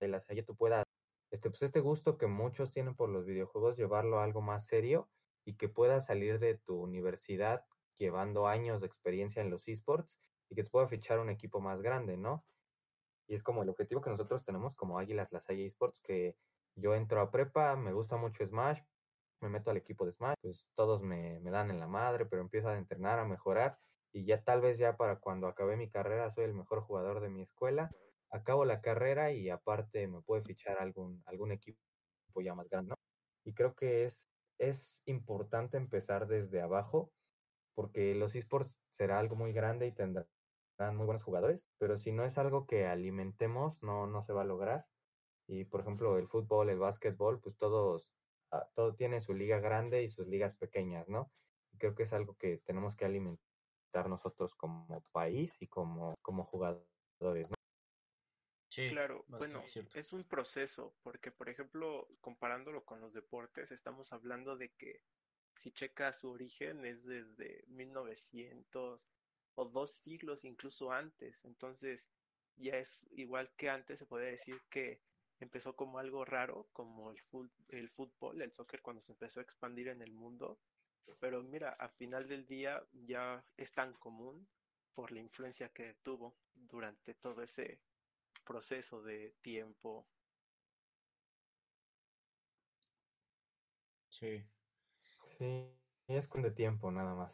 el 0.01 0.13
asallo, 0.13 0.43
tú 0.43 0.55
puedas, 0.57 0.85
este, 1.31 1.49
pues 1.49 1.61
este 1.61 1.79
gusto 1.79 2.17
que 2.17 2.27
muchos 2.27 2.71
tienen 2.71 2.95
por 2.95 3.09
los 3.09 3.25
videojuegos, 3.25 3.77
llevarlo 3.77 4.19
a 4.19 4.23
algo 4.23 4.41
más 4.41 4.65
serio 4.67 5.09
y 5.45 5.55
que 5.55 5.69
puedas 5.69 6.05
salir 6.05 6.39
de 6.39 6.57
tu 6.57 6.79
universidad 6.79 7.65
llevando 7.97 8.47
años 8.47 8.81
de 8.81 8.87
experiencia 8.87 9.41
en 9.41 9.49
los 9.49 9.67
esports 9.67 10.19
y 10.49 10.55
que 10.55 10.63
te 10.63 10.69
pueda 10.69 10.87
fichar 10.87 11.19
un 11.19 11.29
equipo 11.29 11.61
más 11.61 11.81
grande, 11.81 12.17
¿no? 12.17 12.43
Y 13.27 13.35
es 13.35 13.43
como 13.43 13.63
el 13.63 13.69
objetivo 13.69 14.01
que 14.01 14.09
nosotros 14.09 14.43
tenemos 14.43 14.75
como 14.75 14.99
Águilas 14.99 15.31
Las 15.31 15.45
Salle 15.45 15.65
Esports, 15.65 15.99
que 16.01 16.35
yo 16.75 16.95
entro 16.95 17.21
a 17.21 17.31
prepa, 17.31 17.75
me 17.75 17.93
gusta 17.93 18.17
mucho 18.17 18.45
Smash, 18.45 18.81
me 19.39 19.49
meto 19.49 19.71
al 19.71 19.77
equipo 19.77 20.05
de 20.05 20.11
Smash, 20.11 20.35
pues 20.41 20.67
todos 20.75 21.01
me, 21.01 21.39
me 21.39 21.51
dan 21.51 21.69
en 21.69 21.79
la 21.79 21.87
madre, 21.87 22.25
pero 22.25 22.41
empiezo 22.41 22.69
a 22.69 22.77
entrenar, 22.77 23.19
a 23.19 23.25
mejorar 23.25 23.77
y 24.13 24.25
ya 24.25 24.43
tal 24.43 24.61
vez 24.61 24.77
ya 24.77 24.97
para 24.97 25.19
cuando 25.19 25.47
acabe 25.47 25.77
mi 25.77 25.89
carrera 25.89 26.31
soy 26.31 26.43
el 26.43 26.53
mejor 26.53 26.81
jugador 26.81 27.21
de 27.21 27.29
mi 27.29 27.41
escuela, 27.41 27.91
acabo 28.31 28.65
la 28.65 28.81
carrera 28.81 29.31
y 29.31 29.49
aparte 29.49 30.07
me 30.07 30.21
puede 30.21 30.43
fichar 30.43 30.79
algún, 30.79 31.21
algún 31.25 31.51
equipo 31.51 31.79
ya 32.43 32.55
más 32.55 32.69
grande, 32.69 32.89
¿no? 32.91 32.95
Y 33.45 33.53
creo 33.53 33.75
que 33.75 34.05
es, 34.05 34.19
es 34.57 34.97
importante 35.05 35.77
empezar 35.77 36.27
desde 36.27 36.61
abajo 36.61 37.11
porque 37.75 38.15
los 38.15 38.35
esports 38.35 38.71
será 38.97 39.19
algo 39.19 39.35
muy 39.35 39.53
grande 39.53 39.87
y 39.87 39.91
tendrá 39.91 40.27
muy 40.93 41.05
buenos 41.05 41.23
jugadores, 41.23 41.67
pero 41.77 41.99
si 41.99 42.11
no 42.11 42.25
es 42.25 42.37
algo 42.37 42.65
que 42.65 42.87
alimentemos, 42.87 43.83
no, 43.83 44.07
no 44.07 44.23
se 44.23 44.33
va 44.33 44.41
a 44.41 44.45
lograr. 44.45 44.87
Y 45.47 45.65
por 45.65 45.81
ejemplo, 45.81 46.17
el 46.17 46.27
fútbol, 46.27 46.69
el 46.69 46.79
básquetbol, 46.79 47.39
pues 47.39 47.57
todos, 47.57 48.15
ah, 48.51 48.67
todo 48.73 48.95
tiene 48.95 49.21
su 49.21 49.33
liga 49.33 49.59
grande 49.59 50.03
y 50.03 50.09
sus 50.09 50.27
ligas 50.27 50.55
pequeñas, 50.55 51.07
¿no? 51.07 51.31
Y 51.71 51.77
creo 51.77 51.93
que 51.93 52.03
es 52.03 52.13
algo 52.13 52.35
que 52.35 52.57
tenemos 52.65 52.95
que 52.95 53.05
alimentar 53.05 54.07
nosotros 54.07 54.55
como 54.55 55.03
país 55.11 55.53
y 55.61 55.67
como, 55.67 56.15
como 56.23 56.45
jugadores, 56.45 57.49
¿no? 57.49 57.60
Sí, 58.71 58.89
claro, 58.89 59.25
bueno, 59.27 59.61
es 59.93 60.13
un 60.13 60.23
proceso, 60.23 60.95
porque 61.03 61.29
por 61.29 61.49
ejemplo, 61.49 62.07
comparándolo 62.21 62.85
con 62.85 63.01
los 63.01 63.13
deportes, 63.13 63.69
estamos 63.69 64.13
hablando 64.13 64.55
de 64.55 64.69
que 64.69 65.01
si 65.57 65.71
checa 65.73 66.13
su 66.13 66.29
origen 66.31 66.85
es 66.85 67.03
desde 67.03 67.65
1900, 67.67 69.11
o 69.55 69.65
dos 69.65 69.91
siglos 69.91 70.45
incluso 70.45 70.91
antes. 70.91 71.43
Entonces, 71.43 72.07
ya 72.55 72.77
es 72.77 73.01
igual 73.11 73.51
que 73.57 73.69
antes, 73.69 73.99
se 73.99 74.05
puede 74.05 74.31
decir 74.31 74.55
que 74.69 75.01
empezó 75.41 75.75
como 75.75 75.99
algo 75.99 76.23
raro, 76.23 76.69
como 76.71 77.11
el, 77.11 77.19
el 77.67 77.89
fútbol, 77.89 78.41
el 78.41 78.53
soccer, 78.53 78.81
cuando 78.81 79.01
se 79.01 79.11
empezó 79.11 79.41
a 79.41 79.43
expandir 79.43 79.89
en 79.89 80.01
el 80.01 80.13
mundo. 80.13 80.61
Pero 81.19 81.43
mira, 81.43 81.71
al 81.71 81.91
final 81.91 82.27
del 82.27 82.45
día 82.45 82.81
ya 82.93 83.43
es 83.57 83.73
tan 83.73 83.93
común 83.93 84.47
por 84.93 85.11
la 85.11 85.19
influencia 85.19 85.69
que 85.69 85.95
tuvo 86.03 86.37
durante 86.53 87.13
todo 87.15 87.41
ese 87.41 87.81
proceso 88.51 89.01
de 89.01 89.33
tiempo. 89.41 90.05
Sí. 94.09 94.43
Sí, 95.37 95.71
es 96.07 96.27
con 96.27 96.41
de 96.41 96.51
tiempo 96.51 96.91
nada 96.91 97.15
más. 97.15 97.33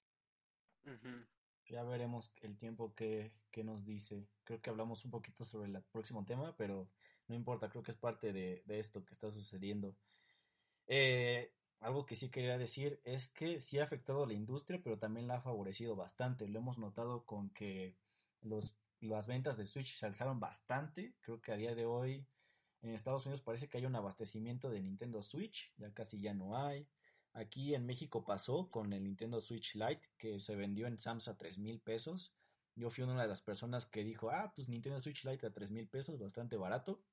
Ya 1.65 1.83
veremos 1.83 2.31
el 2.41 2.55
tiempo 2.57 2.93
que, 2.93 3.33
que, 3.51 3.63
nos 3.63 3.83
dice. 3.83 4.27
Creo 4.43 4.61
que 4.61 4.69
hablamos 4.69 5.03
un 5.03 5.11
poquito 5.11 5.43
sobre 5.43 5.69
el 5.69 5.81
próximo 5.91 6.23
tema, 6.23 6.55
pero 6.55 6.87
no 7.27 7.35
importa, 7.35 7.69
creo 7.69 7.83
que 7.83 7.91
es 7.91 7.97
parte 7.97 8.31
de, 8.31 8.63
de 8.65 8.79
esto 8.79 9.03
que 9.03 9.13
está 9.13 9.31
sucediendo. 9.31 9.97
Eh, 10.85 11.51
algo 11.79 12.05
que 12.05 12.15
sí 12.15 12.29
quería 12.29 12.57
decir 12.57 13.01
es 13.03 13.27
que 13.27 13.59
sí 13.59 13.79
ha 13.79 13.83
afectado 13.83 14.23
a 14.23 14.27
la 14.27 14.33
industria, 14.33 14.79
pero 14.83 14.99
también 14.99 15.27
la 15.27 15.37
ha 15.37 15.41
favorecido 15.41 15.95
bastante. 15.95 16.47
Lo 16.47 16.59
hemos 16.59 16.77
notado 16.77 17.25
con 17.25 17.49
que 17.49 17.97
los, 18.41 18.77
las 19.01 19.27
ventas 19.27 19.57
de 19.57 19.65
Switch 19.65 19.95
se 19.95 20.05
alzaron 20.05 20.39
bastante. 20.39 21.15
Creo 21.21 21.41
que 21.41 21.51
a 21.51 21.57
día 21.57 21.75
de 21.75 21.85
hoy 21.85 22.27
en 22.81 22.91
Estados 22.91 23.25
Unidos 23.25 23.41
parece 23.41 23.67
que 23.67 23.77
hay 23.77 23.85
un 23.85 23.95
abastecimiento 23.95 24.69
de 24.69 24.81
Nintendo 24.81 25.21
Switch, 25.21 25.73
ya 25.77 25.93
casi 25.93 26.19
ya 26.19 26.33
no 26.33 26.57
hay. 26.57 26.87
Aquí 27.33 27.75
en 27.75 27.85
México 27.85 28.25
pasó 28.25 28.71
con 28.71 28.93
el 28.93 29.03
Nintendo 29.03 29.41
Switch 29.41 29.75
Lite 29.75 30.09
que 30.17 30.39
se 30.39 30.55
vendió 30.55 30.87
en 30.87 30.97
Samsung 30.97 31.35
a 31.35 31.37
3 31.37 31.59
mil 31.59 31.79
pesos. 31.79 32.33
Yo 32.75 32.89
fui 32.89 33.03
una 33.03 33.21
de 33.21 33.27
las 33.27 33.41
personas 33.41 33.85
que 33.85 34.03
dijo, 34.03 34.29
ah, 34.29 34.51
pues 34.55 34.69
Nintendo 34.69 34.99
Switch 34.99 35.23
Lite 35.23 35.47
a 35.47 35.51
3 35.51 35.71
mil 35.71 35.87
pesos, 35.87 36.19
bastante 36.19 36.57
barato. 36.57 37.03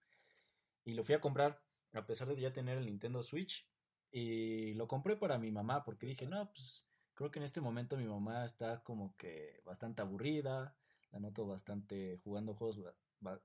Y 0.85 0.95
lo 0.95 1.05
fui 1.05 1.15
a 1.15 1.21
comprar 1.21 1.63
a 1.93 2.07
pesar 2.07 2.29
de 2.29 2.41
ya 2.41 2.53
tener 2.53 2.79
el 2.79 2.87
Nintendo 2.87 3.23
Switch 3.23 3.67
y 4.11 4.75
lo 4.75 4.87
compré 4.89 5.17
para 5.17 5.39
mi 5.39 5.51
mamá 5.51 5.85
porque 5.85 6.07
dije, 6.07 6.27
no, 6.27 6.51
pues 6.53 6.87
creo 7.15 7.31
que 7.31 7.39
en 7.39 7.45
este 7.45 7.61
momento 7.61 7.97
mi 7.97 8.07
mamá 8.07 8.45
está 8.45 8.83
como 8.83 9.17
que 9.17 9.61
bastante 9.65 10.03
aburrida, 10.03 10.77
la 11.15 11.21
noto 11.21 11.47
bastante 11.47 12.19
jugando 12.25 12.55
juegos 12.55 12.81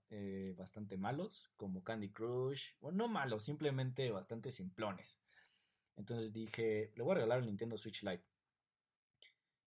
eh, 0.09 0.55
bastante 0.57 0.97
malos, 0.97 1.51
como 1.55 1.83
Candy 1.83 2.09
Crush, 2.09 2.71
o 2.79 2.91
no 2.91 3.07
malos, 3.07 3.43
simplemente 3.43 4.09
bastante 4.09 4.49
simplones. 4.49 5.19
Entonces 5.95 6.33
dije, 6.33 6.91
le 6.95 7.03
voy 7.03 7.11
a 7.11 7.15
regalar 7.15 7.39
el 7.39 7.45
Nintendo 7.45 7.77
Switch 7.77 8.01
Lite. 8.01 8.25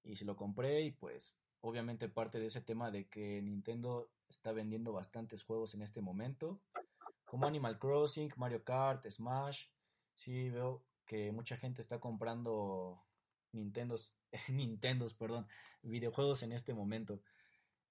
Y 0.02 0.16
se 0.16 0.24
lo 0.24 0.34
compré 0.34 0.82
y 0.82 0.90
pues 0.90 1.38
obviamente 1.60 2.08
parte 2.08 2.40
de 2.40 2.46
ese 2.46 2.60
tema 2.60 2.90
de 2.90 3.06
que 3.06 3.40
Nintendo 3.40 4.10
está 4.28 4.50
vendiendo 4.50 4.92
bastantes 4.92 5.44
juegos 5.44 5.74
en 5.74 5.82
este 5.82 6.00
momento, 6.00 6.60
como 7.24 7.46
Animal 7.46 7.78
Crossing, 7.78 8.32
Mario 8.36 8.64
Kart, 8.64 9.08
Smash. 9.08 9.66
Sí, 10.14 10.50
veo 10.50 10.84
que 11.06 11.30
mucha 11.30 11.56
gente 11.56 11.80
está 11.80 12.00
comprando 12.00 13.00
Nintendos, 13.52 14.12
Nintendos, 14.48 15.14
perdón, 15.14 15.46
videojuegos 15.82 16.42
en 16.42 16.50
este 16.50 16.74
momento. 16.74 17.22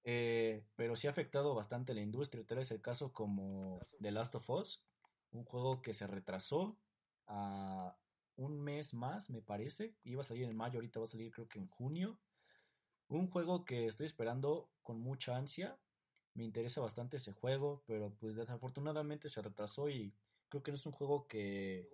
Eh, 0.04 0.64
pero 0.76 0.96
sí 0.96 1.06
ha 1.06 1.10
afectado 1.10 1.54
bastante 1.54 1.94
la 1.94 2.00
industria. 2.00 2.44
Tal 2.46 2.58
es 2.58 2.70
el 2.70 2.80
caso 2.80 3.12
como 3.12 3.80
The 4.00 4.10
Last 4.10 4.34
of 4.34 4.50
Us, 4.50 4.82
un 5.30 5.44
juego 5.44 5.82
que 5.82 5.94
se 5.94 6.06
retrasó 6.06 6.78
a 7.26 7.96
un 8.36 8.60
mes 8.60 8.94
más, 8.94 9.30
me 9.30 9.42
parece. 9.42 9.94
Iba 10.04 10.22
a 10.22 10.24
salir 10.24 10.44
en 10.44 10.56
mayo, 10.56 10.78
ahorita 10.78 11.00
va 11.00 11.04
a 11.04 11.08
salir 11.08 11.30
creo 11.32 11.48
que 11.48 11.58
en 11.58 11.68
junio. 11.68 12.18
Un 13.08 13.30
juego 13.30 13.64
que 13.64 13.86
estoy 13.86 14.06
esperando 14.06 14.70
con 14.82 15.00
mucha 15.00 15.36
ansia. 15.36 15.78
Me 16.34 16.44
interesa 16.44 16.80
bastante 16.80 17.18
ese 17.18 17.32
juego, 17.32 17.82
pero 17.86 18.14
pues 18.18 18.36
desafortunadamente 18.36 19.28
se 19.28 19.42
retrasó 19.42 19.88
y 19.90 20.14
creo 20.48 20.62
que 20.62 20.72
no 20.72 20.76
es 20.76 20.86
un 20.86 20.92
juego 20.92 21.28
que 21.28 21.88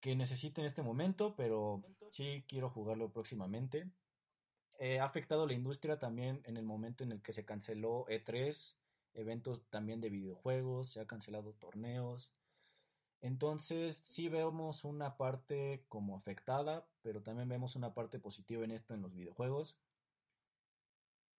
que 0.00 0.16
necesite 0.16 0.60
en 0.60 0.66
este 0.66 0.82
momento, 0.82 1.34
pero 1.36 1.82
sí 2.10 2.44
quiero 2.48 2.70
jugarlo 2.70 3.12
próximamente. 3.12 3.90
Eh, 4.82 4.98
ha 4.98 5.04
afectado 5.04 5.46
la 5.46 5.52
industria 5.52 5.98
también 5.98 6.40
en 6.46 6.56
el 6.56 6.64
momento 6.64 7.04
en 7.04 7.12
el 7.12 7.20
que 7.20 7.34
se 7.34 7.44
canceló 7.44 8.06
E3, 8.06 8.78
eventos 9.12 9.62
también 9.68 10.00
de 10.00 10.08
videojuegos, 10.08 10.88
se 10.88 11.00
ha 11.00 11.06
cancelado 11.06 11.52
torneos. 11.52 12.32
Entonces 13.20 13.94
sí 13.98 14.30
vemos 14.30 14.84
una 14.84 15.18
parte 15.18 15.84
como 15.90 16.16
afectada, 16.16 16.88
pero 17.02 17.20
también 17.20 17.46
vemos 17.50 17.76
una 17.76 17.92
parte 17.92 18.18
positiva 18.18 18.64
en 18.64 18.70
esto 18.70 18.94
en 18.94 19.02
los 19.02 19.14
videojuegos. 19.14 19.76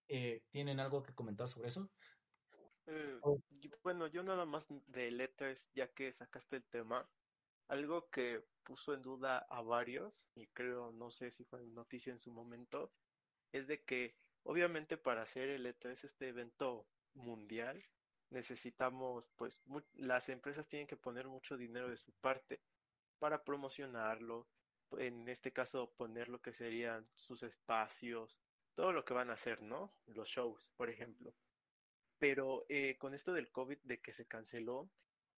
Eh, 0.07 0.43
¿Tienen 0.51 0.79
algo 0.79 1.01
que 1.01 1.15
comentar 1.15 1.49
sobre 1.49 1.69
eso? 1.69 1.89
Eh, 2.85 3.19
bueno, 3.81 4.05
yo 4.05 4.21
nada 4.21 4.45
más 4.45 4.67
de 4.69 5.09
E3, 5.09 5.67
ya 5.73 5.87
que 5.87 6.13
sacaste 6.13 6.57
el 6.57 6.63
tema, 6.65 7.09
algo 7.69 8.07
que 8.11 8.43
puso 8.63 8.93
en 8.93 9.01
duda 9.01 9.39
a 9.49 9.63
varios, 9.63 10.29
y 10.35 10.45
creo, 10.45 10.91
no 10.91 11.09
sé 11.09 11.31
si 11.31 11.43
fue 11.43 11.65
noticia 11.65 12.13
en 12.13 12.19
su 12.19 12.31
momento, 12.31 12.91
es 13.51 13.67
de 13.67 13.83
que 13.83 14.15
obviamente 14.43 14.97
para 14.97 15.21
hacer 15.21 15.49
el 15.49 15.65
E3, 15.65 16.03
este 16.03 16.29
evento 16.29 16.87
mundial, 17.13 17.83
necesitamos, 18.29 19.29
pues, 19.35 19.61
las 19.93 20.29
empresas 20.29 20.67
tienen 20.67 20.87
que 20.87 20.97
poner 20.97 21.27
mucho 21.27 21.57
dinero 21.57 21.89
de 21.89 21.97
su 21.97 22.11
parte 22.13 22.61
para 23.19 23.43
promocionarlo, 23.43 24.47
en 24.97 25.27
este 25.27 25.51
caso 25.51 25.93
poner 25.95 26.29
lo 26.29 26.41
que 26.41 26.53
serían 26.53 27.07
sus 27.15 27.43
espacios, 27.43 28.37
todo 28.73 28.93
lo 28.93 29.05
que 29.05 29.13
van 29.13 29.29
a 29.29 29.33
hacer, 29.33 29.61
¿no? 29.61 29.93
Los 30.07 30.29
shows, 30.29 30.71
por 30.75 30.89
ejemplo. 30.89 31.33
Pero 32.17 32.65
eh, 32.69 32.97
con 32.97 33.13
esto 33.13 33.33
del 33.33 33.51
COVID, 33.51 33.79
de 33.83 33.99
que 33.99 34.13
se 34.13 34.25
canceló, 34.25 34.89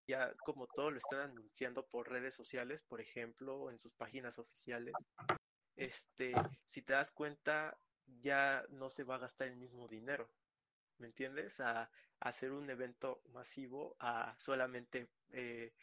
ya 0.08 0.34
como 0.46 0.68
todo 0.68 0.92
lo 0.92 0.98
están 0.98 1.22
anunciando 1.22 1.86
por 1.88 2.10
redes 2.10 2.36
sociales, 2.36 2.84
por 2.84 3.02
ejemplo, 3.02 3.72
en 3.72 3.80
sus 3.80 3.94
páginas 3.94 4.38
oficiales, 4.38 4.94
este, 5.76 6.34
si 6.66 6.82
te 6.82 6.94
das 6.94 7.12
cuenta, 7.12 7.78
ya 8.22 8.66
no 8.70 8.90
se 8.90 9.04
va 9.04 9.16
a 9.16 9.20
gastar 9.20 9.48
el 9.48 9.58
mismo 9.58 9.88
dinero, 9.88 10.30
¿me 10.98 11.08
entiendes? 11.08 11.60
A, 11.60 11.90
hacer 12.20 12.54
un 12.54 12.70
evento 12.70 13.22
masivo, 13.34 13.98
a 14.00 14.34
solamente 14.40 15.10
eh, 15.32 15.74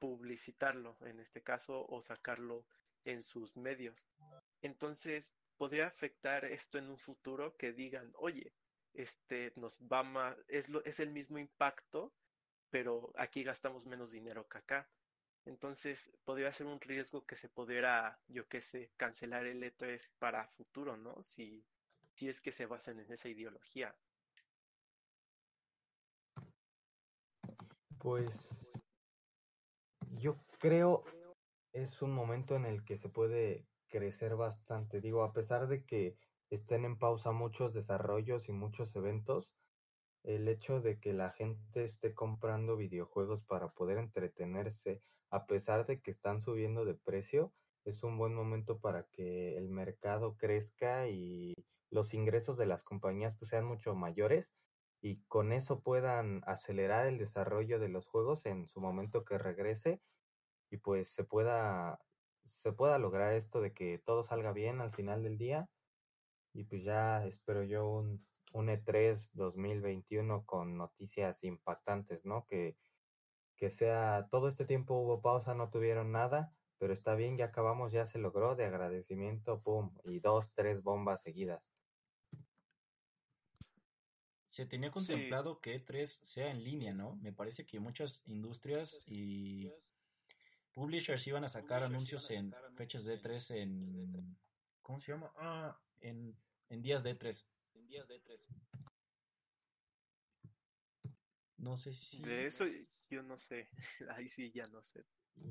publicitarlo, 0.00 0.96
en 1.02 1.20
este 1.20 1.42
caso, 1.42 1.86
o 1.88 2.02
sacarlo 2.02 2.66
en 3.04 3.22
sus 3.22 3.56
medios. 3.56 4.08
Entonces, 4.62 5.32
podría 5.56 5.86
afectar 5.86 6.44
esto 6.44 6.78
en 6.78 6.90
un 6.90 6.98
futuro 6.98 7.56
que 7.56 7.72
digan, 7.72 8.10
oye, 8.16 8.52
este 8.94 9.52
nos 9.54 9.78
va 9.78 10.02
más, 10.02 10.36
es, 10.48 10.68
lo, 10.68 10.84
es 10.84 10.98
el 10.98 11.12
mismo 11.12 11.38
impacto 11.38 12.12
pero 12.70 13.12
aquí 13.16 13.42
gastamos 13.42 13.86
menos 13.86 14.10
dinero 14.10 14.46
que 14.48 14.58
acá. 14.58 14.88
Entonces, 15.46 16.12
podría 16.24 16.52
ser 16.52 16.66
un 16.66 16.80
riesgo 16.80 17.24
que 17.24 17.36
se 17.36 17.48
pudiera, 17.48 18.18
yo 18.28 18.48
qué 18.48 18.60
sé, 18.60 18.90
cancelar 18.96 19.46
el 19.46 19.62
E3 19.62 20.08
para 20.18 20.48
futuro, 20.48 20.96
¿no? 20.96 21.22
Si, 21.22 21.64
si 22.14 22.28
es 22.28 22.40
que 22.40 22.52
se 22.52 22.66
basan 22.66 23.00
en 23.00 23.12
esa 23.12 23.28
ideología. 23.28 23.94
Pues 27.98 28.30
yo 30.18 30.36
creo 30.58 31.04
es 31.72 32.00
un 32.00 32.12
momento 32.12 32.56
en 32.56 32.64
el 32.64 32.84
que 32.84 32.96
se 32.98 33.08
puede 33.08 33.66
crecer 33.88 34.34
bastante. 34.34 35.00
Digo, 35.00 35.22
a 35.24 35.32
pesar 35.32 35.68
de 35.68 35.84
que 35.84 36.16
estén 36.50 36.84
en 36.84 36.98
pausa 36.98 37.32
muchos 37.32 37.74
desarrollos 37.74 38.48
y 38.48 38.52
muchos 38.52 38.94
eventos, 38.96 39.50
el 40.24 40.48
hecho 40.48 40.80
de 40.80 40.98
que 40.98 41.12
la 41.12 41.30
gente 41.32 41.84
esté 41.84 42.14
comprando 42.14 42.76
videojuegos 42.76 43.44
para 43.44 43.68
poder 43.68 43.98
entretenerse, 43.98 45.02
a 45.30 45.46
pesar 45.46 45.86
de 45.86 46.00
que 46.00 46.10
están 46.10 46.40
subiendo 46.40 46.84
de 46.84 46.94
precio, 46.94 47.52
es 47.84 48.02
un 48.02 48.18
buen 48.18 48.34
momento 48.34 48.80
para 48.80 49.04
que 49.12 49.56
el 49.56 49.68
mercado 49.68 50.36
crezca 50.36 51.08
y 51.08 51.54
los 51.90 52.14
ingresos 52.14 52.56
de 52.58 52.66
las 52.66 52.82
compañías 52.82 53.36
pues, 53.38 53.50
sean 53.50 53.64
mucho 53.64 53.94
mayores 53.94 54.52
y 55.00 55.22
con 55.26 55.52
eso 55.52 55.80
puedan 55.82 56.42
acelerar 56.46 57.06
el 57.06 57.18
desarrollo 57.18 57.78
de 57.78 57.88
los 57.88 58.06
juegos 58.06 58.44
en 58.46 58.66
su 58.66 58.80
momento 58.80 59.24
que 59.24 59.38
regrese 59.38 60.00
y 60.70 60.78
pues 60.78 61.10
se 61.10 61.24
pueda 61.24 62.00
se 62.54 62.72
pueda 62.72 62.98
lograr 62.98 63.34
esto 63.34 63.60
de 63.60 63.72
que 63.72 63.98
todo 63.98 64.24
salga 64.24 64.52
bien 64.52 64.80
al 64.80 64.92
final 64.92 65.22
del 65.22 65.38
día 65.38 65.68
y 66.52 66.64
pues 66.64 66.82
ya 66.84 67.24
espero 67.26 67.62
yo 67.62 67.86
un 67.86 68.26
un 68.56 68.68
E3 68.68 69.30
2021 69.34 70.44
con 70.46 70.78
noticias 70.78 71.44
impactantes, 71.44 72.24
¿no? 72.24 72.46
Que, 72.46 72.76
que 73.56 73.70
sea, 73.70 74.28
todo 74.30 74.48
este 74.48 74.64
tiempo 74.64 74.94
hubo 74.94 75.20
pausa, 75.20 75.54
no 75.54 75.70
tuvieron 75.70 76.12
nada, 76.12 76.52
pero 76.78 76.92
está 76.92 77.14
bien, 77.14 77.36
ya 77.36 77.46
acabamos, 77.46 77.92
ya 77.92 78.06
se 78.06 78.18
logró, 78.18 78.54
de 78.54 78.64
agradecimiento, 78.64 79.60
pum, 79.62 79.90
y 80.04 80.20
dos, 80.20 80.46
tres 80.54 80.82
bombas 80.82 81.22
seguidas. 81.22 81.62
Se 84.50 84.66
tenía 84.66 84.90
contemplado 84.90 85.60
que 85.60 85.84
E3 85.84 86.06
sea 86.06 86.50
en 86.50 86.64
línea, 86.64 86.94
¿no? 86.94 87.16
Me 87.16 87.32
parece 87.32 87.66
que 87.66 87.78
muchas 87.78 88.22
industrias 88.26 89.02
y 89.06 89.70
publishers 90.72 91.26
iban 91.26 91.44
a 91.44 91.48
sacar 91.48 91.82
anuncios 91.82 92.30
en 92.30 92.54
fechas 92.74 93.04
de 93.04 93.20
E3 93.20 93.56
en... 93.56 94.36
¿Cómo 94.80 94.98
se 94.98 95.12
llama? 95.12 95.30
Ah, 95.36 95.78
en, 96.00 96.34
en 96.70 96.82
días 96.82 97.02
de 97.02 97.18
E3 97.18 97.44
días 97.86 98.08
de 98.08 98.18
tres. 98.20 98.40
No 101.56 101.76
sé 101.76 101.92
si... 101.92 102.22
De 102.22 102.46
eso 102.46 102.64
yo 103.10 103.22
no 103.22 103.38
sé. 103.38 103.68
Ahí 104.16 104.28
sí 104.28 104.52
ya 104.52 104.66
no 104.72 104.82
sé. 104.82 105.04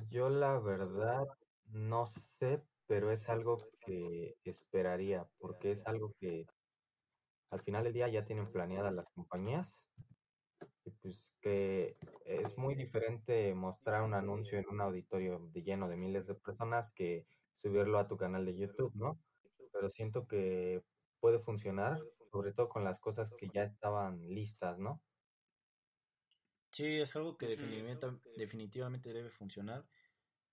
Yo 0.10 0.30
la 0.30 0.60
verdad 0.60 1.26
no 1.66 2.08
sé, 2.40 2.62
pero 2.88 3.12
es 3.12 3.28
algo 3.30 3.58
que 3.86 4.36
esperaría, 4.44 5.28
porque 5.38 5.72
es 5.72 5.86
algo 5.88 6.14
que 6.20 6.46
al 7.50 7.62
final 7.62 7.84
del 7.84 7.94
día 7.94 8.08
ya 8.10 8.26
tienen 8.26 8.46
planeadas 8.46 8.94
las 8.94 9.08
compañías 9.14 9.80
y 10.84 10.92
pues 10.92 11.34
que 11.42 11.98
es 12.26 12.58
muy 12.58 12.76
diferente 12.76 13.54
mostrar 13.56 14.04
un 14.04 14.14
anuncio 14.14 14.60
en 14.60 14.66
un 14.70 14.82
auditorio 14.82 15.40
de 15.52 15.64
lleno 15.64 15.90
de 15.90 15.98
miles 15.98 16.28
de 16.28 16.36
personas 16.36 16.92
que 16.94 17.26
subirlo 17.56 17.98
a 17.98 18.08
tu 18.08 18.18
canal 18.18 18.46
de 18.46 18.56
YouTube, 18.56 18.94
¿no? 18.96 19.20
Pero 19.72 19.90
siento 19.90 20.28
que 20.28 20.84
puede 21.20 21.40
funcionar, 21.40 21.98
sobre 22.32 22.54
todo 22.54 22.70
con 22.70 22.84
las 22.84 23.00
cosas 23.00 23.32
que 23.38 23.50
ya 23.54 23.64
estaban 23.64 24.20
listas, 24.28 24.78
¿no? 24.78 25.02
Sí, 26.76 27.00
es 27.00 27.16
algo 27.16 27.38
que 27.38 27.48
definitivamente, 27.48 28.30
definitivamente 28.36 29.14
debe 29.14 29.30
funcionar. 29.30 29.86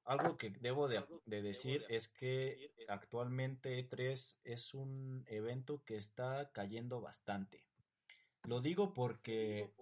Algo 0.05 0.39
que 0.39 0.51
debo 0.51 0.87
de, 0.87 1.05
de, 1.27 1.43
decir 1.43 1.85
es 1.89 2.07
que 2.07 2.73
actualmente 2.87 3.77
E3 3.77 4.37
es 4.45 4.73
un 4.73 5.25
evento 5.27 5.83
que 5.85 5.97
está 5.97 6.53
cayendo 6.53 7.01
bastante. 7.01 7.65
Lo 8.45 8.61
digo 8.61 8.95
porque 8.95 9.75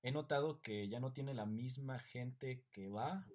he 0.00 0.10
notado 0.10 0.62
que 0.62 0.88
ya 0.88 1.00
no 1.00 1.12
tiene 1.12 1.34
la 1.34 1.44
misma 1.44 1.98
gente 1.98 2.64
que 2.72 2.88
va. 2.88 3.26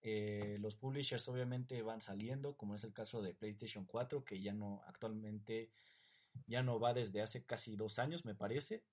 Eh, 0.00 0.56
los 0.60 0.76
publishers 0.76 1.26
obviamente 1.26 1.82
van 1.82 2.00
saliendo, 2.00 2.56
como 2.56 2.76
es 2.76 2.84
el 2.84 2.92
caso 2.92 3.22
de 3.22 3.34
PlayStation 3.34 3.86
4, 3.86 4.24
que 4.24 4.40
ya 4.40 4.52
no 4.52 4.84
actualmente 4.86 5.72
ya 6.46 6.62
no 6.62 6.78
va 6.78 6.94
desde 6.94 7.22
hace 7.22 7.44
casi 7.44 7.74
dos 7.74 7.98
años, 7.98 8.24
me 8.24 8.36
parece. 8.36 8.84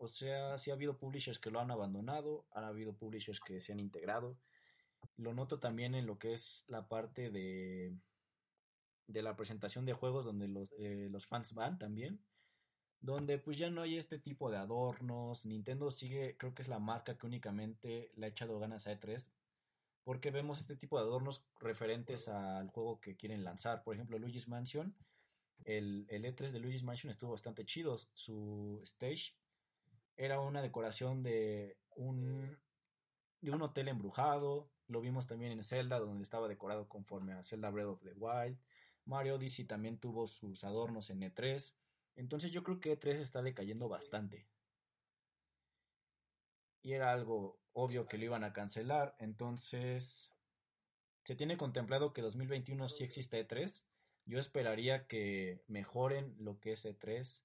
O 0.00 0.08
sea, 0.08 0.56
sí 0.58 0.70
ha 0.70 0.74
habido 0.74 0.96
publishers 0.98 1.38
que 1.38 1.50
lo 1.50 1.60
han 1.60 1.70
abandonado, 1.70 2.46
han 2.52 2.64
habido 2.64 2.94
publishers 2.94 3.38
que 3.40 3.60
se 3.60 3.72
han 3.72 3.80
integrado. 3.80 4.38
Lo 5.16 5.34
noto 5.34 5.60
también 5.60 5.94
en 5.94 6.06
lo 6.06 6.18
que 6.18 6.32
es 6.32 6.64
la 6.68 6.88
parte 6.88 7.30
de, 7.30 7.94
de 9.06 9.22
la 9.22 9.36
presentación 9.36 9.84
de 9.84 9.92
juegos 9.92 10.24
donde 10.24 10.48
los, 10.48 10.68
eh, 10.78 11.08
los 11.10 11.26
fans 11.26 11.52
van 11.52 11.78
también 11.78 12.24
donde 13.00 13.38
pues 13.38 13.56
ya 13.56 13.70
no 13.70 13.82
hay 13.82 13.96
este 13.96 14.18
tipo 14.18 14.50
de 14.50 14.58
adornos. 14.58 15.46
Nintendo 15.46 15.90
sigue, 15.90 16.36
creo 16.36 16.54
que 16.54 16.62
es 16.62 16.68
la 16.68 16.78
marca 16.78 17.16
que 17.16 17.26
únicamente 17.26 18.12
le 18.14 18.26
ha 18.26 18.28
echado 18.28 18.58
ganas 18.58 18.86
a 18.86 18.92
E3, 18.92 19.30
porque 20.04 20.30
vemos 20.30 20.60
este 20.60 20.76
tipo 20.76 20.98
de 20.98 21.04
adornos 21.04 21.44
referentes 21.60 22.28
al 22.28 22.68
juego 22.68 23.00
que 23.00 23.16
quieren 23.16 23.44
lanzar. 23.44 23.82
Por 23.82 23.94
ejemplo, 23.94 24.18
Luigi's 24.18 24.48
Mansion, 24.48 24.94
el, 25.64 26.06
el 26.10 26.24
E3 26.24 26.50
de 26.50 26.60
Luigi's 26.60 26.84
Mansion 26.84 27.10
estuvo 27.10 27.32
bastante 27.32 27.64
chido. 27.64 27.98
Su 28.12 28.80
stage 28.84 29.34
era 30.20 30.38
una 30.38 30.60
decoración 30.60 31.22
de 31.22 31.78
un, 31.96 32.58
de 33.40 33.50
un 33.52 33.62
hotel 33.62 33.88
embrujado. 33.88 34.70
Lo 34.86 35.00
vimos 35.00 35.26
también 35.26 35.50
en 35.50 35.64
Zelda, 35.64 35.98
donde 35.98 36.24
estaba 36.24 36.46
decorado 36.46 36.90
conforme 36.90 37.32
a 37.32 37.42
Zelda 37.42 37.70
Breath 37.70 37.88
of 37.88 38.02
the 38.02 38.12
Wild. 38.12 38.58
Mario 39.06 39.36
Odyssey 39.36 39.64
también 39.64 39.96
tuvo 39.96 40.26
sus 40.26 40.62
adornos 40.62 41.08
en 41.08 41.22
E3. 41.22 41.72
Entonces 42.16 42.52
yo 42.52 42.62
creo 42.62 42.80
que 42.80 43.00
E3 43.00 43.18
está 43.18 43.40
decayendo 43.40 43.88
bastante. 43.88 44.46
Y 46.82 46.92
era 46.92 47.12
algo 47.12 47.58
obvio 47.72 48.06
que 48.06 48.18
lo 48.18 48.26
iban 48.26 48.44
a 48.44 48.52
cancelar. 48.52 49.16
Entonces 49.20 50.30
se 51.24 51.34
tiene 51.34 51.56
contemplado 51.56 52.12
que 52.12 52.20
2021 52.20 52.90
sí 52.90 53.04
existe 53.04 53.48
E3. 53.48 53.86
Yo 54.26 54.38
esperaría 54.38 55.06
que 55.06 55.64
mejoren 55.66 56.36
lo 56.38 56.60
que 56.60 56.72
es 56.72 56.84
E3. 56.84 57.42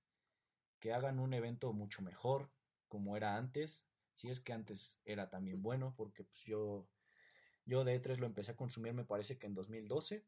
Que 0.81 0.91
hagan 0.91 1.19
un 1.19 1.33
evento 1.33 1.71
mucho 1.71 2.01
mejor 2.01 2.49
como 2.87 3.17
era 3.17 3.37
antes. 3.37 3.85
Si 4.13 4.29
es 4.29 4.39
que 4.39 4.53
antes 4.53 4.97
era 5.05 5.29
también 5.29 5.61
bueno. 5.61 5.93
Porque 5.95 6.23
pues 6.23 6.41
yo, 6.41 6.87
yo 7.65 7.83
de 7.83 8.01
E3 8.01 8.17
lo 8.17 8.25
empecé 8.25 8.51
a 8.51 8.57
consumir 8.57 8.93
me 8.93 9.05
parece 9.05 9.37
que 9.37 9.47
en 9.47 9.55
2012. 9.55 10.25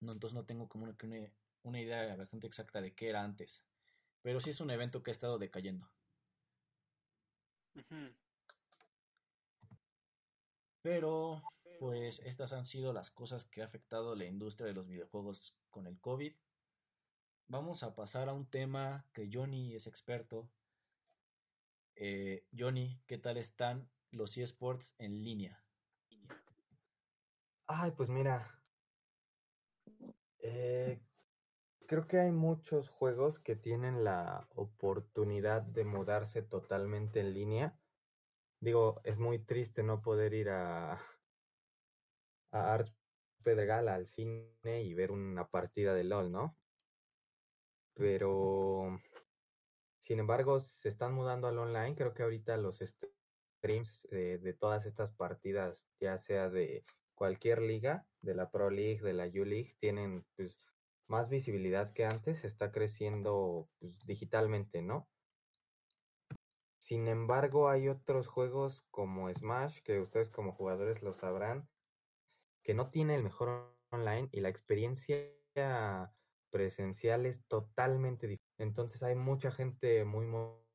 No, 0.00 0.12
entonces 0.12 0.34
no 0.34 0.44
tengo 0.44 0.68
como 0.68 0.84
una, 0.84 0.96
una 1.62 1.80
idea 1.80 2.14
bastante 2.16 2.46
exacta 2.46 2.80
de 2.80 2.94
qué 2.94 3.08
era 3.08 3.22
antes. 3.22 3.64
Pero 4.22 4.40
sí 4.40 4.50
es 4.50 4.60
un 4.60 4.70
evento 4.70 5.02
que 5.02 5.10
ha 5.10 5.12
estado 5.12 5.38
decayendo. 5.38 5.90
Pero, 10.82 11.42
pues 11.78 12.20
estas 12.20 12.52
han 12.52 12.64
sido 12.64 12.92
las 12.92 13.10
cosas 13.10 13.46
que 13.46 13.62
ha 13.62 13.64
afectado 13.64 14.14
la 14.14 14.26
industria 14.26 14.66
de 14.66 14.74
los 14.74 14.86
videojuegos 14.86 15.56
con 15.70 15.86
el 15.86 15.98
COVID. 15.98 16.34
Vamos 17.48 17.82
a 17.82 17.94
pasar 17.94 18.28
a 18.28 18.34
un 18.34 18.46
tema 18.46 19.06
que 19.12 19.28
Johnny 19.32 19.74
es 19.74 19.86
experto. 19.86 20.48
Eh, 21.96 22.44
Johnny, 22.56 23.00
¿qué 23.06 23.18
tal 23.18 23.36
están 23.36 23.88
los 24.10 24.36
eSports 24.36 24.94
en 24.98 25.22
línea? 25.22 25.64
Ay, 27.66 27.92
pues 27.92 28.08
mira, 28.08 28.62
eh, 30.38 31.00
creo 31.86 32.06
que 32.06 32.18
hay 32.18 32.32
muchos 32.32 32.90
juegos 32.90 33.38
que 33.38 33.56
tienen 33.56 34.04
la 34.04 34.46
oportunidad 34.54 35.62
de 35.62 35.84
mudarse 35.84 36.42
totalmente 36.42 37.20
en 37.20 37.32
línea. 37.32 37.78
Digo, 38.60 39.00
es 39.04 39.18
muy 39.18 39.38
triste 39.38 39.82
no 39.82 40.02
poder 40.02 40.34
ir 40.34 40.50
a, 40.50 40.94
a 42.50 42.74
Arts 42.74 42.92
Pedregal 43.42 43.88
al 43.88 44.06
cine 44.08 44.82
y 44.82 44.94
ver 44.94 45.10
una 45.10 45.46
partida 45.48 45.94
de 45.94 46.04
LOL, 46.04 46.32
¿no? 46.32 46.56
Pero, 47.94 49.00
sin 50.04 50.18
embargo, 50.18 50.60
se 50.60 50.88
están 50.88 51.14
mudando 51.14 51.48
al 51.48 51.58
online. 51.58 51.96
Creo 51.96 52.14
que 52.14 52.22
ahorita 52.22 52.56
los 52.56 52.78
streams 52.78 54.06
de, 54.10 54.38
de 54.38 54.52
todas 54.52 54.86
estas 54.86 55.12
partidas, 55.14 55.88
ya 56.00 56.18
sea 56.18 56.50
de 56.50 56.84
cualquier 57.14 57.62
liga, 57.62 58.06
de 58.20 58.34
la 58.34 58.50
Pro 58.50 58.70
League, 58.70 59.00
de 59.02 59.14
la 59.14 59.26
U 59.26 59.44
League, 59.44 59.76
tienen 59.80 60.24
pues 60.36 60.58
más 61.06 61.28
visibilidad 61.28 61.92
que 61.92 62.04
antes, 62.04 62.44
está 62.44 62.72
creciendo 62.72 63.68
pues, 63.78 63.98
digitalmente, 64.06 64.82
¿no? 64.82 65.08
Sin 66.82 67.08
embargo, 67.08 67.70
hay 67.70 67.88
otros 67.88 68.26
juegos 68.26 68.82
como 68.90 69.32
Smash, 69.32 69.80
que 69.84 70.00
ustedes 70.00 70.30
como 70.30 70.52
jugadores 70.52 71.02
lo 71.02 71.14
sabrán, 71.14 71.66
que 72.62 72.74
no 72.74 72.90
tiene 72.90 73.14
el 73.14 73.22
mejor 73.22 73.74
online 73.90 74.28
y 74.32 74.40
la 74.40 74.50
experiencia 74.50 75.30
presencial 76.50 77.26
es 77.26 77.42
totalmente 77.46 78.26
diferente. 78.26 78.43
Entonces 78.58 79.02
hay 79.02 79.14
mucha 79.14 79.50
gente 79.50 80.04
muy 80.04 80.26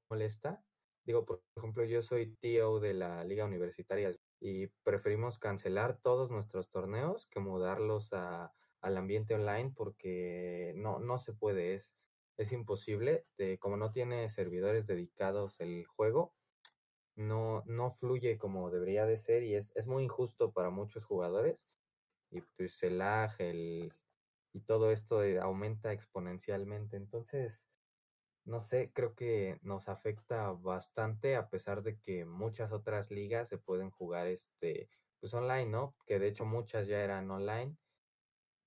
molesta. 0.09 0.63
Digo, 1.05 1.25
por 1.25 1.41
ejemplo, 1.55 1.83
yo 1.85 2.03
soy 2.03 2.35
tío 2.37 2.79
de 2.79 2.93
la 2.93 3.23
Liga 3.23 3.45
Universitaria 3.45 4.15
y 4.39 4.67
preferimos 4.83 5.39
cancelar 5.39 5.99
todos 6.01 6.29
nuestros 6.29 6.69
torneos 6.69 7.27
que 7.31 7.39
mudarlos 7.39 8.11
a 8.13 8.53
al 8.81 8.97
ambiente 8.97 9.35
online 9.35 9.73
porque 9.75 10.73
no, 10.75 10.99
no 10.99 11.19
se 11.19 11.33
puede, 11.33 11.75
es, 11.75 11.85
es 12.37 12.51
imposible. 12.51 13.25
como 13.59 13.77
no 13.77 13.91
tiene 13.91 14.29
servidores 14.31 14.87
dedicados 14.87 15.59
el 15.59 15.85
juego, 15.85 16.33
no, 17.15 17.63
no 17.65 17.91
fluye 17.95 18.37
como 18.37 18.71
debería 18.71 19.05
de 19.05 19.19
ser 19.19 19.43
y 19.43 19.55
es, 19.55 19.71
es 19.75 19.87
muy 19.87 20.03
injusto 20.03 20.51
para 20.51 20.69
muchos 20.69 21.03
jugadores. 21.03 21.59
Y 22.31 22.41
pues 22.41 22.81
el 22.83 22.99
lag 22.99 23.33
el, 23.39 23.91
y 24.53 24.61
todo 24.61 24.91
esto 24.91 25.21
aumenta 25.41 25.91
exponencialmente. 25.91 26.95
Entonces, 26.95 27.53
no 28.49 28.63
sé, 28.63 28.91
creo 28.93 29.15
que 29.15 29.59
nos 29.61 29.87
afecta 29.87 30.51
bastante 30.51 31.35
a 31.35 31.49
pesar 31.49 31.83
de 31.83 31.99
que 31.99 32.25
muchas 32.25 32.71
otras 32.71 33.11
ligas 33.11 33.49
se 33.49 33.57
pueden 33.57 33.91
jugar 33.91 34.27
este 34.27 34.89
pues 35.21 35.33
online, 35.33 35.67
¿no? 35.67 35.95
Que 36.05 36.19
de 36.19 36.29
hecho 36.29 36.45
muchas 36.45 36.87
ya 36.87 37.03
eran 37.03 37.29
online 37.31 37.77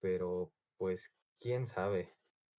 pero 0.02 0.52
pues 0.76 1.00
quién 1.40 1.66
sabe. 1.66 2.12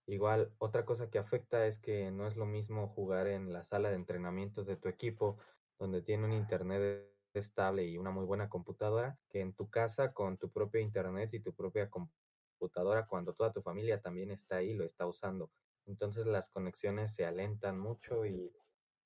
Igual, 0.08 0.54
otra 0.58 0.86
cosa 0.86 1.10
que 1.10 1.20
afecta 1.20 1.68
es 1.68 1.78
que 1.80 2.10
no 2.10 2.28
es 2.28 2.36
lo 2.36 2.46
mismo 2.46 2.88
jugar 2.88 3.28
en 3.28 3.54
la 3.54 3.64
sala 3.66 3.90
de 3.90 3.96
entrenamientos 3.96 4.66
de 4.66 4.78
tu 4.78 4.90
equipo, 4.90 5.38
donde 5.78 6.02
tiene 6.02 6.26
un 6.26 6.34
internet 6.34 7.10
estable 7.34 7.86
y 7.86 7.98
una 7.98 8.12
muy 8.12 8.26
buena 8.26 8.50
computadora, 8.50 9.18
que 9.30 9.42
en 9.42 9.54
tu 9.54 9.70
casa 9.70 10.14
con 10.14 10.38
tu 10.38 10.52
propio 10.52 10.82
internet 10.82 11.34
y 11.34 11.42
tu 11.42 11.54
propia 11.54 11.90
computadora 11.90 13.08
cuando 13.08 13.34
toda 13.34 13.52
tu 13.54 13.62
familia 13.62 14.02
también 14.02 14.32
está 14.32 14.58
ahí, 14.58 14.74
lo 14.74 14.86
está 14.86 15.06
usando. 15.06 15.52
Entonces 15.86 16.26
las 16.26 16.50
conexiones 16.50 17.14
se 17.14 17.26
alentan 17.26 17.80
mucho 17.80 18.26
y 18.26 18.52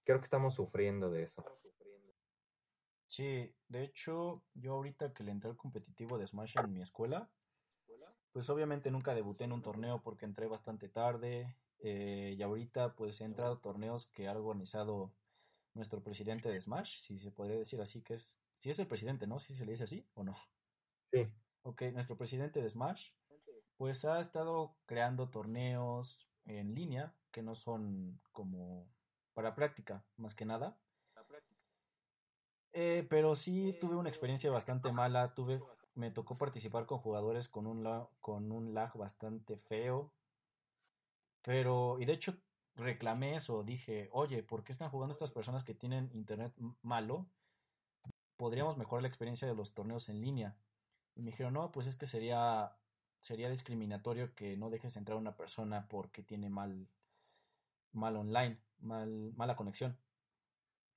creo 0.03 0.19
que 0.19 0.25
estamos 0.25 0.55
sufriendo 0.55 1.09
de 1.09 1.23
eso. 1.23 1.43
Sí, 3.07 3.55
de 3.69 3.83
hecho, 3.83 4.43
yo 4.53 4.73
ahorita 4.73 5.13
que 5.13 5.23
le 5.23 5.31
entré 5.31 5.49
al 5.49 5.57
competitivo 5.57 6.17
de 6.17 6.27
Smash 6.27 6.57
en 6.57 6.73
mi 6.73 6.81
escuela, 6.81 7.29
pues 8.31 8.49
obviamente 8.49 8.91
nunca 8.91 9.15
debuté 9.15 9.45
en 9.45 9.53
un 9.53 9.61
torneo 9.61 10.01
porque 10.03 10.25
entré 10.25 10.47
bastante 10.47 10.89
tarde 10.89 11.55
eh, 11.79 12.35
y 12.37 12.41
ahorita 12.43 12.95
pues 12.95 13.21
he 13.21 13.23
entrado 13.23 13.53
a 13.53 13.61
torneos 13.61 14.07
que 14.07 14.27
ha 14.27 14.37
organizado 14.37 15.13
nuestro 15.73 16.03
presidente 16.03 16.49
de 16.49 16.59
Smash, 16.59 16.99
si 16.99 17.17
se 17.17 17.31
podría 17.31 17.57
decir 17.57 17.79
así, 17.81 18.01
que 18.01 18.15
es, 18.15 18.37
si 18.57 18.69
es 18.69 18.79
el 18.79 18.87
presidente, 18.87 19.25
¿no? 19.25 19.39
Si 19.39 19.55
se 19.55 19.65
le 19.65 19.71
dice 19.71 19.85
así 19.85 20.05
o 20.13 20.23
no. 20.23 20.35
Sí. 21.11 21.25
Ok, 21.61 21.83
nuestro 21.93 22.17
presidente 22.17 22.61
de 22.61 22.69
Smash, 22.69 23.11
pues 23.77 24.03
ha 24.05 24.19
estado 24.19 24.75
creando 24.85 25.29
torneos 25.29 26.27
en 26.47 26.73
línea 26.73 27.13
que 27.31 27.43
no 27.43 27.55
son 27.55 28.19
como 28.31 28.87
para 29.33 29.53
práctica, 29.53 30.03
más 30.17 30.33
que 30.33 30.45
nada. 30.45 30.77
Eh, 32.73 33.05
pero 33.09 33.35
sí 33.35 33.77
tuve 33.79 33.95
una 33.95 34.09
experiencia 34.09 34.51
bastante 34.51 34.91
mala, 34.91 35.33
tuve 35.33 35.61
me 35.97 36.11
tocó 36.11 36.37
participar 36.37 36.85
con 36.85 36.99
jugadores 36.99 37.49
con 37.49 37.65
un, 37.65 38.07
con 38.21 38.51
un 38.51 38.73
lag 38.73 38.95
bastante 38.95 39.57
feo. 39.57 40.11
Pero, 41.41 41.97
y 41.99 42.05
de 42.05 42.13
hecho, 42.13 42.37
reclamé 42.75 43.35
eso, 43.35 43.63
dije, 43.63 44.09
oye, 44.11 44.43
¿por 44.43 44.63
qué 44.63 44.71
están 44.71 44.91
jugando 44.91 45.13
estas 45.13 45.31
personas 45.31 45.63
que 45.63 45.73
tienen 45.73 46.11
internet 46.13 46.53
malo? 46.83 47.25
Podríamos 48.37 48.77
mejorar 48.77 49.01
la 49.01 49.07
experiencia 49.07 49.47
de 49.47 49.55
los 49.55 49.73
torneos 49.73 50.07
en 50.09 50.21
línea. 50.21 50.55
Y 51.15 51.21
me 51.21 51.31
dijeron, 51.31 51.53
no, 51.53 51.71
pues 51.71 51.87
es 51.87 51.95
que 51.95 52.05
sería, 52.05 52.77
sería 53.21 53.49
discriminatorio 53.49 54.33
que 54.35 54.57
no 54.57 54.69
dejes 54.69 54.95
entrar 54.97 55.15
a 55.17 55.21
una 55.21 55.35
persona 55.35 55.87
porque 55.87 56.23
tiene 56.23 56.49
mal, 56.49 56.87
mal 57.91 58.15
online, 58.15 58.59
mal, 58.79 59.33
mala 59.35 59.55
conexión. 59.55 59.97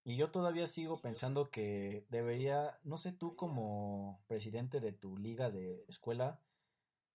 Y 0.04 0.16
yo 0.16 0.30
todavía 0.30 0.66
sigo 0.66 1.00
pensando 1.00 1.50
que 1.50 2.06
debería, 2.08 2.78
no 2.84 2.96
sé 2.96 3.12
tú 3.12 3.36
como 3.36 4.22
presidente 4.26 4.80
de 4.80 4.92
tu 4.92 5.18
liga 5.18 5.50
de 5.50 5.84
escuela, 5.88 6.40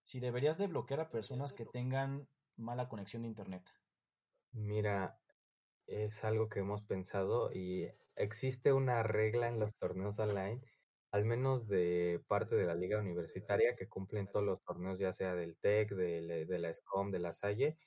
si 0.03 0.19
deberías 0.19 0.57
de 0.57 0.67
bloquear 0.67 0.99
a 0.99 1.09
personas 1.09 1.51
que 1.53 1.65
tengan 1.65 2.27
mala 2.57 2.87
conexión 2.87 3.23
de 3.23 3.29
internet. 3.29 3.63
Mira, 4.51 5.19
es 5.87 6.23
algo 6.23 6.47
que 6.47 6.59
hemos 6.59 6.83
pensado 6.83 7.51
y 7.51 7.89
existe 8.15 8.71
una 8.71 9.03
regla 9.03 9.47
en 9.47 9.59
los 9.59 9.75
torneos 9.75 10.17
online, 10.19 10.61
al 11.15 11.23
menos 11.23 11.69
de 11.69 12.21
parte 12.27 12.55
de 12.57 12.65
la 12.65 12.75
liga 12.75 12.99
universitaria 12.99 13.77
que 13.77 13.87
cumplen 13.87 14.27
todos 14.27 14.45
los 14.45 14.61
torneos, 14.65 14.99
ya 14.99 15.13
sea 15.13 15.33
del 15.33 15.55
TEC, 15.55 15.91
de, 15.91 16.45
de 16.45 16.59
la 16.59 16.73
SCOM, 16.73 17.09
de 17.09 17.19
la 17.19 17.33
Salle. 17.33 17.77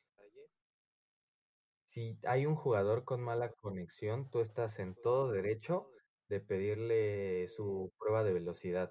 Si 1.90 2.18
hay 2.26 2.46
un 2.46 2.56
jugador 2.56 3.05
con 3.05 3.20
mala 3.20 3.52
conexión, 3.52 4.30
tú 4.30 4.40
estás 4.40 4.78
en 4.78 4.94
todo 4.94 5.30
derecho 5.30 5.90
de 6.30 6.40
pedirle 6.40 7.48
su 7.48 7.92
prueba 7.98 8.24
de 8.24 8.32
velocidad 8.32 8.90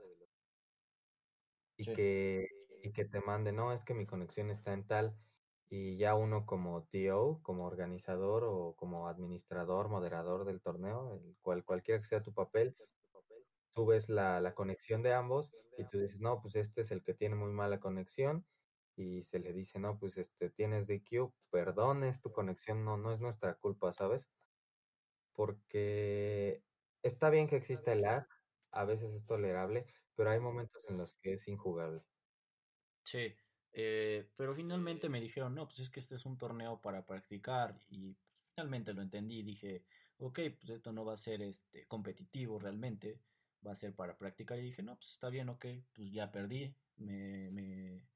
y 1.75 1.91
que 1.95 2.47
y 2.83 2.93
que 2.93 3.05
te 3.05 3.21
mande, 3.21 3.51
no, 3.51 3.73
es 3.73 3.83
que 3.85 3.95
mi 3.95 4.05
conexión 4.05 4.51
está 4.51 4.71
en 4.71 4.85
tal 4.85 5.15
y 5.67 5.97
ya 5.97 6.13
uno 6.13 6.45
como 6.45 6.87
TO, 6.91 7.39
como 7.41 7.65
organizador 7.65 8.43
o 8.45 8.75
como 8.75 9.07
administrador, 9.07 9.89
moderador 9.89 10.45
del 10.45 10.61
torneo, 10.61 11.15
el 11.15 11.35
cual 11.41 11.65
cualquiera 11.65 11.99
que 12.03 12.07
sea 12.07 12.21
tu 12.21 12.35
papel, 12.35 12.75
tú 13.77 13.85
ves 13.85 14.09
la, 14.09 14.41
la 14.41 14.55
conexión 14.55 15.03
de 15.03 15.13
ambos 15.13 15.55
y 15.77 15.83
tú 15.83 15.99
dices, 15.99 16.19
no, 16.19 16.41
pues 16.41 16.55
este 16.55 16.81
es 16.81 16.89
el 16.89 17.03
que 17.03 17.13
tiene 17.13 17.35
muy 17.35 17.51
mala 17.51 17.79
conexión 17.79 18.43
y 18.95 19.21
se 19.25 19.37
le 19.37 19.53
dice, 19.53 19.77
no, 19.77 19.99
pues 19.99 20.17
este 20.17 20.49
tienes 20.49 20.87
DQ, 20.87 21.31
perdón, 21.51 22.03
es 22.03 22.19
tu 22.19 22.31
conexión, 22.31 22.83
no, 22.83 22.97
no 22.97 23.13
es 23.13 23.19
nuestra 23.19 23.53
culpa, 23.53 23.93
¿sabes? 23.93 24.27
Porque 25.35 26.63
está 27.03 27.29
bien 27.29 27.47
que 27.47 27.57
exista 27.57 27.93
el 27.93 28.01
lag, 28.01 28.27
a 28.71 28.83
veces 28.83 29.13
es 29.13 29.23
tolerable, 29.27 29.85
pero 30.15 30.31
hay 30.31 30.39
momentos 30.39 30.83
en 30.89 30.97
los 30.97 31.15
que 31.21 31.33
es 31.33 31.47
injugable. 31.47 32.01
Sí, 33.03 33.35
eh, 33.73 34.27
pero 34.35 34.55
finalmente 34.55 35.07
me 35.07 35.21
dijeron, 35.21 35.53
no, 35.53 35.67
pues 35.67 35.81
es 35.81 35.91
que 35.91 35.99
este 35.99 36.15
es 36.15 36.25
un 36.25 36.39
torneo 36.39 36.81
para 36.81 37.05
practicar 37.05 37.79
y 37.89 38.17
finalmente 38.55 38.91
lo 38.95 39.03
entendí 39.03 39.43
dije, 39.43 39.85
ok, 40.17 40.39
pues 40.59 40.69
esto 40.71 40.91
no 40.91 41.05
va 41.05 41.13
a 41.13 41.17
ser 41.17 41.43
este 41.43 41.85
competitivo 41.85 42.57
realmente, 42.57 43.21
va 43.65 43.71
a 43.71 43.75
ser 43.75 43.93
para 43.93 44.17
practicar 44.17 44.59
y 44.59 44.63
dije, 44.63 44.83
no, 44.83 44.95
pues 44.95 45.11
está 45.11 45.29
bien, 45.29 45.49
ok, 45.49 45.65
pues 45.93 46.11
ya 46.11 46.31
perdí, 46.31 46.75
me, 46.97 47.49
me... 47.51 48.07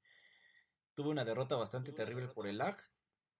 tuve 0.94 1.08
una 1.08 1.24
derrota 1.24 1.56
bastante 1.56 1.92
terrible 1.92 2.28
por 2.28 2.46
el 2.46 2.58
lag, 2.58 2.78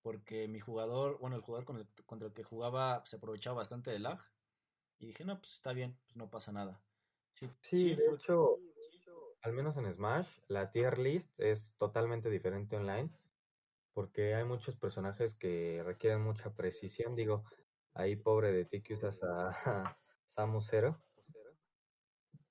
porque 0.02 0.48
mi 0.48 0.60
jugador, 0.60 1.18
bueno, 1.18 1.36
el 1.36 1.42
jugador 1.42 1.64
con 1.64 1.76
el, 1.78 1.86
contra 2.06 2.28
el 2.28 2.34
que 2.34 2.42
jugaba 2.42 3.04
se 3.06 3.16
aprovechaba 3.16 3.56
bastante 3.56 3.90
del 3.90 4.02
lag 4.02 4.20
y 4.98 5.06
dije, 5.06 5.24
no, 5.24 5.38
pues 5.38 5.54
está 5.54 5.72
bien, 5.72 5.98
pues 6.04 6.16
no 6.16 6.30
pasa 6.30 6.52
nada. 6.52 6.80
Sí, 7.34 7.50
sí, 7.62 7.94
de 7.94 8.06
hecho, 8.14 8.58
al 9.42 9.52
menos 9.52 9.76
en 9.76 9.92
Smash, 9.92 10.28
la 10.48 10.70
tier 10.70 10.98
list 10.98 11.28
es 11.38 11.60
totalmente 11.76 12.30
diferente 12.30 12.76
online, 12.76 13.10
porque 13.92 14.34
hay 14.34 14.44
muchos 14.44 14.76
personajes 14.76 15.34
que 15.34 15.82
requieren 15.84 16.22
mucha 16.22 16.54
precisión. 16.54 17.16
Digo, 17.16 17.44
ahí 17.94 18.16
pobre 18.16 18.52
de 18.52 18.64
ti 18.64 18.82
que 18.82 18.94
usas 18.94 19.18
a 19.22 19.98
Samus 20.28 20.68
Zero, 20.70 21.02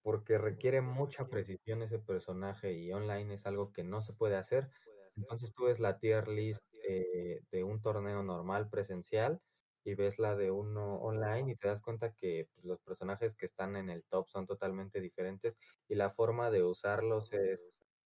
porque 0.03 0.38
requiere 0.38 0.82
mucha 0.82 1.28
precisión 1.28 1.82
ese 1.82 1.99
personaje 1.99 2.73
y 2.73 2.91
online 2.91 3.36
es 3.36 3.45
algo 3.45 3.72
que 3.72 3.84
no 3.84 4.02
se 4.02 4.14
puede 4.14 4.36
hacer. 4.36 4.69
Entonces 5.15 5.53
tú 5.53 5.65
ves 5.65 5.80
la 5.80 5.99
tier 5.99 6.28
list 6.28 6.64
eh, 6.88 7.41
de 7.52 7.64
un 7.64 7.82
torneo 7.82 8.23
normal 8.23 8.69
presencial 8.69 9.40
y 9.84 9.95
ves 9.95 10.19
la 10.19 10.36
de 10.36 10.52
uno 10.52 10.95
online 10.98 11.52
y 11.52 11.56
te 11.56 11.68
das 11.68 11.82
cuenta 11.82 12.14
que 12.14 12.48
pues, 12.53 12.65
los 12.65 12.80
personajes 12.82 13.36
que 13.36 13.48
están 13.48 13.76
en 13.76 13.90
el 13.90 14.03
top 14.06 14.28
son 14.30 14.45
totalmente 14.48 15.02
diferentes 15.02 15.56
y 15.88 15.95
la 15.95 16.11
forma 16.11 16.49
de 16.52 16.64
usarlos 16.64 17.32
es 17.34 17.60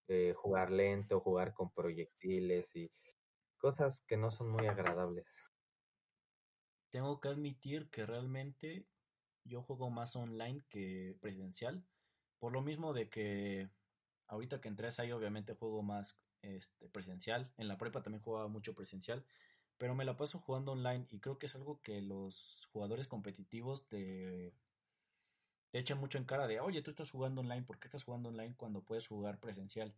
eh, 0.07 0.33
jugar 0.35 0.71
lento, 0.71 1.19
jugar 1.19 1.53
con 1.53 1.71
proyectiles 1.71 2.75
y 2.75 2.91
cosas 3.57 3.99
que 4.07 4.17
no 4.17 4.31
son 4.31 4.49
muy 4.49 4.67
agradables. 4.67 5.25
Tengo 6.91 7.19
que 7.19 7.27
admitir 7.29 7.89
que 7.89 8.05
realmente 8.05 8.85
yo 9.45 9.61
juego 9.61 9.89
más 9.89 10.15
online 10.15 10.61
que 10.69 11.17
presencial, 11.21 11.83
por 12.39 12.51
lo 12.51 12.61
mismo 12.61 12.93
de 12.93 13.09
que 13.09 13.69
ahorita 14.27 14.59
que 14.59 14.67
entré 14.67 14.89
ahí 14.97 15.11
obviamente 15.11 15.53
juego 15.53 15.83
más 15.83 16.19
este, 16.41 16.89
presencial, 16.89 17.51
en 17.57 17.67
la 17.67 17.77
prepa 17.77 18.03
también 18.03 18.23
jugaba 18.23 18.47
mucho 18.47 18.75
presencial, 18.75 19.25
pero 19.77 19.95
me 19.95 20.05
la 20.05 20.17
paso 20.17 20.39
jugando 20.39 20.71
online 20.71 21.07
y 21.09 21.19
creo 21.19 21.37
que 21.37 21.47
es 21.47 21.55
algo 21.55 21.81
que 21.81 22.01
los 22.01 22.67
jugadores 22.71 23.07
competitivos 23.07 23.87
te, 23.87 24.53
te 25.71 25.79
echan 25.79 25.99
mucho 25.99 26.17
en 26.17 26.25
cara 26.25 26.47
de, 26.47 26.59
oye, 26.59 26.81
tú 26.81 26.89
estás 26.89 27.11
jugando 27.11 27.41
online, 27.41 27.63
¿por 27.63 27.79
qué 27.79 27.87
estás 27.87 28.03
jugando 28.03 28.29
online 28.29 28.55
cuando 28.55 28.83
puedes 28.83 29.07
jugar 29.07 29.39
presencial? 29.39 29.93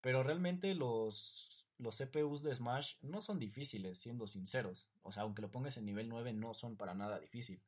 Pero 0.00 0.22
realmente 0.22 0.74
los, 0.74 1.66
los 1.78 1.96
CPUs 1.96 2.42
de 2.42 2.54
Smash 2.54 2.96
no 3.02 3.22
son 3.22 3.38
difíciles, 3.38 3.98
siendo 3.98 4.26
sinceros. 4.26 4.88
O 5.02 5.12
sea, 5.12 5.22
aunque 5.22 5.42
lo 5.42 5.50
pongas 5.50 5.76
en 5.76 5.86
nivel 5.86 6.08
9, 6.08 6.32
no 6.32 6.54
son 6.54 6.76
para 6.76 6.94
nada 6.94 7.18
difícil. 7.18 7.60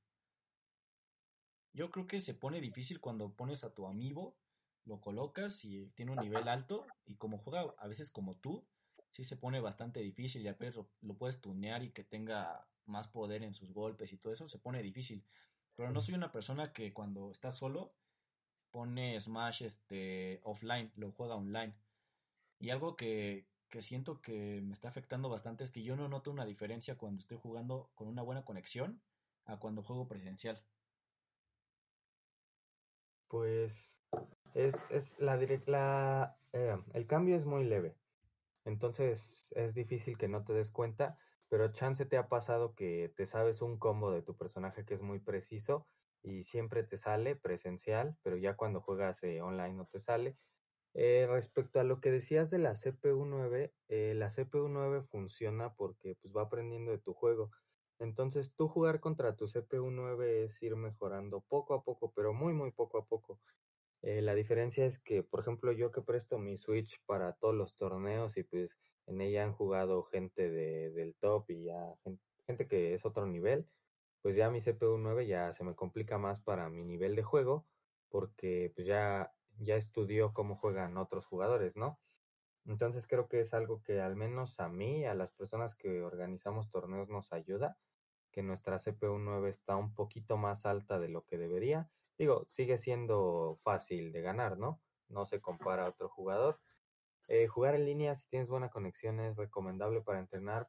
Yo 1.74 1.90
creo 1.90 2.06
que 2.06 2.20
se 2.20 2.34
pone 2.34 2.60
difícil 2.60 3.00
cuando 3.00 3.32
pones 3.32 3.64
a 3.64 3.74
tu 3.74 3.86
amigo, 3.86 4.36
lo 4.84 5.00
colocas 5.00 5.64
y 5.64 5.90
tiene 5.96 6.12
un 6.12 6.18
nivel 6.18 6.48
alto 6.48 6.86
y 7.04 7.16
como 7.16 7.38
juega 7.38 7.74
a 7.78 7.88
veces 7.88 8.10
como 8.10 8.36
tú, 8.36 8.64
sí 9.10 9.24
se 9.24 9.36
pone 9.36 9.60
bastante 9.60 10.00
difícil, 10.00 10.42
ya 10.42 10.56
pero 10.56 10.88
lo 11.02 11.14
puedes 11.14 11.40
tunear 11.40 11.82
y 11.82 11.90
que 11.90 12.04
tenga 12.04 12.66
más 12.86 13.08
poder 13.08 13.42
en 13.42 13.54
sus 13.54 13.72
golpes 13.72 14.12
y 14.12 14.18
todo 14.18 14.32
eso, 14.32 14.48
se 14.48 14.58
pone 14.58 14.82
difícil. 14.82 15.24
Pero 15.74 15.90
no 15.90 16.00
soy 16.00 16.14
una 16.14 16.30
persona 16.30 16.72
que 16.72 16.92
cuando 16.92 17.32
está 17.32 17.50
solo 17.50 17.92
pone 18.70 19.18
Smash 19.20 19.62
este, 19.62 20.40
offline, 20.44 20.92
lo 20.94 21.10
juega 21.10 21.34
online. 21.34 21.74
Y 22.60 22.70
algo 22.70 22.94
que, 22.94 23.48
que 23.68 23.82
siento 23.82 24.20
que 24.20 24.60
me 24.62 24.74
está 24.74 24.88
afectando 24.88 25.28
bastante 25.28 25.64
es 25.64 25.72
que 25.72 25.82
yo 25.82 25.96
no 25.96 26.08
noto 26.08 26.30
una 26.30 26.44
diferencia 26.44 26.96
cuando 26.96 27.20
estoy 27.20 27.36
jugando 27.36 27.90
con 27.96 28.06
una 28.06 28.22
buena 28.22 28.44
conexión 28.44 29.02
a 29.44 29.58
cuando 29.58 29.82
juego 29.82 30.06
presencial. 30.06 30.62
Pues 33.34 33.72
es, 34.54 34.76
es 34.90 35.18
la, 35.18 35.36
la 35.66 36.38
eh, 36.52 36.78
el 36.92 37.06
cambio 37.08 37.34
es 37.34 37.44
muy 37.44 37.64
leve. 37.64 37.96
Entonces 38.64 39.52
es 39.56 39.74
difícil 39.74 40.16
que 40.16 40.28
no 40.28 40.44
te 40.44 40.52
des 40.52 40.70
cuenta, 40.70 41.18
pero 41.48 41.72
chance 41.72 42.06
te 42.06 42.16
ha 42.16 42.28
pasado 42.28 42.76
que 42.76 43.12
te 43.16 43.26
sabes 43.26 43.60
un 43.60 43.76
combo 43.76 44.12
de 44.12 44.22
tu 44.22 44.36
personaje 44.36 44.84
que 44.84 44.94
es 44.94 45.02
muy 45.02 45.18
preciso 45.18 45.88
y 46.22 46.44
siempre 46.44 46.84
te 46.84 46.96
sale 46.96 47.34
presencial, 47.34 48.16
pero 48.22 48.36
ya 48.36 48.54
cuando 48.54 48.80
juegas 48.80 49.20
eh, 49.24 49.42
online 49.42 49.74
no 49.74 49.86
te 49.86 49.98
sale. 49.98 50.38
Eh, 50.94 51.26
respecto 51.28 51.80
a 51.80 51.84
lo 51.84 52.00
que 52.00 52.12
decías 52.12 52.50
de 52.50 52.58
la 52.58 52.76
CPU 52.76 53.24
9, 53.24 53.74
eh, 53.88 54.14
la 54.14 54.30
CPU 54.30 54.68
9 54.68 55.02
funciona 55.10 55.74
porque 55.74 56.16
pues 56.22 56.32
va 56.32 56.42
aprendiendo 56.42 56.92
de 56.92 56.98
tu 56.98 57.14
juego. 57.14 57.50
Entonces 57.98 58.52
tú 58.56 58.68
jugar 58.68 59.00
contra 59.00 59.36
tu 59.36 59.46
CPU 59.48 59.90
9 59.90 60.44
es 60.44 60.62
ir 60.62 60.76
mejorando 60.76 61.42
poco 61.42 61.74
a 61.74 61.82
poco, 61.84 62.12
pero 62.14 62.32
muy 62.34 62.52
muy 62.54 62.72
poco 62.72 62.98
a 62.98 63.06
poco. 63.06 63.40
Eh, 64.02 64.22
la 64.22 64.34
diferencia 64.34 64.86
es 64.86 64.98
que, 65.00 65.22
por 65.22 65.40
ejemplo, 65.40 65.72
yo 65.72 65.90
que 65.90 66.02
presto 66.02 66.38
mi 66.38 66.58
Switch 66.58 67.00
para 67.06 67.32
todos 67.34 67.54
los 67.54 67.74
torneos 67.76 68.36
y 68.36 68.44
pues 68.44 68.70
en 69.06 69.20
ella 69.22 69.44
han 69.44 69.54
jugado 69.54 70.04
gente 70.04 70.50
de, 70.50 70.90
del 70.92 71.16
top 71.16 71.50
y 71.50 71.64
ya 71.64 71.94
gente, 72.46 72.68
que 72.68 72.94
es 72.94 73.04
otro 73.06 73.26
nivel, 73.26 73.66
pues 74.22 74.36
ya 74.36 74.50
mi 74.50 74.60
CPU 74.62 74.98
9 74.98 75.26
ya 75.26 75.54
se 75.54 75.64
me 75.64 75.74
complica 75.74 76.18
más 76.18 76.40
para 76.42 76.68
mi 76.70 76.84
nivel 76.84 77.16
de 77.16 77.22
juego 77.22 77.66
porque 78.10 78.72
pues 78.74 78.86
ya, 78.86 79.32
ya 79.58 79.76
estudió 79.76 80.34
cómo 80.34 80.56
juegan 80.56 80.98
otros 80.98 81.26
jugadores, 81.26 81.74
¿no? 81.76 81.98
Entonces 82.66 83.06
creo 83.06 83.28
que 83.28 83.40
es 83.40 83.54
algo 83.54 83.82
que 83.82 84.00
al 84.00 84.16
menos 84.16 84.58
a 84.60 84.68
mí, 84.68 85.04
a 85.06 85.14
las 85.14 85.32
personas 85.32 85.74
que 85.76 86.02
organizamos 86.02 86.70
torneos 86.70 87.08
nos 87.08 87.32
ayuda, 87.32 87.78
que 88.32 88.42
nuestra 88.42 88.78
CPU 88.78 89.18
9 89.18 89.50
está 89.50 89.76
un 89.76 89.94
poquito 89.94 90.36
más 90.36 90.66
alta 90.66 90.98
de 90.98 91.08
lo 91.08 91.24
que 91.24 91.38
debería 91.38 91.90
Digo, 92.16 92.44
sigue 92.46 92.78
siendo 92.78 93.58
fácil 93.64 94.12
de 94.12 94.22
ganar, 94.22 94.56
¿no? 94.56 94.80
No 95.08 95.26
se 95.26 95.40
compara 95.40 95.84
a 95.84 95.88
otro 95.88 96.08
jugador. 96.08 96.60
Eh, 97.26 97.48
jugar 97.48 97.74
en 97.74 97.86
línea, 97.86 98.14
si 98.14 98.28
tienes 98.28 98.48
buena 98.48 98.70
conexión, 98.70 99.18
es 99.18 99.36
recomendable 99.36 100.00
para 100.00 100.20
entrenar, 100.20 100.68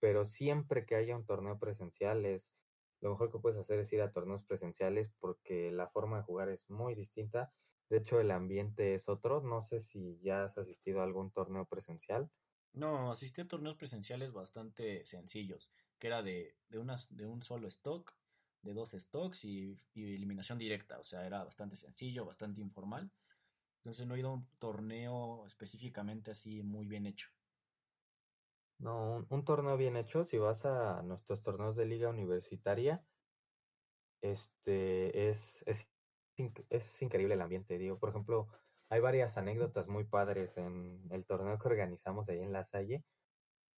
pero 0.00 0.26
siempre 0.26 0.84
que 0.84 0.96
haya 0.96 1.16
un 1.16 1.24
torneo 1.24 1.58
presencial, 1.58 2.26
es 2.26 2.52
lo 3.00 3.10
mejor 3.10 3.32
que 3.32 3.38
puedes 3.38 3.58
hacer 3.58 3.78
es 3.78 3.92
ir 3.92 4.02
a 4.02 4.12
torneos 4.12 4.44
presenciales 4.44 5.12
porque 5.18 5.72
la 5.72 5.88
forma 5.88 6.18
de 6.18 6.24
jugar 6.24 6.50
es 6.50 6.68
muy 6.68 6.94
distinta. 6.94 7.52
De 7.90 7.98
hecho, 7.98 8.20
el 8.20 8.30
ambiente 8.30 8.94
es 8.94 9.08
otro. 9.08 9.40
No 9.40 9.62
sé 9.62 9.82
si 9.82 10.18
ya 10.22 10.44
has 10.44 10.58
asistido 10.58 11.00
a 11.00 11.04
algún 11.04 11.30
torneo 11.30 11.66
presencial. 11.66 12.30
No, 12.72 13.10
asistí 13.10 13.40
a 13.42 13.48
torneos 13.48 13.76
presenciales 13.76 14.32
bastante 14.32 15.04
sencillos, 15.04 15.70
que 15.98 16.06
era 16.06 16.22
de, 16.22 16.56
de, 16.68 16.78
unas, 16.78 17.14
de 17.14 17.26
un 17.26 17.42
solo 17.42 17.68
stock, 17.68 18.14
de 18.62 18.72
dos 18.72 18.92
stocks 18.92 19.44
y, 19.44 19.78
y 19.92 20.14
eliminación 20.14 20.58
directa, 20.58 20.98
o 20.98 21.04
sea, 21.04 21.26
era 21.26 21.44
bastante 21.44 21.76
sencillo, 21.76 22.24
bastante 22.24 22.60
informal. 22.60 23.12
Entonces 23.78 24.06
no 24.06 24.14
he 24.14 24.20
ido 24.20 24.30
a 24.30 24.34
un 24.34 24.48
torneo 24.58 25.46
específicamente 25.46 26.30
así 26.30 26.62
muy 26.62 26.86
bien 26.86 27.06
hecho. 27.06 27.28
No, 28.78 29.12
un, 29.16 29.26
un 29.30 29.44
torneo 29.44 29.76
bien 29.76 29.96
hecho, 29.96 30.24
si 30.24 30.38
vas 30.38 30.64
a 30.64 31.02
nuestros 31.02 31.42
torneos 31.42 31.76
de 31.76 31.86
liga 31.86 32.10
universitaria, 32.10 33.04
este 34.22 35.28
es, 35.30 35.38
es, 35.66 35.91
es 36.36 37.02
increíble 37.02 37.34
el 37.34 37.40
ambiente. 37.40 37.78
Digo, 37.78 37.98
por 37.98 38.10
ejemplo, 38.10 38.48
hay 38.88 39.00
varias 39.00 39.36
anécdotas 39.36 39.88
muy 39.88 40.04
padres 40.04 40.56
en 40.56 41.06
el 41.10 41.24
torneo 41.24 41.58
que 41.58 41.68
organizamos 41.68 42.28
ahí 42.28 42.40
en 42.40 42.52
La 42.52 42.64
Salle, 42.64 43.04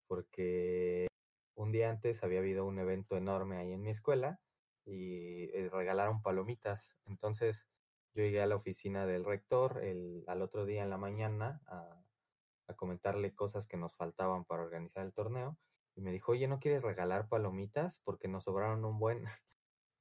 porque 0.06 1.08
un 1.56 1.72
día 1.72 1.90
antes 1.90 2.22
había 2.22 2.40
habido 2.40 2.66
un 2.66 2.78
evento 2.78 3.16
enorme 3.16 3.58
ahí 3.58 3.72
en 3.72 3.82
mi 3.82 3.90
escuela 3.90 4.40
y 4.84 5.44
eh, 5.56 5.68
regalaron 5.72 6.22
palomitas. 6.22 6.96
Entonces 7.06 7.66
yo 8.14 8.22
llegué 8.22 8.42
a 8.42 8.46
la 8.46 8.56
oficina 8.56 9.06
del 9.06 9.24
rector 9.24 9.82
el, 9.82 10.24
al 10.26 10.42
otro 10.42 10.64
día 10.64 10.82
en 10.82 10.90
la 10.90 10.98
mañana 10.98 11.60
a 11.66 12.74
comentarle 12.76 13.34
cosas 13.34 13.66
que 13.66 13.76
nos 13.76 13.94
faltaban 13.94 14.44
para 14.44 14.62
organizar 14.62 15.04
el 15.04 15.12
torneo 15.12 15.58
y 15.96 16.00
me 16.00 16.10
dijo, 16.10 16.32
oye, 16.32 16.48
¿no 16.48 16.58
quieres 16.58 16.82
regalar 16.82 17.28
palomitas? 17.28 18.00
Porque 18.04 18.28
nos 18.28 18.44
sobraron 18.44 18.84
un 18.84 18.98
buen... 18.98 19.24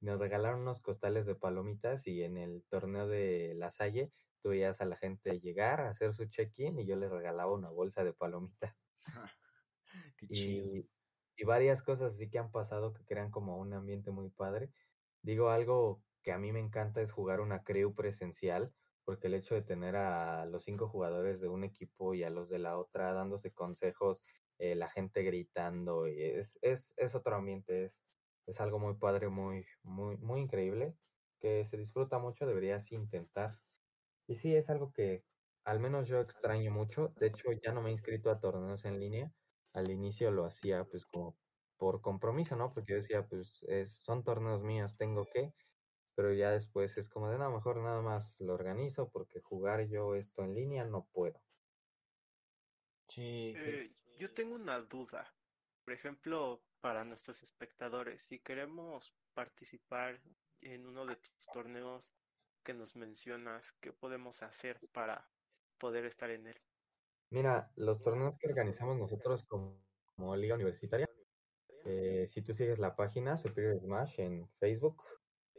Nos 0.04 0.18
regalaron 0.18 0.60
unos 0.60 0.82
costales 0.82 1.24
de 1.24 1.34
palomitas 1.34 2.06
y 2.06 2.22
en 2.24 2.36
el 2.36 2.62
torneo 2.68 3.08
de 3.08 3.54
La 3.56 3.72
Salle 3.72 4.12
tú 4.42 4.50
veías 4.50 4.82
a 4.82 4.84
la 4.84 4.96
gente 4.98 5.40
llegar 5.40 5.80
a 5.80 5.88
hacer 5.88 6.12
su 6.12 6.26
check-in 6.26 6.78
y 6.78 6.84
yo 6.84 6.94
les 6.96 7.10
regalaba 7.10 7.54
una 7.54 7.70
bolsa 7.70 8.04
de 8.04 8.12
palomitas. 8.12 8.92
Qué 10.18 10.28
chido. 10.28 10.76
Y, 10.76 10.90
y 11.38 11.44
varias 11.44 11.82
cosas 11.82 12.12
así 12.12 12.28
que 12.28 12.38
han 12.38 12.50
pasado 12.50 12.92
que 12.92 13.02
crean 13.06 13.30
como 13.30 13.56
un 13.56 13.72
ambiente 13.72 14.10
muy 14.10 14.28
padre. 14.28 14.70
Digo, 15.22 15.48
algo 15.48 16.02
que 16.22 16.32
a 16.32 16.38
mí 16.38 16.52
me 16.52 16.60
encanta 16.60 17.00
es 17.00 17.10
jugar 17.10 17.40
una 17.40 17.62
crew 17.64 17.94
presencial, 17.94 18.74
porque 19.06 19.28
el 19.28 19.34
hecho 19.34 19.54
de 19.54 19.62
tener 19.62 19.96
a 19.96 20.44
los 20.44 20.64
cinco 20.64 20.86
jugadores 20.86 21.40
de 21.40 21.48
un 21.48 21.64
equipo 21.64 22.12
y 22.12 22.24
a 22.24 22.30
los 22.30 22.50
de 22.50 22.58
la 22.58 22.76
otra 22.76 23.14
dándose 23.14 23.52
consejos, 23.52 24.22
eh, 24.58 24.74
la 24.74 24.90
gente 24.90 25.22
gritando, 25.22 26.06
y 26.06 26.22
es, 26.22 26.58
es, 26.60 26.92
es 26.98 27.14
otro 27.14 27.36
ambiente, 27.36 27.86
es, 27.86 28.03
es 28.46 28.60
algo 28.60 28.78
muy 28.78 28.94
padre, 28.94 29.28
muy, 29.28 29.64
muy, 29.82 30.16
muy 30.18 30.40
increíble, 30.40 30.96
que 31.40 31.66
se 31.66 31.76
disfruta 31.76 32.18
mucho, 32.18 32.46
deberías 32.46 32.90
intentar. 32.92 33.60
Y 34.26 34.36
sí, 34.36 34.54
es 34.54 34.70
algo 34.70 34.92
que 34.92 35.24
al 35.64 35.80
menos 35.80 36.08
yo 36.08 36.20
extraño 36.20 36.70
mucho. 36.72 37.14
De 37.16 37.28
hecho, 37.28 37.52
ya 37.64 37.72
no 37.72 37.82
me 37.82 37.90
he 37.90 37.92
inscrito 37.92 38.30
a 38.30 38.40
torneos 38.40 38.84
en 38.84 39.00
línea. 39.00 39.32
Al 39.72 39.90
inicio 39.90 40.30
lo 40.30 40.44
hacía 40.46 40.84
pues 40.84 41.06
como 41.06 41.38
por 41.78 42.00
compromiso, 42.02 42.56
¿no? 42.56 42.72
Porque 42.72 42.92
yo 42.92 42.98
decía, 42.98 43.26
pues 43.28 43.64
es, 43.68 43.94
son 44.04 44.24
torneos 44.24 44.62
míos, 44.62 44.96
tengo 44.98 45.26
que, 45.32 45.52
pero 46.14 46.32
ya 46.32 46.50
después 46.50 46.96
es 46.98 47.08
como 47.08 47.30
de, 47.30 47.38
no, 47.38 47.50
mejor 47.50 47.78
nada 47.78 48.02
más 48.02 48.34
lo 48.40 48.54
organizo 48.54 49.10
porque 49.10 49.40
jugar 49.40 49.86
yo 49.88 50.14
esto 50.14 50.44
en 50.44 50.54
línea 50.54 50.84
no 50.84 51.08
puedo. 51.12 51.40
Sí, 53.06 53.52
Eh, 53.56 53.90
yo 54.18 54.32
tengo 54.32 54.54
una 54.54 54.80
duda. 54.80 55.34
Por 55.84 55.92
ejemplo, 55.92 56.62
para 56.80 57.04
nuestros 57.04 57.42
espectadores, 57.42 58.22
si 58.22 58.38
queremos 58.38 59.14
participar 59.34 60.18
en 60.62 60.86
uno 60.86 61.04
de 61.04 61.16
tus 61.16 61.46
torneos 61.52 62.10
que 62.62 62.72
nos 62.72 62.96
mencionas, 62.96 63.70
¿qué 63.80 63.92
podemos 63.92 64.42
hacer 64.42 64.80
para 64.92 65.28
poder 65.78 66.06
estar 66.06 66.30
en 66.30 66.46
él? 66.46 66.56
Mira, 67.30 67.70
los 67.76 68.00
torneos 68.02 68.38
que 68.38 68.48
organizamos 68.48 68.96
nosotros 68.96 69.44
como, 69.44 70.36
liga 70.36 70.54
universitaria, 70.54 71.08
eh, 71.84 72.28
si 72.32 72.40
tú 72.40 72.54
sigues 72.54 72.78
la 72.78 72.96
página 72.96 73.36
Superior 73.36 73.78
Smash 73.78 74.20
en 74.20 74.48
Facebook, 74.60 75.02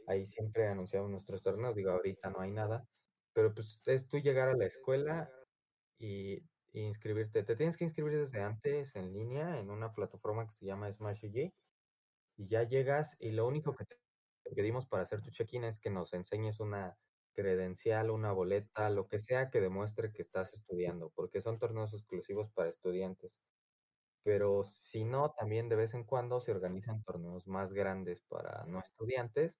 ahí 0.08 0.26
siempre 0.26 0.66
anunciamos 0.66 1.10
nuestros 1.10 1.42
torneos. 1.42 1.76
Digo, 1.76 1.90
ahorita 1.90 2.30
no 2.30 2.40
hay 2.40 2.50
nada, 2.50 2.84
pero 3.32 3.54
pues 3.54 3.80
es 3.86 4.08
tú 4.08 4.18
llegar 4.18 4.48
a 4.48 4.56
la 4.56 4.66
escuela 4.66 5.30
y 5.98 6.42
inscribirte. 6.80 7.42
Te 7.42 7.56
tienes 7.56 7.76
que 7.76 7.84
inscribir 7.84 8.18
desde 8.18 8.42
antes 8.42 8.94
en 8.94 9.12
línea 9.12 9.58
en 9.58 9.70
una 9.70 9.92
plataforma 9.92 10.46
que 10.46 10.54
se 10.54 10.66
llama 10.66 10.92
Smash 10.92 11.24
UG 11.26 11.52
y 12.38 12.48
ya 12.48 12.62
llegas 12.64 13.08
y 13.18 13.32
lo 13.32 13.46
único 13.46 13.74
que 13.74 13.84
te 13.84 13.96
pedimos 14.54 14.86
para 14.86 15.04
hacer 15.04 15.22
tu 15.22 15.30
check-in 15.30 15.64
es 15.64 15.78
que 15.80 15.90
nos 15.90 16.12
enseñes 16.12 16.60
una 16.60 16.96
credencial, 17.34 18.10
una 18.10 18.32
boleta, 18.32 18.90
lo 18.90 19.08
que 19.08 19.20
sea 19.20 19.50
que 19.50 19.60
demuestre 19.60 20.12
que 20.12 20.22
estás 20.22 20.52
estudiando, 20.54 21.12
porque 21.14 21.42
son 21.42 21.58
torneos 21.58 21.92
exclusivos 21.92 22.50
para 22.52 22.70
estudiantes. 22.70 23.32
Pero 24.22 24.64
si 24.64 25.04
no, 25.04 25.32
también 25.38 25.68
de 25.68 25.76
vez 25.76 25.94
en 25.94 26.04
cuando 26.04 26.40
se 26.40 26.50
organizan 26.52 27.04
torneos 27.04 27.46
más 27.46 27.72
grandes 27.72 28.22
para 28.28 28.64
no 28.66 28.80
estudiantes 28.80 29.54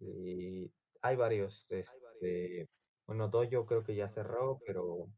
y 0.00 0.72
hay 1.02 1.16
varios, 1.16 1.66
este, 1.70 2.68
bueno, 3.06 3.28
Dojo 3.28 3.66
creo 3.66 3.84
que 3.84 3.94
ya 3.94 4.08
cerró, 4.08 4.58
pero 4.66 5.08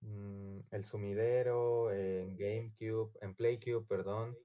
mm, 0.00 0.60
el 0.70 0.84
Sumidero, 0.84 1.92
en 1.92 2.36
GameCube, 2.36 3.12
en 3.20 3.34
PlayCube, 3.34 3.86
perdón, 3.86 4.36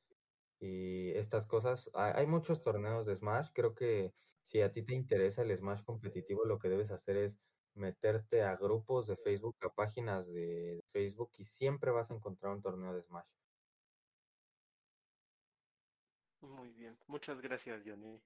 y 0.60 1.12
estas 1.12 1.46
cosas. 1.48 1.90
Hay, 1.94 2.14
hay 2.16 2.28
muchos 2.28 2.62
torneos 2.62 3.06
de 3.06 3.16
Smash. 3.16 3.50
Creo 3.54 3.76
que 3.76 4.14
si 4.48 4.62
a 4.62 4.72
ti 4.74 4.84
te 4.84 4.94
interesa 4.94 5.42
el 5.42 5.58
Smash 5.58 5.84
competitivo, 5.84 6.46
lo 6.46 6.60
que 6.60 6.70
debes 6.70 6.92
hacer 6.92 7.18
es 7.18 7.34
meterte 7.74 8.44
a 8.44 8.56
grupos 8.56 9.08
de 9.08 9.16
Facebook, 9.18 9.56
a 9.62 9.70
páginas 9.70 10.28
de 10.28 10.84
Facebook 10.92 11.32
y 11.38 11.46
siempre 11.46 11.92
vas 11.92 12.12
a 12.12 12.16
encontrar 12.16 12.54
un 12.54 12.62
torneo 12.62 12.94
de 12.94 13.02
Smash. 13.04 13.28
Muy 16.42 16.70
bien, 16.74 16.98
muchas 17.08 17.40
gracias, 17.40 17.84
Johnny. 17.86 18.20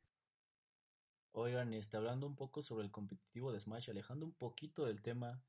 oigan, 1.34 1.74
este, 1.74 1.98
hablando 1.98 2.26
un 2.26 2.36
poco 2.36 2.62
sobre 2.62 2.86
el 2.86 2.92
competitivo 2.92 3.52
de 3.52 3.60
Smash, 3.60 3.90
alejando 3.90 4.26
un 4.26 4.34
poquito 4.34 4.86
del 4.86 5.02
tema, 5.02 5.44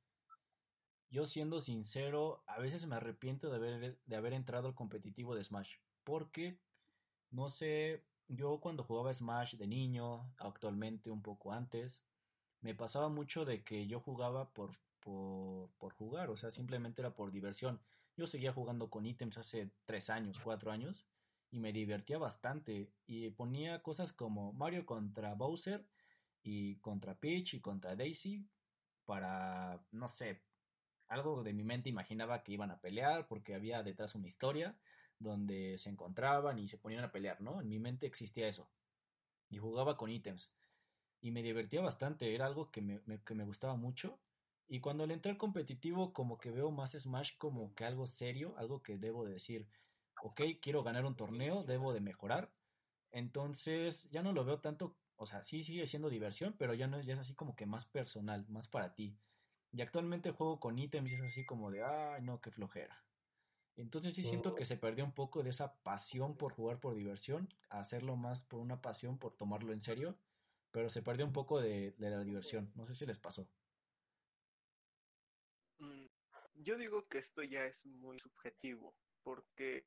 yo 1.10 1.26
siendo 1.26 1.60
sincero, 1.60 2.42
a 2.46 2.58
veces 2.58 2.86
me 2.86 2.96
arrepiento 2.96 3.50
de 3.50 3.56
haber, 3.56 3.98
de 4.04 4.16
haber 4.16 4.32
entrado 4.32 4.68
al 4.68 4.74
competitivo 4.74 5.34
de 5.34 5.44
Smash, 5.44 5.76
porque, 6.04 6.58
no 7.30 7.48
sé, 7.48 8.04
yo 8.28 8.60
cuando 8.60 8.82
jugaba 8.84 9.12
Smash 9.12 9.54
de 9.56 9.66
niño, 9.66 10.32
actualmente 10.38 11.10
un 11.10 11.22
poco 11.22 11.52
antes, 11.52 12.02
me 12.60 12.74
pasaba 12.74 13.08
mucho 13.08 13.44
de 13.44 13.62
que 13.62 13.86
yo 13.86 14.00
jugaba 14.00 14.52
por, 14.52 14.72
por, 15.00 15.70
por 15.78 15.92
jugar, 15.94 16.30
o 16.30 16.36
sea, 16.36 16.50
simplemente 16.50 17.00
era 17.02 17.14
por 17.14 17.30
diversión. 17.30 17.80
Yo 18.16 18.26
seguía 18.26 18.52
jugando 18.52 18.90
con 18.90 19.06
ítems 19.06 19.38
hace 19.38 19.70
tres 19.84 20.10
años, 20.10 20.40
cuatro 20.40 20.72
años, 20.72 21.06
y 21.50 21.60
me 21.60 21.72
divertía 21.72 22.18
bastante. 22.18 22.90
Y 23.06 23.30
ponía 23.30 23.82
cosas 23.82 24.12
como 24.12 24.52
Mario 24.52 24.86
contra 24.86 25.34
Bowser, 25.34 25.86
y 26.42 26.76
contra 26.76 27.14
Peach, 27.14 27.54
y 27.54 27.60
contra 27.60 27.94
Daisy, 27.94 28.48
para, 29.04 29.84
no 29.92 30.08
sé, 30.08 30.42
algo 31.08 31.42
de 31.42 31.52
mi 31.52 31.64
mente 31.64 31.88
imaginaba 31.88 32.42
que 32.42 32.52
iban 32.52 32.70
a 32.70 32.80
pelear, 32.80 33.26
porque 33.28 33.54
había 33.54 33.82
detrás 33.82 34.14
una 34.14 34.28
historia 34.28 34.76
donde 35.18 35.78
se 35.78 35.90
encontraban 35.90 36.58
y 36.58 36.68
se 36.68 36.78
ponían 36.78 37.04
a 37.04 37.12
pelear, 37.12 37.40
¿no? 37.40 37.60
En 37.60 37.68
mi 37.68 37.78
mente 37.78 38.06
existía 38.06 38.48
eso. 38.48 38.68
Y 39.48 39.58
jugaba 39.58 39.96
con 39.96 40.10
ítems 40.10 40.52
y 41.20 41.30
me 41.30 41.42
divertía 41.42 41.80
bastante, 41.80 42.34
era 42.34 42.46
algo 42.46 42.70
que 42.70 42.80
me, 42.80 43.00
que 43.24 43.34
me 43.34 43.44
gustaba 43.44 43.76
mucho. 43.76 44.20
Y 44.68 44.80
cuando 44.80 45.06
le 45.06 45.14
entré 45.14 45.32
al 45.32 45.38
competitivo, 45.38 46.12
como 46.12 46.38
que 46.38 46.50
veo 46.50 46.70
más 46.70 46.92
Smash 46.92 47.32
como 47.38 47.74
que 47.74 47.84
algo 47.84 48.06
serio, 48.06 48.54
algo 48.58 48.82
que 48.82 48.98
debo 48.98 49.24
de 49.24 49.34
decir, 49.34 49.68
ok, 50.22 50.40
quiero 50.60 50.82
ganar 50.82 51.04
un 51.04 51.16
torneo, 51.16 51.64
debo 51.64 51.92
de 51.92 52.00
mejorar. 52.00 52.52
Entonces 53.12 54.10
ya 54.10 54.22
no 54.22 54.32
lo 54.32 54.44
veo 54.44 54.60
tanto, 54.60 54.96
o 55.16 55.26
sea, 55.26 55.42
sí 55.42 55.62
sigue 55.62 55.86
siendo 55.86 56.10
diversión, 56.10 56.54
pero 56.58 56.74
ya 56.74 56.86
no 56.86 57.00
ya 57.00 57.14
es 57.14 57.20
así 57.20 57.34
como 57.34 57.56
que 57.56 57.66
más 57.66 57.86
personal, 57.86 58.46
más 58.48 58.68
para 58.68 58.94
ti. 58.94 59.16
Y 59.76 59.82
actualmente 59.82 60.30
juego 60.32 60.60
con 60.60 60.78
ítems 60.78 61.12
y 61.12 61.14
es 61.16 61.20
así 61.22 61.44
como 61.46 61.70
de, 61.70 61.82
ay, 61.84 62.22
no, 62.22 62.40
qué 62.40 62.50
flojera. 62.50 63.06
Entonces 63.76 64.14
sí 64.14 64.24
siento 64.24 64.54
que 64.54 64.64
Mm, 64.64 64.66
se 64.66 64.78
perdió 64.78 65.04
un 65.04 65.14
poco 65.14 65.42
de 65.42 65.50
esa 65.50 65.82
pasión 65.82 66.36
por 66.38 66.52
jugar 66.54 66.80
por 66.80 66.94
diversión, 66.96 67.48
a 67.70 67.80
hacerlo 67.80 68.16
más 68.16 68.42
por 68.42 68.60
una 68.60 68.82
pasión, 68.82 69.18
por 69.18 69.34
tomarlo 69.36 69.72
en 69.72 69.82
serio, 69.82 70.18
pero 70.72 70.90
se 70.90 71.02
perdió 71.02 71.26
un 71.26 71.32
poco 71.34 71.60
de, 71.60 71.92
de 71.98 72.10
la 72.10 72.24
diversión. 72.24 72.72
No 72.76 72.86
sé 72.86 72.94
si 72.94 73.06
les 73.06 73.18
pasó. 73.20 73.48
Mm, 75.78 76.06
Yo 76.54 76.76
digo 76.76 77.08
que 77.08 77.18
esto 77.18 77.42
ya 77.42 77.64
es 77.66 77.86
muy 77.86 78.18
subjetivo, 78.18 78.94
porque, 79.22 79.86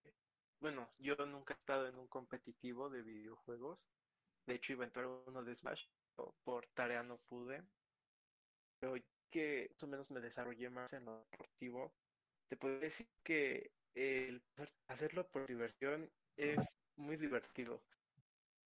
bueno, 0.60 0.90
yo 1.00 1.16
nunca 1.28 1.54
he 1.54 1.58
estado 1.58 1.88
en 1.88 1.98
un 2.00 2.08
competitivo 2.08 2.90
de 2.90 3.04
videojuegos. 3.04 3.80
De 4.48 4.56
hecho, 4.56 4.74
iba 4.74 4.84
a 4.86 4.88
entrar 4.88 5.06
a 5.06 5.10
uno 5.10 5.44
de 5.44 5.56
Smash, 5.56 5.86
pero 6.16 6.36
por 6.44 6.68
tarea 6.70 7.04
no 7.04 7.20
pude. 7.20 7.64
Pero 8.80 8.96
que 9.30 9.70
más 9.74 9.84
o 9.84 9.88
menos 9.88 10.12
me 10.12 10.22
desarrollé 10.22 10.70
más 10.70 10.94
en 10.94 11.06
lo 11.06 11.28
deportivo. 11.32 11.96
Te 12.50 12.58
puedo 12.58 12.80
decir 12.80 13.08
que 13.24 13.74
el 13.96 14.44
hacer- 14.56 14.76
hacerlo 14.88 15.30
por 15.32 15.48
diversión 15.48 16.12
es 16.38 16.80
muy 16.96 17.18
divertido. 17.18 17.84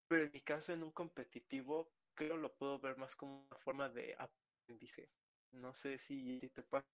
Pero 0.07 0.25
en 0.25 0.31
mi 0.33 0.41
caso, 0.41 0.73
en 0.73 0.83
un 0.83 0.91
competitivo, 0.91 1.93
creo 2.15 2.37
lo 2.37 2.55
puedo 2.55 2.79
ver 2.79 2.97
más 2.97 3.15
como 3.15 3.47
una 3.47 3.57
forma 3.59 3.89
de 3.89 4.15
aprendizaje. 4.17 5.09
No 5.51 5.73
sé 5.73 5.97
si 5.99 6.39
te 6.53 6.63
pasa. 6.63 6.85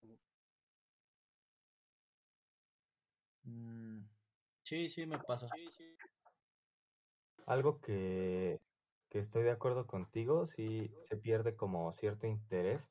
Sí, 4.64 4.90
sí, 4.90 5.06
me 5.06 5.20
pasa. 5.20 5.50
Algo 7.46 7.82
que, 7.82 8.62
que 9.10 9.20
estoy 9.20 9.44
de 9.44 9.52
acuerdo 9.52 9.88
contigo, 9.88 10.48
sí 10.48 10.94
se 11.10 11.18
pierde 11.18 11.56
como 11.56 11.92
cierto 11.94 12.28
interés. 12.28 12.82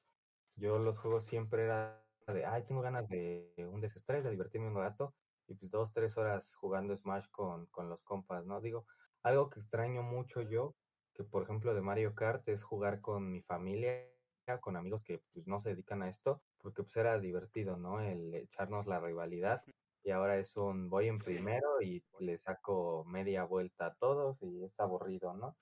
Yo 0.59 0.79
los 0.79 0.99
juegos 0.99 1.25
siempre 1.27 1.65
era 1.65 2.05
de, 2.27 2.45
ay, 2.45 2.65
tengo 2.65 2.83
ganas 2.83 3.09
de 3.09 3.55
un 3.59 3.81
desestrés, 3.81 4.25
de 4.25 4.31
divertirme 4.31 4.69
un 4.69 4.75
rato, 4.77 5.15
y 5.47 5.55
pues 5.55 5.71
dos, 5.71 5.93
tres 5.93 6.17
horas 6.19 6.55
jugando 6.57 6.95
Smash 6.95 7.27
con, 7.31 7.67
con 7.67 7.89
los 7.89 8.03
compas, 8.03 8.45
¿no? 8.45 8.61
Digo, 8.61 8.87
algo 9.23 9.49
que 9.51 9.61
extraño 9.61 10.03
mucho 10.03 10.43
yo, 10.43 10.75
que 11.15 11.25
por 11.25 11.43
ejemplo 11.43 11.75
de 11.75 11.81
Mario 11.81 12.15
Kart, 12.15 12.47
es 12.49 12.63
jugar 12.63 13.01
con 13.01 13.31
mi 13.31 13.43
familia, 13.43 14.11
con 14.61 14.77
amigos 14.77 15.03
que 15.05 15.23
pues 15.33 15.47
no 15.47 15.61
se 15.61 15.71
dedican 15.71 16.03
a 16.03 16.09
esto, 16.09 16.43
porque 16.59 16.83
pues 16.83 16.97
era 16.97 17.19
divertido, 17.19 17.77
¿no? 17.77 18.01
El 18.01 18.35
echarnos 18.35 18.87
la 18.87 19.01
rivalidad. 19.01 19.63
Y 20.03 20.11
ahora 20.11 20.39
es 20.39 20.57
un 20.57 20.89
voy 20.89 21.09
en 21.09 21.19
Sí. 21.19 21.25
primero 21.25 21.81
y 21.83 22.03
le 22.21 22.39
saco 22.39 23.05
media 23.05 23.45
vuelta 23.45 23.87
a 23.87 23.95
todos 23.95 24.43
y 24.43 24.65
es 24.65 24.79
aburrido, 24.81 25.35
¿no? 25.35 25.57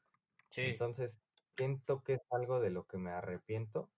Sí, 0.50 0.62
Entonces, 0.62 1.18
siento 1.56 2.02
que 2.02 2.14
es 2.14 2.22
algo 2.30 2.60
de 2.60 2.70
lo 2.70 2.86
que 2.86 2.98
me 2.98 3.10
arrepiento. 3.10 3.90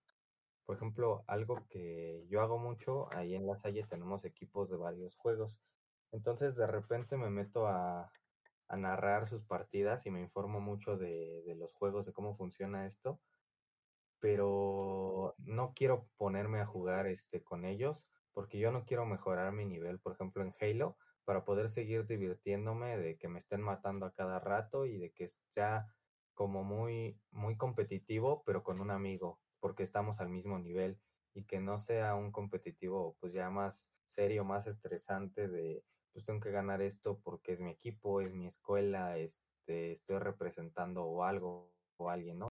Por 0.69 0.75
ejemplo, 0.75 1.23
algo 1.25 1.65
que 1.71 2.27
yo 2.29 2.41
hago 2.41 2.59
mucho, 2.59 3.11
ahí 3.15 3.33
en 3.33 3.47
la 3.47 3.57
Salle 3.57 3.87
tenemos 3.89 4.23
equipos 4.23 4.69
de 4.69 4.77
varios 4.77 5.15
juegos. 5.15 5.57
Entonces, 6.11 6.55
de 6.55 6.67
repente 6.67 7.17
me 7.17 7.31
meto 7.31 7.65
a, 7.65 8.11
narrar 8.77 9.27
sus 9.27 9.43
partidas 9.45 10.05
y 10.05 10.11
me 10.11 10.21
informo 10.21 10.61
mucho 10.61 10.95
de, 10.95 11.41
de 11.47 11.55
los 11.55 11.73
juegos, 11.73 12.05
de 12.05 12.13
cómo 12.13 12.37
funciona 12.37 12.85
esto, 12.85 13.19
pero 14.19 15.33
no 15.39 15.73
quiero 15.73 16.05
ponerme 16.17 16.59
a 16.59 16.67
jugar 16.67 17.07
este 17.07 17.43
con 17.43 17.65
ellos 17.65 18.05
porque 18.35 18.59
yo 18.59 18.71
no 18.71 18.85
quiero 18.85 19.07
mejorar 19.07 19.51
mi 19.51 19.65
nivel, 19.65 19.97
por 19.97 20.13
ejemplo, 20.13 20.43
en 20.43 20.53
Halo, 20.61 20.97
para 21.25 21.45
poder 21.45 21.71
seguir 21.71 22.05
divirtiéndome 22.05 22.95
de 22.95 23.17
que 23.17 23.27
me 23.27 23.39
estén 23.39 23.61
matando 23.61 24.05
a 24.05 24.13
cada 24.13 24.37
rato 24.37 24.85
y 24.85 24.99
de 24.99 25.09
que 25.13 25.33
sea 25.47 25.87
como 26.35 26.63
muy 26.63 27.19
muy 27.31 27.57
competitivo, 27.57 28.43
pero 28.45 28.61
con 28.63 28.79
un 28.79 28.91
amigo, 28.91 29.39
porque 29.59 29.83
estamos 29.83 30.19
al 30.19 30.29
mismo 30.29 30.59
nivel 30.59 30.99
y 31.33 31.43
que 31.45 31.59
no 31.59 31.79
sea 31.79 32.15
un 32.15 32.31
competitivo 32.31 33.15
pues 33.19 33.33
ya 33.33 33.49
más 33.49 33.91
serio, 34.07 34.43
más 34.43 34.67
estresante 34.67 35.47
de 35.47 35.83
pues 36.13 36.25
tengo 36.25 36.39
que 36.39 36.51
ganar 36.51 36.81
esto 36.81 37.19
porque 37.23 37.53
es 37.53 37.59
mi 37.59 37.71
equipo, 37.71 38.21
es 38.21 38.33
mi 38.33 38.47
escuela, 38.47 39.17
este 39.17 39.93
estoy 39.93 40.17
representando 40.19 41.03
o 41.03 41.23
algo 41.23 41.71
o 41.97 42.09
alguien, 42.09 42.39
¿no? 42.39 42.49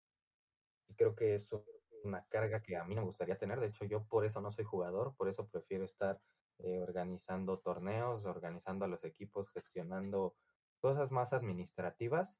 Y 0.89 0.94
creo 0.94 1.14
que 1.14 1.35
eso 1.35 1.64
es 1.93 2.05
una 2.05 2.24
carga 2.28 2.62
que 2.62 2.76
a 2.76 2.85
mí 2.85 2.94
no 2.94 3.02
me 3.02 3.09
gustaría 3.09 3.39
tener. 3.39 3.60
De 3.60 3.66
hecho, 3.66 3.85
yo 3.85 4.05
por 4.05 4.24
eso 4.24 4.40
no 4.40 4.51
soy 4.52 4.64
jugador, 4.64 5.14
por 5.16 5.28
eso 5.28 5.48
prefiero 5.48 5.85
estar 5.85 6.20
eh, 6.59 6.80
organizando 6.80 7.59
torneos, 7.59 8.24
organizando 8.24 8.85
a 8.85 8.89
los 8.89 9.05
equipos, 9.05 9.51
gestionando 9.51 10.36
cosas 10.80 11.10
más 11.10 11.32
administrativas, 11.32 12.36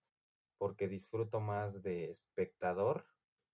porque 0.59 0.89
disfruto 0.89 1.41
más 1.41 1.83
de 1.83 2.11
espectador, 2.11 3.07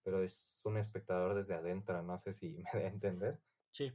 pero 0.04 0.22
es 0.22 0.60
un 0.64 0.76
espectador 0.76 1.34
desde 1.34 1.54
adentro, 1.54 2.02
no 2.02 2.18
sé 2.18 2.34
si 2.34 2.62
me 2.74 2.82
da 2.82 2.88
a 2.88 2.90
entender. 2.90 3.40
sí. 3.72 3.92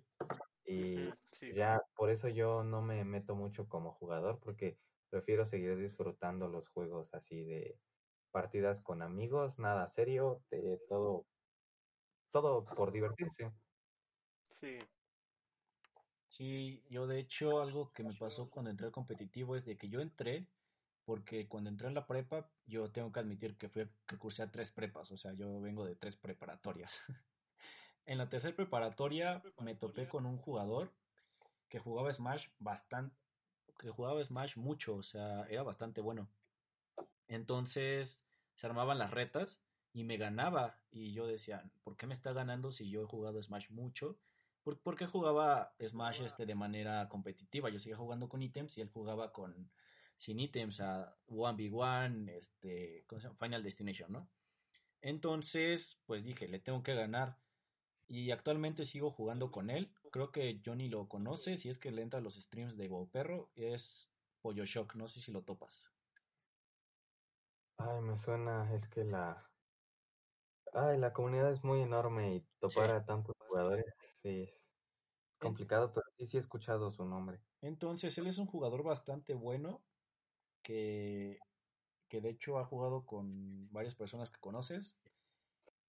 Y 0.66 1.10
sí. 1.32 1.52
ya 1.54 1.82
por 1.96 2.12
eso 2.12 2.28
yo 2.28 2.64
no 2.64 2.84
me 2.84 3.04
meto 3.04 3.36
mucho 3.36 3.68
como 3.68 3.94
jugador, 3.94 4.40
porque 4.40 4.78
prefiero 5.10 5.46
seguir 5.46 5.76
disfrutando 5.78 6.48
los 6.48 6.68
juegos 6.70 7.12
así 7.14 7.44
de 7.44 7.80
partidas 8.32 8.80
con 8.82 9.02
amigos, 9.02 9.58
nada 9.58 9.90
serio, 9.90 10.44
de 10.52 10.80
todo, 10.88 11.26
todo 12.32 12.66
por 12.66 12.92
divertirse. 12.92 13.52
Sí. 14.52 14.78
Sí, 16.28 16.84
yo 16.90 17.08
de 17.08 17.20
hecho 17.20 17.60
algo 17.60 17.92
que 17.92 18.04
me 18.04 18.14
pasó 18.14 18.50
cuando 18.50 18.70
entré 18.70 18.86
al 18.86 18.92
competitivo 18.92 19.56
es 19.56 19.66
de 19.66 19.76
que 19.76 19.90
yo 19.90 20.00
entré 20.00 20.46
porque 21.10 21.48
cuando 21.48 21.72
entré 21.72 21.88
en 21.88 21.96
la 21.96 22.06
prepa 22.06 22.48
yo 22.68 22.92
tengo 22.92 23.12
que 23.12 23.20
admitir 23.20 23.58
que 23.58 23.68
fui 23.68 23.90
que 24.06 24.20
cursé 24.20 24.44
a 24.44 24.52
tres 24.52 24.72
prepas, 24.72 25.10
o 25.10 25.18
sea, 25.18 25.34
yo 25.34 25.60
vengo 25.60 25.84
de 25.84 25.96
tres 25.96 26.16
preparatorias. 26.16 27.02
En 28.06 28.20
la 28.20 28.30
tercera 28.30 28.56
preparatoria 28.56 29.42
me 29.58 29.74
topé 29.74 30.08
con 30.08 30.28
un 30.28 30.38
jugador 30.38 30.94
que 31.68 31.80
jugaba 31.80 32.12
Smash 32.12 32.50
bastante, 32.60 33.16
que 33.80 33.90
jugaba 33.90 34.24
Smash 34.24 34.58
mucho, 34.58 34.98
o 34.98 35.04
sea, 35.04 35.48
era 35.50 35.64
bastante 35.64 36.00
bueno. 36.00 36.28
Entonces 37.28 38.28
se 38.54 38.68
armaban 38.68 39.00
las 39.00 39.10
retas 39.10 39.64
y 39.94 40.04
me 40.04 40.18
ganaba. 40.18 40.80
Y 40.92 41.14
yo 41.14 41.26
decía, 41.26 41.72
¿por 41.84 41.98
qué 41.98 42.06
me 42.06 42.14
está 42.14 42.34
ganando 42.34 42.72
si 42.72 42.90
yo 42.90 43.02
he 43.02 43.06
jugado 43.06 43.42
Smash 43.42 43.70
mucho? 43.72 44.20
¿Por, 44.64 44.80
por 44.80 44.96
qué 44.96 45.08
jugaba 45.08 45.74
Smash 45.80 46.22
este 46.22 46.46
de 46.46 46.56
manera 46.56 47.10
competitiva? 47.10 47.70
Yo 47.70 47.80
seguía 47.80 47.98
jugando 47.98 48.28
con 48.28 48.42
ítems 48.44 48.78
y 48.78 48.82
él 48.82 48.90
jugaba 48.90 49.32
con 49.32 49.72
sin 50.20 50.40
ítems 50.40 50.82
a 50.82 51.18
1v1, 51.28 52.30
este, 52.30 53.06
¿cómo 53.08 53.22
se 53.22 53.28
llama? 53.28 53.40
Final 53.40 53.64
Destination, 53.64 54.12
¿no? 54.12 54.30
Entonces, 55.02 56.02
pues 56.06 56.26
dije, 56.26 56.48
le 56.50 56.60
tengo 56.60 56.84
que 56.84 56.94
ganar. 56.94 57.40
Y 58.08 58.32
actualmente 58.32 58.86
sigo 58.86 59.12
jugando 59.12 59.52
con 59.52 59.70
él. 59.70 59.94
Creo 60.12 60.32
que 60.32 60.62
Johnny 60.66 60.90
lo 60.90 61.08
conoce. 61.08 61.56
Si 61.58 61.70
es 61.70 61.78
que 61.78 61.92
le 61.92 62.02
entra 62.02 62.20
a 62.20 62.24
los 62.24 62.36
streams 62.36 62.76
de 62.76 62.90
Go 62.90 63.10
Perro, 63.10 63.52
es 63.56 64.12
Pollo 64.42 64.66
Shock. 64.66 64.96
No 64.96 65.08
sé 65.08 65.22
si 65.22 65.32
lo 65.32 65.44
topas. 65.44 65.90
Ay, 67.78 68.02
me 68.02 68.16
suena, 68.18 68.74
es 68.76 68.88
que 68.90 69.04
la, 69.04 69.50
ay, 70.74 70.98
la 70.98 71.14
comunidad 71.14 71.52
es 71.52 71.64
muy 71.64 71.82
enorme 71.82 72.36
y 72.36 72.42
topar 72.60 72.90
Sí. 72.90 72.92
a 72.92 73.06
tantos 73.06 73.36
jugadores, 73.48 73.86
sí, 74.22 74.44
es 74.44 75.38
complicado, 75.40 75.94
pero 75.94 76.06
sí, 76.18 76.28
sí 76.28 76.38
he 76.38 76.40
escuchado 76.42 76.92
su 76.92 77.06
nombre. 77.06 77.42
Entonces, 77.62 78.18
él 78.18 78.28
es 78.28 78.38
un 78.38 78.48
jugador 78.48 78.84
bastante 78.84 79.34
bueno 79.34 79.84
que, 80.62 81.40
de 82.10 82.30
hecho 82.30 82.60
ha 82.60 82.66
jugado 82.66 83.06
con 83.06 83.72
varias 83.72 83.96
personas 83.96 84.30
que 84.32 84.40
conoces. 84.40 84.96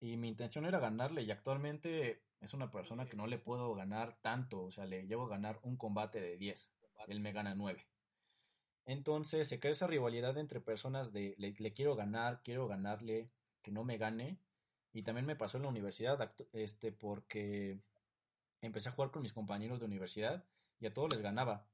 Y 0.00 0.16
mi 0.16 0.28
intención 0.28 0.64
era 0.64 0.78
ganarle 0.78 1.22
y 1.22 1.30
actualmente 1.30 2.22
es 2.40 2.54
una 2.54 2.70
persona 2.70 3.06
que 3.06 3.16
no 3.16 3.26
le 3.26 3.38
puedo 3.38 3.74
ganar 3.74 4.18
tanto. 4.22 4.62
O 4.62 4.70
sea, 4.70 4.86
le 4.86 5.06
llevo 5.06 5.24
a 5.24 5.28
ganar 5.28 5.60
un 5.62 5.76
combate 5.76 6.20
de 6.20 6.38
10. 6.38 6.72
Él 7.08 7.20
me 7.20 7.32
gana 7.32 7.54
9. 7.54 7.86
Entonces 8.86 9.48
se 9.48 9.60
crea 9.60 9.72
esa 9.72 9.86
rivalidad 9.86 10.38
entre 10.38 10.60
personas 10.60 11.12
de 11.12 11.34
le, 11.38 11.54
le 11.58 11.72
quiero 11.72 11.96
ganar, 11.96 12.42
quiero 12.42 12.66
ganarle, 12.66 13.30
que 13.62 13.70
no 13.70 13.84
me 13.84 13.98
gane. 13.98 14.38
Y 14.92 15.02
también 15.02 15.26
me 15.26 15.36
pasó 15.36 15.58
en 15.58 15.64
la 15.64 15.68
universidad, 15.68 16.34
este, 16.52 16.92
porque 16.92 17.78
empecé 18.60 18.88
a 18.88 18.92
jugar 18.92 19.10
con 19.10 19.22
mis 19.22 19.32
compañeros 19.32 19.78
de 19.78 19.86
universidad 19.86 20.44
y 20.80 20.86
a 20.86 20.94
todos 20.94 21.10
les 21.10 21.20
ganaba. 21.20 21.66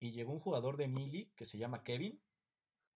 Y 0.00 0.12
llegó 0.12 0.32
un 0.32 0.40
jugador 0.40 0.76
de 0.76 0.88
Mili 0.88 1.32
que 1.36 1.44
se 1.44 1.58
llama 1.58 1.84
Kevin 1.84 2.20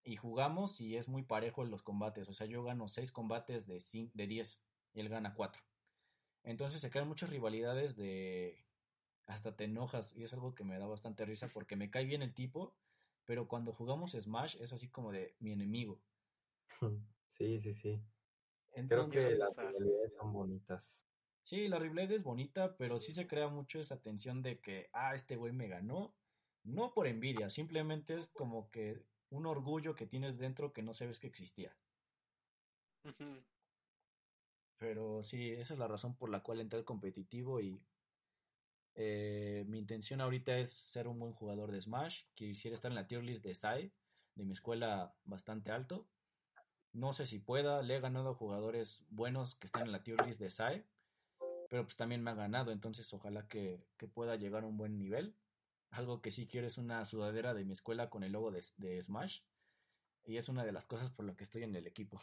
y 0.05 0.17
jugamos 0.17 0.81
y 0.81 0.97
es 0.97 1.09
muy 1.09 1.23
parejo 1.23 1.63
en 1.65 1.71
los 1.71 1.83
combates. 1.83 2.29
O 2.29 2.33
sea, 2.33 2.47
yo 2.47 2.63
gano 2.63 2.89
6 2.89 3.13
combates 3.13 3.67
de, 3.67 3.77
cin- 3.77 4.11
de 4.15 4.27
10 4.27 4.63
y 4.95 5.01
él 5.01 5.09
gana 5.09 5.35
4. 5.35 5.63
Entonces 6.43 6.81
se 6.81 6.91
crean 6.91 7.09
muchas 7.09 7.31
rivalidades 7.31 7.97
de... 7.97 8.65
Hasta 9.27 9.57
te 9.57 9.65
enojas 9.65 10.17
y 10.17 10.23
es 10.25 10.33
algo 10.33 10.55
que 10.55 10.65
me 10.65 10.79
da 10.79 10.87
bastante 10.87 11.25
risa 11.27 11.49
porque 11.53 11.77
me 11.77 11.91
cae 11.91 12.07
bien 12.07 12.23
el 12.23 12.33
tipo, 12.35 12.75
pero 13.27 13.47
cuando 13.47 13.73
jugamos 13.73 14.13
Smash 14.13 14.57
es 14.61 14.73
así 14.73 14.89
como 14.89 15.13
de 15.13 15.37
mi 15.39 15.53
enemigo. 15.53 16.01
Sí, 17.39 17.61
sí, 17.61 17.75
sí. 17.75 18.01
Creo 18.89 19.09
Entonces, 19.09 19.25
que 19.25 19.37
las 19.37 19.57
rivalidades 19.57 20.13
son 20.19 20.33
bonitas. 20.33 20.83
sí, 21.43 21.69
la 21.69 21.79
rivalidad 21.79 22.13
es 22.13 22.23
bonita, 22.23 22.77
pero 22.77 22.99
sí 22.99 23.13
se 23.13 23.27
crea 23.27 23.49
mucho 23.49 23.81
esa 23.81 24.01
tensión 24.01 24.43
de 24.43 24.61
que, 24.61 24.89
ah, 24.93 25.15
este 25.15 25.37
güey 25.37 25.53
me 25.53 25.69
ganó. 25.69 26.15
No 26.69 26.93
por 26.93 27.07
envidia, 27.07 27.49
simplemente 27.49 28.15
es 28.15 28.29
como 28.29 28.71
que 28.71 29.03
un 29.31 29.47
orgullo 29.47 29.95
que 29.95 30.07
tienes 30.07 30.37
dentro 30.39 30.75
que 30.75 30.83
no 30.83 30.93
sabes 30.93 31.19
que 31.19 31.27
existía. 31.27 31.75
Pero 34.77 35.23
sí, 35.23 35.51
esa 35.51 35.73
es 35.73 35.81
la 35.81 35.89
razón 35.89 36.15
por 36.15 36.29
la 36.29 36.43
cual 36.43 36.61
entré 36.61 36.79
al 36.79 36.85
competitivo 36.85 37.61
y 37.61 37.83
eh, 38.95 39.65
mi 39.67 39.79
intención 39.79 40.21
ahorita 40.21 40.59
es 40.59 40.71
ser 40.71 41.09
un 41.09 41.19
buen 41.19 41.33
jugador 41.33 41.73
de 41.73 41.81
Smash. 41.81 42.25
Quisiera 42.35 42.75
estar 42.75 42.91
en 42.91 42.97
la 42.97 43.07
tier 43.07 43.25
list 43.25 43.43
de 43.43 43.55
SAI, 43.55 43.91
de 44.35 44.45
mi 44.45 44.53
escuela 44.53 45.15
bastante 45.25 45.73
alto. 45.73 46.07
No 46.93 47.15
sé 47.15 47.25
si 47.25 47.39
pueda, 47.39 47.81
le 47.81 47.97
he 47.97 48.01
ganado 48.01 48.31
a 48.31 48.35
jugadores 48.35 49.07
buenos 49.09 49.57
que 49.57 49.67
están 49.67 49.87
en 49.87 49.93
la 49.93 50.03
tier 50.03 50.21
list 50.27 50.39
de 50.39 50.51
SAI, 50.51 50.85
pero 51.71 51.85
pues 51.85 51.97
también 51.97 52.23
me 52.23 52.31
ha 52.31 52.35
ganado, 52.35 52.73
entonces 52.73 53.11
ojalá 53.15 53.49
que, 53.49 53.87
que 53.97 54.07
pueda 54.07 54.37
llegar 54.37 54.65
a 54.65 54.67
un 54.67 54.77
buen 54.77 54.99
nivel. 54.99 55.35
Algo 55.91 56.21
que 56.21 56.31
sí 56.31 56.47
quiero 56.47 56.67
es 56.67 56.79
una 56.79 57.05
sudadera 57.05 57.55
de 57.55 57.65
mi 57.65 57.73
escuela 57.73 58.11
con 58.11 58.23
el 58.23 58.33
logo 58.33 58.51
de, 58.51 58.65
de 58.77 59.03
Smash. 59.03 59.41
Y 60.25 60.37
es 60.37 60.49
una 60.49 60.65
de 60.65 60.73
las 60.73 60.87
cosas 60.87 61.11
por 61.11 61.25
lo 61.25 61.37
que 61.37 61.45
estoy 61.45 61.63
en 61.63 61.75
el 61.75 61.87
equipo. 61.87 62.21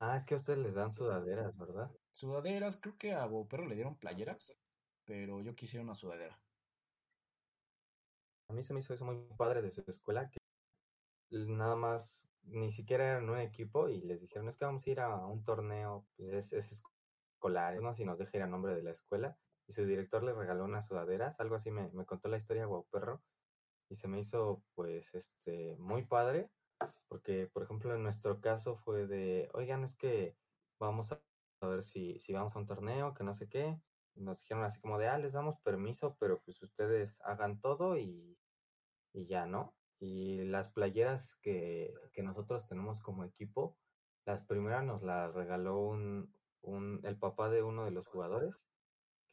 Ah, 0.00 0.18
es 0.18 0.24
que 0.24 0.34
a 0.34 0.38
ustedes 0.38 0.58
les 0.58 0.74
dan 0.74 0.94
sudaderas, 0.94 1.56
¿verdad? 1.56 1.90
Sudaderas, 2.12 2.76
creo 2.76 2.96
que 2.98 3.12
a 3.12 3.28
Perro 3.48 3.66
le 3.66 3.74
dieron 3.74 3.96
playeras, 3.96 4.56
pero 5.04 5.40
yo 5.40 5.54
quisiera 5.54 5.84
una 5.84 5.94
sudadera. 5.94 6.38
A 8.48 8.52
mí 8.52 8.62
se 8.64 8.74
me 8.74 8.80
hizo 8.80 8.92
eso 8.94 9.04
muy 9.04 9.16
padre 9.36 9.62
de 9.62 9.70
su 9.70 9.80
escuela, 9.86 10.30
que 10.30 10.38
nada 11.30 11.76
más, 11.76 12.16
ni 12.42 12.72
siquiera 12.72 13.12
eran 13.12 13.30
un 13.30 13.38
equipo 13.38 13.88
y 13.88 14.00
les 14.02 14.20
dijeron, 14.20 14.48
es 14.48 14.56
que 14.56 14.64
vamos 14.64 14.86
a 14.86 14.90
ir 14.90 15.00
a 15.00 15.26
un 15.26 15.44
torneo, 15.44 16.06
pues 16.16 16.52
es, 16.52 16.52
es 16.52 16.72
escolar, 17.32 17.80
no 17.80 17.94
si 17.94 18.04
nos 18.04 18.18
deja 18.18 18.36
ir 18.36 18.42
a 18.42 18.46
nombre 18.46 18.74
de 18.74 18.82
la 18.82 18.90
escuela. 18.90 19.38
Y 19.66 19.72
su 19.72 19.84
director 19.84 20.22
les 20.22 20.36
regaló 20.36 20.64
unas 20.64 20.86
sudaderas, 20.86 21.38
algo 21.40 21.56
así 21.56 21.70
me, 21.70 21.90
contó 22.06 22.28
la 22.28 22.38
historia 22.38 22.66
Guau 22.66 22.86
Perro. 22.90 23.22
y 23.88 23.96
se 23.96 24.08
me 24.08 24.20
hizo 24.20 24.62
pues 24.74 25.14
este 25.14 25.76
muy 25.78 26.04
padre 26.04 26.50
porque 27.08 27.48
por 27.52 27.62
ejemplo 27.62 27.94
en 27.94 28.02
nuestro 28.02 28.40
caso 28.40 28.76
fue 28.76 29.06
de, 29.06 29.48
oigan, 29.52 29.84
es 29.84 29.94
que 29.96 30.36
vamos 30.78 31.10
a 31.12 31.66
ver 31.66 31.84
si, 31.84 32.18
si 32.20 32.32
vamos 32.32 32.54
a 32.54 32.58
un 32.58 32.66
torneo, 32.66 33.14
que 33.14 33.24
no 33.24 33.34
sé 33.34 33.48
qué, 33.48 33.78
nos 34.14 34.38
dijeron 34.40 34.64
así 34.64 34.80
como 34.80 34.98
de, 34.98 35.08
ah, 35.08 35.18
les 35.18 35.32
damos 35.32 35.60
permiso, 35.60 36.16
pero 36.18 36.40
pues 36.44 36.62
ustedes 36.62 37.20
hagan 37.22 37.60
todo 37.60 37.96
y, 37.96 38.38
y 39.12 39.26
ya, 39.26 39.46
¿no? 39.46 39.74
Y 40.00 40.44
las 40.44 40.72
playeras 40.72 41.36
que, 41.40 41.94
que 42.12 42.22
nosotros 42.22 42.66
tenemos 42.66 43.00
como 43.00 43.24
equipo, 43.24 43.76
las 44.26 44.44
primeras 44.46 44.84
nos 44.84 45.02
las 45.02 45.32
regaló 45.32 45.78
un, 45.78 46.34
un, 46.62 47.00
el 47.04 47.16
papá 47.16 47.48
de 47.48 47.62
uno 47.62 47.84
de 47.84 47.90
los 47.92 48.06
jugadores, 48.06 48.54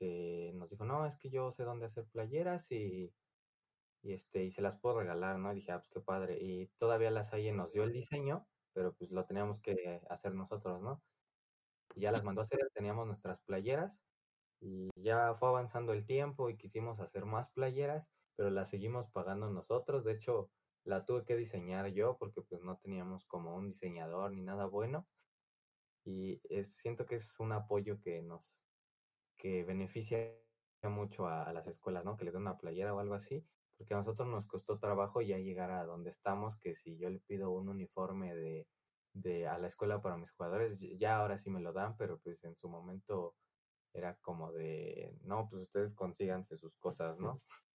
que 0.01 0.51
nos 0.55 0.67
dijo, 0.71 0.83
no, 0.83 1.05
es 1.05 1.15
que 1.19 1.29
yo 1.29 1.51
sé 1.51 1.63
dónde 1.63 1.85
hacer 1.85 2.07
playeras 2.07 2.71
y, 2.71 3.13
y, 4.01 4.13
este, 4.13 4.45
y 4.45 4.51
se 4.51 4.63
las 4.63 4.79
puedo 4.79 4.99
regalar, 4.99 5.37
¿no? 5.37 5.53
Dije, 5.53 5.71
ah, 5.71 5.77
pues 5.79 5.91
qué 5.93 6.01
padre. 6.01 6.39
Y 6.41 6.67
todavía 6.79 7.11
la 7.11 7.23
Salle 7.23 7.51
nos 7.51 7.71
dio 7.71 7.83
el 7.83 7.93
diseño, 7.93 8.47
pero 8.73 8.93
pues 8.95 9.11
lo 9.11 9.25
teníamos 9.25 9.61
que 9.61 10.01
hacer 10.09 10.33
nosotros, 10.33 10.81
¿no? 10.81 11.03
Y 11.95 12.01
ya 12.01 12.11
las 12.11 12.23
mandó 12.23 12.41
a 12.41 12.45
hacer, 12.45 12.59
teníamos 12.73 13.05
nuestras 13.05 13.39
playeras 13.43 13.93
y 14.59 14.89
ya 14.95 15.35
fue 15.35 15.49
avanzando 15.49 15.93
el 15.93 16.05
tiempo 16.07 16.49
y 16.49 16.57
quisimos 16.57 16.99
hacer 16.99 17.25
más 17.25 17.51
playeras, 17.51 18.07
pero 18.35 18.49
las 18.49 18.71
seguimos 18.71 19.07
pagando 19.11 19.51
nosotros. 19.51 20.03
De 20.03 20.13
hecho, 20.13 20.49
la 20.83 21.05
tuve 21.05 21.25
que 21.25 21.35
diseñar 21.35 21.89
yo 21.93 22.17
porque 22.17 22.41
pues 22.41 22.63
no 22.63 22.77
teníamos 22.77 23.23
como 23.27 23.55
un 23.55 23.67
diseñador 23.67 24.31
ni 24.31 24.41
nada 24.41 24.65
bueno. 24.65 25.07
Y 26.05 26.41
siento 26.81 27.05
que 27.05 27.17
es 27.17 27.39
un 27.39 27.51
apoyo 27.51 28.01
que 28.01 28.23
nos, 28.23 28.41
que 29.41 29.63
beneficia 29.63 30.31
mucho 30.83 31.27
a, 31.27 31.43
a 31.43 31.53
las 31.53 31.67
escuelas, 31.67 32.05
¿no? 32.05 32.15
Que 32.15 32.25
les 32.25 32.33
den 32.33 32.43
una 32.43 32.57
playera 32.57 32.93
o 32.93 32.99
algo 32.99 33.15
así 33.15 33.45
porque 33.81 33.95
a 33.95 33.97
nosotros 33.97 34.27
nos 34.27 34.45
costó 34.45 34.77
trabajo 34.77 35.23
ya 35.23 35.39
llegar 35.39 35.71
a 35.71 35.83
donde 35.83 36.11
estamos, 36.11 36.55
que 36.59 36.75
si 36.75 36.99
yo 36.99 37.09
le 37.09 37.19
pido 37.21 37.49
un 37.49 37.67
uniforme 37.67 38.35
de, 38.35 38.67
de 39.11 39.47
a 39.47 39.57
la 39.57 39.69
escuela 39.69 39.99
para 40.03 40.17
mis 40.17 40.29
jugadores, 40.33 40.77
ya 40.99 41.17
ahora 41.17 41.39
sí 41.39 41.49
me 41.49 41.61
lo 41.61 41.73
dan, 41.73 41.97
pero 41.97 42.19
pues 42.19 42.43
en 42.43 42.55
su 42.57 42.69
momento 42.69 43.35
era 43.91 44.15
como 44.17 44.51
de, 44.51 45.17
no, 45.23 45.49
pues 45.49 45.63
ustedes 45.63 45.95
consíganse 45.95 46.57
sus 46.57 46.75
cosas, 46.77 47.17
¿no? 47.19 47.41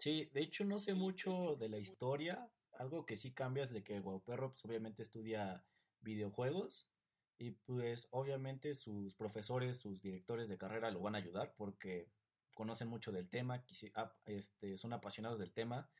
Sí, 0.00 0.28
de 0.32 0.42
hecho 0.42 0.64
no 0.64 0.80
sé 0.80 0.94
mucho 0.94 1.54
de 1.54 1.68
la 1.68 1.78
historia, 1.78 2.50
algo 2.72 3.06
que 3.06 3.14
sí 3.14 3.32
cambia 3.32 3.62
es 3.62 3.70
de 3.70 3.84
que 3.84 4.00
Guauperro 4.00 4.50
pues 4.50 4.64
obviamente 4.64 5.02
estudia 5.02 5.64
videojuegos 6.00 6.90
y 7.42 7.50
pues 7.50 8.06
obviamente 8.12 8.76
sus 8.76 9.14
profesores, 9.14 9.76
sus 9.76 10.00
directores 10.00 10.48
de 10.48 10.56
carrera 10.56 10.92
lo 10.92 11.00
van 11.00 11.16
a 11.16 11.18
ayudar 11.18 11.52
porque 11.56 12.08
conocen 12.54 12.86
mucho 12.86 13.10
del 13.10 13.28
tema, 13.28 13.64
ah, 13.96 14.12
este, 14.26 14.76
son 14.76 14.92
apasionados 14.92 15.40
del 15.40 15.52
tema. 15.52 15.90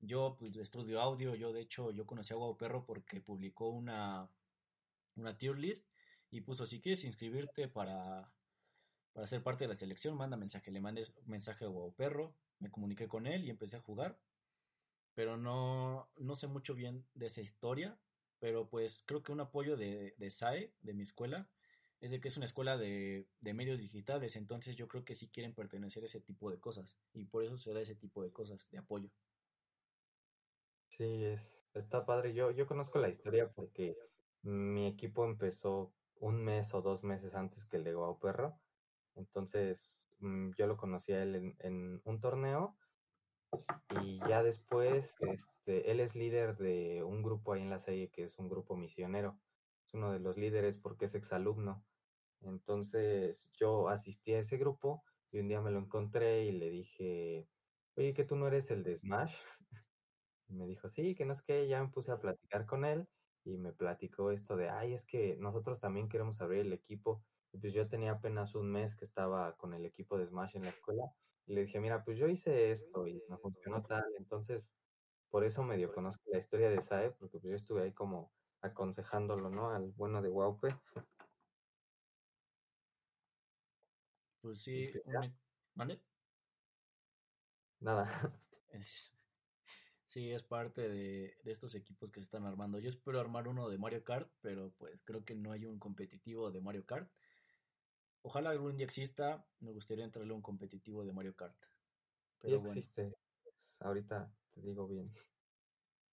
Yo 0.00 0.34
pues, 0.36 0.56
estudio 0.56 1.00
audio, 1.00 1.36
yo 1.36 1.52
de 1.52 1.60
hecho 1.60 1.92
yo 1.92 2.04
conocí 2.04 2.34
a 2.34 2.36
Guau 2.36 2.56
Perro 2.56 2.84
porque 2.84 3.20
publicó 3.20 3.68
una, 3.68 4.28
una 5.14 5.38
tier 5.38 5.56
list 5.56 5.86
y 6.32 6.40
puso 6.40 6.66
si 6.66 6.80
quieres 6.80 7.04
inscribirte 7.04 7.68
para, 7.68 8.32
para 9.12 9.28
ser 9.28 9.40
parte 9.40 9.64
de 9.64 9.74
la 9.74 9.78
selección, 9.78 10.16
manda 10.16 10.36
mensaje, 10.36 10.72
le 10.72 10.80
mandes 10.80 11.14
mensaje 11.26 11.64
a 11.64 11.68
Guau 11.68 11.94
Perro, 11.94 12.34
me 12.58 12.72
comuniqué 12.72 13.06
con 13.06 13.28
él 13.28 13.44
y 13.44 13.50
empecé 13.50 13.76
a 13.76 13.82
jugar, 13.82 14.18
pero 15.14 15.36
no, 15.36 16.10
no 16.16 16.34
sé 16.34 16.48
mucho 16.48 16.74
bien 16.74 17.06
de 17.14 17.26
esa 17.26 17.40
historia, 17.40 18.00
pero 18.40 18.68
pues 18.68 19.02
creo 19.06 19.22
que 19.22 19.32
un 19.32 19.40
apoyo 19.40 19.76
de, 19.76 20.14
de 20.16 20.30
SAE, 20.30 20.72
de 20.80 20.94
mi 20.94 21.02
escuela, 21.02 21.48
es 22.00 22.10
de 22.10 22.20
que 22.20 22.28
es 22.28 22.36
una 22.36 22.46
escuela 22.46 22.76
de, 22.76 23.26
de, 23.40 23.54
medios 23.54 23.78
digitales, 23.78 24.36
entonces 24.36 24.76
yo 24.76 24.86
creo 24.86 25.04
que 25.04 25.16
sí 25.16 25.28
quieren 25.28 25.54
pertenecer 25.54 26.02
a 26.04 26.06
ese 26.06 26.20
tipo 26.20 26.50
de 26.50 26.60
cosas 26.60 26.96
y 27.12 27.24
por 27.24 27.44
eso 27.44 27.56
se 27.56 27.72
da 27.72 27.80
ese 27.80 27.96
tipo 27.96 28.22
de 28.22 28.32
cosas, 28.32 28.70
de 28.70 28.78
apoyo. 28.78 29.10
Sí, 30.96 31.24
es, 31.24 31.40
está 31.74 32.06
padre. 32.06 32.34
Yo, 32.34 32.50
yo 32.52 32.66
conozco 32.66 32.98
la 32.98 33.08
historia 33.08 33.50
porque 33.50 33.96
mi 34.42 34.86
equipo 34.86 35.24
empezó 35.24 35.92
un 36.20 36.44
mes 36.44 36.72
o 36.72 36.82
dos 36.82 37.02
meses 37.02 37.34
antes 37.34 37.64
que 37.66 37.78
el 37.78 37.84
de 37.84 37.94
Guau 37.94 38.18
Perro, 38.20 38.60
entonces 39.16 39.78
mm, 40.20 40.50
yo 40.56 40.66
lo 40.66 40.76
conocí 40.76 41.12
a 41.12 41.22
él 41.22 41.34
en, 41.34 41.56
en 41.60 42.00
un 42.04 42.20
torneo 42.20 42.76
y 44.02 44.18
ya 44.28 44.42
después 44.42 45.04
este, 45.20 45.90
él 45.90 46.00
es 46.00 46.14
líder 46.14 46.56
de 46.56 47.02
un 47.02 47.22
grupo 47.22 47.52
ahí 47.52 47.62
en 47.62 47.70
la 47.70 47.80
serie 47.80 48.10
que 48.10 48.24
es 48.24 48.38
un 48.38 48.48
grupo 48.48 48.76
misionero 48.76 49.38
es 49.88 49.94
uno 49.94 50.12
de 50.12 50.20
los 50.20 50.36
líderes 50.36 50.76
porque 50.76 51.06
es 51.06 51.14
exalumno. 51.14 51.82
Entonces 52.42 53.38
yo 53.58 53.88
asistí 53.88 54.34
a 54.34 54.40
ese 54.40 54.58
grupo 54.58 55.02
y 55.32 55.38
un 55.38 55.48
día 55.48 55.60
me 55.60 55.70
lo 55.70 55.78
encontré 55.78 56.44
y 56.44 56.52
le 56.52 56.70
dije, 56.70 57.48
oye, 57.96 58.14
que 58.14 58.24
tú 58.24 58.36
no 58.36 58.46
eres 58.46 58.70
el 58.70 58.84
de 58.84 58.98
Smash. 58.98 59.34
Y 60.50 60.54
me 60.54 60.66
dijo, 60.66 60.88
sí, 60.88 61.14
que 61.14 61.26
no 61.26 61.34
es 61.34 61.42
que 61.42 61.68
ya 61.68 61.82
me 61.82 61.90
puse 61.90 62.10
a 62.10 62.20
platicar 62.20 62.64
con 62.64 62.86
él 62.86 63.06
y 63.44 63.58
me 63.58 63.74
platicó 63.74 64.30
esto 64.30 64.56
de, 64.56 64.70
ay, 64.70 64.94
es 64.94 65.04
que 65.04 65.36
nosotros 65.36 65.78
también 65.78 66.08
queremos 66.08 66.40
abrir 66.40 66.60
el 66.60 66.72
equipo. 66.72 67.22
Y 67.52 67.58
pues 67.58 67.74
yo 67.74 67.86
tenía 67.86 68.12
apenas 68.12 68.54
un 68.54 68.72
mes 68.72 68.96
que 68.96 69.04
estaba 69.04 69.54
con 69.56 69.74
el 69.74 69.84
equipo 69.84 70.16
de 70.16 70.26
Smash 70.26 70.56
en 70.56 70.62
la 70.62 70.70
escuela 70.70 71.04
y 71.48 71.54
le 71.54 71.64
dije, 71.64 71.80
mira, 71.80 72.04
pues 72.04 72.18
yo 72.18 72.28
hice 72.28 72.72
esto 72.72 73.06
y 73.06 73.22
no 73.28 73.38
funcionó 73.38 73.82
tal. 73.82 74.04
Entonces, 74.18 74.62
por 75.30 75.44
eso 75.44 75.62
medio 75.62 75.92
conozco 75.92 76.22
la 76.30 76.38
historia 76.38 76.68
de 76.68 76.82
Sae, 76.82 77.10
porque 77.12 77.38
pues 77.38 77.50
yo 77.50 77.56
estuve 77.56 77.82
ahí 77.82 77.92
como 77.92 78.30
aconsejándolo, 78.60 79.48
¿no? 79.48 79.70
Al 79.70 79.90
bueno 79.92 80.20
de 80.20 80.28
Waupe. 80.28 80.76
Pues 84.42 84.62
sí, 84.62 84.92
¿mande? 85.74 86.00
Nada. 87.80 88.38
sí, 90.06 90.30
es 90.30 90.42
parte 90.42 90.82
de, 90.82 91.34
de, 91.42 91.52
estos 91.52 91.74
equipos 91.74 92.12
que 92.12 92.20
se 92.20 92.24
están 92.24 92.44
armando. 92.44 92.78
Yo 92.78 92.90
espero 92.90 93.20
armar 93.20 93.48
uno 93.48 93.70
de 93.70 93.78
Mario 93.78 94.04
Kart, 94.04 94.30
pero 94.42 94.70
pues 94.76 95.00
creo 95.04 95.24
que 95.24 95.34
no 95.34 95.52
hay 95.52 95.64
un 95.64 95.78
competitivo 95.78 96.50
de 96.50 96.60
Mario 96.60 96.84
Kart. 96.84 97.10
Ojalá 98.22 98.50
algún 98.50 98.76
día 98.76 98.86
exista, 98.86 99.46
me 99.60 99.72
gustaría 99.72 100.04
entrarle 100.04 100.32
a 100.32 100.36
un 100.36 100.42
competitivo 100.42 101.04
de 101.04 101.12
Mario 101.12 101.34
Kart. 101.36 101.56
Pero 102.40 102.60
sí 102.60 102.68
existe. 102.68 103.02
Bueno. 103.02 103.16
Ahorita 103.80 104.34
te 104.50 104.60
digo 104.60 104.86
bien. 104.88 105.12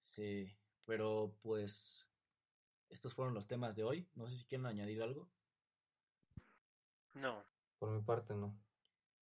Sí, 0.04 0.48
pero 0.86 1.36
pues 1.42 2.10
estos 2.90 3.14
fueron 3.14 3.34
los 3.34 3.48
temas 3.48 3.76
de 3.76 3.84
hoy. 3.84 4.08
No 4.16 4.28
sé 4.28 4.38
si 4.38 4.46
quieren 4.46 4.66
añadir 4.66 5.02
algo. 5.02 5.30
No. 7.14 7.44
Por 7.80 7.90
mi 7.90 8.02
parte, 8.02 8.34
no. 8.34 8.58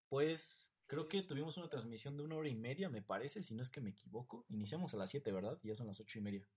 Pues 0.08 0.74
creo 0.86 1.08
que 1.08 1.22
tuvimos 1.22 1.56
una 1.56 1.68
transmisión 1.68 2.16
de 2.16 2.22
una 2.22 2.36
hora 2.36 2.48
y 2.48 2.54
media, 2.54 2.88
me 2.88 3.02
parece, 3.02 3.42
si 3.42 3.54
no 3.54 3.62
es 3.62 3.70
que 3.70 3.80
me 3.80 3.90
equivoco. 3.90 4.44
Iniciamos 4.48 4.94
a 4.94 4.98
las 4.98 5.10
7, 5.10 5.32
¿verdad? 5.32 5.58
Y 5.62 5.68
ya 5.68 5.74
son 5.74 5.86
las 5.86 6.00
ocho 6.00 6.18
y 6.18 6.22
media. 6.22 6.48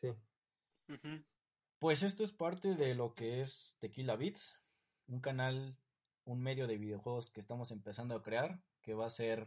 Sí. 0.00 0.08
Uh 0.08 0.92
-huh. 0.92 1.24
Pues 1.78 2.02
esto 2.02 2.24
es 2.24 2.32
parte 2.32 2.74
de 2.74 2.94
lo 2.94 3.14
que 3.14 3.40
es 3.40 3.76
Tequila 3.80 4.16
Beats, 4.16 4.58
un 5.08 5.20
canal, 5.20 5.76
un 6.24 6.42
medio 6.42 6.66
de 6.66 6.78
videojuegos 6.78 7.30
que 7.30 7.40
estamos 7.40 7.70
empezando 7.70 8.14
a 8.14 8.22
crear, 8.22 8.60
que 8.82 8.94
va 8.94 9.06
a 9.06 9.10
ser, 9.10 9.46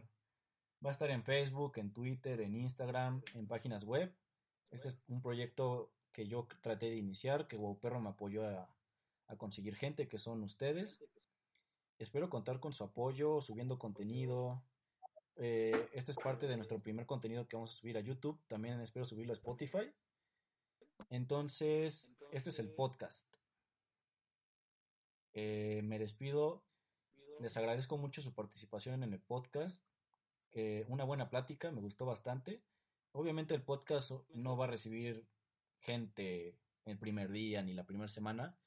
va 0.84 0.90
a 0.90 0.92
estar 0.92 1.10
en 1.10 1.24
Facebook, 1.24 1.72
en 1.76 1.92
Twitter, 1.92 2.40
en 2.40 2.54
Instagram, 2.54 3.22
en 3.34 3.46
páginas 3.46 3.84
web 3.84 4.14
este 4.70 4.88
es 4.88 4.96
un 5.08 5.20
proyecto 5.20 5.92
que 6.12 6.26
yo 6.26 6.46
traté 6.60 6.90
de 6.90 6.96
iniciar, 6.96 7.48
que 7.48 7.58
Perro 7.80 8.00
me 8.00 8.10
apoyó 8.10 8.46
a, 8.46 8.68
conseguir 9.36 9.76
gente, 9.76 10.08
que 10.08 10.18
son 10.18 10.42
ustedes. 10.42 11.04
Espero 11.98 12.28
contar 12.28 12.58
con 12.58 12.72
su 12.72 12.82
apoyo, 12.82 13.40
subiendo 13.40 13.78
contenido. 13.78 14.62
Eh, 15.36 15.88
este 15.92 16.10
es 16.10 16.18
parte 16.18 16.48
de 16.48 16.56
nuestro 16.56 16.80
primer 16.80 17.06
contenido 17.06 17.46
que 17.46 17.56
vamos 17.56 17.72
a 17.72 17.76
subir 17.76 17.96
a 17.96 18.00
YouTube. 18.00 18.40
También 18.48 18.80
espero 18.80 19.04
subirlo 19.04 19.32
a 19.32 19.36
Spotify. 19.36 19.92
Entonces, 21.08 22.16
este 22.32 22.50
es 22.50 22.58
el 22.58 22.70
podcast. 22.70 23.34
Eh, 25.32 25.80
me 25.84 25.98
despido. 25.98 26.64
Les 27.40 27.56
agradezco 27.56 27.96
mucho 27.96 28.20
su 28.20 28.34
participación 28.34 29.02
en 29.02 29.12
el 29.12 29.20
podcast. 29.20 29.84
Eh, 30.52 30.84
una 30.88 31.04
buena 31.04 31.30
plática, 31.30 31.70
me 31.70 31.80
gustó 31.80 32.04
bastante. 32.04 32.62
Obviamente 33.12 33.54
el 33.54 33.62
podcast 33.62 34.12
no 34.34 34.56
va 34.56 34.66
a 34.66 34.68
recibir 34.68 35.26
gente 35.80 36.58
el 36.84 36.98
primer 36.98 37.30
día 37.30 37.62
ni 37.62 37.72
la 37.72 37.86
primera 37.86 38.08
semana. 38.08 38.58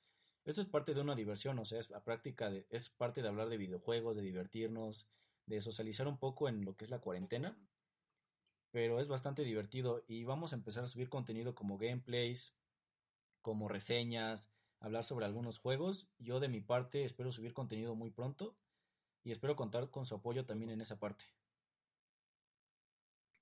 Esto 0.46 0.62
es 0.62 0.68
parte 0.68 0.94
de 0.94 1.02
una 1.02 1.16
diversión, 1.16 1.58
o 1.60 1.66
sea, 1.66 1.80
es 1.80 1.90
la 1.90 2.04
práctica 2.04 2.50
de, 2.50 2.66
es 2.70 2.90
parte 2.90 3.22
de 3.22 3.30
hablar 3.30 3.48
de 3.48 3.58
videojuegos, 3.58 4.16
de 4.16 4.22
divertirnos, 4.22 5.08
de 5.46 5.62
socializar 5.62 6.08
un 6.08 6.18
poco 6.18 6.50
en 6.50 6.66
lo 6.66 6.76
que 6.76 6.86
es 6.86 6.92
la 6.92 7.00
cuarentena. 7.00 7.58
Pero 8.74 9.00
es 9.00 9.08
bastante 9.08 9.44
divertido 9.44 10.04
y 10.08 10.24
vamos 10.24 10.52
a 10.52 10.56
empezar 10.56 10.84
a 10.84 10.88
subir 10.88 11.08
contenido 11.08 11.54
como 11.54 11.78
gameplays, 11.78 12.56
como 13.44 13.68
reseñas, 13.68 14.52
hablar 14.80 15.04
sobre 15.04 15.28
algunos 15.28 15.60
juegos. 15.60 16.10
Yo 16.18 16.40
de 16.40 16.48
mi 16.48 16.60
parte 16.60 17.04
espero 17.04 17.32
subir 17.32 17.54
contenido 17.54 17.94
muy 17.94 18.10
pronto 18.10 18.58
y 19.24 19.32
espero 19.32 19.56
contar 19.56 19.92
con 19.92 20.08
su 20.08 20.16
apoyo 20.16 20.48
también 20.48 20.72
en 20.72 20.82
esa 20.82 20.98
parte. 20.98 21.26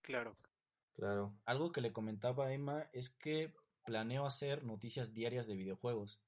Claro. 0.01 0.35
Claro. 0.95 1.33
Algo 1.45 1.71
que 1.71 1.79
le 1.79 1.93
comentaba 1.93 2.47
a 2.47 2.53
Emma 2.53 2.89
es 2.91 3.09
que 3.09 3.53
planeo 3.85 4.25
hacer 4.25 4.65
noticias 4.65 5.13
diarias 5.13 5.47
de 5.47 5.55
videojuegos 5.55 6.19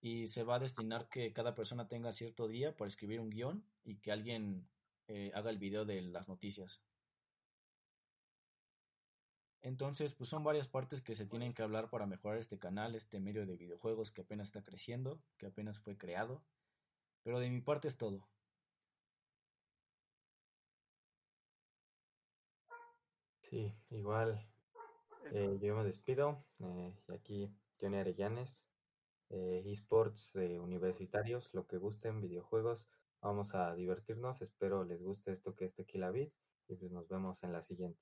y 0.00 0.26
se 0.26 0.42
va 0.42 0.56
a 0.56 0.58
destinar 0.58 1.08
que 1.08 1.32
cada 1.32 1.54
persona 1.54 1.86
tenga 1.86 2.12
cierto 2.12 2.48
día 2.48 2.76
para 2.76 2.88
escribir 2.88 3.20
un 3.20 3.30
guion 3.30 3.64
y 3.84 3.98
que 3.98 4.10
alguien 4.10 4.68
eh, 5.06 5.30
haga 5.36 5.50
el 5.50 5.58
video 5.58 5.84
de 5.84 6.02
las 6.02 6.26
noticias. 6.26 6.82
Entonces, 9.62 10.14
pues 10.14 10.30
son 10.30 10.42
varias 10.42 10.68
partes 10.68 11.02
que 11.02 11.14
se 11.14 11.26
tienen 11.26 11.52
que 11.52 11.62
hablar 11.62 11.90
para 11.90 12.06
mejorar 12.06 12.38
este 12.38 12.58
canal, 12.58 12.94
este 12.94 13.20
medio 13.20 13.46
de 13.46 13.56
videojuegos 13.56 14.10
que 14.10 14.22
apenas 14.22 14.48
está 14.48 14.62
creciendo, 14.64 15.20
que 15.36 15.46
apenas 15.46 15.78
fue 15.78 15.98
creado. 15.98 16.42
Pero 17.22 17.40
de 17.40 17.50
mi 17.50 17.60
parte 17.60 17.88
es 17.88 17.98
todo. 17.98 18.26
Sí, 23.50 23.74
igual 23.90 24.40
eh, 25.32 25.58
yo 25.60 25.76
me 25.76 25.84
despido. 25.84 26.44
Eh, 26.60 26.96
y 27.08 27.12
aquí 27.12 27.52
Johnny 27.80 27.98
Arellanes, 27.98 28.56
eh, 29.30 29.62
esports 29.66 30.34
universitarios, 30.34 31.50
lo 31.52 31.66
que 31.66 31.76
gusten, 31.76 32.20
videojuegos. 32.22 32.86
Vamos 33.20 33.54
a 33.54 33.74
divertirnos. 33.74 34.40
Espero 34.40 34.84
les 34.84 35.02
guste 35.02 35.32
esto 35.32 35.54
que 35.54 35.66
es 35.66 35.74
Tequila 35.74 36.10
Beats. 36.10 36.34
Y 36.68 36.76
pues 36.76 36.92
nos 36.92 37.08
vemos 37.08 37.42
en 37.42 37.52
la 37.52 37.62
siguiente. 37.64 38.00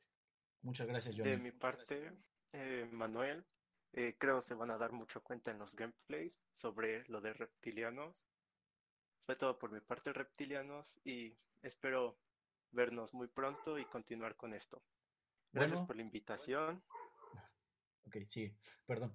Muchas 0.62 0.86
gracias, 0.86 1.14
Johnny. 1.16 1.30
De 1.30 1.36
mi 1.38 1.52
parte, 1.52 2.12
eh, 2.52 2.88
Manuel, 2.90 3.44
eh, 3.92 4.16
creo 4.18 4.42
se 4.42 4.54
van 4.54 4.70
a 4.70 4.78
dar 4.78 4.92
mucho 4.92 5.22
cuenta 5.22 5.50
en 5.50 5.58
los 5.58 5.74
gameplays 5.76 6.46
sobre 6.52 7.04
lo 7.08 7.20
de 7.20 7.32
reptilianos. 7.32 8.16
Fue 9.26 9.36
todo 9.36 9.58
por 9.58 9.70
mi 9.70 9.80
parte, 9.80 10.12
reptilianos, 10.12 11.00
y 11.04 11.38
espero 11.62 12.18
vernos 12.70 13.14
muy 13.14 13.28
pronto 13.28 13.78
y 13.78 13.84
continuar 13.86 14.36
con 14.36 14.54
esto. 14.54 14.82
Gracias 15.52 15.72
Bueno. 15.78 15.86
por 15.86 15.96
la 15.96 16.02
invitación. 16.02 16.82
Ok, 18.06 18.16
sí, 18.28 18.54
perdón. 18.86 19.14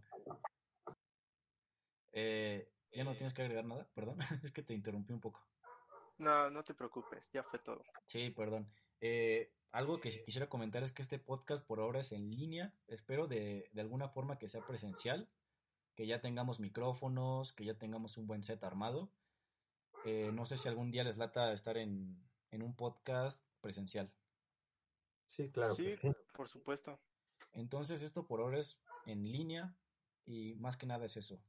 Eh, 2.11 2.71
¿Ya 2.91 3.03
no 3.03 3.13
tienes 3.13 3.33
que 3.33 3.41
agregar 3.41 3.65
nada? 3.65 3.89
Perdón, 3.93 4.19
es 4.43 4.51
que 4.51 4.63
te 4.63 4.73
interrumpí 4.73 5.13
un 5.13 5.19
poco. 5.19 5.41
No, 6.17 6.49
no 6.49 6.63
te 6.63 6.75
preocupes, 6.75 7.31
ya 7.31 7.43
fue 7.43 7.59
todo. 7.59 7.83
Sí, 8.05 8.29
perdón. 8.29 8.71
Eh, 9.01 9.51
algo 9.73 9.99
que 9.99 10.23
quisiera 10.23 10.47
comentar 10.47 10.83
es 10.83 10.91
que 10.91 11.01
este 11.01 11.17
podcast 11.17 11.65
por 11.65 11.79
ahora 11.79 11.99
es 11.99 12.11
en 12.11 12.29
línea. 12.29 12.73
Espero 12.87 13.27
de, 13.27 13.69
de 13.73 13.81
alguna 13.81 14.07
forma 14.07 14.37
que 14.37 14.47
sea 14.47 14.65
presencial, 14.65 15.27
que 15.95 16.05
ya 16.05 16.21
tengamos 16.21 16.59
micrófonos, 16.59 17.51
que 17.53 17.65
ya 17.65 17.77
tengamos 17.77 18.17
un 18.17 18.27
buen 18.27 18.43
set 18.43 18.63
armado. 18.63 19.11
Eh, 20.05 20.31
no 20.31 20.45
sé 20.45 20.57
si 20.57 20.67
algún 20.67 20.91
día 20.91 21.03
les 21.03 21.17
lata 21.17 21.51
estar 21.51 21.77
en, 21.77 22.23
en 22.51 22.61
un 22.61 22.75
podcast 22.75 23.43
presencial. 23.61 24.13
Sí, 25.29 25.49
claro. 25.49 25.73
sí. 25.73 25.95
por 26.33 26.47
supuesto. 26.47 26.99
Entonces 27.53 28.03
esto 28.03 28.27
por 28.27 28.41
ahora 28.41 28.59
es 28.59 28.79
en 29.07 29.23
línea 29.31 29.75
y 30.23 30.53
más 30.55 30.77
que 30.77 30.85
nada 30.85 31.05
es 31.05 31.17
eso. 31.17 31.41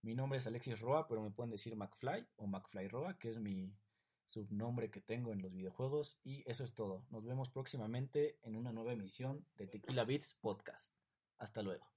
Mi 0.00 0.14
nombre 0.14 0.38
es 0.38 0.46
Alexis 0.46 0.80
Roa, 0.80 1.08
pero 1.08 1.20
me 1.20 1.30
pueden 1.30 1.50
decir 1.50 1.76
McFly 1.76 2.26
o 2.36 2.46
McFly 2.46 2.88
Roa, 2.88 3.18
que 3.18 3.28
es 3.28 3.38
mi 3.38 3.76
subnombre 4.26 4.90
que 4.90 5.00
tengo 5.00 5.32
en 5.32 5.42
los 5.42 5.52
videojuegos. 5.52 6.18
Y 6.24 6.42
eso 6.50 6.64
es 6.64 6.74
todo. 6.74 7.04
Nos 7.10 7.24
vemos 7.24 7.48
próximamente 7.48 8.38
en 8.42 8.56
una 8.56 8.72
nueva 8.72 8.92
emisión 8.92 9.46
de 9.56 9.66
Tequila 9.66 10.04
Beats 10.04 10.34
Podcast. 10.34 10.94
Hasta 11.38 11.62
luego. 11.62 11.95